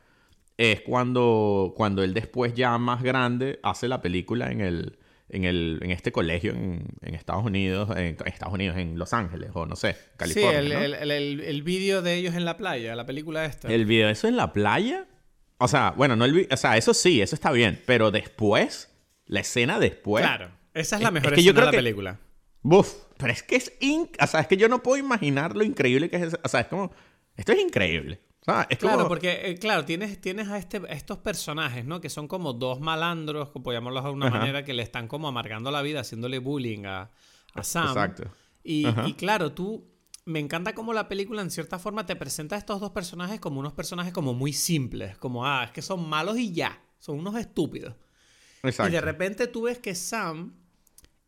es 0.56 0.80
cuando, 0.80 1.74
cuando 1.76 2.02
él 2.02 2.14
después 2.14 2.54
ya 2.54 2.78
más 2.78 3.02
grande 3.02 3.60
hace 3.62 3.86
la 3.88 4.00
película 4.00 4.50
en 4.50 4.60
el 4.62 4.98
en, 5.32 5.44
el, 5.44 5.80
en 5.82 5.90
este 5.90 6.12
colegio 6.12 6.52
en, 6.52 6.84
en 7.00 7.14
Estados 7.14 7.44
Unidos, 7.44 7.88
en 7.96 8.16
Estados 8.26 8.54
Unidos, 8.54 8.76
en 8.78 8.98
Los 8.98 9.12
Ángeles, 9.12 9.50
o 9.54 9.66
no 9.66 9.74
sé, 9.76 9.96
California. 10.16 10.60
sí, 10.60 10.66
el, 10.66 10.72
¿no? 10.72 10.80
el, 10.80 11.10
el, 11.10 11.40
el- 11.40 11.62
vídeo 11.62 12.02
de 12.02 12.14
ellos 12.14 12.34
en 12.34 12.44
la 12.44 12.56
playa, 12.56 12.94
la 12.94 13.06
película 13.06 13.44
esta. 13.44 13.68
El 13.72 13.86
video, 13.86 14.08
¿eso 14.08 14.28
en 14.28 14.36
la 14.36 14.52
playa? 14.52 15.06
O 15.58 15.68
sea, 15.68 15.92
bueno, 15.96 16.14
no 16.16 16.24
el 16.24 16.46
o 16.50 16.56
sea, 16.56 16.76
eso 16.76 16.92
sí, 16.94 17.20
eso 17.22 17.34
está 17.34 17.50
bien, 17.52 17.80
pero 17.86 18.10
después, 18.10 18.90
la 19.26 19.40
escena 19.40 19.78
después. 19.78 20.24
claro, 20.24 20.50
esa 20.74 20.96
es 20.96 21.02
la 21.02 21.08
Es- 21.08 21.14
mejor 21.14 21.32
es 21.32 21.36
que 21.36 21.42
yo 21.44 21.50
escena 21.50 21.60
de 21.60 21.66
la 21.66 21.70
creo 21.70 21.78
que- 21.80 21.84
película. 21.84 22.20
Buf, 22.64 22.94
pero 23.16 23.32
es 23.32 23.42
que 23.42 23.56
es 23.56 23.72
in- 23.80 24.08
o 24.20 24.26
sea, 24.26 24.40
es 24.40 24.46
que 24.46 24.56
yo 24.56 24.68
no 24.68 24.82
puedo 24.82 24.96
imaginar 24.96 25.56
lo 25.56 25.64
increíble 25.64 26.08
que 26.10 26.16
es, 26.16 26.22
ese- 26.22 26.38
o 26.44 26.48
sea, 26.48 26.60
es 26.60 26.66
como 26.68 26.92
esto 27.36 27.52
es 27.52 27.60
increíble. 27.60 28.20
Sea, 28.44 28.66
es 28.68 28.78
Claro, 28.78 28.96
como- 28.98 29.08
porque, 29.08 29.40
eh, 29.50 29.54
claro, 29.58 29.84
tienes, 29.84 30.20
tienes 30.20 30.48
a, 30.48 30.58
este, 30.58 30.78
a 30.78 30.92
estos 30.92 31.18
personajes, 31.18 31.84
¿no? 31.84 32.00
Que 32.00 32.10
son 32.10 32.26
como 32.28 32.52
dos 32.52 32.80
malandros, 32.80 33.50
como 33.50 33.62
podemos 33.62 33.82
llamarlos 33.82 34.02
de 34.02 34.06
alguna 34.08 34.26
Ajá. 34.26 34.38
manera, 34.38 34.64
que 34.64 34.74
le 34.74 34.82
están 34.82 35.06
como 35.08 35.28
amargando 35.28 35.70
la 35.70 35.80
vida, 35.82 36.00
haciéndole 36.00 36.38
bullying 36.40 36.84
a, 36.86 37.10
a 37.54 37.62
Sam. 37.62 37.88
Exacto. 37.88 38.24
Y, 38.64 38.84
claro, 39.14 39.52
tú... 39.52 39.88
Me 40.24 40.38
encanta 40.38 40.72
cómo 40.72 40.92
la 40.92 41.08
película 41.08 41.42
en 41.42 41.50
cierta 41.50 41.80
forma 41.80 42.06
te 42.06 42.14
presenta 42.14 42.54
a 42.54 42.58
estos 42.58 42.78
dos 42.80 42.92
personajes 42.92 43.40
como 43.40 43.58
unos 43.58 43.72
personajes 43.72 44.12
como 44.12 44.34
muy 44.34 44.52
simples. 44.52 45.18
Como, 45.18 45.44
ah, 45.44 45.64
es 45.64 45.72
que 45.72 45.82
son 45.82 46.08
malos 46.08 46.38
y 46.38 46.52
ya. 46.52 46.80
Son 47.00 47.18
unos 47.18 47.34
estúpidos. 47.34 47.96
Y 48.62 48.90
de 48.90 49.00
repente 49.00 49.48
tú 49.48 49.62
ves 49.62 49.80
que 49.80 49.96
Sam 49.96 50.54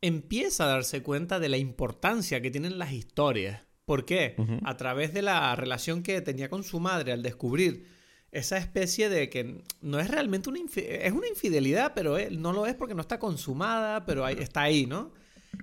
empieza 0.00 0.62
a 0.64 0.68
darse 0.68 1.02
cuenta 1.02 1.40
de 1.40 1.48
la 1.48 1.56
importancia 1.56 2.40
que 2.40 2.52
tienen 2.52 2.78
las 2.78 2.92
historias. 2.92 3.62
¿Por 3.84 4.04
qué? 4.04 4.36
A 4.64 4.76
través 4.76 5.12
de 5.12 5.22
la 5.22 5.54
relación 5.56 6.02
que 6.02 6.20
tenía 6.20 6.48
con 6.48 6.64
su 6.64 6.80
madre 6.80 7.12
al 7.12 7.22
descubrir 7.22 7.86
esa 8.32 8.58
especie 8.58 9.08
de 9.08 9.30
que 9.30 9.62
no 9.80 10.00
es 10.00 10.10
realmente 10.10 10.48
una 10.48 10.58
es 10.74 11.12
una 11.12 11.28
infidelidad, 11.28 11.92
pero 11.94 12.18
él 12.18 12.42
no 12.42 12.52
lo 12.52 12.66
es 12.66 12.74
porque 12.74 12.94
no 12.94 13.02
está 13.02 13.18
consumada, 13.18 14.04
pero 14.06 14.26
está 14.26 14.62
ahí, 14.62 14.86
¿no? 14.86 15.12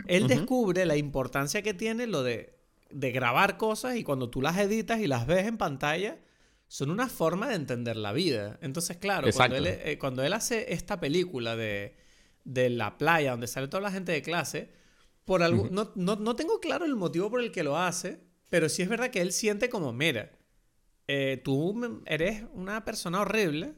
Él 0.07 0.27
descubre 0.27 0.85
la 0.85 0.95
importancia 0.95 1.61
que 1.61 1.73
tiene 1.73 2.07
lo 2.07 2.23
de, 2.23 2.57
de 2.89 3.11
grabar 3.11 3.57
cosas 3.57 3.97
y 3.97 4.03
cuando 4.03 4.29
tú 4.29 4.41
las 4.41 4.57
editas 4.57 4.99
y 5.01 5.07
las 5.07 5.27
ves 5.27 5.47
en 5.47 5.57
pantalla, 5.57 6.19
son 6.69 6.89
una 6.89 7.09
forma 7.09 7.49
de 7.49 7.55
entender 7.55 7.97
la 7.97 8.13
vida. 8.13 8.57
Entonces, 8.61 8.95
claro, 8.95 9.27
cuando 9.33 9.57
él, 9.57 9.67
eh, 9.67 9.97
cuando 9.99 10.23
él, 10.23 10.31
hace 10.31 10.71
esta 10.73 11.01
película 11.01 11.57
de, 11.57 11.97
de, 12.45 12.69
la 12.69 12.97
playa, 12.97 13.31
donde 13.31 13.47
sale 13.47 13.67
toda 13.67 13.81
la 13.81 13.91
gente 13.91 14.13
de 14.13 14.21
clase, 14.21 14.69
por 15.25 15.43
algo, 15.43 15.69
no, 15.71 15.91
no, 15.95 16.35
tengo 16.35 16.59
claro 16.59 16.85
el 16.85 16.95
motivo 16.95 17.29
por 17.29 17.41
el 17.41 17.51
que 17.51 17.63
lo 17.63 17.77
hace, 17.77 18.19
pero 18.49 18.69
sí 18.69 18.81
es 18.81 18.89
verdad 18.89 19.11
que 19.11 19.21
él 19.21 19.31
siente 19.31 19.69
como, 19.69 19.93
mira, 19.93 20.31
eh, 21.07 21.41
tú 21.43 22.01
eres 22.05 22.43
una 22.53 22.83
persona 22.83 23.21
horrible, 23.21 23.73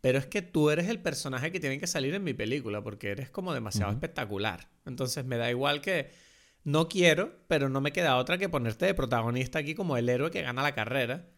pero 0.00 0.18
es 0.18 0.26
que 0.26 0.42
tú 0.42 0.70
eres 0.70 0.88
el 0.88 1.00
personaje 1.00 1.52
que 1.52 1.60
tiene 1.60 1.78
que 1.78 1.86
salir 1.86 2.14
en 2.14 2.24
mi 2.24 2.34
película, 2.34 2.82
porque 2.82 3.10
eres 3.10 3.30
como 3.30 3.54
demasiado 3.54 3.92
espectacular. 3.92 4.68
Entonces 4.84 5.24
me 5.24 5.36
da 5.36 5.50
igual 5.50 5.80
que 5.80 6.10
no 6.64 6.88
quiero, 6.88 7.32
pero 7.46 7.68
no 7.68 7.80
me 7.80 7.92
queda 7.92 8.16
otra 8.16 8.38
que 8.38 8.48
ponerte 8.48 8.86
de 8.86 8.94
protagonista 8.94 9.60
aquí 9.60 9.74
como 9.74 9.96
el 9.96 10.08
héroe 10.08 10.30
que 10.30 10.42
gana 10.42 10.62
la 10.62 10.74
carrera. 10.74 11.28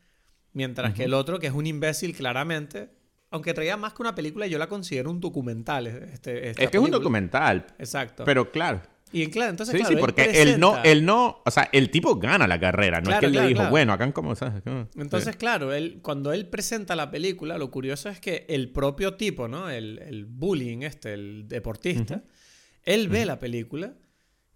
Mientras 0.53 0.95
que 0.95 1.05
el 1.05 1.15
otro, 1.15 1.41
que 1.41 1.49
es 1.49 1.53
un 1.53 1.67
imbécil 1.67 2.15
claramente, 2.15 2.91
aunque 3.31 3.53
traía 3.53 3.77
más 3.77 3.93
que 3.93 4.03
una 4.03 4.15
película, 4.15 4.47
yo 4.47 4.59
la 4.59 4.69
considero 4.69 5.11
un 5.11 5.21
documental. 5.21 5.89
Este, 5.89 6.51
es 6.51 6.57
que 6.57 6.65
es 6.65 6.83
un 6.83 6.93
documental. 6.93 7.67
Exacto. 7.79 8.25
Pero 8.25 8.51
claro. 8.53 8.81
Y 9.15 9.29
claro, 9.29 9.51
entonces, 9.51 9.75
sí, 9.75 9.79
claro, 9.79 9.95
sí, 9.95 10.01
porque 10.01 10.43
él, 10.43 10.59
no, 10.59 10.83
él 10.83 11.05
no, 11.05 11.41
o 11.45 11.51
sea, 11.53 11.69
el 11.73 11.89
tipo 11.91 12.17
gana 12.17 12.49
la 12.49 12.59
carrera, 12.59 13.01
no 13.01 13.13
es 13.13 13.21
que 13.21 13.27
él 13.27 13.33
le 13.33 13.47
dijo, 13.47 13.69
bueno, 13.71 13.93
acá 13.93 14.11
como, 14.13 14.35
¿sabes? 14.35 14.63
Entonces, 14.97 15.37
claro, 15.37 15.73
él, 15.73 16.01
cuando 16.03 16.33
él 16.33 16.49
presenta 16.49 16.97
la 16.97 17.13
película, 17.13 17.57
lo 17.57 17.71
curioso 17.71 18.09
es 18.09 18.19
que 18.19 18.45
el 18.49 18.71
propio 18.73 19.15
tipo, 19.15 19.47
¿no? 19.47 19.71
El, 19.71 20.01
el 20.01 20.27
bullying 20.27 20.79
este, 20.83 21.15
el 21.15 21.47
deportista, 21.47 22.25
él 22.83 23.09
ve 23.09 23.25
la 23.25 23.39
película 23.39 23.95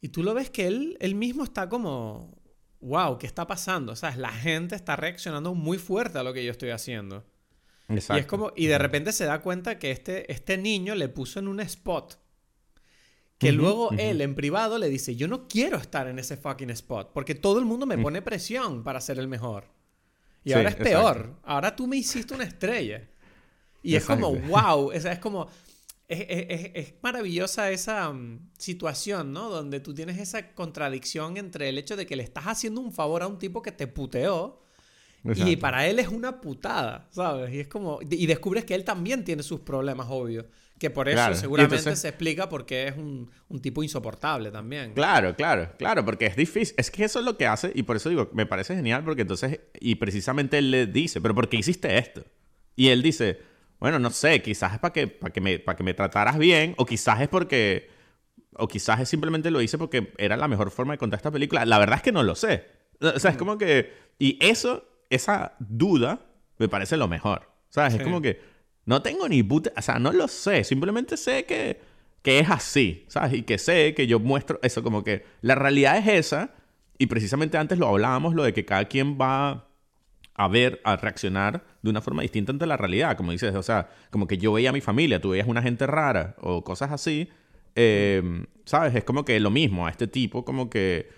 y 0.00 0.08
tú 0.08 0.24
lo 0.24 0.34
ves 0.34 0.50
que 0.50 0.66
él, 0.66 0.96
él 1.00 1.14
mismo 1.14 1.44
está 1.44 1.68
como, 1.68 2.36
wow, 2.80 3.16
¿qué 3.18 3.26
está 3.26 3.46
pasando? 3.46 3.92
O 3.92 3.96
sea, 3.96 4.16
la 4.16 4.32
gente 4.32 4.74
está 4.74 4.96
reaccionando 4.96 5.54
muy 5.54 5.78
fuerte 5.78 6.18
a 6.18 6.22
lo 6.22 6.32
que 6.32 6.44
yo 6.44 6.50
estoy 6.50 6.70
haciendo. 6.70 7.24
Exacto. 7.88 8.18
Y 8.18 8.20
es 8.20 8.26
como, 8.26 8.52
y 8.56 8.66
de 8.66 8.78
repente 8.78 9.12
se 9.12 9.24
da 9.24 9.40
cuenta 9.40 9.78
que 9.78 9.90
este, 9.90 10.30
este 10.32 10.58
niño 10.58 10.94
le 10.94 11.08
puso 11.08 11.38
en 11.38 11.48
un 11.48 11.60
spot. 11.60 12.18
Que 13.38 13.52
luego 13.52 13.92
él 13.92 14.20
en 14.20 14.34
privado 14.34 14.78
le 14.78 14.88
dice, 14.88 15.14
yo 15.14 15.28
no 15.28 15.46
quiero 15.46 15.76
estar 15.78 16.08
en 16.08 16.18
ese 16.18 16.36
fucking 16.36 16.70
spot, 16.70 17.12
porque 17.12 17.36
todo 17.36 17.60
el 17.60 17.64
mundo 17.64 17.86
me 17.86 17.96
pone 17.96 18.20
presión 18.20 18.82
para 18.82 19.00
ser 19.00 19.18
el 19.18 19.28
mejor. 19.28 19.64
Y 20.44 20.52
ahora 20.52 20.70
es 20.70 20.76
peor. 20.76 21.36
Ahora 21.44 21.76
tú 21.76 21.86
me 21.86 21.96
hiciste 21.96 22.34
una 22.34 22.44
estrella. 22.44 23.08
Y 23.82 23.94
es 23.94 24.04
como, 24.04 24.34
wow. 24.34 24.90
Sea, 24.98 25.12
es 25.12 25.18
como, 25.20 25.48
es, 26.08 26.94
maravillosa 27.02 27.70
esa 27.70 28.10
mm, 28.12 28.50
situación, 28.58 29.32
¿no? 29.32 29.50
Donde 29.50 29.80
tú 29.80 29.94
tienes 29.94 30.18
esa 30.18 30.54
contradicción 30.54 31.36
entre 31.36 31.68
el 31.68 31.78
hecho 31.78 31.96
de 31.96 32.06
que 32.06 32.16
le 32.16 32.24
estás 32.24 32.44
haciendo 32.44 32.80
un 32.80 32.92
favor 32.92 33.22
a 33.22 33.28
un 33.28 33.38
tipo 33.38 33.62
que 33.62 33.72
te 33.72 33.86
puteó 33.86 34.62
y 35.24 35.56
para 35.56 35.86
él 35.86 35.98
es 35.98 36.08
una 36.08 36.40
putada, 36.40 37.08
¿sabes? 37.10 37.52
Y 37.52 37.60
es 37.60 37.68
como... 37.68 37.98
Y 38.08 38.26
descubres 38.26 38.64
que 38.64 38.74
él 38.74 38.84
también 38.84 39.24
tiene 39.24 39.42
sus 39.42 39.60
problemas, 39.60 40.06
obvio. 40.10 40.46
Que 40.78 40.90
por 40.90 41.08
eso 41.08 41.34
seguramente 41.34 41.96
se 41.96 42.08
explica 42.08 42.48
porque 42.48 42.88
es 42.88 42.96
un, 42.96 43.30
un, 43.48 43.60
tipo 43.60 43.82
insoportable 43.82 44.50
también. 44.52 44.92
Claro, 44.92 45.34
claro, 45.34 45.72
claro, 45.76 46.04
porque 46.04 46.26
es 46.26 46.36
difícil. 46.36 46.74
Es 46.78 46.90
que 46.90 47.04
eso 47.04 47.18
es 47.18 47.24
lo 47.24 47.36
que 47.36 47.46
hace 47.46 47.72
y 47.74 47.82
por 47.82 47.96
eso 47.96 48.08
digo, 48.08 48.30
me 48.32 48.46
parece 48.46 48.76
genial 48.76 49.02
porque 49.04 49.22
entonces... 49.22 49.58
Y 49.80 49.96
precisamente 49.96 50.58
él 50.58 50.70
le 50.70 50.86
dice, 50.86 51.20
pero 51.20 51.34
¿por 51.34 51.48
qué 51.48 51.56
hiciste 51.56 51.98
esto? 51.98 52.24
Y 52.76 52.90
él 52.90 53.02
dice 53.02 53.40
bueno, 53.78 53.98
no 53.98 54.10
sé, 54.10 54.42
quizás 54.42 54.72
es 54.72 54.78
para 54.78 54.92
que, 54.92 55.06
para 55.06 55.32
que, 55.32 55.40
me, 55.40 55.58
para 55.58 55.76
que 55.76 55.84
me 55.84 55.94
trataras 55.94 56.38
bien, 56.38 56.74
o 56.78 56.84
quizás 56.84 57.20
es 57.20 57.28
porque, 57.28 57.90
o 58.54 58.66
quizás 58.66 59.00
es 59.00 59.08
simplemente 59.08 59.50
lo 59.50 59.60
hice 59.60 59.78
porque 59.78 60.12
era 60.18 60.36
la 60.36 60.48
mejor 60.48 60.70
forma 60.70 60.94
de 60.94 60.98
contar 60.98 61.18
esta 61.18 61.30
película. 61.30 61.64
La 61.64 61.78
verdad 61.78 61.96
es 61.96 62.02
que 62.02 62.12
no 62.12 62.22
lo 62.22 62.34
sé. 62.34 62.66
O 63.00 63.18
sea, 63.20 63.30
es 63.30 63.36
como 63.36 63.56
que, 63.56 63.92
y 64.18 64.36
eso, 64.44 64.84
esa 65.10 65.54
duda, 65.60 66.20
me 66.58 66.68
parece 66.68 66.96
lo 66.96 67.06
mejor. 67.06 67.48
¿Sabes? 67.68 67.94
Es 67.94 68.02
como 68.02 68.20
que 68.20 68.40
no 68.88 69.02
tengo 69.02 69.28
ni 69.28 69.42
puta, 69.42 69.70
o 69.76 69.82
sea, 69.82 69.98
no 69.98 70.12
lo 70.12 70.28
sé, 70.28 70.64
simplemente 70.64 71.18
sé 71.18 71.44
que, 71.44 71.78
que 72.22 72.38
es 72.38 72.48
así, 72.48 73.04
¿sabes? 73.08 73.34
Y 73.34 73.42
que 73.42 73.58
sé 73.58 73.92
que 73.92 74.06
yo 74.06 74.18
muestro 74.18 74.58
eso, 74.62 74.82
como 74.82 75.04
que 75.04 75.26
la 75.42 75.54
realidad 75.54 75.98
es 75.98 76.08
esa, 76.08 76.54
y 76.96 77.06
precisamente 77.06 77.58
antes 77.58 77.78
lo 77.78 77.86
hablábamos, 77.86 78.34
lo 78.34 78.44
de 78.44 78.54
que 78.54 78.64
cada 78.64 78.86
quien 78.86 79.18
va 79.20 79.68
a 80.32 80.48
ver, 80.48 80.80
a 80.84 80.96
reaccionar 80.96 81.66
de 81.82 81.90
una 81.90 82.00
forma 82.00 82.22
distinta 82.22 82.50
ante 82.50 82.64
la 82.64 82.78
realidad, 82.78 83.14
como 83.18 83.32
dices, 83.32 83.54
o 83.54 83.62
sea, 83.62 83.90
como 84.10 84.26
que 84.26 84.38
yo 84.38 84.54
veía 84.54 84.70
a 84.70 84.72
mi 84.72 84.80
familia, 84.80 85.20
tú 85.20 85.30
veías 85.30 85.48
una 85.48 85.60
gente 85.60 85.86
rara 85.86 86.34
o 86.40 86.64
cosas 86.64 86.90
así, 86.90 87.28
eh, 87.74 88.22
¿sabes? 88.64 88.94
Es 88.94 89.04
como 89.04 89.26
que 89.26 89.38
lo 89.38 89.50
mismo, 89.50 89.86
a 89.86 89.90
este 89.90 90.06
tipo 90.06 90.46
como 90.46 90.70
que, 90.70 91.10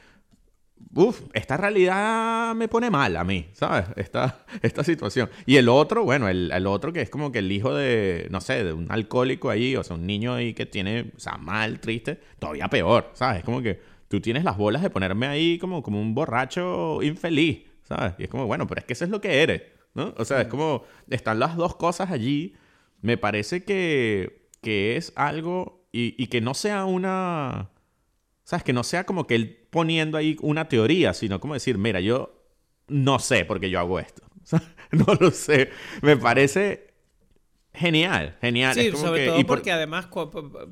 uff, 0.95 1.23
esta 1.33 1.57
realidad 1.57 2.55
me 2.55 2.69
pone 2.69 2.91
mal 2.91 3.17
a 3.17 3.25
mí, 3.25 3.49
¿sabes? 3.53 3.87
Esta, 3.97 4.45
esta 4.63 4.85
situación. 4.85 5.31
Y 5.47 5.57
el 5.57 5.69
otro, 5.69 6.05
bueno, 6.05 6.29
el, 6.29 6.51
el, 6.53 6.67
otro 6.67 6.93
que 6.93 7.01
es 7.01 7.11
como 7.11 7.33
que 7.33 7.41
el 7.41 7.51
hijo 7.53 7.75
de, 7.75 8.27
no 8.31 8.41
sé, 8.41 8.65
de 8.65 8.73
un 8.73 8.91
alcohólico 8.91 9.51
ahí, 9.51 9.77
o 9.77 9.85
sea, 9.85 9.97
un 9.97 10.07
niño 10.07 10.35
ahí 10.35 10.55
que 10.55 10.67
tiene, 10.67 11.13
o 11.17 11.21
sea, 11.21 11.37
mal, 11.37 11.81
triste, 11.81 12.21
todavía 12.39 12.69
peor, 12.69 13.11
¿sabes? 13.15 13.39
Es 13.39 13.45
como 13.45 13.63
que 13.63 13.81
tú 14.09 14.21
tienes 14.21 14.45
las 14.45 14.57
bolas 14.57 14.83
de 14.83 14.91
ponerme 14.91 15.27
ahí 15.27 15.59
como, 15.59 15.83
como 15.83 16.01
un 16.01 16.15
borracho 16.15 17.03
infeliz. 17.03 17.71
¿sabes? 17.91 18.15
Y 18.19 18.25
es 18.25 18.31
como, 18.31 18.47
bueno, 18.47 18.67
pero 18.67 18.81
es 18.81 18.85
que 18.87 18.93
eso 18.93 19.05
es 19.05 19.11
lo 19.11 19.21
que 19.21 19.43
eres, 19.43 19.63
¿no? 19.95 20.15
O 20.17 20.25
sea, 20.25 20.41
es 20.41 20.49
como, 20.49 20.85
están 21.09 21.41
las 21.41 21.57
dos 21.57 21.77
cosas 21.77 22.11
allí. 22.11 22.55
Me 23.03 23.17
parece 23.17 23.65
que, 23.65 24.49
que 24.63 24.97
es 24.97 25.13
algo 25.17 25.89
y, 25.93 26.15
y 26.23 26.29
que 26.29 26.41
no 26.41 26.55
sea 26.55 26.85
una... 26.85 27.71
¿Sabes? 28.45 28.65
Que 28.65 28.73
no 28.73 28.85
sea 28.85 29.05
como 29.05 29.27
que 29.27 29.35
él 29.35 29.60
poniendo 29.71 30.19
ahí 30.19 30.37
una 30.43 30.69
teoría, 30.69 31.15
sino 31.15 31.41
como 31.41 31.55
decir, 31.55 31.79
mira, 31.79 32.01
yo 32.01 32.45
no 32.89 33.19
sé 33.19 33.45
por 33.45 33.61
qué 33.61 33.71
yo 33.71 33.79
hago 33.79 33.99
esto. 33.99 34.23
no 34.93 35.15
lo 35.19 35.31
sé. 35.31 35.71
Me 36.03 36.17
parece 36.17 36.95
genial, 37.73 38.37
genial. 38.41 38.75
Sí, 38.75 38.91
sobre 38.93 39.27
todo 39.27 39.47
porque 39.47 39.73
además 39.73 40.09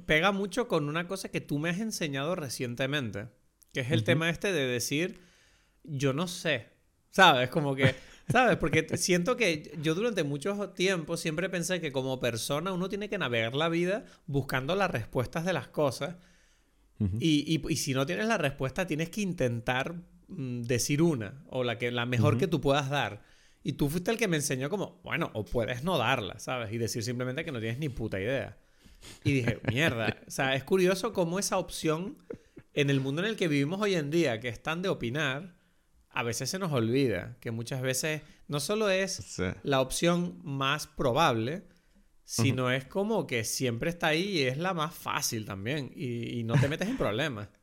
pega 0.07 0.33
mucho 0.33 0.69
con 0.69 0.89
una 0.89 1.07
cosa 1.07 1.31
que 1.31 1.41
tú 1.41 1.59
me 1.59 1.71
has 1.71 1.79
enseñado 1.79 2.35
recientemente, 2.35 3.29
que 3.73 3.81
es 3.81 3.91
el 3.91 4.05
tema 4.05 4.29
este 4.31 4.53
de 4.53 4.67
decir, 4.67 5.21
yo 5.85 6.13
no 6.13 6.29
sé. 6.29 6.77
¿Sabes? 7.11 7.49
Como 7.49 7.75
que, 7.75 7.95
¿sabes? 8.29 8.57
Porque 8.59 8.87
siento 8.97 9.37
que 9.37 9.73
yo 9.81 9.95
durante 9.95 10.25
mucho 10.25 10.71
tiempo 10.71 11.17
siempre 11.17 11.49
pensé 11.49 11.81
que 11.81 11.93
como 11.93 12.21
persona 12.21 12.73
uno 12.73 12.89
tiene 12.89 13.09
que 13.09 13.19
navegar 13.19 13.55
la 13.55 13.69
vida 13.69 14.05
buscando 14.27 14.75
las 14.75 14.91
respuestas 14.91 15.45
de 15.45 15.53
las 15.53 15.69
cosas. 15.69 16.17
Y, 17.21 17.63
y, 17.69 17.77
si 17.77 17.95
no 17.95 18.07
tienes 18.07 18.27
la 18.27 18.39
respuesta, 18.39 18.87
tienes 18.87 19.11
que 19.11 19.21
intentar 19.21 19.95
mm, 20.29 20.63
decir 20.63 21.01
una 21.01 21.45
o 21.49 21.63
la, 21.63 21.79
que, 21.79 21.91
la 21.91 22.07
mejor 22.07 22.39
que 22.39 22.49
tú 22.49 22.61
puedas 22.61 22.91
dar. 22.91 23.23
Y 23.63 23.75
tú 23.75 23.89
fuiste 23.89 24.11
el 24.11 24.17
que 24.17 24.29
me 24.29 24.37
enseñó 24.37 24.69
como, 24.71 25.01
bueno, 25.05 25.31
o 25.35 25.45
puedes 25.45 25.85
no 25.85 25.99
darla, 25.99 26.39
¿sabes? 26.39 26.73
Y 26.73 26.79
decir 26.79 27.03
simplemente 27.03 27.45
que 27.45 27.53
no 27.53 27.61
tienes 27.61 27.79
ni 27.79 27.89
puta 27.89 28.21
idea. 28.21 28.59
Y 29.25 29.33
dije, 29.33 29.61
mierda. 29.69 30.17
O 30.27 30.31
sea, 30.31 30.55
es 30.55 30.65
curioso 30.65 31.13
cómo 31.13 31.39
esa 31.39 31.59
opción 31.59 32.19
en 32.75 32.91
el 32.91 33.01
mundo 33.01 33.23
en 33.23 33.29
el 33.29 33.37
que 33.37 33.49
vivimos 33.49 33.81
hoy 33.81 33.95
en 33.95 34.11
día, 34.11 34.41
que 34.41 34.49
es 34.49 34.63
tan 34.63 34.83
de 34.83 34.89
opinar, 34.89 35.57
a 36.11 36.23
veces 36.23 36.51
se 36.51 36.59
nos 36.59 36.73
olvida 36.73 37.37
que 37.41 37.51
muchas 37.51 37.83
veces 37.83 38.23
no 38.49 38.61
solo 38.61 38.91
es 38.91 39.41
la 39.63 39.81
opción 39.81 40.41
más 40.43 40.87
probable, 40.87 41.65
sino 42.29 42.71
es 42.71 42.85
como 42.85 43.27
que 43.27 43.43
siempre 43.43 43.89
está 43.89 44.09
ahí 44.09 44.41
y 44.41 44.43
es 44.43 44.59
la 44.59 44.75
más 44.75 44.95
fácil 44.95 45.47
también 45.47 45.91
y, 45.97 46.43
no 46.45 46.55
te 46.61 46.69
metes 46.69 46.89
en 46.89 46.97
problemas. 46.97 47.49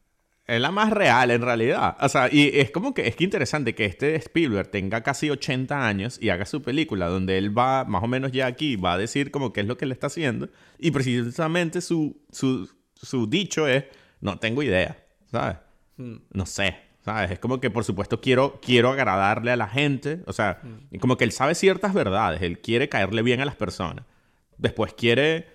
Es 0.47 0.61
la 0.61 0.69
más 0.69 0.91
real 0.91 1.31
en 1.31 1.41
realidad. 1.41 1.97
O 1.99 2.07
sea, 2.07 2.29
y 2.31 2.51
es 2.53 2.69
como 2.69 2.93
que 2.93 3.07
es 3.07 3.15
que 3.15 3.23
interesante 3.23 3.73
que 3.73 3.85
este 3.85 4.13
Spielberg 4.17 4.69
tenga 4.69 5.01
casi 5.01 5.31
80 5.31 5.87
años 5.87 6.19
y 6.21 6.29
haga 6.29 6.45
su 6.45 6.61
película 6.61 7.07
donde 7.07 7.39
él 7.39 7.57
va, 7.57 7.83
más 7.85 8.03
o 8.03 8.07
menos 8.07 8.31
ya 8.31 8.45
aquí, 8.45 8.75
va 8.75 8.93
a 8.93 8.97
decir 8.99 9.31
como 9.31 9.51
qué 9.53 9.61
es 9.61 9.65
lo 9.65 9.75
que 9.75 9.87
le 9.87 9.93
está 9.93 10.05
haciendo. 10.05 10.49
Y 10.77 10.91
precisamente 10.91 11.81
su, 11.81 12.21
su, 12.31 12.69
su 12.93 13.25
dicho 13.25 13.67
es, 13.67 13.85
no 14.21 14.37
tengo 14.37 14.61
idea, 14.61 15.03
¿sabes? 15.31 15.57
Hmm. 15.97 16.17
No 16.31 16.45
sé. 16.45 16.75
¿Sabes? 17.03 17.31
Es 17.31 17.39
como 17.39 17.59
que, 17.59 17.71
por 17.71 17.83
supuesto, 17.83 18.21
quiero, 18.21 18.59
quiero 18.61 18.91
agradarle 18.91 19.49
a 19.49 19.55
la 19.55 19.67
gente. 19.67 20.21
O 20.27 20.33
sea, 20.33 20.59
mm. 20.61 20.97
como 20.97 21.17
que 21.17 21.23
él 21.23 21.31
sabe 21.31 21.53
ciertas 21.53 21.93
verdades. 21.93 22.43
Él 22.43 22.59
quiere 22.59 22.87
caerle 22.87 23.23
bien 23.23 23.41
a 23.41 23.45
las 23.45 23.55
personas. 23.55 24.05
Después 24.57 24.93
quiere 24.93 25.47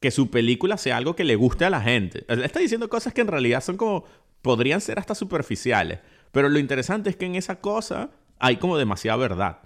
que 0.00 0.10
su 0.10 0.30
película 0.30 0.76
sea 0.76 0.96
algo 0.96 1.16
que 1.16 1.24
le 1.24 1.36
guste 1.36 1.64
a 1.64 1.70
la 1.70 1.80
gente. 1.80 2.24
Está 2.28 2.60
diciendo 2.60 2.88
cosas 2.88 3.14
que 3.14 3.22
en 3.22 3.28
realidad 3.28 3.62
son 3.62 3.76
como... 3.76 4.04
Podrían 4.42 4.82
ser 4.82 4.98
hasta 4.98 5.14
superficiales. 5.14 6.00
Pero 6.30 6.50
lo 6.50 6.58
interesante 6.58 7.08
es 7.08 7.16
que 7.16 7.24
en 7.24 7.34
esa 7.34 7.60
cosa 7.60 8.10
hay 8.38 8.58
como 8.58 8.76
demasiada 8.76 9.16
verdad. 9.16 9.60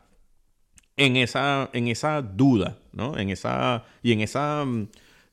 En 0.97 1.17
esa, 1.17 1.69
en 1.73 1.89
esa 1.89 2.23
duda, 2.23 2.79
¿no? 2.93 3.19
En 3.19 3.31
esa... 3.31 3.85
Y 4.03 4.13
en 4.13 4.21
esa... 4.21 4.65
Mm, 4.65 4.89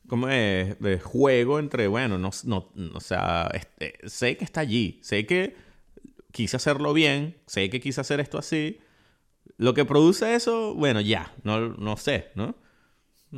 como 0.07 0.29
es, 0.29 0.79
de 0.79 0.99
juego 0.99 1.59
entre, 1.59 1.87
bueno, 1.87 2.17
no, 2.17 2.29
no, 2.43 2.71
o 2.93 2.99
sea, 2.99 3.49
este, 3.53 3.95
sé 4.07 4.37
que 4.37 4.45
está 4.45 4.61
allí, 4.61 4.99
sé 5.01 5.25
que 5.25 5.55
quise 6.31 6.57
hacerlo 6.57 6.93
bien, 6.93 7.37
sé 7.47 7.69
que 7.69 7.79
quise 7.79 8.01
hacer 8.01 8.19
esto 8.19 8.37
así. 8.37 8.79
Lo 9.57 9.73
que 9.73 9.85
produce 9.85 10.35
eso, 10.35 10.75
bueno, 10.75 11.01
ya, 11.01 11.33
no, 11.43 11.69
no 11.69 11.97
sé, 11.97 12.31
¿no? 12.35 12.55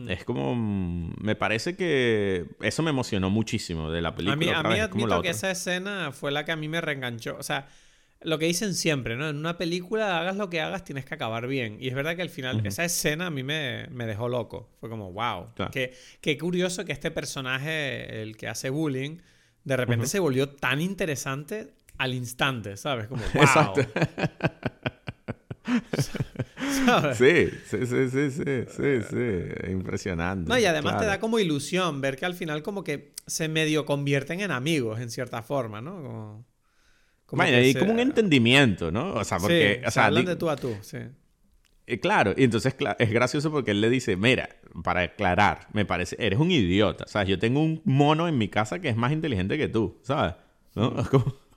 Es 0.08 0.24
como. 0.24 0.56
Mm, 0.56 1.14
me 1.22 1.36
parece 1.36 1.76
que 1.76 2.46
eso 2.62 2.84
me 2.84 2.90
emocionó 2.90 3.30
muchísimo 3.30 3.92
de 3.92 4.02
la 4.02 4.16
película. 4.16 4.34
A 4.34 4.64
mí, 4.64 4.70
a 4.70 4.74
mí 4.74 4.80
admito 4.80 5.22
que 5.22 5.30
esa 5.30 5.52
escena 5.52 6.12
fue 6.12 6.32
la 6.32 6.46
que 6.46 6.52
a 6.52 6.56
mí 6.56 6.68
me 6.68 6.82
reenganchó. 6.82 7.36
O 7.38 7.44
sea, 7.44 7.68
lo 8.22 8.40
que 8.40 8.46
dicen 8.46 8.74
siempre, 8.74 9.16
¿no? 9.16 9.30
En 9.30 9.38
una 9.38 9.58
película, 9.58 10.20
hagas 10.20 10.38
lo 10.38 10.50
que 10.50 10.60
hagas, 10.60 10.84
tienes 10.84 11.06
que 11.06 11.14
acabar 11.14 11.48
bien. 11.48 11.78
Y 11.80 11.88
es 11.88 11.96
verdad 11.96 12.16
que 12.16 12.24
al 12.24 12.30
final, 12.30 12.66
esa 12.66 12.84
escena 12.84 13.28
a 13.28 13.30
mí 13.30 13.44
me, 13.44 13.88
dejó 13.90 14.28
loco. 14.28 14.70
Fue 14.80 14.90
como, 14.90 15.12
wow. 15.12 15.50
Qué, 15.72 16.38
curioso 16.38 16.84
que 16.86 16.94
este 16.94 17.12
personaje, 17.12 18.22
el 18.22 18.36
que 18.38 18.48
hace 18.48 18.70
bullying, 18.70 19.18
de 19.64 19.78
repente 19.78 20.08
se 20.08 20.20
volvió 20.20 20.50
tan 20.50 20.82
interesante 20.82 21.74
al 21.98 22.14
instante, 22.14 22.78
¿sabes? 22.78 23.08
Como, 23.08 23.24
wow. 23.34 23.44
Exacto. 23.44 23.82
Sí, 27.14 27.50
sí, 27.66 27.86
sí, 27.86 28.10
sí, 28.10 28.32
sí, 28.32 28.66
sí, 28.68 29.02
sí, 29.10 29.72
impresionante. 29.72 30.50
No, 30.50 30.58
y 30.58 30.66
además 30.66 31.00
te 31.00 31.06
da 31.06 31.20
como 31.20 31.40
ilusión 31.40 32.02
ver 32.02 32.18
que 32.18 32.26
al 32.26 32.34
final 32.34 32.64
como 32.64 32.84
que 32.84 33.14
se 33.26 33.48
medio 33.48 33.86
convierten 33.86 34.42
en 34.42 34.52
amigos 34.52 35.00
en 35.00 35.10
cierta 35.10 35.42
forma, 35.42 35.82
¿no? 35.82 36.46
Como, 37.26 37.44
como 37.80 37.92
un 37.92 38.00
entendimiento, 38.00 38.90
¿no? 38.90 39.14
O 39.14 39.24
sea, 39.24 39.38
porque... 39.38 39.84
o 39.86 39.92
sea, 39.92 40.06
hablan 40.06 40.26
de 40.26 40.36
tú 40.36 40.50
a 40.50 40.56
tú, 40.56 40.76
sí. 40.82 40.98
Eh, 41.90 42.00
claro, 42.02 42.34
y 42.36 42.44
entonces 42.44 42.76
es 43.00 43.10
gracioso 43.12 43.50
porque 43.50 43.72
él 43.72 43.80
le 43.80 43.90
dice, 43.90 44.18
mira, 44.18 44.50
para 44.84 45.04
aclarar, 45.04 45.68
me 45.72 45.86
parece, 45.86 46.18
eres 46.20 46.38
un 46.38 46.52
idiota, 46.52 47.06
¿sabes? 47.08 47.30
Yo 47.30 47.40
tengo 47.40 47.62
un 47.62 47.82
mono 47.86 48.28
en 48.28 48.38
mi 48.38 48.50
casa 48.50 48.80
que 48.80 48.90
es 48.90 48.98
más 48.98 49.14
inteligente 49.14 49.58
que 49.58 49.70
tú, 49.70 49.98
¿sabes? 50.04 50.36
¿No? 50.76 50.92
Mm. 50.92 51.04
Como... 51.12 51.48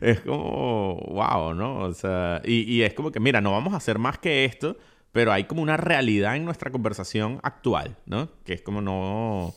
es 0.00 0.20
como, 0.20 0.96
wow, 1.08 1.54
¿no? 1.54 1.80
O 1.80 1.94
sea, 1.94 2.42
y, 2.44 2.82
es 2.82 2.94
como 2.94 3.10
que, 3.10 3.20
mira, 3.20 3.40
no 3.40 3.52
vamos 3.52 3.74
a 3.74 3.78
hacer 3.78 3.98
más 3.98 4.18
que 4.18 4.44
esto, 4.44 4.76
pero 5.12 5.32
hay 5.32 5.44
como 5.44 5.62
una 5.62 5.76
realidad 5.76 6.36
en 6.36 6.44
nuestra 6.44 6.70
conversación 6.70 7.40
actual, 7.42 7.96
¿no? 8.06 8.28
Que 8.44 8.54
es 8.54 8.62
como 8.62 8.80
no, 8.80 9.54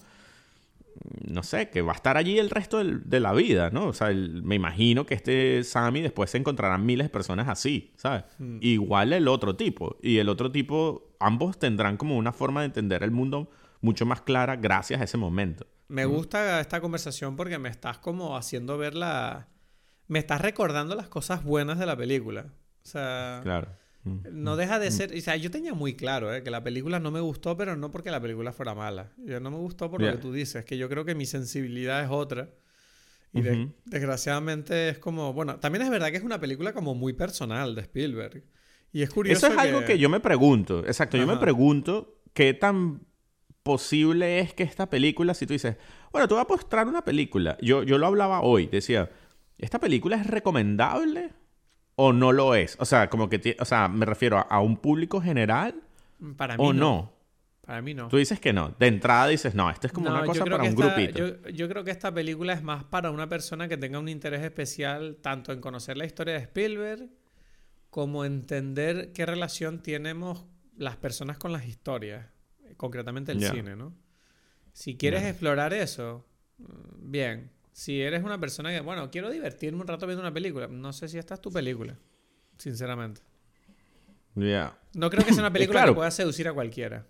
no 1.28 1.44
sé, 1.44 1.70
que 1.70 1.82
va 1.82 1.94
a 1.94 1.96
estar 1.96 2.18
allí 2.18 2.40
el 2.40 2.50
resto 2.50 2.84
de 2.84 3.20
la 3.20 3.34
vida, 3.34 3.70
¿no? 3.70 3.88
O 3.88 3.94
sea, 3.94 4.10
me 4.10 4.56
imagino 4.56 5.06
que 5.06 5.16
este 5.16 5.64
Sammy 5.64 6.02
después 6.02 6.30
se 6.30 6.38
encontrarán 6.38 6.86
miles 6.86 7.06
de 7.06 7.10
personas 7.10 7.48
así, 7.48 7.94
¿sabes? 7.98 8.24
Mm. 8.38 8.58
Igual 8.62 9.14
el 9.14 9.28
otro 9.28 9.56
tipo. 9.56 9.98
Y 10.02 10.18
el 10.18 10.30
otro 10.30 10.52
tipo, 10.52 11.14
ambos 11.20 11.60
tendrán 11.60 11.98
como 11.98 12.18
una 12.18 12.32
forma 12.32 12.62
de 12.62 12.68
entender 12.68 13.04
el 13.04 13.12
mundo 13.12 13.50
mucho 13.82 14.06
más 14.06 14.22
clara 14.22 14.56
gracias 14.56 15.02
a 15.02 15.04
ese 15.04 15.18
momento. 15.18 15.66
Me 15.88 16.06
gusta 16.06 16.60
esta 16.60 16.82
conversación 16.82 17.36
porque 17.36 17.58
me 17.58 17.70
estás 17.70 17.98
como 17.98 18.38
haciendo 18.38 18.78
ver 18.78 18.94
la 18.94 19.48
me 20.10 20.20
estás 20.20 20.42
recordando 20.42 20.96
las 20.96 21.08
cosas 21.08 21.44
buenas 21.44 21.80
de 21.80 21.86
la 21.86 21.96
película. 21.96 22.48
O 22.84 22.88
sea, 22.88 23.40
claro. 23.44 23.70
Mm, 24.04 24.18
no 24.32 24.56
deja 24.56 24.80
de 24.80 24.90
mm. 24.90 24.92
ser, 24.92 25.14
o 25.16 25.22
sea, 25.22 25.36
yo 25.36 25.52
tenía 25.52 25.74
muy 25.74 25.94
claro 25.94 26.34
eh, 26.34 26.42
que 26.42 26.50
la 26.50 26.64
película 26.64 27.00
no 27.00 27.12
me 27.12 27.20
gustó, 27.20 27.56
pero 27.56 27.76
no 27.76 27.92
porque 27.92 28.10
la 28.10 28.20
película 28.20 28.52
fuera 28.52 28.74
mala. 28.74 29.12
Yo 29.18 29.40
no 29.40 29.52
me 29.52 29.58
gustó 29.58 29.90
por 29.90 30.02
lo 30.02 30.12
que 30.12 30.18
tú 30.18 30.34
dices, 30.34 30.66
que 30.66 30.78
yo 30.78 30.90
creo 30.90 31.06
que 31.06 31.16
mi 31.16 31.26
sensibilidad 31.26 32.04
es 32.04 32.10
otra. 32.10 32.50
Y 33.32 33.44
desgraciadamente 33.86 34.90
es 34.90 34.98
como, 34.98 35.34
bueno, 35.34 35.60
también 35.60 35.84
es 35.84 35.92
verdad 35.92 36.10
que 36.10 36.18
es 36.18 36.24
una 36.24 36.40
película 36.40 36.74
como 36.74 36.96
muy 36.96 37.14
personal 37.14 37.76
de 37.76 37.82
Spielberg. 37.82 38.44
Y 38.92 39.04
es 39.04 39.12
curioso. 39.12 39.46
Eso 39.46 39.56
es 39.56 39.60
algo 39.60 39.86
que 39.86 40.00
yo 40.00 40.10
me 40.10 40.20
pregunto, 40.20 40.80
exacto, 40.88 41.18
yo 41.18 41.28
me 41.28 41.38
pregunto 41.38 42.20
qué 42.34 42.56
tan 42.56 43.02
posible 43.62 44.40
es 44.40 44.56
que 44.56 44.64
esta 44.64 44.90
película, 44.90 45.36
si 45.36 45.46
tú 45.46 45.54
dices, 45.54 45.78
bueno, 46.12 46.28
tú 46.28 46.34
vas 46.34 46.46
a 46.46 46.52
mostrar 46.52 46.88
una 46.88 47.06
película, 47.06 47.56
yo, 47.62 47.84
yo 47.84 48.00
lo 48.00 48.08
hablaba 48.08 48.42
hoy, 48.42 48.66
decía, 48.66 49.12
¿esta 49.60 49.80
película 49.80 50.16
es 50.18 50.28
recomendable 50.28 51.32
o 51.96 52.14
no 52.14 52.32
lo 52.32 52.56
es? 52.56 52.78
O 52.80 52.86
sea, 52.86 53.10
como 53.10 53.30
que, 53.30 53.58
o 53.60 53.66
sea, 53.66 53.88
me 53.88 54.06
refiero 54.06 54.46
a, 54.50 54.60
un 54.62 54.78
público 54.78 55.22
general 55.22 55.76
Para 56.38 56.58
mí 56.58 56.66
o 56.66 56.74
no. 56.74 57.14
Para 57.62 57.82
mí 57.84 57.94
no. 57.94 58.08
Tú 58.08 58.18
dices 58.18 58.40
que 58.40 58.52
no. 58.52 58.76
De 58.80 58.88
entrada 58.88 59.28
dices, 59.28 59.54
no, 59.54 59.70
esto 59.70 59.86
es 59.86 59.94
como 59.94 60.10
una 60.10 60.26
cosa 60.26 60.44
para 60.44 60.64
un 60.64 60.74
grupito. 60.74 61.48
Yo, 61.50 61.70
creo 61.70 61.84
que 61.84 61.92
esta 61.92 62.12
película 62.12 62.54
es 62.54 62.64
más 62.64 62.84
para 62.84 63.12
una 63.12 63.30
persona 63.30 63.68
que 63.68 63.78
tenga 63.78 64.00
un 64.00 64.10
interés 64.10 64.42
especial 64.42 65.18
tanto 65.22 65.52
en 65.52 65.62
conocer 65.62 65.96
la 65.96 66.06
historia 66.06 66.34
de 66.34 66.40
Spielberg 66.40 67.10
como 67.90 68.26
entender 68.26 69.14
qué 69.14 69.26
relación 69.26 69.84
tenemos 69.84 70.46
las 70.78 70.96
personas 70.96 71.38
con 71.38 71.52
las 71.52 71.68
historias, 71.68 72.28
concretamente 72.78 73.32
el 73.34 73.44
cine, 73.44 73.76
¿no? 73.76 73.94
Si 74.74 74.96
quieres 74.96 75.24
explorar 75.24 75.74
eso, 75.74 76.26
mm, 76.58 77.12
bien. 77.12 77.52
Si 77.80 78.02
eres 78.02 78.26
una 78.26 78.38
persona 78.38 78.72
que, 78.72 78.82
bueno, 78.82 79.10
quiero 79.10 79.30
divertirme 79.30 79.80
un 79.80 79.88
rato 79.88 80.06
viendo 80.06 80.22
una 80.22 80.34
película, 80.34 80.68
no 80.68 80.92
sé 80.92 81.08
si 81.08 81.18
esta 81.18 81.36
es 81.36 81.42
tu 81.42 81.50
película, 81.50 81.98
sinceramente. 82.58 83.22
Ya. 84.36 84.78
No 84.96 85.10
creo 85.10 85.24
que 85.24 85.32
sea 85.32 85.44
una 85.44 85.54
película 85.54 85.86
que 85.86 85.94
pueda 85.94 86.12
seducir 86.12 86.50
a 86.50 86.54
cualquiera. 86.54 87.06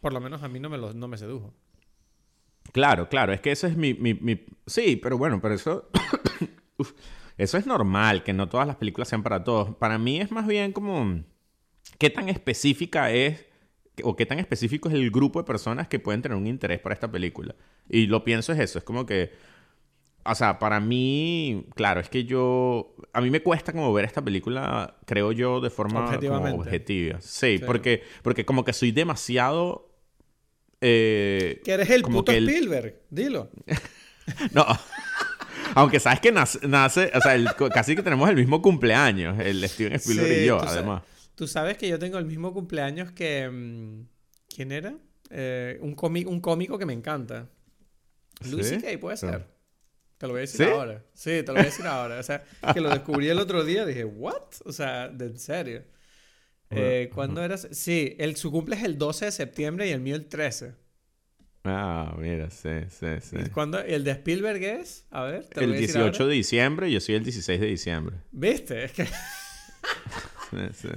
Por 0.00 0.12
lo 0.12 0.20
menos 0.20 0.42
a 0.42 0.48
mí 0.48 0.58
no 0.58 0.68
me, 0.68 0.76
lo, 0.76 0.92
no 0.92 1.06
me 1.06 1.16
sedujo. 1.16 1.54
Claro, 2.72 3.08
claro, 3.08 3.32
es 3.32 3.40
que 3.40 3.52
eso 3.52 3.68
es 3.68 3.76
mi... 3.76 3.94
mi, 3.94 4.44
Sí, 4.66 4.96
pero 4.96 5.18
bueno, 5.18 5.40
pero 5.40 5.54
eso... 5.54 5.88
eso 7.38 7.56
es 7.56 7.64
normal, 7.64 8.24
que 8.24 8.32
no 8.32 8.48
todas 8.48 8.66
las 8.66 8.74
películas 8.74 9.06
sean 9.06 9.22
para 9.22 9.44
todos. 9.44 9.76
Para 9.76 9.98
mí 9.98 10.20
es 10.20 10.32
más 10.32 10.48
bien 10.48 10.72
como... 10.72 11.22
¿Qué 11.96 12.10
tan 12.10 12.28
específica 12.28 13.12
es 13.12 13.46
o 14.02 14.16
qué 14.16 14.26
tan 14.26 14.40
específico 14.40 14.88
es 14.88 14.96
el 14.96 15.12
grupo 15.12 15.38
de 15.38 15.46
personas 15.46 15.86
que 15.86 16.00
pueden 16.00 16.22
tener 16.22 16.36
un 16.36 16.48
interés 16.48 16.80
para 16.80 16.92
esta 16.92 17.08
película? 17.08 17.54
Y 17.88 18.08
lo 18.08 18.24
pienso 18.24 18.52
es 18.52 18.58
eso, 18.58 18.78
es 18.78 18.84
como 18.84 19.06
que 19.06 19.54
o 20.28 20.34
sea, 20.34 20.58
para 20.58 20.80
mí, 20.80 21.66
claro, 21.74 22.00
es 22.00 22.08
que 22.08 22.24
yo, 22.24 22.94
a 23.12 23.20
mí 23.20 23.30
me 23.30 23.42
cuesta 23.42 23.72
como 23.72 23.92
ver 23.92 24.04
esta 24.04 24.22
película, 24.22 24.96
creo 25.06 25.32
yo, 25.32 25.60
de 25.60 25.70
forma 25.70 26.04
objetiva. 26.54 27.20
Sí, 27.20 27.60
Porque, 27.64 28.02
porque 28.22 28.44
como 28.44 28.64
que 28.64 28.72
soy 28.72 28.92
demasiado... 28.92 29.92
Eh, 30.80 31.62
que 31.64 31.72
eres 31.72 31.88
el 31.90 32.02
puto 32.02 32.32
Spielberg, 32.32 33.02
dilo. 33.08 33.50
no. 34.52 34.66
Aunque 35.74 36.00
sabes 36.00 36.20
que 36.20 36.32
nace, 36.32 37.10
o 37.14 37.20
sea, 37.20 37.54
casi 37.72 37.96
que 37.96 38.02
tenemos 38.02 38.28
el 38.28 38.36
mismo 38.36 38.62
cumpleaños, 38.62 39.38
el 39.38 39.66
Steven 39.68 39.94
Spielberg 39.94 40.42
y 40.42 40.46
yo, 40.46 40.60
además. 40.60 41.02
tú 41.34 41.46
sabes 41.46 41.76
que 41.78 41.88
yo 41.88 41.98
tengo 41.98 42.18
el 42.18 42.26
mismo 42.26 42.52
cumpleaños 42.52 43.12
que... 43.12 43.48
Mm, 43.48 44.06
¿Quién 44.48 44.72
era? 44.72 44.94
Eh, 45.30 45.78
un, 45.82 45.96
un 46.26 46.40
cómico 46.40 46.78
que 46.78 46.86
me 46.86 46.92
encanta. 46.92 47.48
Lucy 48.48 48.78
Kay, 48.78 48.96
puede 48.98 49.16
ser. 49.16 49.55
Te 50.18 50.26
lo 50.26 50.32
voy 50.32 50.38
a 50.38 50.40
decir 50.42 50.66
ahora. 50.66 51.04
Sí, 51.12 51.42
te 51.42 51.46
lo 51.46 51.54
voy 51.54 51.62
a 51.62 51.64
decir 51.64 51.86
ahora. 51.86 52.18
O 52.18 52.22
sea, 52.22 52.42
que 52.72 52.80
lo 52.80 52.88
descubrí 52.88 53.28
el 53.28 53.38
otro 53.38 53.64
día, 53.64 53.84
dije, 53.84 54.04
¿what? 54.04 54.42
O 54.64 54.72
sea, 54.72 55.08
de 55.08 55.26
en 55.26 55.38
serio. 55.38 55.84
Eh, 56.70 57.10
¿Cuándo 57.14 57.42
eras? 57.42 57.68
Sí, 57.70 58.16
el, 58.18 58.36
su 58.36 58.50
cumple 58.50 58.76
es 58.76 58.84
el 58.84 58.98
12 58.98 59.26
de 59.26 59.32
septiembre 59.32 59.88
y 59.88 59.90
el 59.90 60.00
mío 60.00 60.16
el 60.16 60.26
13. 60.26 60.74
Ah, 61.64 62.14
mira, 62.18 62.48
sí, 62.50 62.70
sí, 62.88 63.06
sí. 63.20 63.36
¿Y 63.44 63.50
cuándo? 63.50 63.78
¿El 63.80 64.04
de 64.04 64.12
Spielberg 64.12 64.62
es? 64.62 65.04
A 65.10 65.24
ver, 65.24 65.46
te 65.46 65.66
lo 65.66 65.74
El 65.74 65.78
18 65.78 66.26
de 66.26 66.34
diciembre 66.34 66.88
y 66.88 66.92
yo 66.92 67.00
soy 67.00 67.16
el 67.16 67.24
16 67.24 67.60
de 67.60 67.66
diciembre. 67.66 68.16
¿Viste? 68.30 68.84
Es 68.84 68.92
que... 68.92 69.06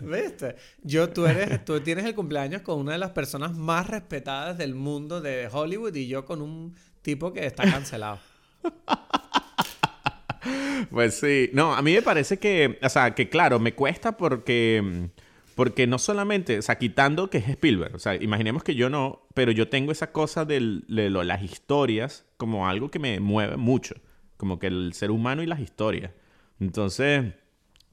¿Viste? 0.03 0.55
Yo, 0.84 1.09
tú, 1.09 1.26
eres, 1.26 1.65
tú 1.65 1.80
tienes 1.82 2.05
el 2.05 2.13
cumpleaños 2.13 2.61
con 2.61 2.80
una 2.80 2.93
de 2.93 2.99
las 2.99 3.11
personas 3.11 3.55
más 3.55 3.88
respetadas 3.88 4.57
del 4.57 4.76
mundo 4.76 5.22
de 5.22 5.50
Hollywood 5.51 5.96
y 5.96 6.08
yo 6.08 6.24
con 6.25 6.41
un 6.41 6.75
tipo 7.01 7.33
que 7.33 7.46
está 7.46 7.63
cancelado. 7.63 8.20
pues 10.92 11.20
sí. 11.20 11.50
No, 11.54 11.74
a 11.74 11.82
mí 11.82 11.94
me 11.94 12.02
parece 12.02 12.40
que, 12.40 12.80
o 12.82 12.90
sea, 12.90 13.16
que 13.16 13.30
claro, 13.30 13.60
me 13.60 13.74
cuesta 13.74 14.18
porque, 14.18 15.10
porque 15.56 15.88
no 15.88 16.00
solamente, 16.00 16.60
o 16.60 16.62
sea, 16.62 16.78
quitando 16.78 17.30
que 17.30 17.40
es 17.40 17.50
Spielberg, 17.50 17.96
o 17.96 18.00
sea, 18.00 18.16
imaginemos 18.16 18.64
que 18.64 18.76
yo 18.76 18.90
no, 18.90 19.28
pero 19.34 19.52
yo 19.52 19.70
tengo 19.70 19.92
esa 19.92 20.12
cosa 20.12 20.46
de 20.46 20.82
las 20.88 21.44
historias 21.44 22.26
como 22.38 22.68
algo 22.68 22.90
que 22.90 23.00
me 23.00 23.20
mueve 23.20 23.58
mucho, 23.58 23.96
como 24.38 24.60
que 24.60 24.68
el 24.68 24.94
ser 24.94 25.12
humano 25.12 25.44
y 25.44 25.46
las 25.46 25.60
historias. 25.60 26.12
Entonces, 26.60 27.34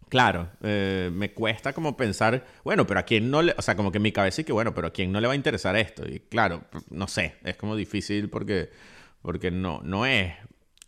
claro, 0.08 0.50
eh, 0.62 1.10
me 1.12 1.32
cuesta 1.32 1.72
como 1.72 1.96
pensar, 1.96 2.44
bueno, 2.64 2.86
pero 2.86 3.00
a 3.00 3.02
quién 3.04 3.30
no 3.30 3.42
le, 3.42 3.54
o 3.56 3.62
sea, 3.62 3.76
como 3.76 3.92
que 3.92 3.98
en 3.98 4.02
mi 4.02 4.12
cabeza 4.12 4.40
y 4.40 4.44
que, 4.44 4.52
bueno, 4.52 4.74
pero 4.74 4.88
a 4.88 4.92
quién 4.92 5.12
no 5.12 5.20
le 5.20 5.26
va 5.26 5.32
a 5.32 5.36
interesar 5.36 5.76
esto. 5.76 6.06
Y 6.08 6.20
claro, 6.20 6.64
no 6.90 7.06
sé, 7.08 7.36
es 7.44 7.56
como 7.56 7.76
difícil 7.76 8.28
porque, 8.28 8.70
porque 9.22 9.50
no, 9.50 9.80
no 9.84 10.06
es 10.06 10.32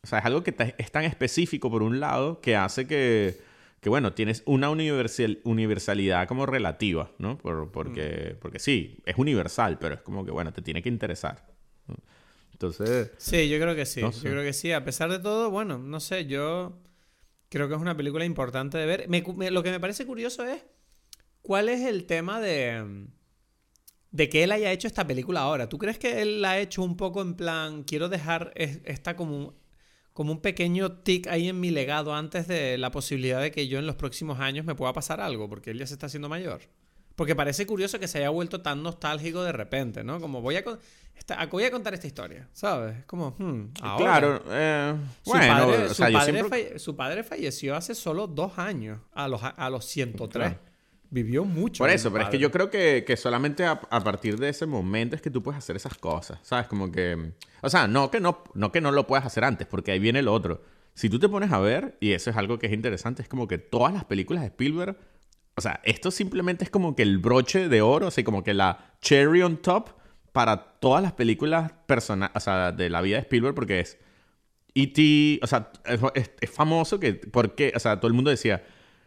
o 0.03 0.07
sea, 0.07 0.20
es 0.20 0.25
algo 0.25 0.43
que 0.43 0.55
es 0.79 0.93
tan 0.93 1.05
específico 1.05 1.70
por 1.70 1.83
un 1.83 2.01
lado 2.01 2.41
que 2.41 2.57
hace 2.57 2.87
que, 2.87 3.39
que 3.81 3.89
bueno, 3.89 4.12
tienes 4.12 4.43
una 4.47 4.70
universal, 4.70 5.41
universalidad 5.45 6.29
como 6.29 6.47
relativa, 6.47 7.11
¿no? 7.19 7.39
Por, 7.39 7.70
porque, 7.70 8.35
mm. 8.35 8.39
porque 8.41 8.59
sí, 8.59 8.99
es 9.05 9.16
universal, 9.16 9.79
pero 9.79 9.97
es 9.97 10.01
como 10.01 10.25
que, 10.25 10.31
bueno, 10.31 10.53
te 10.53 10.62
tiene 10.62 10.83
que 10.83 10.89
interesar. 10.89 11.47
Entonces... 12.53 13.12
Sí, 13.19 13.49
yo 13.49 13.59
creo 13.61 13.77
que 13.77 13.87
sí. 13.87 14.01
Yo 14.01 14.11
creo 14.11 14.43
que 14.43 14.53
sí. 14.53 14.73
A 14.73 14.85
pesar 14.85 15.11
de 15.11 15.20
todo, 15.20 15.51
bueno, 15.51 15.79
no 15.79 16.01
sé, 16.01 16.27
yo 16.27 16.81
creo 17.49 17.69
que 17.69 17.75
es 17.75 17.81
una 17.81 17.97
película 17.97 18.25
importante 18.25 18.79
de 18.79 18.87
ver. 18.87 19.07
lo 19.53 19.62
que 19.62 19.70
me 19.70 19.81
parece 19.81 20.07
curioso 20.07 20.45
es 20.45 20.65
cuál 21.43 21.69
es 21.69 21.83
el 21.83 22.05
tema 22.05 22.41
de... 22.41 23.07
de 24.11 24.29
que 24.29 24.43
él 24.43 24.51
haya 24.51 24.73
hecho 24.73 24.89
esta 24.89 25.07
película 25.07 25.41
ahora. 25.43 25.69
¿Tú 25.69 25.79
crees 25.79 25.99
que 25.99 26.20
él 26.20 26.43
la 26.43 26.53
ha 26.53 26.59
hecho 26.59 26.83
un 26.83 26.97
poco 26.97 27.23
en 27.23 27.35
plan, 27.35 27.85
quiero 27.85 28.09
dejar 28.09 28.53
esta 28.57 29.15
como 29.15 29.55
como 30.19 30.32
un 30.32 30.40
pequeño 30.40 30.90
tic 30.90 31.28
ahí 31.28 31.49
en 31.49 31.61
mi 31.61 31.70
legado 31.70 32.12
antes 32.12 32.49
de 32.49 32.77
la 32.77 32.90
posibilidad 32.90 33.40
de 33.40 33.53
que 33.53 33.69
yo 33.69 33.78
en 33.78 33.86
los 33.86 33.95
próximos 33.95 34.40
años 34.40 34.66
me 34.66 34.74
pueda 34.74 34.93
pasar 34.93 35.20
algo, 35.20 35.49
porque 35.49 35.70
él 35.70 35.78
ya 35.78 35.86
se 35.86 35.95
está 35.95 36.07
haciendo 36.07 36.28
mayor? 36.28 36.62
Porque 37.15 37.36
parece 37.36 37.66
curioso 37.66 38.01
que 38.01 38.09
se 38.09 38.19
haya 38.19 38.31
vuelto 38.31 38.61
tan 38.61 38.82
nostálgico 38.82 39.45
de 39.45 39.53
repente, 39.53 40.03
¿no? 40.03 40.20
Como 40.20 40.40
voy 40.40 40.57
a, 40.57 40.65
voy 41.53 41.62
a 41.62 41.70
contar 41.70 41.95
esta 41.95 42.09
historia, 42.09 42.49
¿sabes? 42.53 43.05
Como, 43.05 43.36
hmm, 43.39 43.74
Claro, 43.97 44.43
eh, 44.51 44.97
su 45.23 45.31
padre, 45.31 45.95
su, 45.95 46.03
padre 46.03 46.78
su, 46.81 46.97
padre 46.97 47.23
falleció 47.23 47.77
hace 47.77 47.95
solo 47.95 48.27
dos 48.27 48.59
años, 48.59 48.99
a 49.12 49.28
los, 49.28 49.40
a 49.45 49.70
los 49.70 49.85
103. 49.85 50.53
Vivió 51.10 51.44
mucho. 51.44 51.82
Por 51.82 51.90
eso, 51.90 52.12
pero 52.12 52.24
es 52.24 52.30
que 52.30 52.39
yo 52.39 52.51
creo 52.51 52.68
que, 52.68 53.05
que 53.06 53.16
solamente 53.16 53.64
a, 53.64 53.80
partir 53.80 54.39
de 54.39 54.51
ese 54.51 54.66
momento 54.66 55.16
es 55.16 55.22
que 55.22 55.30
tú 55.30 55.43
puedes 55.43 55.56
hacer 55.59 55.74
esas 55.74 55.97
cosas, 55.97 56.39
¿sabes? 56.43 56.66
Como 56.66 56.93
que... 56.93 57.32
O 57.62 57.70
sea, 57.70 57.89
no 57.89 58.10
que 58.10 58.20
no, 58.20 58.44
no 58.55 58.72
que 58.72 58.82
no 58.82 58.93
lo 58.93 59.06
puedas 59.06 59.24
hacer 59.24 59.44
antes, 59.44 59.66
porque 59.66 59.93
ahí 59.93 59.98
viene 59.98 60.18
el 60.18 60.28
otro. 60.28 60.62
Si 60.93 61.09
tú 61.09 61.18
te 61.18 61.28
pones 61.28 61.51
a 61.51 61.60
ver, 61.60 61.97
y 62.01 62.12
eso 62.12 62.28
es 62.28 62.36
algo 62.36 62.59
que 62.59 62.66
es 62.66 62.74
interesante, 62.74 63.22
es 63.22 63.28
como 63.28 63.48
que 63.48 63.56
todas 63.56 63.94
las 63.94 64.05
películas 64.05 64.43
de 64.43 64.48
Spielberg, 64.48 64.98
o 65.56 65.60
sea, 65.62 65.80
esto 65.85 66.10
simplemente 66.10 66.64
es 66.64 66.70
como 66.70 66.94
que 66.94 67.02
el 67.02 67.18
broche 67.18 67.70
de 67.70 67.80
oro, 67.80 68.09
o 68.09 68.10
sea, 68.10 68.22
como 68.22 68.44
que 68.44 68.52
la 68.52 68.93
cherry 69.01 69.40
on 69.40 69.56
top 69.56 69.90
para 70.32 70.74
todas 70.78 71.02
las 71.02 71.14
películas 71.14 71.72
o 71.89 72.40
sea, 72.40 72.72
de 72.72 72.90
la 72.90 73.01
vida 73.01 73.16
de 73.16 73.22
Spielberg, 73.22 73.55
porque 73.55 73.80
es... 73.80 73.98
E.T., 74.74 75.40
o 75.43 75.47
sea, 75.47 75.72
es, 76.14 76.30
es 76.40 76.51
famoso 76.51 77.01
que, 77.01 77.14
porque, 77.14 77.72
o 77.74 77.78
sea, 77.80 77.98
todo 77.98 78.09
el 78.09 78.14
mundo 78.14 78.30
decía, 78.30 78.62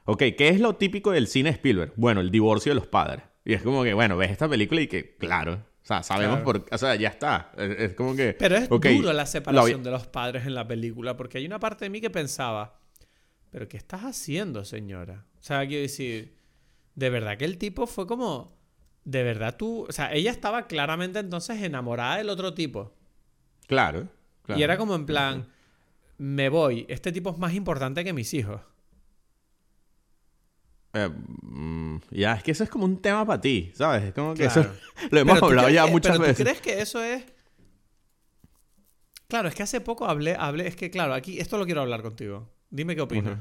Ok, 0.06 0.24
¿qué 0.38 0.50
es 0.50 0.60
lo 0.60 0.76
típico 0.76 1.12
del 1.12 1.28
cine 1.28 1.52
Spielberg? 1.52 1.94
Bueno, 1.96 2.22
el 2.22 2.32
divorcio 2.32 2.72
de 2.72 2.76
los 2.76 2.88
padres. 2.88 3.24
Y 3.46 3.54
es 3.54 3.62
como 3.62 3.84
que, 3.84 3.94
bueno, 3.94 4.18
ves 4.18 4.32
esta 4.32 4.48
película 4.48 4.82
y 4.82 4.88
que, 4.88 5.16
claro, 5.18 5.66
o 5.84 5.86
sea, 5.86 6.04
sabemos 6.04 6.42
por 6.42 6.66
O 6.72 6.78
sea, 6.78 6.96
ya 6.96 7.10
está. 7.10 7.52
Es, 7.58 7.94
como 7.94 8.16
que. 8.16 8.34
Pero 8.34 8.56
es 8.56 8.70
duro 8.70 9.14
la 9.14 9.26
separación 9.26 9.84
de 9.84 9.90
los 9.92 10.06
padres 10.08 10.46
en 10.46 10.54
la 10.54 10.68
película, 10.68 11.18
porque 11.18 11.40
hay 11.40 11.46
una 11.46 11.60
parte 11.60 11.86
de 11.86 11.90
mí 11.90 12.02
que 12.02 12.12
pensaba, 12.12 12.80
¿pero 13.50 13.68
qué 13.68 13.78
estás 13.78 14.02
haciendo, 14.02 14.64
señora? 14.64 15.26
O 15.40 15.44
sea, 15.44 15.66
quiero 15.68 15.82
decir, 15.82 16.36
de 16.96 17.10
verdad 17.10 17.38
que 17.38 17.46
el 17.46 17.58
tipo 17.58 17.88
fue 17.88 18.06
como. 18.06 18.60
De 19.04 19.24
verdad 19.24 19.58
tú. 19.58 19.88
O 19.90 19.92
sea, 19.92 20.14
ella 20.14 20.30
estaba 20.30 20.68
claramente 20.68 21.18
entonces 21.18 21.64
enamorada 21.64 22.18
del 22.18 22.30
otro 22.30 22.54
tipo. 22.54 22.94
Claro. 23.66 24.08
claro. 24.44 24.60
Y 24.60 24.64
era 24.64 24.78
como 24.78 24.94
en 24.94 25.08
plan, 25.08 25.48
me 26.20 26.50
voy, 26.50 26.86
este 26.88 27.12
tipo 27.12 27.32
es 27.32 27.40
más 27.40 27.56
importante 27.56 28.04
que 28.04 28.14
mis 28.14 28.32
hijos. 28.36 28.62
Eh, 30.94 31.10
mm, 31.42 31.98
ya, 32.12 32.34
es 32.34 32.44
que 32.44 32.52
eso 32.52 32.64
es 32.64 32.70
como 32.70 32.86
un 32.86 33.02
tema 33.02 33.26
para 33.26 33.40
ti, 33.40 33.72
¿sabes? 33.76 34.04
Es 34.04 34.14
como 34.14 34.34
que 34.34 34.46
eso 34.46 34.66
lo 35.12 35.20
hemos 35.20 35.42
hablado 35.42 35.70
ya 35.70 35.86
muchas 35.88 36.18
pero 36.18 36.28
veces. 36.28 36.38
¿Tú 36.38 36.44
crees 36.44 36.62
que 36.62 36.82
eso 36.82 37.02
es.? 37.04 37.24
Claro, 39.28 39.48
es 39.48 39.56
que 39.56 39.64
hace 39.64 39.80
poco 39.80 40.06
hablé, 40.06 40.36
hablé, 40.38 40.68
es 40.68 40.76
que 40.76 40.92
claro, 40.92 41.14
aquí 41.14 41.40
esto 41.40 41.58
lo 41.58 41.66
quiero 41.66 41.82
hablar 41.82 42.02
contigo. 42.02 42.50
Dime 42.70 42.96
qué 42.96 43.02
opinas. 43.02 43.40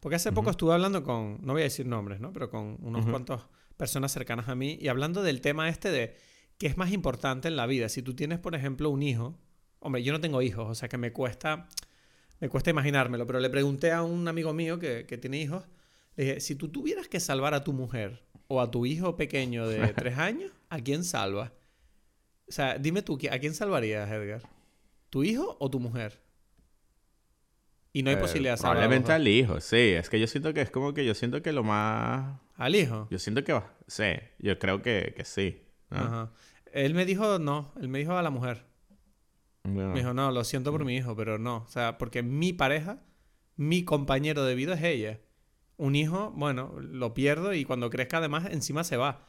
Porque 0.00 0.16
hace 0.16 0.32
poco 0.32 0.50
estuve 0.50 0.72
hablando 0.72 1.02
con, 1.02 1.38
no 1.42 1.52
voy 1.52 1.62
a 1.62 1.64
decir 1.64 1.86
nombres, 1.86 2.20
¿no? 2.20 2.32
Pero 2.32 2.48
con 2.48 2.78
unos 2.80 3.06
cuantos 3.06 3.42
personas 3.76 4.12
cercanas 4.12 4.48
a 4.48 4.54
mí 4.54 4.78
y 4.80 4.88
hablando 4.88 5.22
del 5.22 5.40
tema 5.40 5.68
este 5.68 5.90
de 5.90 6.16
qué 6.58 6.66
es 6.66 6.76
más 6.76 6.92
importante 6.92 7.48
en 7.48 7.56
la 7.56 7.66
vida. 7.66 7.88
Si 7.88 8.02
tú 8.02 8.14
tienes, 8.14 8.38
por 8.38 8.54
ejemplo, 8.54 8.88
un 8.88 9.02
hijo, 9.02 9.38
hombre, 9.80 10.02
yo 10.02 10.12
no 10.12 10.20
tengo 10.20 10.40
hijos, 10.42 10.68
o 10.68 10.74
sea 10.74 10.88
que 10.88 10.96
me 10.96 11.12
cuesta, 11.12 11.68
me 12.40 12.48
cuesta 12.48 12.70
imaginármelo, 12.70 13.26
pero 13.26 13.40
le 13.40 13.50
pregunté 13.50 13.92
a 13.92 14.02
un 14.02 14.28
amigo 14.28 14.52
mío 14.52 14.78
que, 14.78 15.06
que 15.06 15.18
tiene 15.18 15.38
hijos 15.38 15.64
le 16.16 16.24
dije, 16.24 16.40
si 16.40 16.54
tú 16.54 16.68
tuvieras 16.68 17.08
que 17.08 17.20
salvar 17.20 17.54
a 17.54 17.64
tu 17.64 17.72
mujer 17.72 18.22
o 18.48 18.60
a 18.60 18.70
tu 18.70 18.86
hijo 18.86 19.16
pequeño 19.16 19.68
de 19.68 19.88
tres 19.94 20.18
años, 20.18 20.50
¿a 20.68 20.80
quién 20.80 21.04
salvas? 21.04 21.52
O 22.48 22.52
sea, 22.52 22.78
dime 22.78 23.02
tú, 23.02 23.18
¿a 23.30 23.38
quién 23.38 23.54
salvarías, 23.54 24.10
Edgar? 24.10 24.42
¿Tu 25.10 25.24
hijo 25.24 25.56
o 25.60 25.70
tu 25.70 25.80
mujer? 25.80 26.20
Y 27.92 28.02
no 28.02 28.10
hay 28.10 28.16
eh, 28.16 28.20
posibilidad 28.20 28.54
de 28.54 28.58
salvar. 28.58 28.76
Probablemente 28.76 29.12
al 29.12 29.26
hijo, 29.26 29.60
sí. 29.60 29.76
Es 29.76 30.10
que 30.10 30.20
yo 30.20 30.26
siento 30.26 30.52
que 30.52 30.60
es 30.60 30.70
como 30.70 30.92
que 30.92 31.04
yo 31.04 31.14
siento 31.14 31.42
que 31.42 31.52
lo 31.52 31.64
más. 31.64 32.40
¿Al 32.56 32.74
hijo? 32.74 33.08
Yo 33.10 33.18
siento 33.18 33.42
que 33.42 33.52
va. 33.52 33.74
Sí, 33.86 34.12
yo 34.38 34.58
creo 34.58 34.82
que, 34.82 35.14
que 35.16 35.24
sí. 35.24 35.62
Ajá. 35.90 36.30
Él 36.72 36.92
me 36.94 37.06
dijo 37.06 37.38
no, 37.38 37.72
él 37.80 37.88
me 37.88 37.98
dijo 37.98 38.12
a 38.16 38.22
la 38.22 38.30
mujer. 38.30 38.66
Me 39.64 39.94
dijo, 39.94 40.14
no, 40.14 40.30
lo 40.30 40.44
siento 40.44 40.70
por 40.70 40.84
mi 40.84 40.96
hijo, 40.96 41.16
pero 41.16 41.38
no. 41.38 41.56
O 41.58 41.68
sea, 41.68 41.98
porque 41.98 42.22
mi 42.22 42.52
pareja, 42.52 43.02
mi 43.56 43.84
compañero 43.84 44.44
de 44.44 44.54
vida 44.54 44.74
es 44.74 44.82
ella. 44.82 45.20
Un 45.78 45.94
hijo, 45.94 46.32
bueno, 46.34 46.74
lo 46.80 47.12
pierdo 47.12 47.52
y 47.52 47.64
cuando 47.64 47.90
crezca 47.90 48.18
además 48.18 48.46
encima 48.50 48.84
se 48.84 48.96
va. 48.96 49.26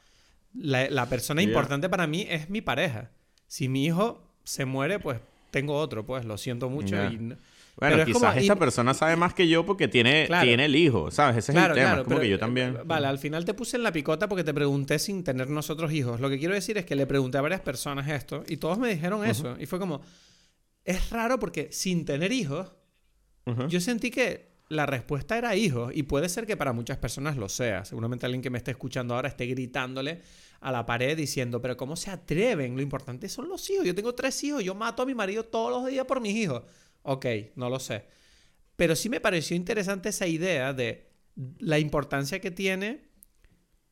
La, 0.53 1.07
persona 1.09 1.41
importante 1.41 1.89
para 1.89 2.07
mí 2.07 2.25
es 2.29 2.49
mi 2.49 2.61
pareja. 2.61 3.11
Si 3.47 3.67
mi 3.67 3.85
hijo 3.85 4.23
se 4.43 4.65
muere, 4.65 4.99
pues 4.99 5.19
tengo 5.51 5.75
otro, 5.75 6.05
pues 6.05 6.25
lo 6.25 6.37
siento 6.37 6.69
mucho. 6.69 6.95
Y... 7.05 7.35
Bueno, 7.79 8.05
quizás 8.05 8.37
esta 8.37 8.55
persona 8.55 8.93
sabe 8.95 9.15
más 9.15 9.35
que 9.35 9.47
yo 9.47 9.63
porque 9.63 9.87
tiene, 9.87 10.27
tiene 10.41 10.65
el 10.65 10.75
hijo, 10.75 11.11
¿sabes? 11.11 11.37
Ese 11.37 11.51
es 11.51 11.57
el 11.57 11.73
tema. 11.73 12.03
como 12.03 12.19
que 12.19 12.27
yo 12.27 12.39
también. 12.39 12.79
Vale, 12.85 13.05
al 13.07 13.19
final 13.19 13.45
te 13.45 13.53
puse 13.53 13.77
en 13.77 13.83
la 13.83 13.91
picota 13.91 14.27
porque 14.27 14.43
te 14.43 14.53
pregunté 14.53 14.97
sin 14.97 15.23
tener 15.23 15.49
nosotros 15.49 15.91
hijos. 15.91 16.19
Lo 16.19 16.29
que 16.29 16.39
quiero 16.39 16.55
decir 16.55 16.77
es 16.79 16.85
que 16.85 16.95
le 16.95 17.05
pregunté 17.05 17.37
a 17.37 17.41
varias 17.41 17.61
personas 17.61 18.07
esto 18.07 18.43
y 18.47 18.57
todos 18.57 18.79
me 18.79 18.89
dijeron 18.89 19.23
eso. 19.25 19.55
Y 19.59 19.67
fue 19.67 19.77
como. 19.77 20.01
Es 20.83 21.09
raro 21.11 21.37
porque 21.37 21.69
sin 21.71 22.05
tener 22.05 22.31
hijos, 22.31 22.71
yo 23.67 23.79
sentí 23.79 24.09
que 24.09 24.56
la 24.69 24.85
respuesta 24.85 25.37
era 25.37 25.55
hijos 25.55 25.91
y 25.95 26.03
puede 26.03 26.29
ser 26.29 26.45
que 26.45 26.57
para 26.57 26.73
muchas 26.73 26.97
personas 26.97 27.37
lo 27.37 27.47
sea. 27.49 27.85
Seguramente 27.85 28.25
alguien 28.25 28.41
que 28.41 28.49
me 28.49 28.57
esté 28.57 28.71
escuchando 28.71 29.15
ahora 29.15 29.29
esté 29.29 29.45
gritándole 29.45 30.21
a 30.59 30.71
la 30.71 30.85
pared 30.85 31.15
diciendo, 31.15 31.61
pero 31.61 31.77
¿cómo 31.77 31.95
se 31.95 32.11
atreven? 32.11 32.75
Lo 32.75 32.81
importante 32.81 33.29
son 33.29 33.47
los 33.47 33.69
hijos. 33.69 33.85
Yo 33.85 33.95
tengo 33.95 34.13
tres 34.13 34.43
hijos, 34.43 34.63
yo 34.63 34.75
mato 34.75 35.03
a 35.03 35.05
mi 35.05 35.15
marido 35.15 35.45
todos 35.45 35.71
los 35.71 35.89
días 35.89 36.05
por 36.05 36.19
mis 36.19 36.35
hijos. 36.35 36.63
Ok, 37.03 37.25
no 37.55 37.69
lo 37.69 37.79
sé. 37.79 38.05
Pero 38.75 38.95
sí 38.95 39.09
me 39.09 39.21
pareció 39.21 39.55
interesante 39.55 40.09
esa 40.09 40.27
idea 40.27 40.73
de 40.73 41.09
la 41.59 41.79
importancia 41.79 42.39
que 42.39 42.51
tiene 42.51 43.07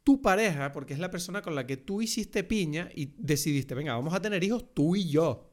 tu 0.03 0.21
pareja, 0.21 0.71
porque 0.71 0.93
es 0.93 0.99
la 0.99 1.09
persona 1.09 1.41
con 1.41 1.55
la 1.55 1.65
que 1.65 1.77
tú 1.77 2.01
hiciste 2.01 2.43
piña 2.43 2.89
y 2.93 3.15
decidiste, 3.17 3.73
venga, 3.73 3.93
vamos 3.93 4.13
a 4.13 4.21
tener 4.21 4.43
hijos 4.43 4.73
tú 4.73 4.95
y 4.95 5.09
yo. 5.09 5.51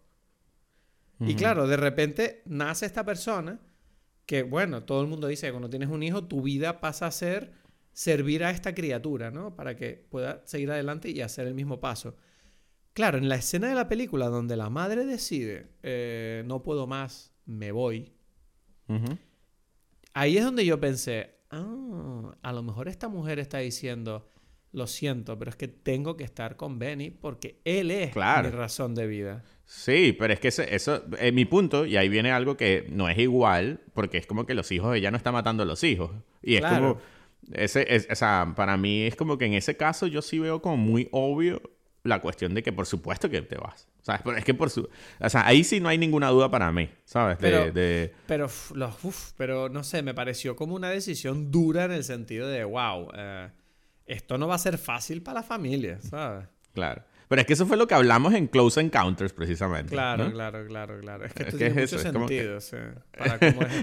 Y 1.20 1.36
claro, 1.36 1.69
de 1.69 1.77
repente 1.77 2.43
nace 2.47 2.85
esta 2.85 3.05
persona 3.05 3.61
que 4.27 4.43
bueno, 4.43 4.85
todo 4.85 5.03
el 5.03 5.09
mundo 5.09 5.27
dice 5.27 5.47
que 5.47 5.53
cuando 5.53 5.70
tienes 5.70 5.89
un 5.89 6.03
hijo, 6.03 6.24
tu 6.24 6.43
vida 6.43 6.81
pasa 6.81 7.07
a 7.07 7.11
ser 7.11 7.53
servir 7.93 8.44
a 8.44 8.51
esta 8.51 8.74
criatura, 8.74 9.31
¿no? 9.31 9.55
Para 9.55 9.77
que 9.77 10.07
pueda 10.11 10.43
seguir 10.47 10.70
adelante 10.70 11.11
y 11.11 11.20
hacer 11.20 11.47
el 11.47 11.55
mismo 11.55 11.81
paso. 11.81 12.16
Claro, 12.94 13.19
en 13.19 13.28
la 13.28 13.36
escena 13.36 13.69
de 13.69 13.74
la 13.74 13.89
película 13.89 14.27
donde 14.27 14.57
la 14.57 14.70
madre 14.70 15.07
decide, 15.07 15.69
eh, 15.82 16.43
no 16.47 16.62
puedo 16.62 16.86
más, 16.86 17.32
me 17.47 17.73
voy, 17.73 18.12
ahí 20.12 20.36
es 20.36 20.44
donde 20.44 20.66
yo 20.66 20.78
pensé, 20.78 21.36
ah, 21.51 22.35
a 22.43 22.53
lo 22.53 22.62
mejor 22.62 22.89
esta 22.89 23.09
mujer 23.09 23.39
está 23.39 23.59
diciendo, 23.59 24.28
lo 24.73 24.86
siento, 24.86 25.39
pero 25.39 25.51
es 25.51 25.57
que 25.57 25.69
tengo 25.69 26.16
que 26.16 26.24
estar 26.24 26.57
con 26.57 26.78
Benny 26.78 27.11
porque 27.11 27.61
él 27.65 27.90
es 27.90 28.16
mi 28.16 28.51
razón 28.51 28.94
de 28.94 29.07
vida. 29.07 29.44
Sí, 29.66 30.15
pero 30.19 30.32
es 30.32 30.40
que 30.40 30.49
eso 30.49 30.62
es 31.19 31.32
mi 31.32 31.44
punto, 31.44 31.86
y 31.86 31.97
ahí 31.97 32.09
viene 32.09 32.31
algo 32.31 32.57
que 32.57 32.86
no 32.90 33.09
es 33.09 33.19
igual, 33.19 33.81
porque 33.94 34.19
es 34.19 34.27
como 34.27 34.44
que 34.44 34.55
los 34.55 34.70
hijos, 34.73 34.97
ella 34.97 35.11
no 35.11 35.16
está 35.16 35.32
matando 35.32 35.62
a 35.62 35.66
los 35.66 35.82
hijos. 35.85 36.11
Y 36.43 36.57
es 36.57 36.65
como, 36.65 36.99
ese, 37.53 37.94
es, 37.94 38.09
o 38.11 38.15
sea, 38.15 38.53
para 38.57 38.77
mí 38.77 39.03
es 39.03 39.16
como 39.16 39.39
que 39.39 39.47
en 39.47 39.55
ese 39.55 39.77
caso 39.77 40.07
yo 40.07 40.23
sí 40.23 40.39
veo 40.39 40.61
como 40.61 40.77
muy 40.77 41.09
obvio 41.12 41.62
la 42.03 42.20
cuestión 42.20 42.53
de 42.55 42.62
que 42.62 42.73
por 42.73 42.86
supuesto 42.86 43.31
que 43.31 43.43
te 43.43 43.57
vas. 43.57 43.89
¿Sabes? 44.03 44.23
Pero 44.24 44.36
es 44.36 44.44
que 44.44 44.53
por 44.53 44.69
su... 44.69 44.89
O 45.20 45.31
sea, 45.31 45.47
ahí 45.47 45.62
sí 45.62 45.78
no 45.78 45.89
hay 45.89 45.97
ninguna 45.97 46.28
duda 46.31 46.51
para 46.51 46.73
mí, 46.73 46.90
¿sabes? 47.05 47.39
pero, 47.40 47.73
pero, 48.27 48.49
pero 49.36 49.69
no 49.69 49.85
sé, 49.85 50.03
me 50.03 50.12
pareció 50.12 50.57
como 50.57 50.74
una 50.74 50.90
decisión 50.90 51.53
dura 51.53 51.85
en 51.85 51.93
el 51.93 52.03
sentido 52.03 52.49
de, 52.49 52.65
wow, 52.65 53.11
eh, 53.15 53.51
esto 54.12 54.39
no 54.39 54.48
va 54.48 54.55
a 54.55 54.59
ser 54.59 54.78
fácil 54.78 55.22
para 55.22 55.40
la 55.40 55.43
familia, 55.43 55.98
¿sabes? 56.01 56.47
Claro. 56.74 57.02
Pero 57.28 57.40
es 57.40 57.47
que 57.47 57.55
eso 57.55 57.66
fue 57.66 57.78
lo 57.78 57.86
que 57.86 57.94
hablamos 57.94 58.34
en 58.34 58.47
Close 58.47 58.80
Encounters, 58.80 59.32
precisamente. 59.32 59.90
Claro, 59.90 60.30
claro, 60.30 60.66
claro, 60.66 61.01
claro. 61.01 61.24
Es 61.24 61.32
que 61.32 61.44
esto 61.44 61.56
tiene 61.56 61.80
mucho 61.80 61.98
sentido, 61.98 62.59
es, 62.59 62.74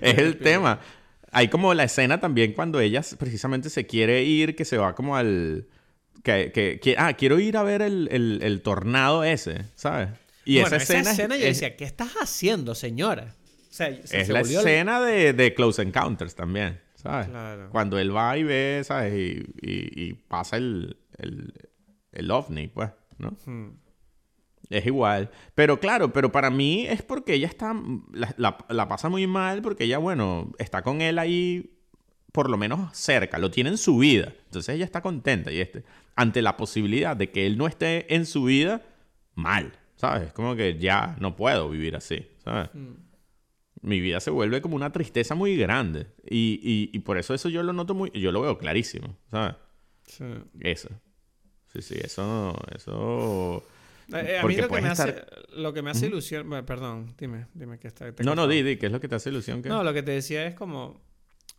es 0.02 0.18
el 0.20 0.38
tema. 0.38 0.80
Hay 1.32 1.48
como 1.48 1.74
la 1.74 1.84
escena 1.84 2.20
también 2.20 2.54
cuando 2.54 2.80
ella 2.80 3.02
precisamente 3.18 3.72
se 3.72 3.88
quiere 3.88 4.24
ir, 4.24 4.56
que 4.56 4.66
se 4.66 4.78
va 4.78 4.94
como 4.94 5.16
al... 5.16 5.68
Que, 6.24 6.52
que, 6.52 6.96
ah, 6.98 7.14
quiero 7.14 7.40
ir 7.40 7.58
a 7.58 7.64
ver 7.64 7.82
el, 7.82 8.08
el, 8.44 8.62
tornado 8.62 9.24
ese, 9.24 9.66
¿sabes? 9.74 10.10
Y 10.46 10.60
esa 10.60 10.76
escena... 10.76 11.02
Esa 11.02 11.12
escena 11.12 11.38
yo 11.38 11.46
decía, 11.46 11.76
¿qué 11.76 11.86
estás 11.86 12.12
haciendo, 12.22 12.76
señora? 12.76 13.34
O 13.70 13.74
sea, 13.74 13.88
es 13.88 14.30
la 14.30 14.42
escena 14.42 15.02
de, 15.02 15.34
de, 15.34 15.56
Close 15.56 15.82
Encounters 15.82 16.36
también, 16.36 16.80
¿sabes? 17.00 17.28
Claro. 17.28 17.70
Cuando 17.72 17.98
él 17.98 18.16
va 18.16 18.38
y 18.38 18.44
ve, 18.44 18.82
¿sabes? 18.84 19.14
Y, 19.14 19.46
y, 19.62 20.04
y 20.10 20.14
pasa 20.14 20.58
el, 20.58 20.98
el, 21.18 21.54
el 22.12 22.32
ovni, 22.32 22.68
pues. 22.68 22.92
¿no? 23.18 23.38
Hmm. 23.46 23.70
Es 24.70 24.86
igual. 24.86 25.32
Pero 25.56 25.80
claro, 25.80 26.14
pero 26.14 26.32
para 26.32 26.50
mí 26.50 26.86
es 26.86 27.02
porque 27.02 27.34
ella 27.34 27.48
está. 27.48 27.74
La, 28.38 28.88
pasa 28.88 29.10
muy 29.10 29.26
mal 29.28 29.62
porque 29.62 29.86
ella, 29.86 29.98
bueno, 29.98 30.52
está 30.60 30.82
con 30.84 31.02
él 31.02 31.18
ahí 31.18 31.76
por 32.32 32.50
lo 32.50 32.58
menos 32.58 32.96
cerca, 32.96 33.40
lo 33.40 33.50
tiene 33.50 33.72
en 33.72 33.78
su 33.78 33.98
vida. 33.98 34.34
Entonces 34.46 34.76
ella 34.76 34.86
está 34.86 35.02
contenta 35.02 35.52
y 35.52 35.60
este, 35.60 35.84
ante 36.16 36.44
la 36.44 36.58
posibilidad 36.58 37.18
de 37.18 37.32
que 37.32 37.48
él 37.48 37.58
no 37.58 37.66
esté 37.66 38.14
en 38.14 38.28
su 38.28 38.44
vida, 38.44 38.84
mal, 39.34 39.74
¿sabes? 39.96 40.32
Como 40.34 40.56
que 40.56 40.78
ya 40.78 41.16
no 41.20 41.36
puedo 41.36 41.70
vivir 41.70 41.96
así, 41.96 42.28
¿sabes? 42.44 42.70
Mm. 42.74 43.09
Mi 43.82 44.00
vida 44.02 44.20
se 44.20 44.30
vuelve 44.32 44.62
como 44.62 44.76
una 44.76 44.92
tristeza 44.92 45.36
muy 45.36 45.56
grande. 45.56 46.08
Y, 46.30 46.60
y, 46.62 46.90
y 46.96 47.00
por 47.00 47.18
eso 47.18 47.34
eso 47.34 47.50
yo 47.50 47.64
lo 47.64 47.74
noto 47.74 47.94
muy, 47.96 48.12
yo 48.12 48.32
lo 48.32 48.42
veo 48.42 48.58
clarísimo, 48.58 49.18
¿sabes? 49.32 49.56
Sí. 50.06 50.26
Eso. 50.60 50.90
Sí, 51.72 51.82
sí, 51.82 51.96
eso, 52.04 52.56
eso... 52.76 53.64
Eh, 54.12 54.40
a 54.42 54.46
mí 54.48 54.56
lo 54.56 54.68
que, 54.68 54.82
me 54.82 54.90
estar- 54.90 55.10
hace, 55.10 55.26
lo 55.56 55.72
que 55.72 55.82
me 55.84 55.92
hace 55.92 56.08
ilusión... 56.08 56.50
bueno, 56.50 56.66
perdón, 56.66 57.14
dime, 57.18 57.46
dime 57.54 57.78
que 57.78 57.88
está... 57.88 58.12
te 58.12 58.24
No, 58.24 58.34
no, 58.34 58.48
di, 58.48 58.64
di, 58.64 58.78
¿qué 58.78 58.88
es 58.88 58.92
lo 58.92 59.00
que 59.00 59.08
te 59.08 59.16
hace 59.16 59.30
ilusión? 59.30 59.62
que 59.62 59.70
No, 59.70 59.84
lo 59.84 59.94
que 59.94 60.02
te 60.02 60.12
decía 60.12 60.46
es 60.48 60.56
como... 60.56 61.00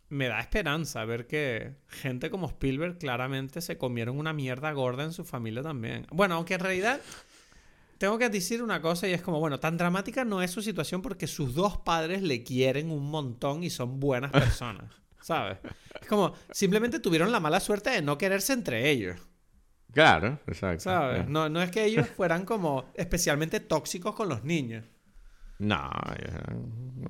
Me 0.09 0.27
da 0.27 0.41
esperanza 0.41 1.05
ver 1.05 1.25
que 1.25 1.75
gente 1.87 2.29
como 2.29 2.47
Spielberg 2.49 2.97
claramente 2.97 3.61
se 3.61 3.77
comieron 3.77 4.19
una 4.19 4.33
mierda 4.33 4.69
gorda 4.73 5.05
en 5.05 5.13
su 5.13 5.23
familia 5.23 5.61
también. 5.63 6.05
Bueno, 6.11 6.35
aunque 6.35 6.55
en 6.55 6.59
realidad 6.59 6.99
tengo 8.01 8.17
que 8.17 8.29
decir 8.29 8.63
una 8.63 8.81
cosa 8.81 9.07
y 9.07 9.13
es 9.13 9.21
como, 9.21 9.39
bueno, 9.39 9.59
tan 9.59 9.77
dramática 9.77 10.25
no 10.25 10.41
es 10.41 10.49
su 10.49 10.63
situación 10.63 11.03
porque 11.03 11.27
sus 11.27 11.53
dos 11.53 11.77
padres 11.77 12.23
le 12.23 12.41
quieren 12.43 12.89
un 12.89 13.11
montón 13.11 13.63
y 13.63 13.69
son 13.69 13.99
buenas 13.99 14.31
personas, 14.31 14.91
¿sabes? 15.21 15.59
Es 16.01 16.07
como, 16.07 16.33
simplemente 16.49 16.99
tuvieron 16.99 17.31
la 17.31 17.39
mala 17.39 17.59
suerte 17.59 17.91
de 17.91 18.01
no 18.01 18.17
quererse 18.17 18.53
entre 18.53 18.89
ellos, 18.89 19.19
Claro, 19.91 20.39
exacto. 20.47 20.79
¿sabes? 20.79 21.21
Eh. 21.21 21.25
No, 21.27 21.47
no 21.47 21.61
es 21.61 21.69
que 21.69 21.85
ellos 21.85 22.07
fueran 22.07 22.43
como 22.43 22.85
especialmente 22.95 23.59
tóxicos 23.59 24.15
con 24.15 24.29
los 24.29 24.43
niños. 24.43 24.83
No, 25.59 25.91
ya, 26.17 26.55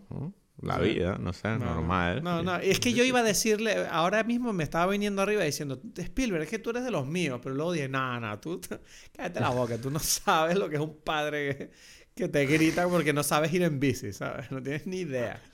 no, 0.10 0.34
la 0.62 0.78
Sí. 0.78 0.84
vida, 0.94 1.18
no 1.20 1.34
sé, 1.34 1.50
No, 1.58 1.60
normal. 1.60 2.24
No, 2.24 2.44
no, 2.44 2.56
es 2.58 2.80
que 2.80 2.94
yo 2.94 3.04
iba 3.04 3.20
a 3.20 3.24
decirle, 3.24 3.88
ahora 3.90 4.24
mismo 4.24 4.54
me 4.54 4.64
estaba 4.64 4.92
viniendo 4.92 5.22
arriba 5.22 5.44
diciendo, 5.44 5.82
Spielberg, 5.98 6.44
es 6.44 6.50
que 6.50 6.60
tú 6.60 6.70
eres 6.72 6.84
de 6.84 6.92
los 6.92 7.08
míos, 7.08 7.40
pero 7.44 7.56
luego 7.56 7.72
dije, 7.74 7.90
no, 7.90 8.20
no, 8.20 8.40
tú, 8.40 8.62
cállate 9.16 9.40
la 9.40 9.50
boca, 9.50 9.78
tú 9.80 9.90
no 9.92 10.00
sabes 10.00 10.58
lo 10.58 10.70
que 10.70 10.76
es 10.76 10.82
un 10.82 10.98
padre 11.04 11.58
que, 11.58 11.72
que 12.16 12.28
te 12.30 12.46
grita 12.46 12.88
porque 12.88 13.14
no 13.14 13.24
sabes 13.24 13.54
ir 13.54 13.64
en 13.64 13.80
bici, 13.80 14.14
¿sabes? 14.14 14.52
No 14.52 14.62
tienes 14.62 14.86
ni 14.88 15.00
idea. 15.00 15.42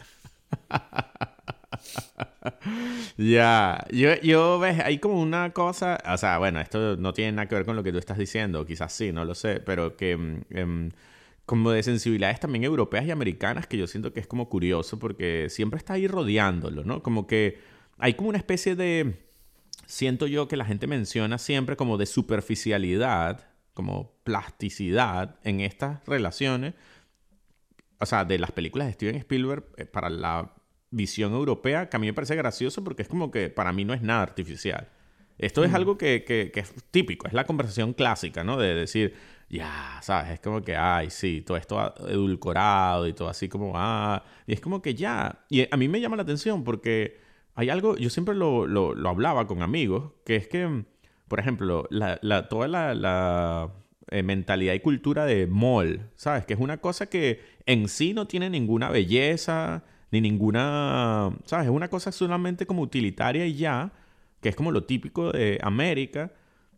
Ya, 3.17 3.85
yo, 3.91 4.15
yo, 4.21 4.59
ves, 4.59 4.79
hay 4.79 4.99
como 4.99 5.21
una 5.21 5.51
cosa, 5.53 5.97
o 6.11 6.17
sea, 6.17 6.37
bueno, 6.37 6.59
esto 6.61 6.95
no 6.97 7.13
tiene 7.13 7.31
nada 7.33 7.47
que 7.47 7.55
ver 7.55 7.65
con 7.65 7.75
lo 7.75 7.83
que 7.83 7.91
tú 7.91 7.97
estás 7.97 8.17
diciendo, 8.17 8.65
quizás 8.65 8.93
sí, 8.93 9.11
no 9.11 9.25
lo 9.25 9.35
sé, 9.35 9.59
pero 9.59 9.95
que 9.97 10.15
mm, 10.17 10.41
em, 10.51 10.91
como 11.47 11.71
de 11.71 11.81
sensibilidades 11.81 12.41
también 12.41 12.65
europeas 12.65 13.05
y 13.05 13.11
americanas 13.11 13.67
que 13.67 13.77
yo 13.77 13.87
siento 13.87 14.11
que 14.11 14.19
es 14.19 14.27
como 14.27 14.49
curioso 14.49 14.99
porque 14.99 15.47
siempre 15.49 15.77
está 15.77 15.93
ahí 15.93 16.05
rodeándolo, 16.05 16.83
¿no? 16.83 17.01
Como 17.01 17.25
que 17.25 17.59
hay 17.97 18.15
como 18.15 18.27
una 18.27 18.37
especie 18.37 18.75
de, 18.75 19.25
siento 19.85 20.27
yo 20.27 20.49
que 20.49 20.57
la 20.57 20.65
gente 20.65 20.87
menciona 20.87 21.37
siempre 21.37 21.77
como 21.77 21.97
de 21.97 22.05
superficialidad, 22.05 23.47
como 23.73 24.11
plasticidad 24.25 25.39
en 25.45 25.61
estas 25.61 26.05
relaciones, 26.05 26.73
o 27.97 28.05
sea, 28.05 28.25
de 28.25 28.39
las 28.39 28.51
películas 28.51 28.87
de 28.87 28.93
Steven 28.95 29.15
Spielberg 29.15 29.63
eh, 29.77 29.85
para 29.85 30.09
la 30.09 30.53
visión 30.91 31.31
europea, 31.31 31.87
que 31.87 31.95
a 31.95 31.99
mí 31.99 32.07
me 32.07 32.13
parece 32.13 32.35
gracioso 32.35 32.83
porque 32.83 33.03
es 33.03 33.07
como 33.07 33.31
que 33.31 33.49
para 33.49 33.71
mí 33.71 33.85
no 33.85 33.93
es 33.93 34.01
nada 34.01 34.21
artificial. 34.21 34.89
Esto 35.37 35.63
es 35.63 35.73
algo 35.73 35.97
que, 35.97 36.23
que- 36.23 36.51
que 36.51 36.59
es 36.61 36.73
típico, 36.91 37.27
es 37.27 37.33
la 37.33 37.45
conversación 37.45 37.93
clásica, 37.93 38.43
¿no? 38.43 38.57
De 38.57 38.73
decir, 38.73 39.13
ya, 39.49 39.99
¿sabes? 40.01 40.31
Es 40.33 40.39
como 40.39 40.61
que, 40.61 40.75
ay, 40.75 41.09
sí, 41.09 41.41
todo 41.45 41.57
esto 41.57 41.93
edulcorado 42.09 43.07
y 43.07 43.13
todo 43.13 43.29
así 43.29 43.47
como, 43.47 43.73
ah, 43.75 44.23
y 44.47 44.53
es 44.53 44.61
como 44.61 44.81
que 44.81 44.95
ya, 44.95 45.45
y 45.49 45.67
a 45.71 45.77
mí 45.77 45.87
me 45.87 46.01
llama 46.01 46.15
la 46.17 46.23
atención 46.23 46.63
porque 46.63 47.19
hay 47.55 47.69
algo, 47.69 47.95
yo 47.97 48.09
siempre 48.09 48.35
lo, 48.35 48.67
lo- 48.67 48.95
lo 48.95 49.09
hablaba 49.09 49.47
con 49.47 49.61
amigos, 49.61 50.11
que 50.25 50.35
es 50.35 50.47
que, 50.47 50.83
por 51.27 51.39
ejemplo, 51.39 51.87
la, 51.91 52.19
la- 52.21 52.49
toda 52.49 52.67
la, 52.67 52.93
la, 52.95 53.71
eh, 54.09 54.23
mentalidad 54.23 54.73
y 54.73 54.79
cultura 54.79 55.25
de 55.25 55.47
mall, 55.47 56.09
¿sabes? 56.15 56.45
Que 56.45 56.53
es 56.53 56.59
una 56.59 56.77
cosa 56.77 57.09
que 57.09 57.41
en 57.65 57.87
sí 57.89 58.13
no 58.13 58.25
tiene 58.27 58.49
ninguna 58.49 58.89
belleza, 58.89 59.83
ni 60.11 60.21
ninguna, 60.21 61.31
¿sabes? 61.45 61.65
Es 61.67 61.71
una 61.71 61.89
cosa 61.89 62.11
solamente 62.11 62.65
como 62.65 62.81
utilitaria 62.81 63.45
y 63.45 63.55
ya, 63.55 63.91
que 64.47 64.51
es 64.51 64.55
como 64.55 64.71
lo 64.71 64.85
típico 64.85 65.33
de 65.33 65.59
América, 65.61 66.31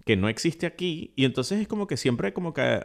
que 0.04 0.16
no 0.18 0.28
existe 0.28 0.66
aquí, 0.66 1.14
y 1.16 1.24
entonces 1.24 1.62
es 1.62 1.68
como 1.68 1.86
que 1.86 1.98
siempre 1.98 2.34
como 2.34 2.52
que 2.52 2.84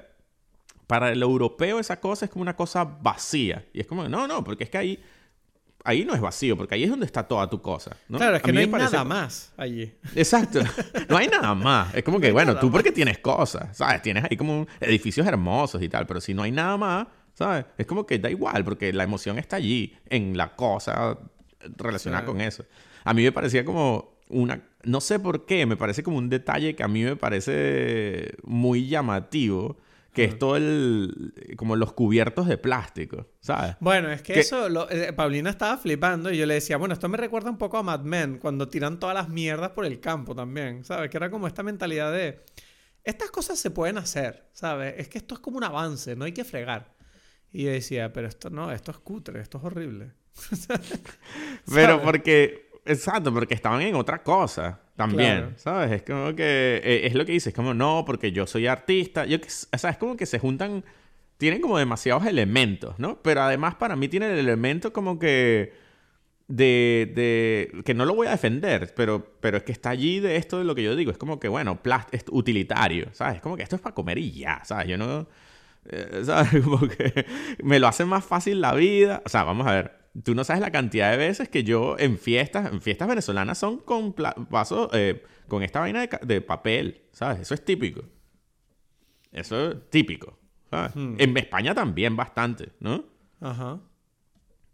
para 0.86 1.10
el 1.10 1.22
europeo 1.22 1.80
esa 1.80 1.98
cosa 2.00 2.26
es 2.26 2.30
como 2.30 2.42
una 2.42 2.54
cosa 2.54 2.84
vacía, 2.84 3.64
y 3.72 3.80
es 3.80 3.86
como, 3.86 4.06
no, 4.10 4.28
no, 4.28 4.44
porque 4.44 4.64
es 4.64 4.68
que 4.70 4.76
ahí, 4.76 5.02
ahí 5.84 6.04
no 6.04 6.14
es 6.14 6.20
vacío, 6.20 6.54
porque 6.54 6.74
ahí 6.74 6.84
es 6.84 6.90
donde 6.90 7.06
está 7.06 7.22
toda 7.26 7.48
tu 7.48 7.62
cosa, 7.62 7.96
¿no? 8.10 8.18
Claro, 8.18 8.36
es 8.36 8.42
que 8.42 8.52
no 8.52 8.60
hay 8.60 8.66
parece- 8.66 8.92
nada 8.92 9.04
más 9.04 9.54
allí. 9.56 9.90
Exacto. 10.14 10.60
No 11.08 11.16
hay 11.16 11.28
nada 11.28 11.54
más. 11.54 11.94
Es 11.94 12.04
como 12.04 12.20
que, 12.20 12.30
bueno, 12.30 12.58
tú 12.58 12.66
más. 12.66 12.72
porque 12.74 12.92
tienes 12.92 13.16
cosas, 13.20 13.74
¿sabes? 13.74 14.02
Tienes 14.02 14.24
ahí 14.24 14.36
como 14.36 14.66
edificios 14.80 15.26
hermosos 15.26 15.80
y 15.82 15.88
tal, 15.88 16.06
pero 16.06 16.20
si 16.20 16.34
no 16.34 16.42
hay 16.42 16.52
nada 16.52 16.76
más, 16.76 17.06
¿sabes? 17.32 17.64
Es 17.78 17.86
como 17.86 18.04
que 18.04 18.18
da 18.18 18.28
igual, 18.30 18.62
porque 18.64 18.92
la 18.92 19.04
emoción 19.04 19.38
está 19.38 19.56
allí, 19.56 19.96
en 20.10 20.36
la 20.36 20.54
cosa 20.54 21.18
relacionada 21.78 22.22
Sí. 22.24 22.26
con 22.26 22.40
eso. 22.42 22.66
A 23.04 23.14
mí 23.14 23.22
me 23.22 23.32
parecía 23.32 23.64
como 23.64 24.13
una... 24.34 24.62
No 24.84 25.00
sé 25.00 25.18
por 25.18 25.46
qué, 25.46 25.64
me 25.66 25.76
parece 25.76 26.02
como 26.02 26.18
un 26.18 26.28
detalle 26.28 26.74
que 26.76 26.82
a 26.82 26.88
mí 26.88 27.02
me 27.04 27.16
parece 27.16 28.34
muy 28.42 28.86
llamativo, 28.86 29.78
que 30.12 30.24
es 30.24 30.38
todo 30.38 30.56
el... 30.56 31.54
como 31.56 31.76
los 31.76 31.92
cubiertos 31.92 32.46
de 32.46 32.58
plástico, 32.58 33.26
¿sabes? 33.40 33.76
Bueno, 33.80 34.10
es 34.10 34.22
que 34.22 34.34
¿Qué? 34.34 34.40
eso, 34.40 34.68
lo- 34.68 34.90
eh, 34.90 35.12
Paulina 35.12 35.50
estaba 35.50 35.78
flipando 35.78 36.30
y 36.30 36.36
yo 36.36 36.46
le 36.46 36.54
decía, 36.54 36.76
bueno, 36.76 36.92
esto 36.94 37.08
me 37.08 37.16
recuerda 37.16 37.50
un 37.50 37.58
poco 37.58 37.78
a 37.78 37.82
Mad 37.82 38.00
Men, 38.00 38.38
cuando 38.38 38.68
tiran 38.68 39.00
todas 39.00 39.14
las 39.14 39.28
mierdas 39.28 39.70
por 39.70 39.86
el 39.86 40.00
campo 40.00 40.34
también, 40.34 40.84
¿sabes? 40.84 41.10
Que 41.10 41.16
era 41.16 41.30
como 41.30 41.46
esta 41.46 41.62
mentalidad 41.62 42.12
de, 42.12 42.44
estas 43.04 43.30
cosas 43.30 43.58
se 43.58 43.70
pueden 43.70 43.98
hacer, 43.98 44.48
¿sabes? 44.52 44.94
Es 44.98 45.08
que 45.08 45.18
esto 45.18 45.34
es 45.34 45.40
como 45.40 45.56
un 45.58 45.64
avance, 45.64 46.16
no 46.16 46.24
hay 46.24 46.32
que 46.32 46.44
fregar. 46.44 46.94
Y 47.52 47.64
yo 47.64 47.70
decía, 47.70 48.12
pero 48.12 48.26
esto 48.28 48.50
no, 48.50 48.72
esto 48.72 48.90
es 48.90 48.98
cutre, 48.98 49.40
esto 49.40 49.58
es 49.58 49.64
horrible. 49.64 50.12
Pero 51.72 52.02
porque, 52.02 52.63
exacto, 52.84 53.32
porque 53.32 53.54
estaban 53.54 53.82
en 53.82 53.94
otra 53.94 54.22
cosa 54.22 54.80
también, 54.96 55.38
Claro. 55.38 55.52
¿sabes? 55.56 55.92
Es 55.92 56.02
como 56.02 56.34
que, 56.34 56.80
eh, 56.84 57.06
es 57.06 57.14
lo 57.14 57.24
que 57.24 57.32
dices, 57.32 57.52
como 57.54 57.74
no, 57.74 58.04
porque 58.06 58.32
yo 58.32 58.46
soy 58.46 58.66
artista, 58.66 59.24
yo, 59.26 59.38
o 59.38 59.78
sea, 59.78 59.90
es 59.90 59.96
como 59.98 60.16
que 60.16 60.26
se 60.26 60.38
juntan, 60.38 60.84
tienen 61.38 61.60
como 61.60 61.78
demasiados 61.78 62.26
elementos, 62.26 62.98
¿no? 62.98 63.20
Pero 63.22 63.42
además 63.42 63.74
para 63.76 63.96
mí 63.96 64.08
tiene 64.08 64.32
el 64.32 64.38
elemento 64.38 64.92
como 64.92 65.18
que 65.18 65.72
de, 66.48 67.10
de 67.14 67.82
que 67.84 67.94
no 67.94 68.04
lo 68.04 68.14
voy 68.14 68.26
a 68.26 68.30
defender, 68.32 68.92
pero, 68.94 69.36
pero 69.40 69.56
es 69.58 69.62
que 69.64 69.72
está 69.72 69.90
allí 69.90 70.20
de 70.20 70.36
esto 70.36 70.58
de 70.58 70.64
lo 70.64 70.74
que 70.74 70.82
yo 70.82 70.94
digo, 70.96 71.10
es 71.10 71.18
como 71.18 71.40
que, 71.40 71.48
bueno, 71.48 71.82
plast 71.82 72.12
es 72.14 72.24
utilitario, 72.30 73.08
¿sabes? 73.12 73.36
Es 73.36 73.40
como 73.42 73.56
que 73.56 73.62
esto 73.62 73.76
es 73.76 73.82
para 73.82 73.94
comer 73.94 74.18
y 74.18 74.32
ya, 74.32 74.60
¿sabes? 74.64 74.88
Yo 74.88 74.98
no... 74.98 75.26
eh, 75.86 76.22
¿Sabes? 76.24 76.62
Como 76.62 76.80
que 76.88 77.26
me 77.62 77.78
lo 77.80 77.88
hace 77.88 78.04
más 78.04 78.24
fácil 78.24 78.60
la 78.60 78.74
vida. 78.74 79.22
O 79.24 79.28
sea, 79.28 79.44
vamos 79.44 79.66
a 79.66 79.72
ver. 79.72 80.03
Tú 80.22 80.34
no 80.34 80.44
sabes 80.44 80.60
la 80.60 80.70
cantidad 80.70 81.10
de 81.10 81.16
veces 81.16 81.48
que 81.48 81.64
yo 81.64 81.96
en 81.98 82.18
fiestas, 82.18 82.72
en 82.72 82.80
fiestas 82.80 83.08
venezolanas 83.08 83.58
son 83.58 83.78
con 83.78 84.14
vasos, 84.48 84.88
eh, 84.92 85.22
con 85.48 85.62
esta 85.62 85.80
vaina 85.80 86.00
de, 86.00 86.18
de 86.22 86.40
papel, 86.40 87.02
¿sabes? 87.12 87.40
Eso 87.40 87.54
es 87.54 87.64
típico. 87.64 88.04
Eso 89.32 89.72
es 89.72 89.90
típico, 89.90 90.38
¿sabes? 90.70 90.94
Hmm. 90.94 91.16
En 91.18 91.36
España 91.36 91.74
también 91.74 92.14
bastante, 92.14 92.70
¿no? 92.78 93.04
Ajá. 93.40 93.80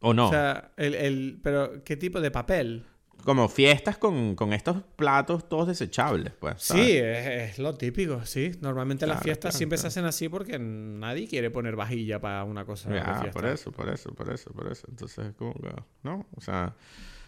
¿O 0.01 0.15
no? 0.15 0.29
O 0.29 0.31
sea, 0.31 0.73
el, 0.77 0.95
el, 0.95 1.41
pero 1.43 1.83
¿qué 1.85 1.97
tipo 1.97 2.21
de 2.21 2.31
papel? 2.31 2.85
Como 3.25 3.49
fiestas 3.49 3.99
con, 3.99 4.35
con 4.35 4.53
estos 4.53 4.83
platos 4.97 5.49
todos 5.49 5.69
desechables, 5.69 6.33
pues. 6.39 6.63
¿sabes? 6.63 6.85
Sí, 6.87 6.97
es, 6.97 7.27
es 7.53 7.59
lo 7.59 7.75
típico, 7.75 8.25
sí. 8.25 8.53
Normalmente 8.61 9.07
las 9.07 9.23
fiestas 9.23 9.51
claro, 9.53 9.59
siempre 9.59 9.79
se 9.79 9.87
hacen 9.89 10.05
así 10.05 10.29
porque 10.29 10.59
nadie 10.59 11.29
quiere 11.29 11.51
poner 11.51 11.77
vajilla 11.77 12.21
para 12.21 12.45
una 12.45 12.65
cosa 12.65 12.93
Ya, 12.95 13.05
fiesta. 13.21 13.31
por 13.31 13.47
eso, 13.47 13.73
por 13.73 13.89
eso, 13.89 14.15
por 14.15 14.33
eso, 14.33 14.51
por 14.53 14.73
eso. 14.73 14.87
Entonces, 14.89 15.33
como 15.37 15.55
que, 15.55 15.69
¿no? 16.03 16.27
O 16.37 16.41
sea, 16.41 16.75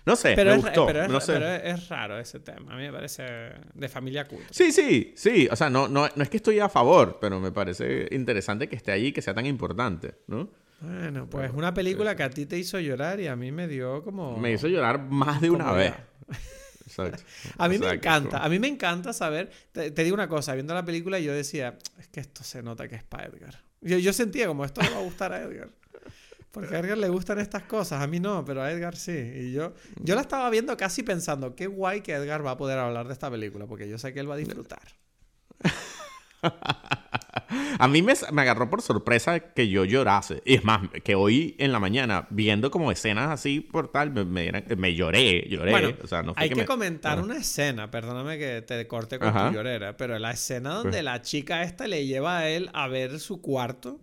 no 0.05 0.16
sé, 0.16 0.32
Pero, 0.35 0.51
me 0.51 0.56
es, 0.56 0.62
gustó, 0.62 0.86
pero, 0.86 1.02
es, 1.05 1.09
no 1.10 1.20
sé. 1.20 1.32
pero 1.35 1.47
es- 1.48 1.62
es 1.81 1.89
raro 1.89 2.19
ese 2.19 2.40
tema. 2.40 2.73
A 2.73 2.77
mí 2.77 2.82
me 2.82 2.93
parece 2.93 3.23
de 3.74 3.89
familia 3.89 4.27
culta. 4.27 4.48
Sí, 4.51 4.73
sí, 4.73 5.12
sí. 5.16 5.48
O 5.51 5.55
sea, 5.56 5.70
no, 5.70 5.86
no, 5.89 6.09
no 6.16 6.23
es 6.23 6.28
que 6.28 6.39
estoy 6.39 6.59
a 6.59 6.69
favor, 6.69 7.19
pero 7.20 7.39
me 7.39 7.52
parece 7.52 8.09
interesante 8.10 8.69
que 8.69 8.74
esté 8.77 8.90
allí, 8.93 9.12
que 9.12 9.23
sea 9.23 9.35
tan 9.35 9.47
importante, 9.47 10.14
¿no? 10.27 10.51
Bueno, 10.83 11.29
pues 11.31 11.53
una 11.55 11.73
película 11.73 12.17
que 12.17 12.25
a 12.25 12.31
ti 12.31 12.47
te 12.47 12.59
hizo 12.59 12.79
llorar 12.81 13.21
y 13.21 13.29
a 13.29 13.37
mí 13.37 13.53
me 13.53 13.69
dio 13.69 14.03
como... 14.03 14.37
Me 14.37 14.53
hizo 14.53 14.67
llorar 14.67 14.99
más 14.99 15.41
de 15.41 15.51
una 15.51 15.73
vez. 15.73 15.95
Exacto. 16.87 17.23
A 17.57 17.69
mí 17.69 17.79
me 17.79 17.89
encanta, 17.89 18.39
a 18.45 18.49
mí 18.49 18.59
me 18.59 18.69
encanta 18.69 19.13
saber, 19.13 19.51
te, 19.71 19.93
te 19.93 20.05
digo 20.05 20.15
una 20.15 20.29
cosa, 20.29 20.55
viendo 20.55 20.75
la 20.75 20.85
película 20.85 21.19
yo 21.21 21.33
decía, 21.33 21.79
es 21.99 22.09
que 22.09 22.21
esto 22.21 22.43
se 22.43 22.63
nota 22.63 22.89
que 22.89 22.97
es 22.97 23.05
para 23.05 23.27
Edgar. 23.27 23.63
Yo, 23.81 23.97
yo 23.99 24.13
sentía 24.13 24.47
como 24.47 24.65
esto 24.65 24.83
le 24.83 24.91
va 24.91 24.99
a 24.99 25.03
gustar 25.03 25.33
a 25.33 25.43
Edgar. 25.43 25.71
Porque 26.51 26.77
a 26.77 26.81
Edgar 26.81 26.99
le 26.99 27.09
gustan 27.09 27.39
estas 27.39 27.63
cosas, 27.63 28.03
a 28.03 28.07
mí 28.07 28.21
no, 28.21 28.45
pero 28.45 28.63
a 28.63 28.71
Edgar 28.71 28.97
sí. 28.97 29.13
Y 29.13 29.53
yo, 29.53 29.73
yo 30.03 30.15
la 30.15 30.21
estaba 30.21 30.51
viendo 30.51 30.77
casi 30.77 31.03
pensando, 31.03 31.55
qué 31.55 31.67
guay 31.67 32.03
que 32.03 32.13
Edgar 32.13 32.45
va 32.45 32.53
a 32.53 32.57
poder 32.59 32.79
hablar 32.79 33.07
de 33.07 33.15
esta 33.15 33.31
película, 33.31 33.67
porque 33.67 33.89
yo 33.89 33.97
sé 33.99 34.13
que 34.13 34.21
él 34.21 34.31
va 34.31 34.35
a 34.35 34.39
disfrutar. 34.39 34.83
A 37.78 37.89
mí 37.89 38.02
me, 38.02 38.14
me 38.32 38.43
agarró 38.43 38.70
por 38.70 38.82
sorpresa 38.82 39.40
que 39.40 39.69
yo 39.69 39.85
llorase. 39.85 40.43
Y 40.44 40.55
es 40.55 40.64
más, 40.64 40.81
que 41.05 41.14
hoy 41.14 41.55
en 41.59 41.73
la 41.73 41.81
mañana, 41.81 42.27
viendo 42.31 42.70
como 42.70 42.93
escenas 42.93 43.31
así 43.31 43.60
por 43.60 43.90
tal, 43.90 44.10
me, 44.10 44.24
me, 44.24 44.64
me 44.77 44.94
lloré, 44.94 45.47
lloré. 45.48 45.70
Bueno, 45.70 45.90
o 46.02 46.06
sea, 46.06 46.23
no 46.23 46.35
fue 46.35 46.44
hay 46.44 46.48
que, 46.51 46.55
me- 46.56 46.64
comentar 46.64 47.20
una 47.20 47.36
escena, 47.36 47.90
perdóname 47.90 48.39
que 48.39 48.62
te 48.62 48.86
corte 48.86 49.19
con 49.19 49.28
Ajá. 49.28 49.48
tu 49.48 49.55
llorera, 49.56 49.97
pero 49.97 50.19
la 50.19 50.31
escena 50.32 50.74
donde 50.74 51.02
la 51.02 51.20
chica 51.23 51.62
esta 51.62 51.86
le 51.89 52.06
lleva 52.06 52.39
a 52.39 52.48
él 52.48 52.70
a 52.73 52.89
ver 52.89 53.19
su 53.20 53.40
cuarto 53.43 54.01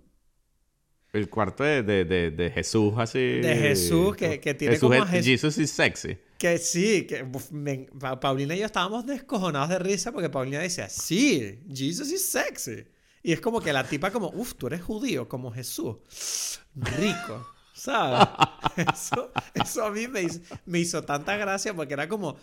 El 1.11 1.29
cuarto 1.29 1.63
de, 1.63 1.81
de, 1.83 2.05
de, 2.05 2.31
de 2.31 2.51
Jesús 2.51 2.93
así. 2.97 3.19
De 3.19 3.55
Jesús, 3.55 4.15
que- 4.15 4.39
que 4.39 4.53
tiene 4.53 4.75
Jesús 4.75 4.89
como 4.89 5.03
es- 5.03 5.09
a 5.09 5.13
Jes- 5.13 5.23
Jesus 5.25 5.57
is 5.57 5.71
sexy. 5.71 6.17
Que 6.37 6.57
sí, 6.57 7.05
que 7.07 7.25
me- 7.51 7.87
Paulina 8.21 8.55
y 8.55 8.59
yo 8.59 8.65
estábamos 8.67 9.05
descojonados 9.05 9.69
de 9.69 9.79
risa 9.79 10.11
porque 10.11 10.29
Paulina 10.29 10.59
decía, 10.59 10.87
sí, 10.87 11.59
Jesus 11.73 12.11
is 12.11 12.29
sexy. 12.29 12.85
Y 13.23 13.33
es 13.33 13.41
como 13.41 13.59
que 13.59 13.73
la 13.73 13.83
tipa 13.85 14.11
como, 14.11 14.29
uff, 14.29 14.53
tú 14.53 14.67
eres 14.67 14.81
judío, 14.81 15.27
como 15.27 15.51
Jesús. 15.51 15.97
Rico, 16.75 17.45
¿sabes? 17.73 18.27
Eso, 18.93 19.31
eso 19.53 19.83
a 19.85 19.91
mí 19.91 20.07
me 20.07 20.21
hizo, 20.23 20.39
me 20.65 20.79
hizo 20.79 21.03
tanta 21.03 21.35
gracia 21.35 21.73
porque 21.73 21.93
era 21.95 22.07
como, 22.07 22.37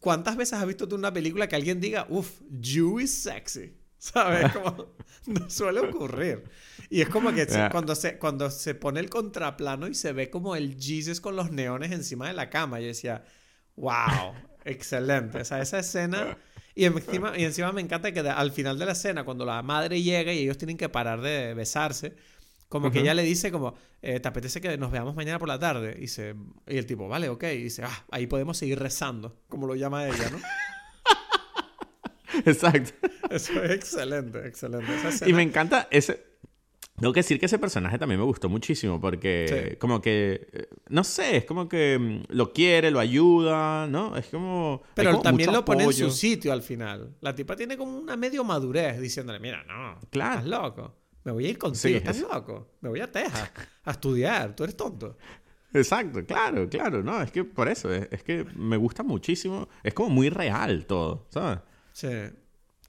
¿cuántas 0.00 0.36
veces 0.36 0.54
has 0.58 0.66
visto 0.66 0.86
tú 0.86 0.96
una 0.96 1.12
película 1.12 1.48
que 1.48 1.56
alguien 1.56 1.80
diga, 1.80 2.06
uff, 2.10 2.40
Jew 2.60 3.00
is 3.00 3.12
sexy? 3.22 3.72
¿Sabes? 4.12 4.52
Como, 4.52 4.94
no 5.26 5.50
suele 5.50 5.80
ocurrir. 5.80 6.44
Y 6.88 7.00
es 7.00 7.08
como 7.08 7.32
que 7.32 7.46
se- 7.46 7.68
cuando, 7.68 7.94
se, 7.96 8.18
cuando 8.18 8.50
se 8.50 8.74
pone 8.74 9.00
el 9.00 9.10
contraplano 9.10 9.88
y 9.88 9.94
se 9.94 10.12
ve 10.12 10.30
como 10.30 10.54
el 10.54 10.76
Jesus 10.80 11.20
con 11.20 11.34
los 11.34 11.50
neones 11.50 11.90
encima 11.92 12.28
de 12.28 12.34
la 12.34 12.48
cama, 12.48 12.78
yo 12.80 12.86
decía, 12.86 13.24
wow, 13.76 14.34
excelente. 14.64 15.38
O 15.40 15.44
sea, 15.44 15.60
esa 15.60 15.78
escena... 15.78 16.38
Y 16.78 16.84
encima, 16.84 17.32
y 17.38 17.44
encima 17.44 17.72
me 17.72 17.80
encanta 17.80 18.12
que 18.12 18.20
al 18.20 18.52
final 18.52 18.78
de 18.78 18.84
la 18.84 18.92
escena, 18.92 19.24
cuando 19.24 19.46
la 19.46 19.62
madre 19.62 20.02
llega 20.02 20.32
y 20.34 20.40
ellos 20.40 20.58
tienen 20.58 20.76
que 20.76 20.90
parar 20.90 21.22
de 21.22 21.54
besarse, 21.54 22.14
como 22.68 22.90
que 22.90 22.98
Ujú. 22.98 23.04
ella 23.06 23.14
le 23.14 23.22
dice 23.22 23.50
como, 23.50 23.74
eh, 24.02 24.20
¿te 24.20 24.28
apetece 24.28 24.60
que 24.60 24.76
nos 24.76 24.90
veamos 24.92 25.14
mañana 25.16 25.38
por 25.38 25.48
la 25.48 25.58
tarde? 25.58 25.94
Y, 25.96 26.02
dice, 26.02 26.34
y 26.66 26.76
el 26.76 26.84
tipo, 26.84 27.08
vale, 27.08 27.30
ok. 27.30 27.44
Y 27.44 27.62
dice, 27.62 27.82
ah, 27.82 28.04
ahí 28.10 28.26
podemos 28.26 28.58
seguir 28.58 28.78
rezando, 28.78 29.40
como 29.48 29.66
lo 29.66 29.74
llama 29.74 30.06
ella, 30.06 30.28
¿no? 30.30 30.38
Exacto. 32.44 32.92
Eso 33.30 33.62
es 33.62 33.70
excelente, 33.72 34.46
excelente. 34.46 34.86
Esa 35.08 35.28
Y 35.28 35.32
me 35.32 35.42
encanta 35.42 35.88
ese. 35.90 36.24
Tengo 36.98 37.12
que 37.12 37.20
decir 37.20 37.38
que 37.38 37.44
ese 37.44 37.58
personaje 37.58 37.98
también 37.98 38.18
me 38.18 38.24
gustó 38.24 38.48
muchísimo 38.48 38.98
porque, 38.98 39.68
Sí. 39.72 39.76
como 39.76 40.00
que, 40.00 40.48
eh, 40.50 40.68
no 40.88 41.04
sé, 41.04 41.36
es 41.36 41.44
como 41.44 41.68
que 41.68 41.98
mm, 41.98 42.32
lo 42.34 42.54
quiere, 42.54 42.90
lo 42.90 43.00
ayuda, 43.00 43.86
¿no? 43.86 44.16
Es 44.16 44.26
como. 44.28 44.82
Pero 44.94 45.10
como 45.10 45.22
también 45.22 45.52
lo 45.52 45.62
pone 45.64 45.84
en 45.84 45.92
su 45.92 46.10
sitio 46.10 46.52
al 46.54 46.62
final. 46.62 47.14
La 47.20 47.34
tipa 47.34 47.54
tiene 47.54 47.76
como 47.76 47.98
una 47.98 48.16
medio 48.16 48.44
madurez 48.44 48.98
diciéndole, 48.98 49.38
mira, 49.40 49.62
no, 49.64 49.98
Claro. 50.10 50.38
estás 50.38 50.46
loco. 50.46 50.94
Me 51.24 51.32
voy 51.32 51.44
a 51.46 51.48
ir 51.50 51.58
contigo, 51.58 51.82
Sí, 51.82 51.94
estás 51.94 52.16
es- 52.16 52.22
loco. 52.22 52.76
Me 52.80 52.88
voy 52.88 53.00
a 53.00 53.10
Texas 53.12 53.50
a 53.84 53.90
estudiar, 53.90 54.56
tú 54.56 54.64
eres 54.64 54.76
tonto. 54.76 55.18
Exacto, 55.74 56.24
claro, 56.24 56.66
claro, 56.70 57.02
no, 57.02 57.20
es 57.20 57.30
que 57.30 57.44
por 57.44 57.68
eso, 57.68 57.92
es, 57.92 58.08
es 58.10 58.22
que 58.22 58.46
me 58.54 58.78
gusta 58.78 59.02
muchísimo, 59.02 59.68
es 59.82 59.92
como 59.92 60.08
muy 60.08 60.30
real 60.30 60.86
todo, 60.86 61.26
¿sabes? 61.28 61.58
Sí, 61.96 62.08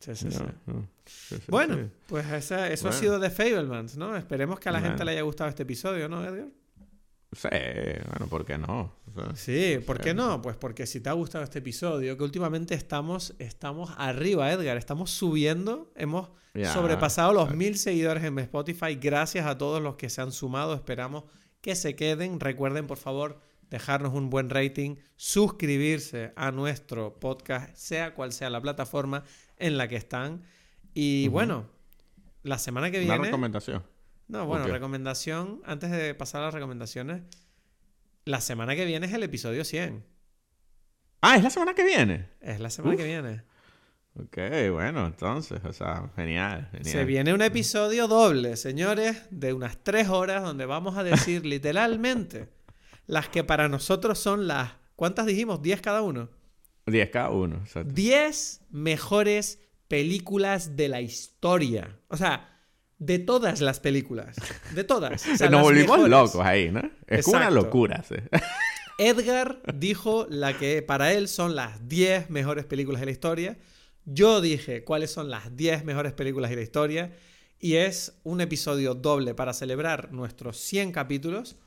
sí, 0.01 0.15
sí. 0.15 0.31
sí. 0.31 0.37
No, 0.65 0.73
no, 0.73 0.87
sí, 1.05 1.35
sí, 1.37 1.43
Bueno, 1.47 1.89
pues 2.07 2.25
esa- 2.29 2.69
eso 2.69 2.89
ha 2.89 2.91
sido 2.91 3.19
de 3.19 3.29
Fablemans, 3.29 3.95
¿no? 3.95 4.17
Esperemos 4.17 4.59
que 4.59 4.67
a 4.67 4.73
la 4.73 4.81
gente 4.81 5.05
le 5.05 5.11
haya 5.11 5.21
gustado 5.21 5.49
este 5.49 5.63
episodio, 5.63 6.09
¿no, 6.09 6.25
Edgar? 6.25 6.49
Sí, 7.31 7.47
bueno, 8.09 8.27
¿por 8.29 8.45
qué 8.45 8.57
no? 8.57 8.93
O 9.05 9.13
sea, 9.13 9.35
Sí, 9.35 9.79
¿por 9.85 9.99
qué 10.01 10.13
no? 10.13 10.41
Pues 10.41 10.55
porque 10.57 10.85
si 10.85 10.99
te 11.01 11.09
ha 11.09 11.13
gustado 11.13 11.43
este 11.43 11.59
episodio, 11.59 12.17
que 12.17 12.23
últimamente 12.23 12.73
estamos, 12.75 13.33
estamos 13.39 13.91
arriba, 13.97 14.51
Edgar, 14.51 14.75
estamos 14.77 15.11
subiendo, 15.11 15.91
hemos 15.95 16.29
sobrepasado 16.73 17.33
los 17.33 17.53
mil 17.53 17.77
seguidores 17.77 18.23
en 18.23 18.37
Spotify. 18.39 18.95
Gracias 18.95 19.45
a 19.45 19.57
todos 19.57 19.81
los 19.81 19.95
que 19.95 20.09
se 20.09 20.21
han 20.21 20.31
sumado, 20.33 20.73
esperamos 20.73 21.23
que 21.61 21.75
se 21.75 21.95
queden. 21.95 22.39
Recuerden, 22.39 22.87
por 22.87 22.97
favor, 22.97 23.39
dejarnos 23.69 24.13
un 24.13 24.29
buen 24.29 24.49
rating, 24.49 24.95
suscribirse 25.15 26.33
a 26.35 26.51
nuestro 26.51 27.19
podcast, 27.19 27.75
sea 27.75 28.13
cual 28.13 28.31
sea 28.31 28.49
la 28.49 28.61
plataforma 28.61 29.23
en 29.57 29.77
la 29.77 29.87
que 29.87 29.95
están. 29.95 30.43
Y 30.93 31.27
bueno, 31.27 31.69
la 32.43 32.57
semana 32.57 32.91
que 32.91 33.03
Una 33.03 33.15
viene... 33.15 33.25
recomendación. 33.25 33.83
No, 34.27 34.45
bueno, 34.45 34.67
recomendación, 34.67 35.61
antes 35.65 35.89
de 35.89 36.13
pasar 36.13 36.41
a 36.41 36.45
las 36.45 36.53
recomendaciones, 36.53 37.21
la 38.25 38.41
semana 38.41 38.75
que 38.75 38.85
viene 38.85 39.07
es 39.07 39.13
el 39.13 39.23
episodio 39.23 39.63
100. 39.63 40.03
Ah, 41.21 41.37
es 41.37 41.43
la 41.43 41.49
semana 41.49 41.73
que 41.73 41.85
viene. 41.85 42.29
Es 42.41 42.59
la 42.59 42.69
semana 42.69 42.95
Uf. 42.95 43.01
que 43.01 43.07
viene. 43.07 43.43
Ok, 44.15 44.37
bueno, 44.71 45.05
entonces, 45.05 45.61
o 45.63 45.71
sea, 45.71 46.09
genial, 46.15 46.67
genial. 46.71 46.91
Se 46.91 47.05
viene 47.05 47.33
un 47.33 47.41
episodio 47.41 48.07
doble, 48.07 48.57
señores, 48.57 49.23
de 49.29 49.53
unas 49.53 49.77
tres 49.83 50.09
horas 50.09 50.43
donde 50.43 50.65
vamos 50.65 50.97
a 50.97 51.03
decir 51.03 51.45
literalmente 51.45 52.49
las 53.07 53.29
que 53.29 53.43
para 53.43 53.67
nosotros 53.67 54.19
son 54.19 54.47
las... 54.47 54.71
¿Cuántas 54.95 55.25
dijimos? 55.25 55.61
¿10 55.61 55.81
cada 55.81 56.01
uno? 56.01 56.29
10 56.85 57.09
cada 57.09 57.29
uno, 57.31 57.57
exacto. 57.57 57.91
10 57.93 58.61
mejores 58.69 59.59
películas 59.87 60.75
de 60.75 60.87
la 60.89 61.01
historia. 61.01 61.99
O 62.07 62.17
sea, 62.17 62.49
de 62.99 63.19
todas 63.19 63.61
las 63.61 63.79
películas. 63.79 64.35
De 64.73 64.83
todas. 64.83 65.25
O 65.27 65.37
sea, 65.37 65.49
Nos 65.49 65.61
volvimos 65.61 65.97
mejores. 65.97 66.09
locos 66.09 66.45
ahí, 66.45 66.71
¿no? 66.71 66.81
Es 67.07 67.27
una 67.27 67.49
locura, 67.49 68.03
sí. 68.07 68.15
Edgar 68.99 69.61
dijo 69.75 70.25
la 70.29 70.57
que 70.57 70.81
para 70.81 71.13
él 71.13 71.27
son 71.27 71.55
las 71.55 71.87
10 71.87 72.29
mejores 72.29 72.65
películas 72.65 72.99
de 73.01 73.05
la 73.05 73.11
historia. 73.11 73.57
Yo 74.05 74.41
dije 74.41 74.83
cuáles 74.83 75.11
son 75.11 75.29
las 75.29 75.55
10 75.55 75.85
mejores 75.85 76.13
películas 76.13 76.49
de 76.49 76.55
la 76.55 76.61
historia. 76.63 77.15
Y 77.59 77.75
es 77.75 78.17
un 78.23 78.41
episodio 78.41 78.93
doble 78.95 79.33
para 79.33 79.53
celebrar 79.53 80.11
nuestros 80.13 80.57
100 80.57 80.91
capítulos. 80.91 81.57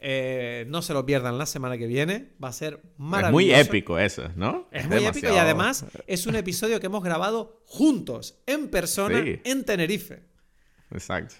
Eh, 0.00 0.64
no 0.68 0.82
se 0.82 0.92
lo 0.94 1.04
pierdan 1.04 1.38
la 1.38 1.46
semana 1.46 1.76
que 1.78 1.86
viene. 1.86 2.30
Va 2.42 2.48
a 2.48 2.52
ser 2.52 2.80
maravilloso. 2.98 3.28
Es 3.28 3.32
muy 3.32 3.52
épico 3.54 3.98
eso, 3.98 4.28
¿no? 4.36 4.68
Es 4.70 4.86
muy 4.88 5.04
épico 5.04 5.32
y 5.32 5.36
además 5.36 5.84
es 6.06 6.26
un 6.26 6.36
episodio 6.36 6.80
que 6.80 6.86
hemos 6.86 7.02
grabado 7.02 7.62
juntos, 7.66 8.38
en 8.46 8.68
persona, 8.68 9.22
Sí. 9.22 9.40
en 9.44 9.64
Tenerife. 9.64 10.22
Exacto. 10.90 11.34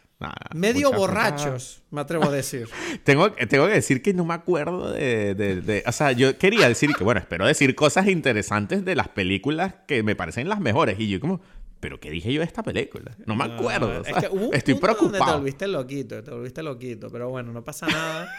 Medio 0.52 0.90
borrachos, 0.93 1.80
me 1.93 2.01
atrevo 2.01 2.24
a 2.24 2.32
decir. 2.32 2.68
Tengo, 3.05 3.30
tengo 3.32 3.66
que 3.68 3.74
decir 3.74 4.02
que 4.02 4.12
no 4.12 4.24
me 4.24 4.35
acuerdo 4.35 4.90
de, 4.90 5.36
de- 5.36 5.60
de- 5.60 5.85
O 5.86 5.93
sea, 5.93 6.10
yo 6.10 6.36
quería 6.36 6.68
decir 6.68 6.93
que, 6.94 7.05
bueno, 7.05 7.20
espero 7.20 7.47
decir 7.47 7.74
cosas 7.76 8.09
interesantes 8.09 8.85
de 8.85 8.97
las 8.97 9.06
películas 9.09 9.74
que 9.86 10.02
me 10.02 10.16
parecen 10.16 10.48
las 10.48 10.59
mejores. 10.59 10.98
Y 10.98 11.09
yo 11.09 11.20
como, 11.20 11.40
¿pero 11.80 12.00
qué 12.00 12.10
dije 12.10 12.32
yo 12.32 12.40
de 12.40 12.46
esta 12.46 12.62
película? 12.62 13.16
No 13.26 13.34
me 13.36 13.44
acuerdo. 13.44 13.88
No, 13.92 14.00
es 14.00 14.12
que 14.14 14.28
hubo 14.30 14.48
un 14.48 14.55
estoy 14.55 14.74
punto 14.74 14.86
donde 14.88 15.02
te 15.02 15.09
preocupado. 15.09 15.38
volviste 15.38 15.66
loquito, 15.68 16.22
te 16.22 16.30
volviste 16.30 16.62
loquito, 16.62 17.09
pero 17.10 17.28
bueno, 17.30 17.52
no 17.52 17.62
pasa 17.64 17.86
nada. 17.86 18.32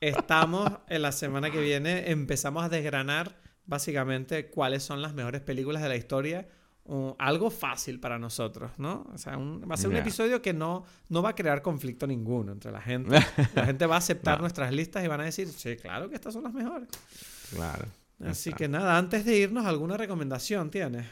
Estamos 0.00 0.70
en 0.88 1.02
la 1.02 1.12
semana 1.12 1.50
que 1.50 1.60
viene, 1.60 2.10
empezamos 2.10 2.64
a 2.64 2.68
desgranar 2.68 3.36
básicamente 3.66 4.48
cuáles 4.48 4.82
son 4.82 5.02
las 5.02 5.12
mejores 5.14 5.40
películas 5.40 5.82
de 5.82 5.88
la 5.88 5.96
historia. 5.96 6.48
Uh, 6.84 7.14
algo 7.18 7.50
fácil 7.50 8.00
para 8.00 8.18
nosotros, 8.18 8.70
¿no? 8.78 9.06
O 9.12 9.18
sea, 9.18 9.36
un- 9.36 9.60
va 9.70 9.74
a 9.74 9.76
ser 9.76 9.88
un 9.90 9.96
Ya. 9.96 10.00
episodio 10.00 10.40
que 10.40 10.54
no, 10.54 10.86
no 11.10 11.20
va 11.20 11.30
a 11.30 11.34
crear 11.34 11.60
conflicto 11.60 12.06
ninguno 12.06 12.50
entre 12.52 12.72
la 12.72 12.80
gente. 12.80 13.10
La 13.54 13.66
gente 13.66 13.84
va 13.84 13.96
a 13.96 13.98
aceptar 13.98 14.38
No. 14.38 14.42
nuestras 14.42 14.72
listas 14.72 15.04
y 15.04 15.06
van 15.08 15.20
a 15.20 15.24
decir, 15.24 15.48
sí, 15.48 15.76
claro 15.76 16.08
que 16.08 16.14
estas 16.14 16.32
son 16.32 16.44
las 16.44 16.54
mejores. 16.54 16.88
Claro. 17.54 17.84
Así 18.20 18.48
Exacto. 18.50 18.56
que 18.56 18.68
nada, 18.68 18.96
antes 18.96 19.26
de 19.26 19.36
irnos, 19.36 19.66
¿alguna 19.66 19.98
recomendación 19.98 20.70
tienes? 20.70 21.06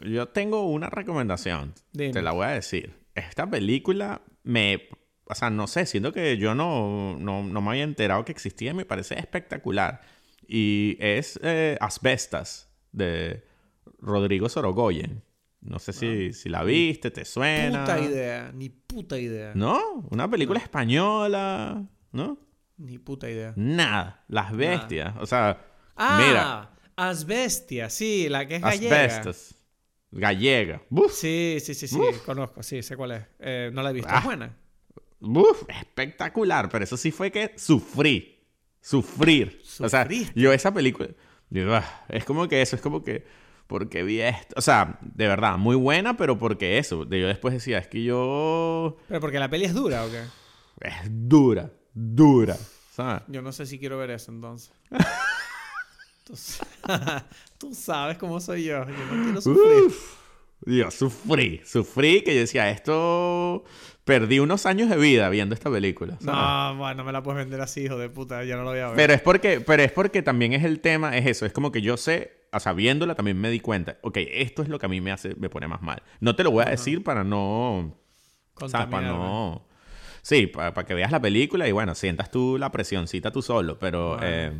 Yo 0.00 0.28
tengo 0.28 0.66
una 0.66 0.90
recomendación. 0.90 1.74
Dime. 1.92 2.12
Te 2.12 2.22
la 2.22 2.32
voy 2.32 2.46
a 2.46 2.50
decir. 2.50 2.94
Esta 3.14 3.48
película 3.48 4.22
me... 4.42 4.88
O 5.26 5.34
sea, 5.34 5.48
no 5.48 5.66
sé, 5.66 5.86
siento 5.86 6.12
que 6.12 6.36
yo 6.36 6.54
no, 6.54 7.16
no, 7.18 7.42
no 7.42 7.62
me 7.62 7.70
había 7.70 7.84
enterado 7.84 8.24
que 8.24 8.32
existía 8.32 8.72
y 8.72 8.74
me 8.74 8.84
parece 8.84 9.18
espectacular. 9.18 10.02
Y 10.46 10.96
es 11.00 11.40
eh, 11.42 11.78
Asbestas, 11.80 12.68
de 12.92 13.44
Rodrigo 13.98 14.48
Sorogoyen. 14.48 15.22
No 15.62 15.78
sé 15.78 15.94
si, 15.94 16.34
si 16.34 16.50
la 16.50 16.62
viste, 16.62 17.10
te 17.10 17.24
suena. 17.24 17.84
Puta 17.84 17.98
idea, 18.00 18.52
ni 18.52 18.68
puta 18.68 19.18
idea. 19.18 19.52
¿No? 19.54 20.06
Una 20.10 20.28
película 20.28 20.58
española, 20.60 21.82
¿no? 22.12 22.38
Ni 22.76 22.98
puta 22.98 23.30
idea. 23.30 23.54
Nada. 23.56 24.24
Las 24.28 24.54
bestias. 24.54 25.14
O 25.20 25.26
sea, 25.26 25.58
Ah, 25.96 26.22
mira. 26.26 26.70
Asbestia, 26.96 27.90
sí, 27.90 28.28
la 28.28 28.46
que 28.46 28.56
es 28.56 28.62
gallega. 28.62 29.04
Asbestas. 29.04 29.53
Gallega. 30.18 30.82
Buf. 30.88 31.12
Sí, 31.12 31.58
sí, 31.60 31.74
sí, 31.74 31.88
sí, 31.88 31.98
conozco, 32.24 32.62
sí, 32.62 32.82
sé 32.82 32.96
cuál 32.96 33.12
es. 33.12 33.22
Eh, 33.40 33.70
no 33.72 33.82
la 33.82 33.90
he 33.90 33.92
visto, 33.92 34.08
Ah. 34.12 34.18
es 34.18 34.24
buena. 34.24 34.56
Uf, 35.20 35.62
espectacular, 35.68 36.68
pero 36.68 36.84
eso 36.84 36.96
sí 36.96 37.10
fue 37.10 37.30
que 37.30 37.52
sufrí. 37.56 38.30
Sufrir. 38.80 39.60
O 39.80 39.88
sea, 39.88 40.02
Sufriste. 40.02 40.38
yo 40.38 40.52
esa 40.52 40.72
película. 40.72 41.08
ah, 41.70 42.04
es 42.08 42.24
como 42.24 42.46
que 42.48 42.60
eso, 42.62 42.76
es 42.76 42.82
como 42.82 43.02
que. 43.02 43.24
Porque 43.66 44.02
vi 44.02 44.20
esto. 44.20 44.54
O 44.58 44.60
sea, 44.60 44.98
de 45.00 45.26
verdad, 45.26 45.56
muy 45.56 45.74
buena, 45.76 46.16
pero 46.18 46.38
porque 46.38 46.76
eso. 46.76 47.06
De 47.06 47.18
yo 47.20 47.26
después 47.26 47.54
decía, 47.54 47.78
es 47.78 47.88
que 47.88 48.02
yo. 48.04 48.98
Pero 49.08 49.20
porque 49.20 49.38
la 49.38 49.48
peli 49.48 49.64
es 49.64 49.72
dura 49.74 50.04
o 50.04 50.10
qué? 50.10 50.22
Es 50.86 50.94
dura, 51.08 51.72
dura. 51.94 52.56
¿Sabes? 52.92 53.22
Yo 53.28 53.40
no 53.40 53.52
sé 53.52 53.64
si 53.64 53.78
quiero 53.78 53.96
ver 53.96 54.10
eso 54.10 54.30
entonces. 54.30 54.70
tú, 56.24 56.36
sa- 56.36 57.26
tú 57.58 57.74
sabes 57.74 58.18
cómo 58.18 58.40
soy 58.40 58.64
yo, 58.64 58.84
yo 58.84 59.16
no 59.16 59.22
quiero 59.24 59.40
sufrir. 59.40 59.84
Uf. 59.86 60.14
Dios, 60.66 60.94
sufrí, 60.94 61.60
sufrí 61.64 62.22
que 62.22 62.34
yo 62.34 62.40
decía, 62.40 62.70
esto... 62.70 63.64
Perdí 64.04 64.38
unos 64.38 64.66
años 64.66 64.90
de 64.90 64.98
vida 64.98 65.30
viendo 65.30 65.54
esta 65.54 65.70
película. 65.70 66.18
¿sabes? 66.20 66.26
No, 66.26 66.76
bueno, 66.76 66.94
no 66.96 67.04
me 67.04 67.12
la 67.12 67.22
puedes 67.22 67.38
vender 67.38 67.62
así, 67.62 67.84
hijo 67.84 67.96
de 67.96 68.10
puta. 68.10 68.44
Ya 68.44 68.54
no 68.56 68.62
lo 68.62 68.70
voy 68.70 68.80
a 68.80 68.88
ver. 68.88 68.96
Pero 68.96 69.14
es 69.14 69.22
porque, 69.22 69.62
pero 69.62 69.82
es 69.82 69.92
porque 69.92 70.20
también 70.22 70.52
es 70.52 70.62
el 70.62 70.80
tema, 70.80 71.16
es 71.16 71.24
eso, 71.26 71.46
es 71.46 71.54
como 71.54 71.72
que 71.72 71.80
yo 71.80 71.96
sé, 71.96 72.44
o 72.52 72.60
sea, 72.60 72.74
viéndola 72.74 73.14
también 73.14 73.40
me 73.40 73.48
di 73.48 73.60
cuenta, 73.60 73.96
ok, 74.02 74.18
esto 74.30 74.60
es 74.62 74.68
lo 74.68 74.78
que 74.78 74.84
a 74.84 74.88
mí 74.90 75.00
me 75.00 75.10
hace, 75.10 75.34
me 75.36 75.48
pone 75.48 75.68
más 75.68 75.80
mal. 75.80 76.02
No 76.20 76.36
te 76.36 76.44
lo 76.44 76.50
voy 76.50 76.64
a 76.66 76.70
decir 76.70 77.02
para 77.02 77.24
no, 77.24 77.96
¿sabes? 78.66 78.88
Para 78.88 79.08
no, 79.08 79.66
sí, 80.20 80.48
para, 80.48 80.74
que 80.84 80.92
veas 80.92 81.10
la 81.10 81.20
película 81.22 81.66
y 81.66 81.72
bueno, 81.72 81.94
sientas 81.94 82.30
tú 82.30 82.58
la 82.58 82.70
presioncita 82.70 83.30
tú 83.30 83.40
solo, 83.40 83.78
pero 83.78 84.18
Bueno. 84.18 84.22
eh, 84.26 84.52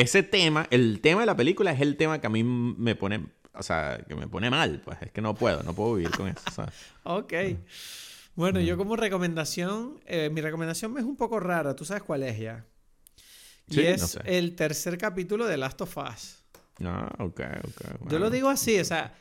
ese 0.00 0.22
tema, 0.22 0.66
el 0.70 1.00
tema 1.00 1.20
de 1.20 1.26
la 1.26 1.36
película 1.36 1.72
es 1.72 1.80
el 1.80 1.96
tema 1.96 2.20
que 2.20 2.26
a 2.26 2.30
mí 2.30 2.42
me 2.44 2.94
pone, 2.96 3.26
o 3.54 3.62
sea, 3.62 4.04
que 4.08 4.14
me 4.14 4.26
pone 4.28 4.50
mal, 4.50 4.80
pues 4.84 4.98
es 5.02 5.10
que 5.12 5.20
no 5.20 5.34
puedo, 5.34 5.62
no 5.62 5.74
puedo 5.74 5.94
vivir 5.94 6.10
con 6.10 6.28
eso, 6.28 6.42
¿sabes? 6.52 6.74
Ok. 7.04 7.32
Bueno, 8.34 8.60
yo 8.60 8.76
como 8.76 8.96
recomendación, 8.96 10.00
eh, 10.06 10.28
mi 10.32 10.40
recomendación 10.40 10.98
es 10.98 11.04
un 11.04 11.16
poco 11.16 11.38
rara. 11.38 11.76
¿Tú 11.76 11.84
sabes 11.84 12.02
cuál 12.02 12.24
es 12.24 12.36
ya? 12.38 12.64
Y 13.68 13.74
Sí, 13.74 13.82
no 13.82 13.88
es 13.88 14.02
sé. 14.02 14.20
el 14.24 14.56
tercer 14.56 14.98
capítulo 14.98 15.46
de 15.46 15.56
Last 15.56 15.80
of 15.82 15.96
Us. 15.96 16.42
Ah, 16.82 17.08
ok, 17.20 17.40
ok. 17.68 18.10
Yo 18.10 18.18
lo 18.18 18.30
digo 18.30 18.48
así, 18.48 18.76
o 18.80 18.84
sea, 18.84 19.14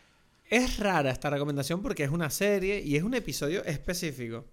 es 0.50 0.78
rara 0.80 1.12
esta 1.12 1.30
recomendación 1.30 1.84
porque 1.84 2.04
es 2.04 2.10
una 2.10 2.32
serie 2.32 2.82
y 2.82 2.96
es 2.96 3.04
un 3.04 3.14
episodio 3.14 3.64
específico. 3.66 4.46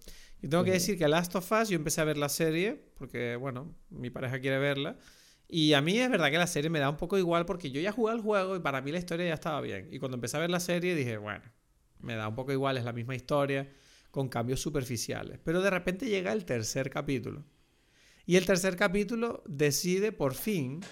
Y 0.43 0.49
tengo 0.49 0.63
que 0.65 0.73
decir 0.73 0.99
que 0.99 1.09
Last 1.09 1.35
of 1.37 1.51
Us, 1.53 1.71
yo 1.71 1.77
empecé 1.77 2.03
a 2.03 2.05
ver 2.05 2.19
la 2.19 2.29
serie 2.29 2.83
porque, 2.99 3.37
bueno, 3.37 3.75
mi 3.89 4.11
pareja 4.11 4.41
quiere 4.41 4.59
verla. 4.59 4.97
Y 5.53 5.73
a 5.73 5.81
mí 5.81 5.99
es 5.99 6.09
verdad 6.09 6.31
que 6.31 6.39
la 6.39 6.47
serie 6.47 6.71
me 6.71 6.79
da 6.79 6.89
un 6.89 6.97
poco 6.97 7.19
igual 7.19 7.45
porque 7.45 7.73
yo 7.73 7.81
ya 7.81 7.91
jugué 7.91 8.13
al 8.13 8.21
juego 8.21 8.55
y 8.55 8.61
para 8.61 8.81
mí 8.81 8.93
la 8.93 8.99
historia 8.99 9.27
ya 9.27 9.35
estaba 9.35 9.61
bien. 9.61 9.89
Y 9.91 9.99
cuando 9.99 10.17
empecé 10.17 10.37
a 10.37 10.41
ver 10.41 10.51
la 10.51 10.61
serie 10.61 10.95
dije, 10.95 11.17
bueno, 11.17 11.43
me 11.99 12.15
da 12.15 12.29
un 12.29 12.37
poco 12.37 12.53
igual, 12.53 12.79
es 12.79 12.85
la 12.85 12.93
misma 12.93 13.17
historia, 13.17 13.69
con 14.13 14.29
cambios 14.29 14.61
superficiales. 14.61 15.41
Pero 15.43 15.61
de 15.61 15.71
repente 15.71 16.09
llega 16.09 16.33
el 16.33 16.45
tercer 16.45 16.89
capítulo. 16.89 17.45
Y 18.27 18.37
el 18.37 18.47
tercer 18.47 18.77
capítulo 18.77 19.43
decide 19.45 20.13
por 20.13 20.35
fin 20.35 20.83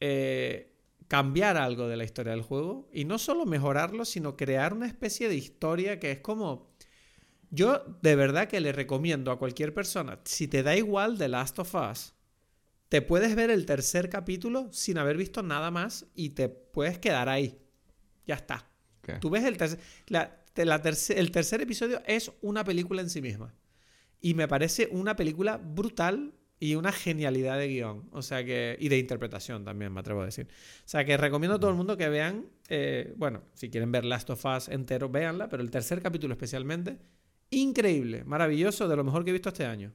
eh, 0.00 0.78
cambiar 1.06 1.58
algo 1.58 1.86
de 1.86 1.98
la 1.98 2.04
historia 2.04 2.32
del 2.32 2.40
juego. 2.40 2.88
Y 2.94 3.04
no 3.04 3.18
solo 3.18 3.44
mejorarlo, 3.44 4.06
sino 4.06 4.34
crear 4.34 4.72
una 4.72 4.86
especie 4.86 5.28
de 5.28 5.34
historia 5.34 6.00
que 6.00 6.10
es 6.10 6.20
como... 6.20 6.70
Yo 7.50 7.84
de 8.00 8.16
verdad 8.16 8.48
que 8.48 8.60
le 8.60 8.72
recomiendo 8.72 9.30
a 9.30 9.38
cualquier 9.38 9.74
persona, 9.74 10.20
si 10.24 10.48
te 10.48 10.62
da 10.62 10.76
igual 10.76 11.18
The 11.18 11.28
Last 11.28 11.58
of 11.58 11.74
Us, 11.74 12.14
te 12.90 13.00
puedes 13.00 13.34
ver 13.34 13.48
el 13.50 13.64
tercer 13.64 14.10
capítulo 14.10 14.68
sin 14.72 14.98
haber 14.98 15.16
visto 15.16 15.42
nada 15.42 15.70
más 15.70 16.04
y 16.14 16.30
te 16.30 16.50
puedes 16.50 16.98
quedar 16.98 17.30
ahí. 17.30 17.58
Ya 18.26 18.34
está. 18.34 18.68
Tú 19.20 19.30
ves 19.30 19.44
el 19.44 19.56
tercer... 19.56 19.78
la- 20.08 20.44
te- 20.52 20.64
la 20.66 20.82
terce- 20.82 21.16
el 21.16 21.30
tercer 21.30 21.62
episodio 21.62 22.02
es 22.06 22.30
una 22.42 22.64
película 22.64 23.00
en 23.00 23.08
sí 23.08 23.22
misma. 23.22 23.54
Y 24.20 24.34
me 24.34 24.46
parece 24.48 24.88
una 24.90 25.16
película 25.16 25.56
brutal 25.56 26.34
y 26.58 26.74
una 26.74 26.92
genialidad 26.92 27.56
de 27.58 27.68
guion. 27.68 28.08
O 28.12 28.20
sea 28.20 28.44
que. 28.44 28.76
Y 28.78 28.88
de 28.90 28.98
interpretación 28.98 29.64
también, 29.64 29.92
me 29.94 30.00
atrevo 30.00 30.20
a 30.20 30.26
decir. 30.26 30.46
O 30.84 30.88
sea 30.88 31.04
que 31.06 31.16
recomiendo 31.16 31.54
a 31.56 31.58
todo 31.60 31.70
el 31.70 31.76
mundo 31.76 31.96
que 31.96 32.08
vean. 32.10 32.44
eh, 32.68 33.14
bueno, 33.16 33.42
si 33.54 33.70
quieren 33.70 33.90
ver 33.92 34.04
Last 34.04 34.28
of 34.30 34.44
Us 34.44 34.68
entero, 34.68 35.08
véanla. 35.08 35.48
Pero 35.48 35.62
el 35.62 35.70
tercer 35.70 36.02
capítulo 36.02 36.34
especialmente. 36.34 36.98
Increíble, 37.50 38.24
maravilloso, 38.24 38.88
de 38.88 38.96
lo 38.96 39.04
mejor 39.04 39.24
que 39.24 39.30
he 39.30 39.32
visto 39.32 39.48
este 39.48 39.64
año. 39.64 39.92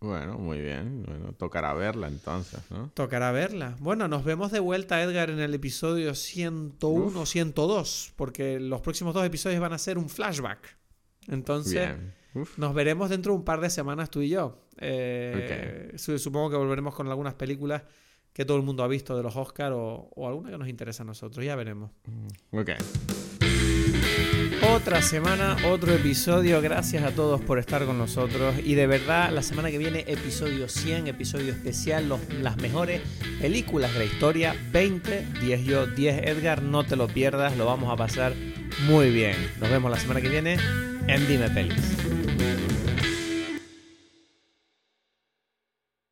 Bueno, 0.00 0.38
muy 0.38 0.60
bien. 0.60 1.02
Bueno, 1.04 1.32
tocará 1.32 1.74
verla 1.74 2.06
entonces, 2.08 2.60
¿no? 2.70 2.90
Tocará 2.94 3.32
verla. 3.32 3.76
Bueno, 3.80 4.06
nos 4.06 4.22
vemos 4.24 4.52
de 4.52 4.60
vuelta, 4.60 5.02
Edgar, 5.02 5.28
en 5.30 5.40
el 5.40 5.52
episodio 5.54 6.14
101 6.14 7.20
o 7.20 7.26
102. 7.26 8.12
Porque 8.14 8.60
los 8.60 8.80
próximos 8.80 9.12
dos 9.14 9.24
episodios 9.26 9.60
van 9.60 9.72
a 9.72 9.78
ser 9.78 9.98
un 9.98 10.08
flashback. 10.08 10.76
Entonces. 11.26 11.90
Uf. 12.34 12.58
Nos 12.58 12.74
veremos 12.74 13.10
dentro 13.10 13.32
de 13.32 13.38
un 13.38 13.44
par 13.44 13.60
de 13.60 13.70
semanas 13.70 14.10
tú 14.10 14.20
y 14.20 14.28
yo. 14.28 14.60
Eh, 14.76 15.92
su- 15.96 16.18
Supongo 16.18 16.50
que 16.50 16.56
volveremos 16.56 16.94
con 16.94 17.08
algunas 17.08 17.34
películas 17.34 17.82
que 18.32 18.44
todo 18.44 18.56
el 18.58 18.62
mundo 18.62 18.84
ha 18.84 18.88
visto 18.88 19.16
de 19.16 19.22
los 19.24 19.34
Oscars 19.34 19.74
o, 19.74 20.10
o 20.14 20.28
alguna 20.28 20.50
que 20.50 20.58
nos 20.58 20.68
interesa 20.68 21.02
a 21.02 21.06
nosotros. 21.06 21.44
Ya 21.44 21.56
veremos. 21.56 21.90
Ok. 22.52 22.70
Otra 24.74 25.02
semana, 25.02 25.56
otro 25.66 25.92
episodio. 25.94 26.60
Gracias 26.60 27.02
a 27.04 27.10
todos 27.10 27.40
por 27.40 27.58
estar 27.58 27.84
con 27.84 27.98
nosotros. 27.98 28.54
Y 28.64 28.74
de 28.74 28.86
verdad, 28.86 29.30
la 29.32 29.42
semana 29.42 29.70
que 29.70 29.78
viene, 29.78 30.04
episodio 30.06 30.68
100, 30.68 31.06
episodio 31.06 31.52
especial, 31.52 32.08
los- 32.08 32.20
las 32.42 32.56
mejores 32.56 33.00
películas 33.40 33.92
de 33.92 33.98
la 34.00 34.04
historia. 34.04 34.54
20, 34.72 35.24
10 35.40 35.64
yo, 35.64 35.86
10 35.86 36.22
Edgar. 36.26 36.62
No 36.62 36.84
te 36.84 36.96
lo 36.96 37.06
pierdas, 37.08 37.56
lo 37.56 37.66
vamos 37.66 37.92
a 37.92 37.96
pasar 37.96 38.34
muy 38.86 39.10
bien. 39.10 39.36
Nos 39.60 39.70
vemos 39.70 39.90
la 39.90 39.98
semana 39.98 40.20
que 40.20 40.28
viene 40.28 40.56
en 41.06 41.28
Dime 41.28 41.50
Pelis. 41.50 41.96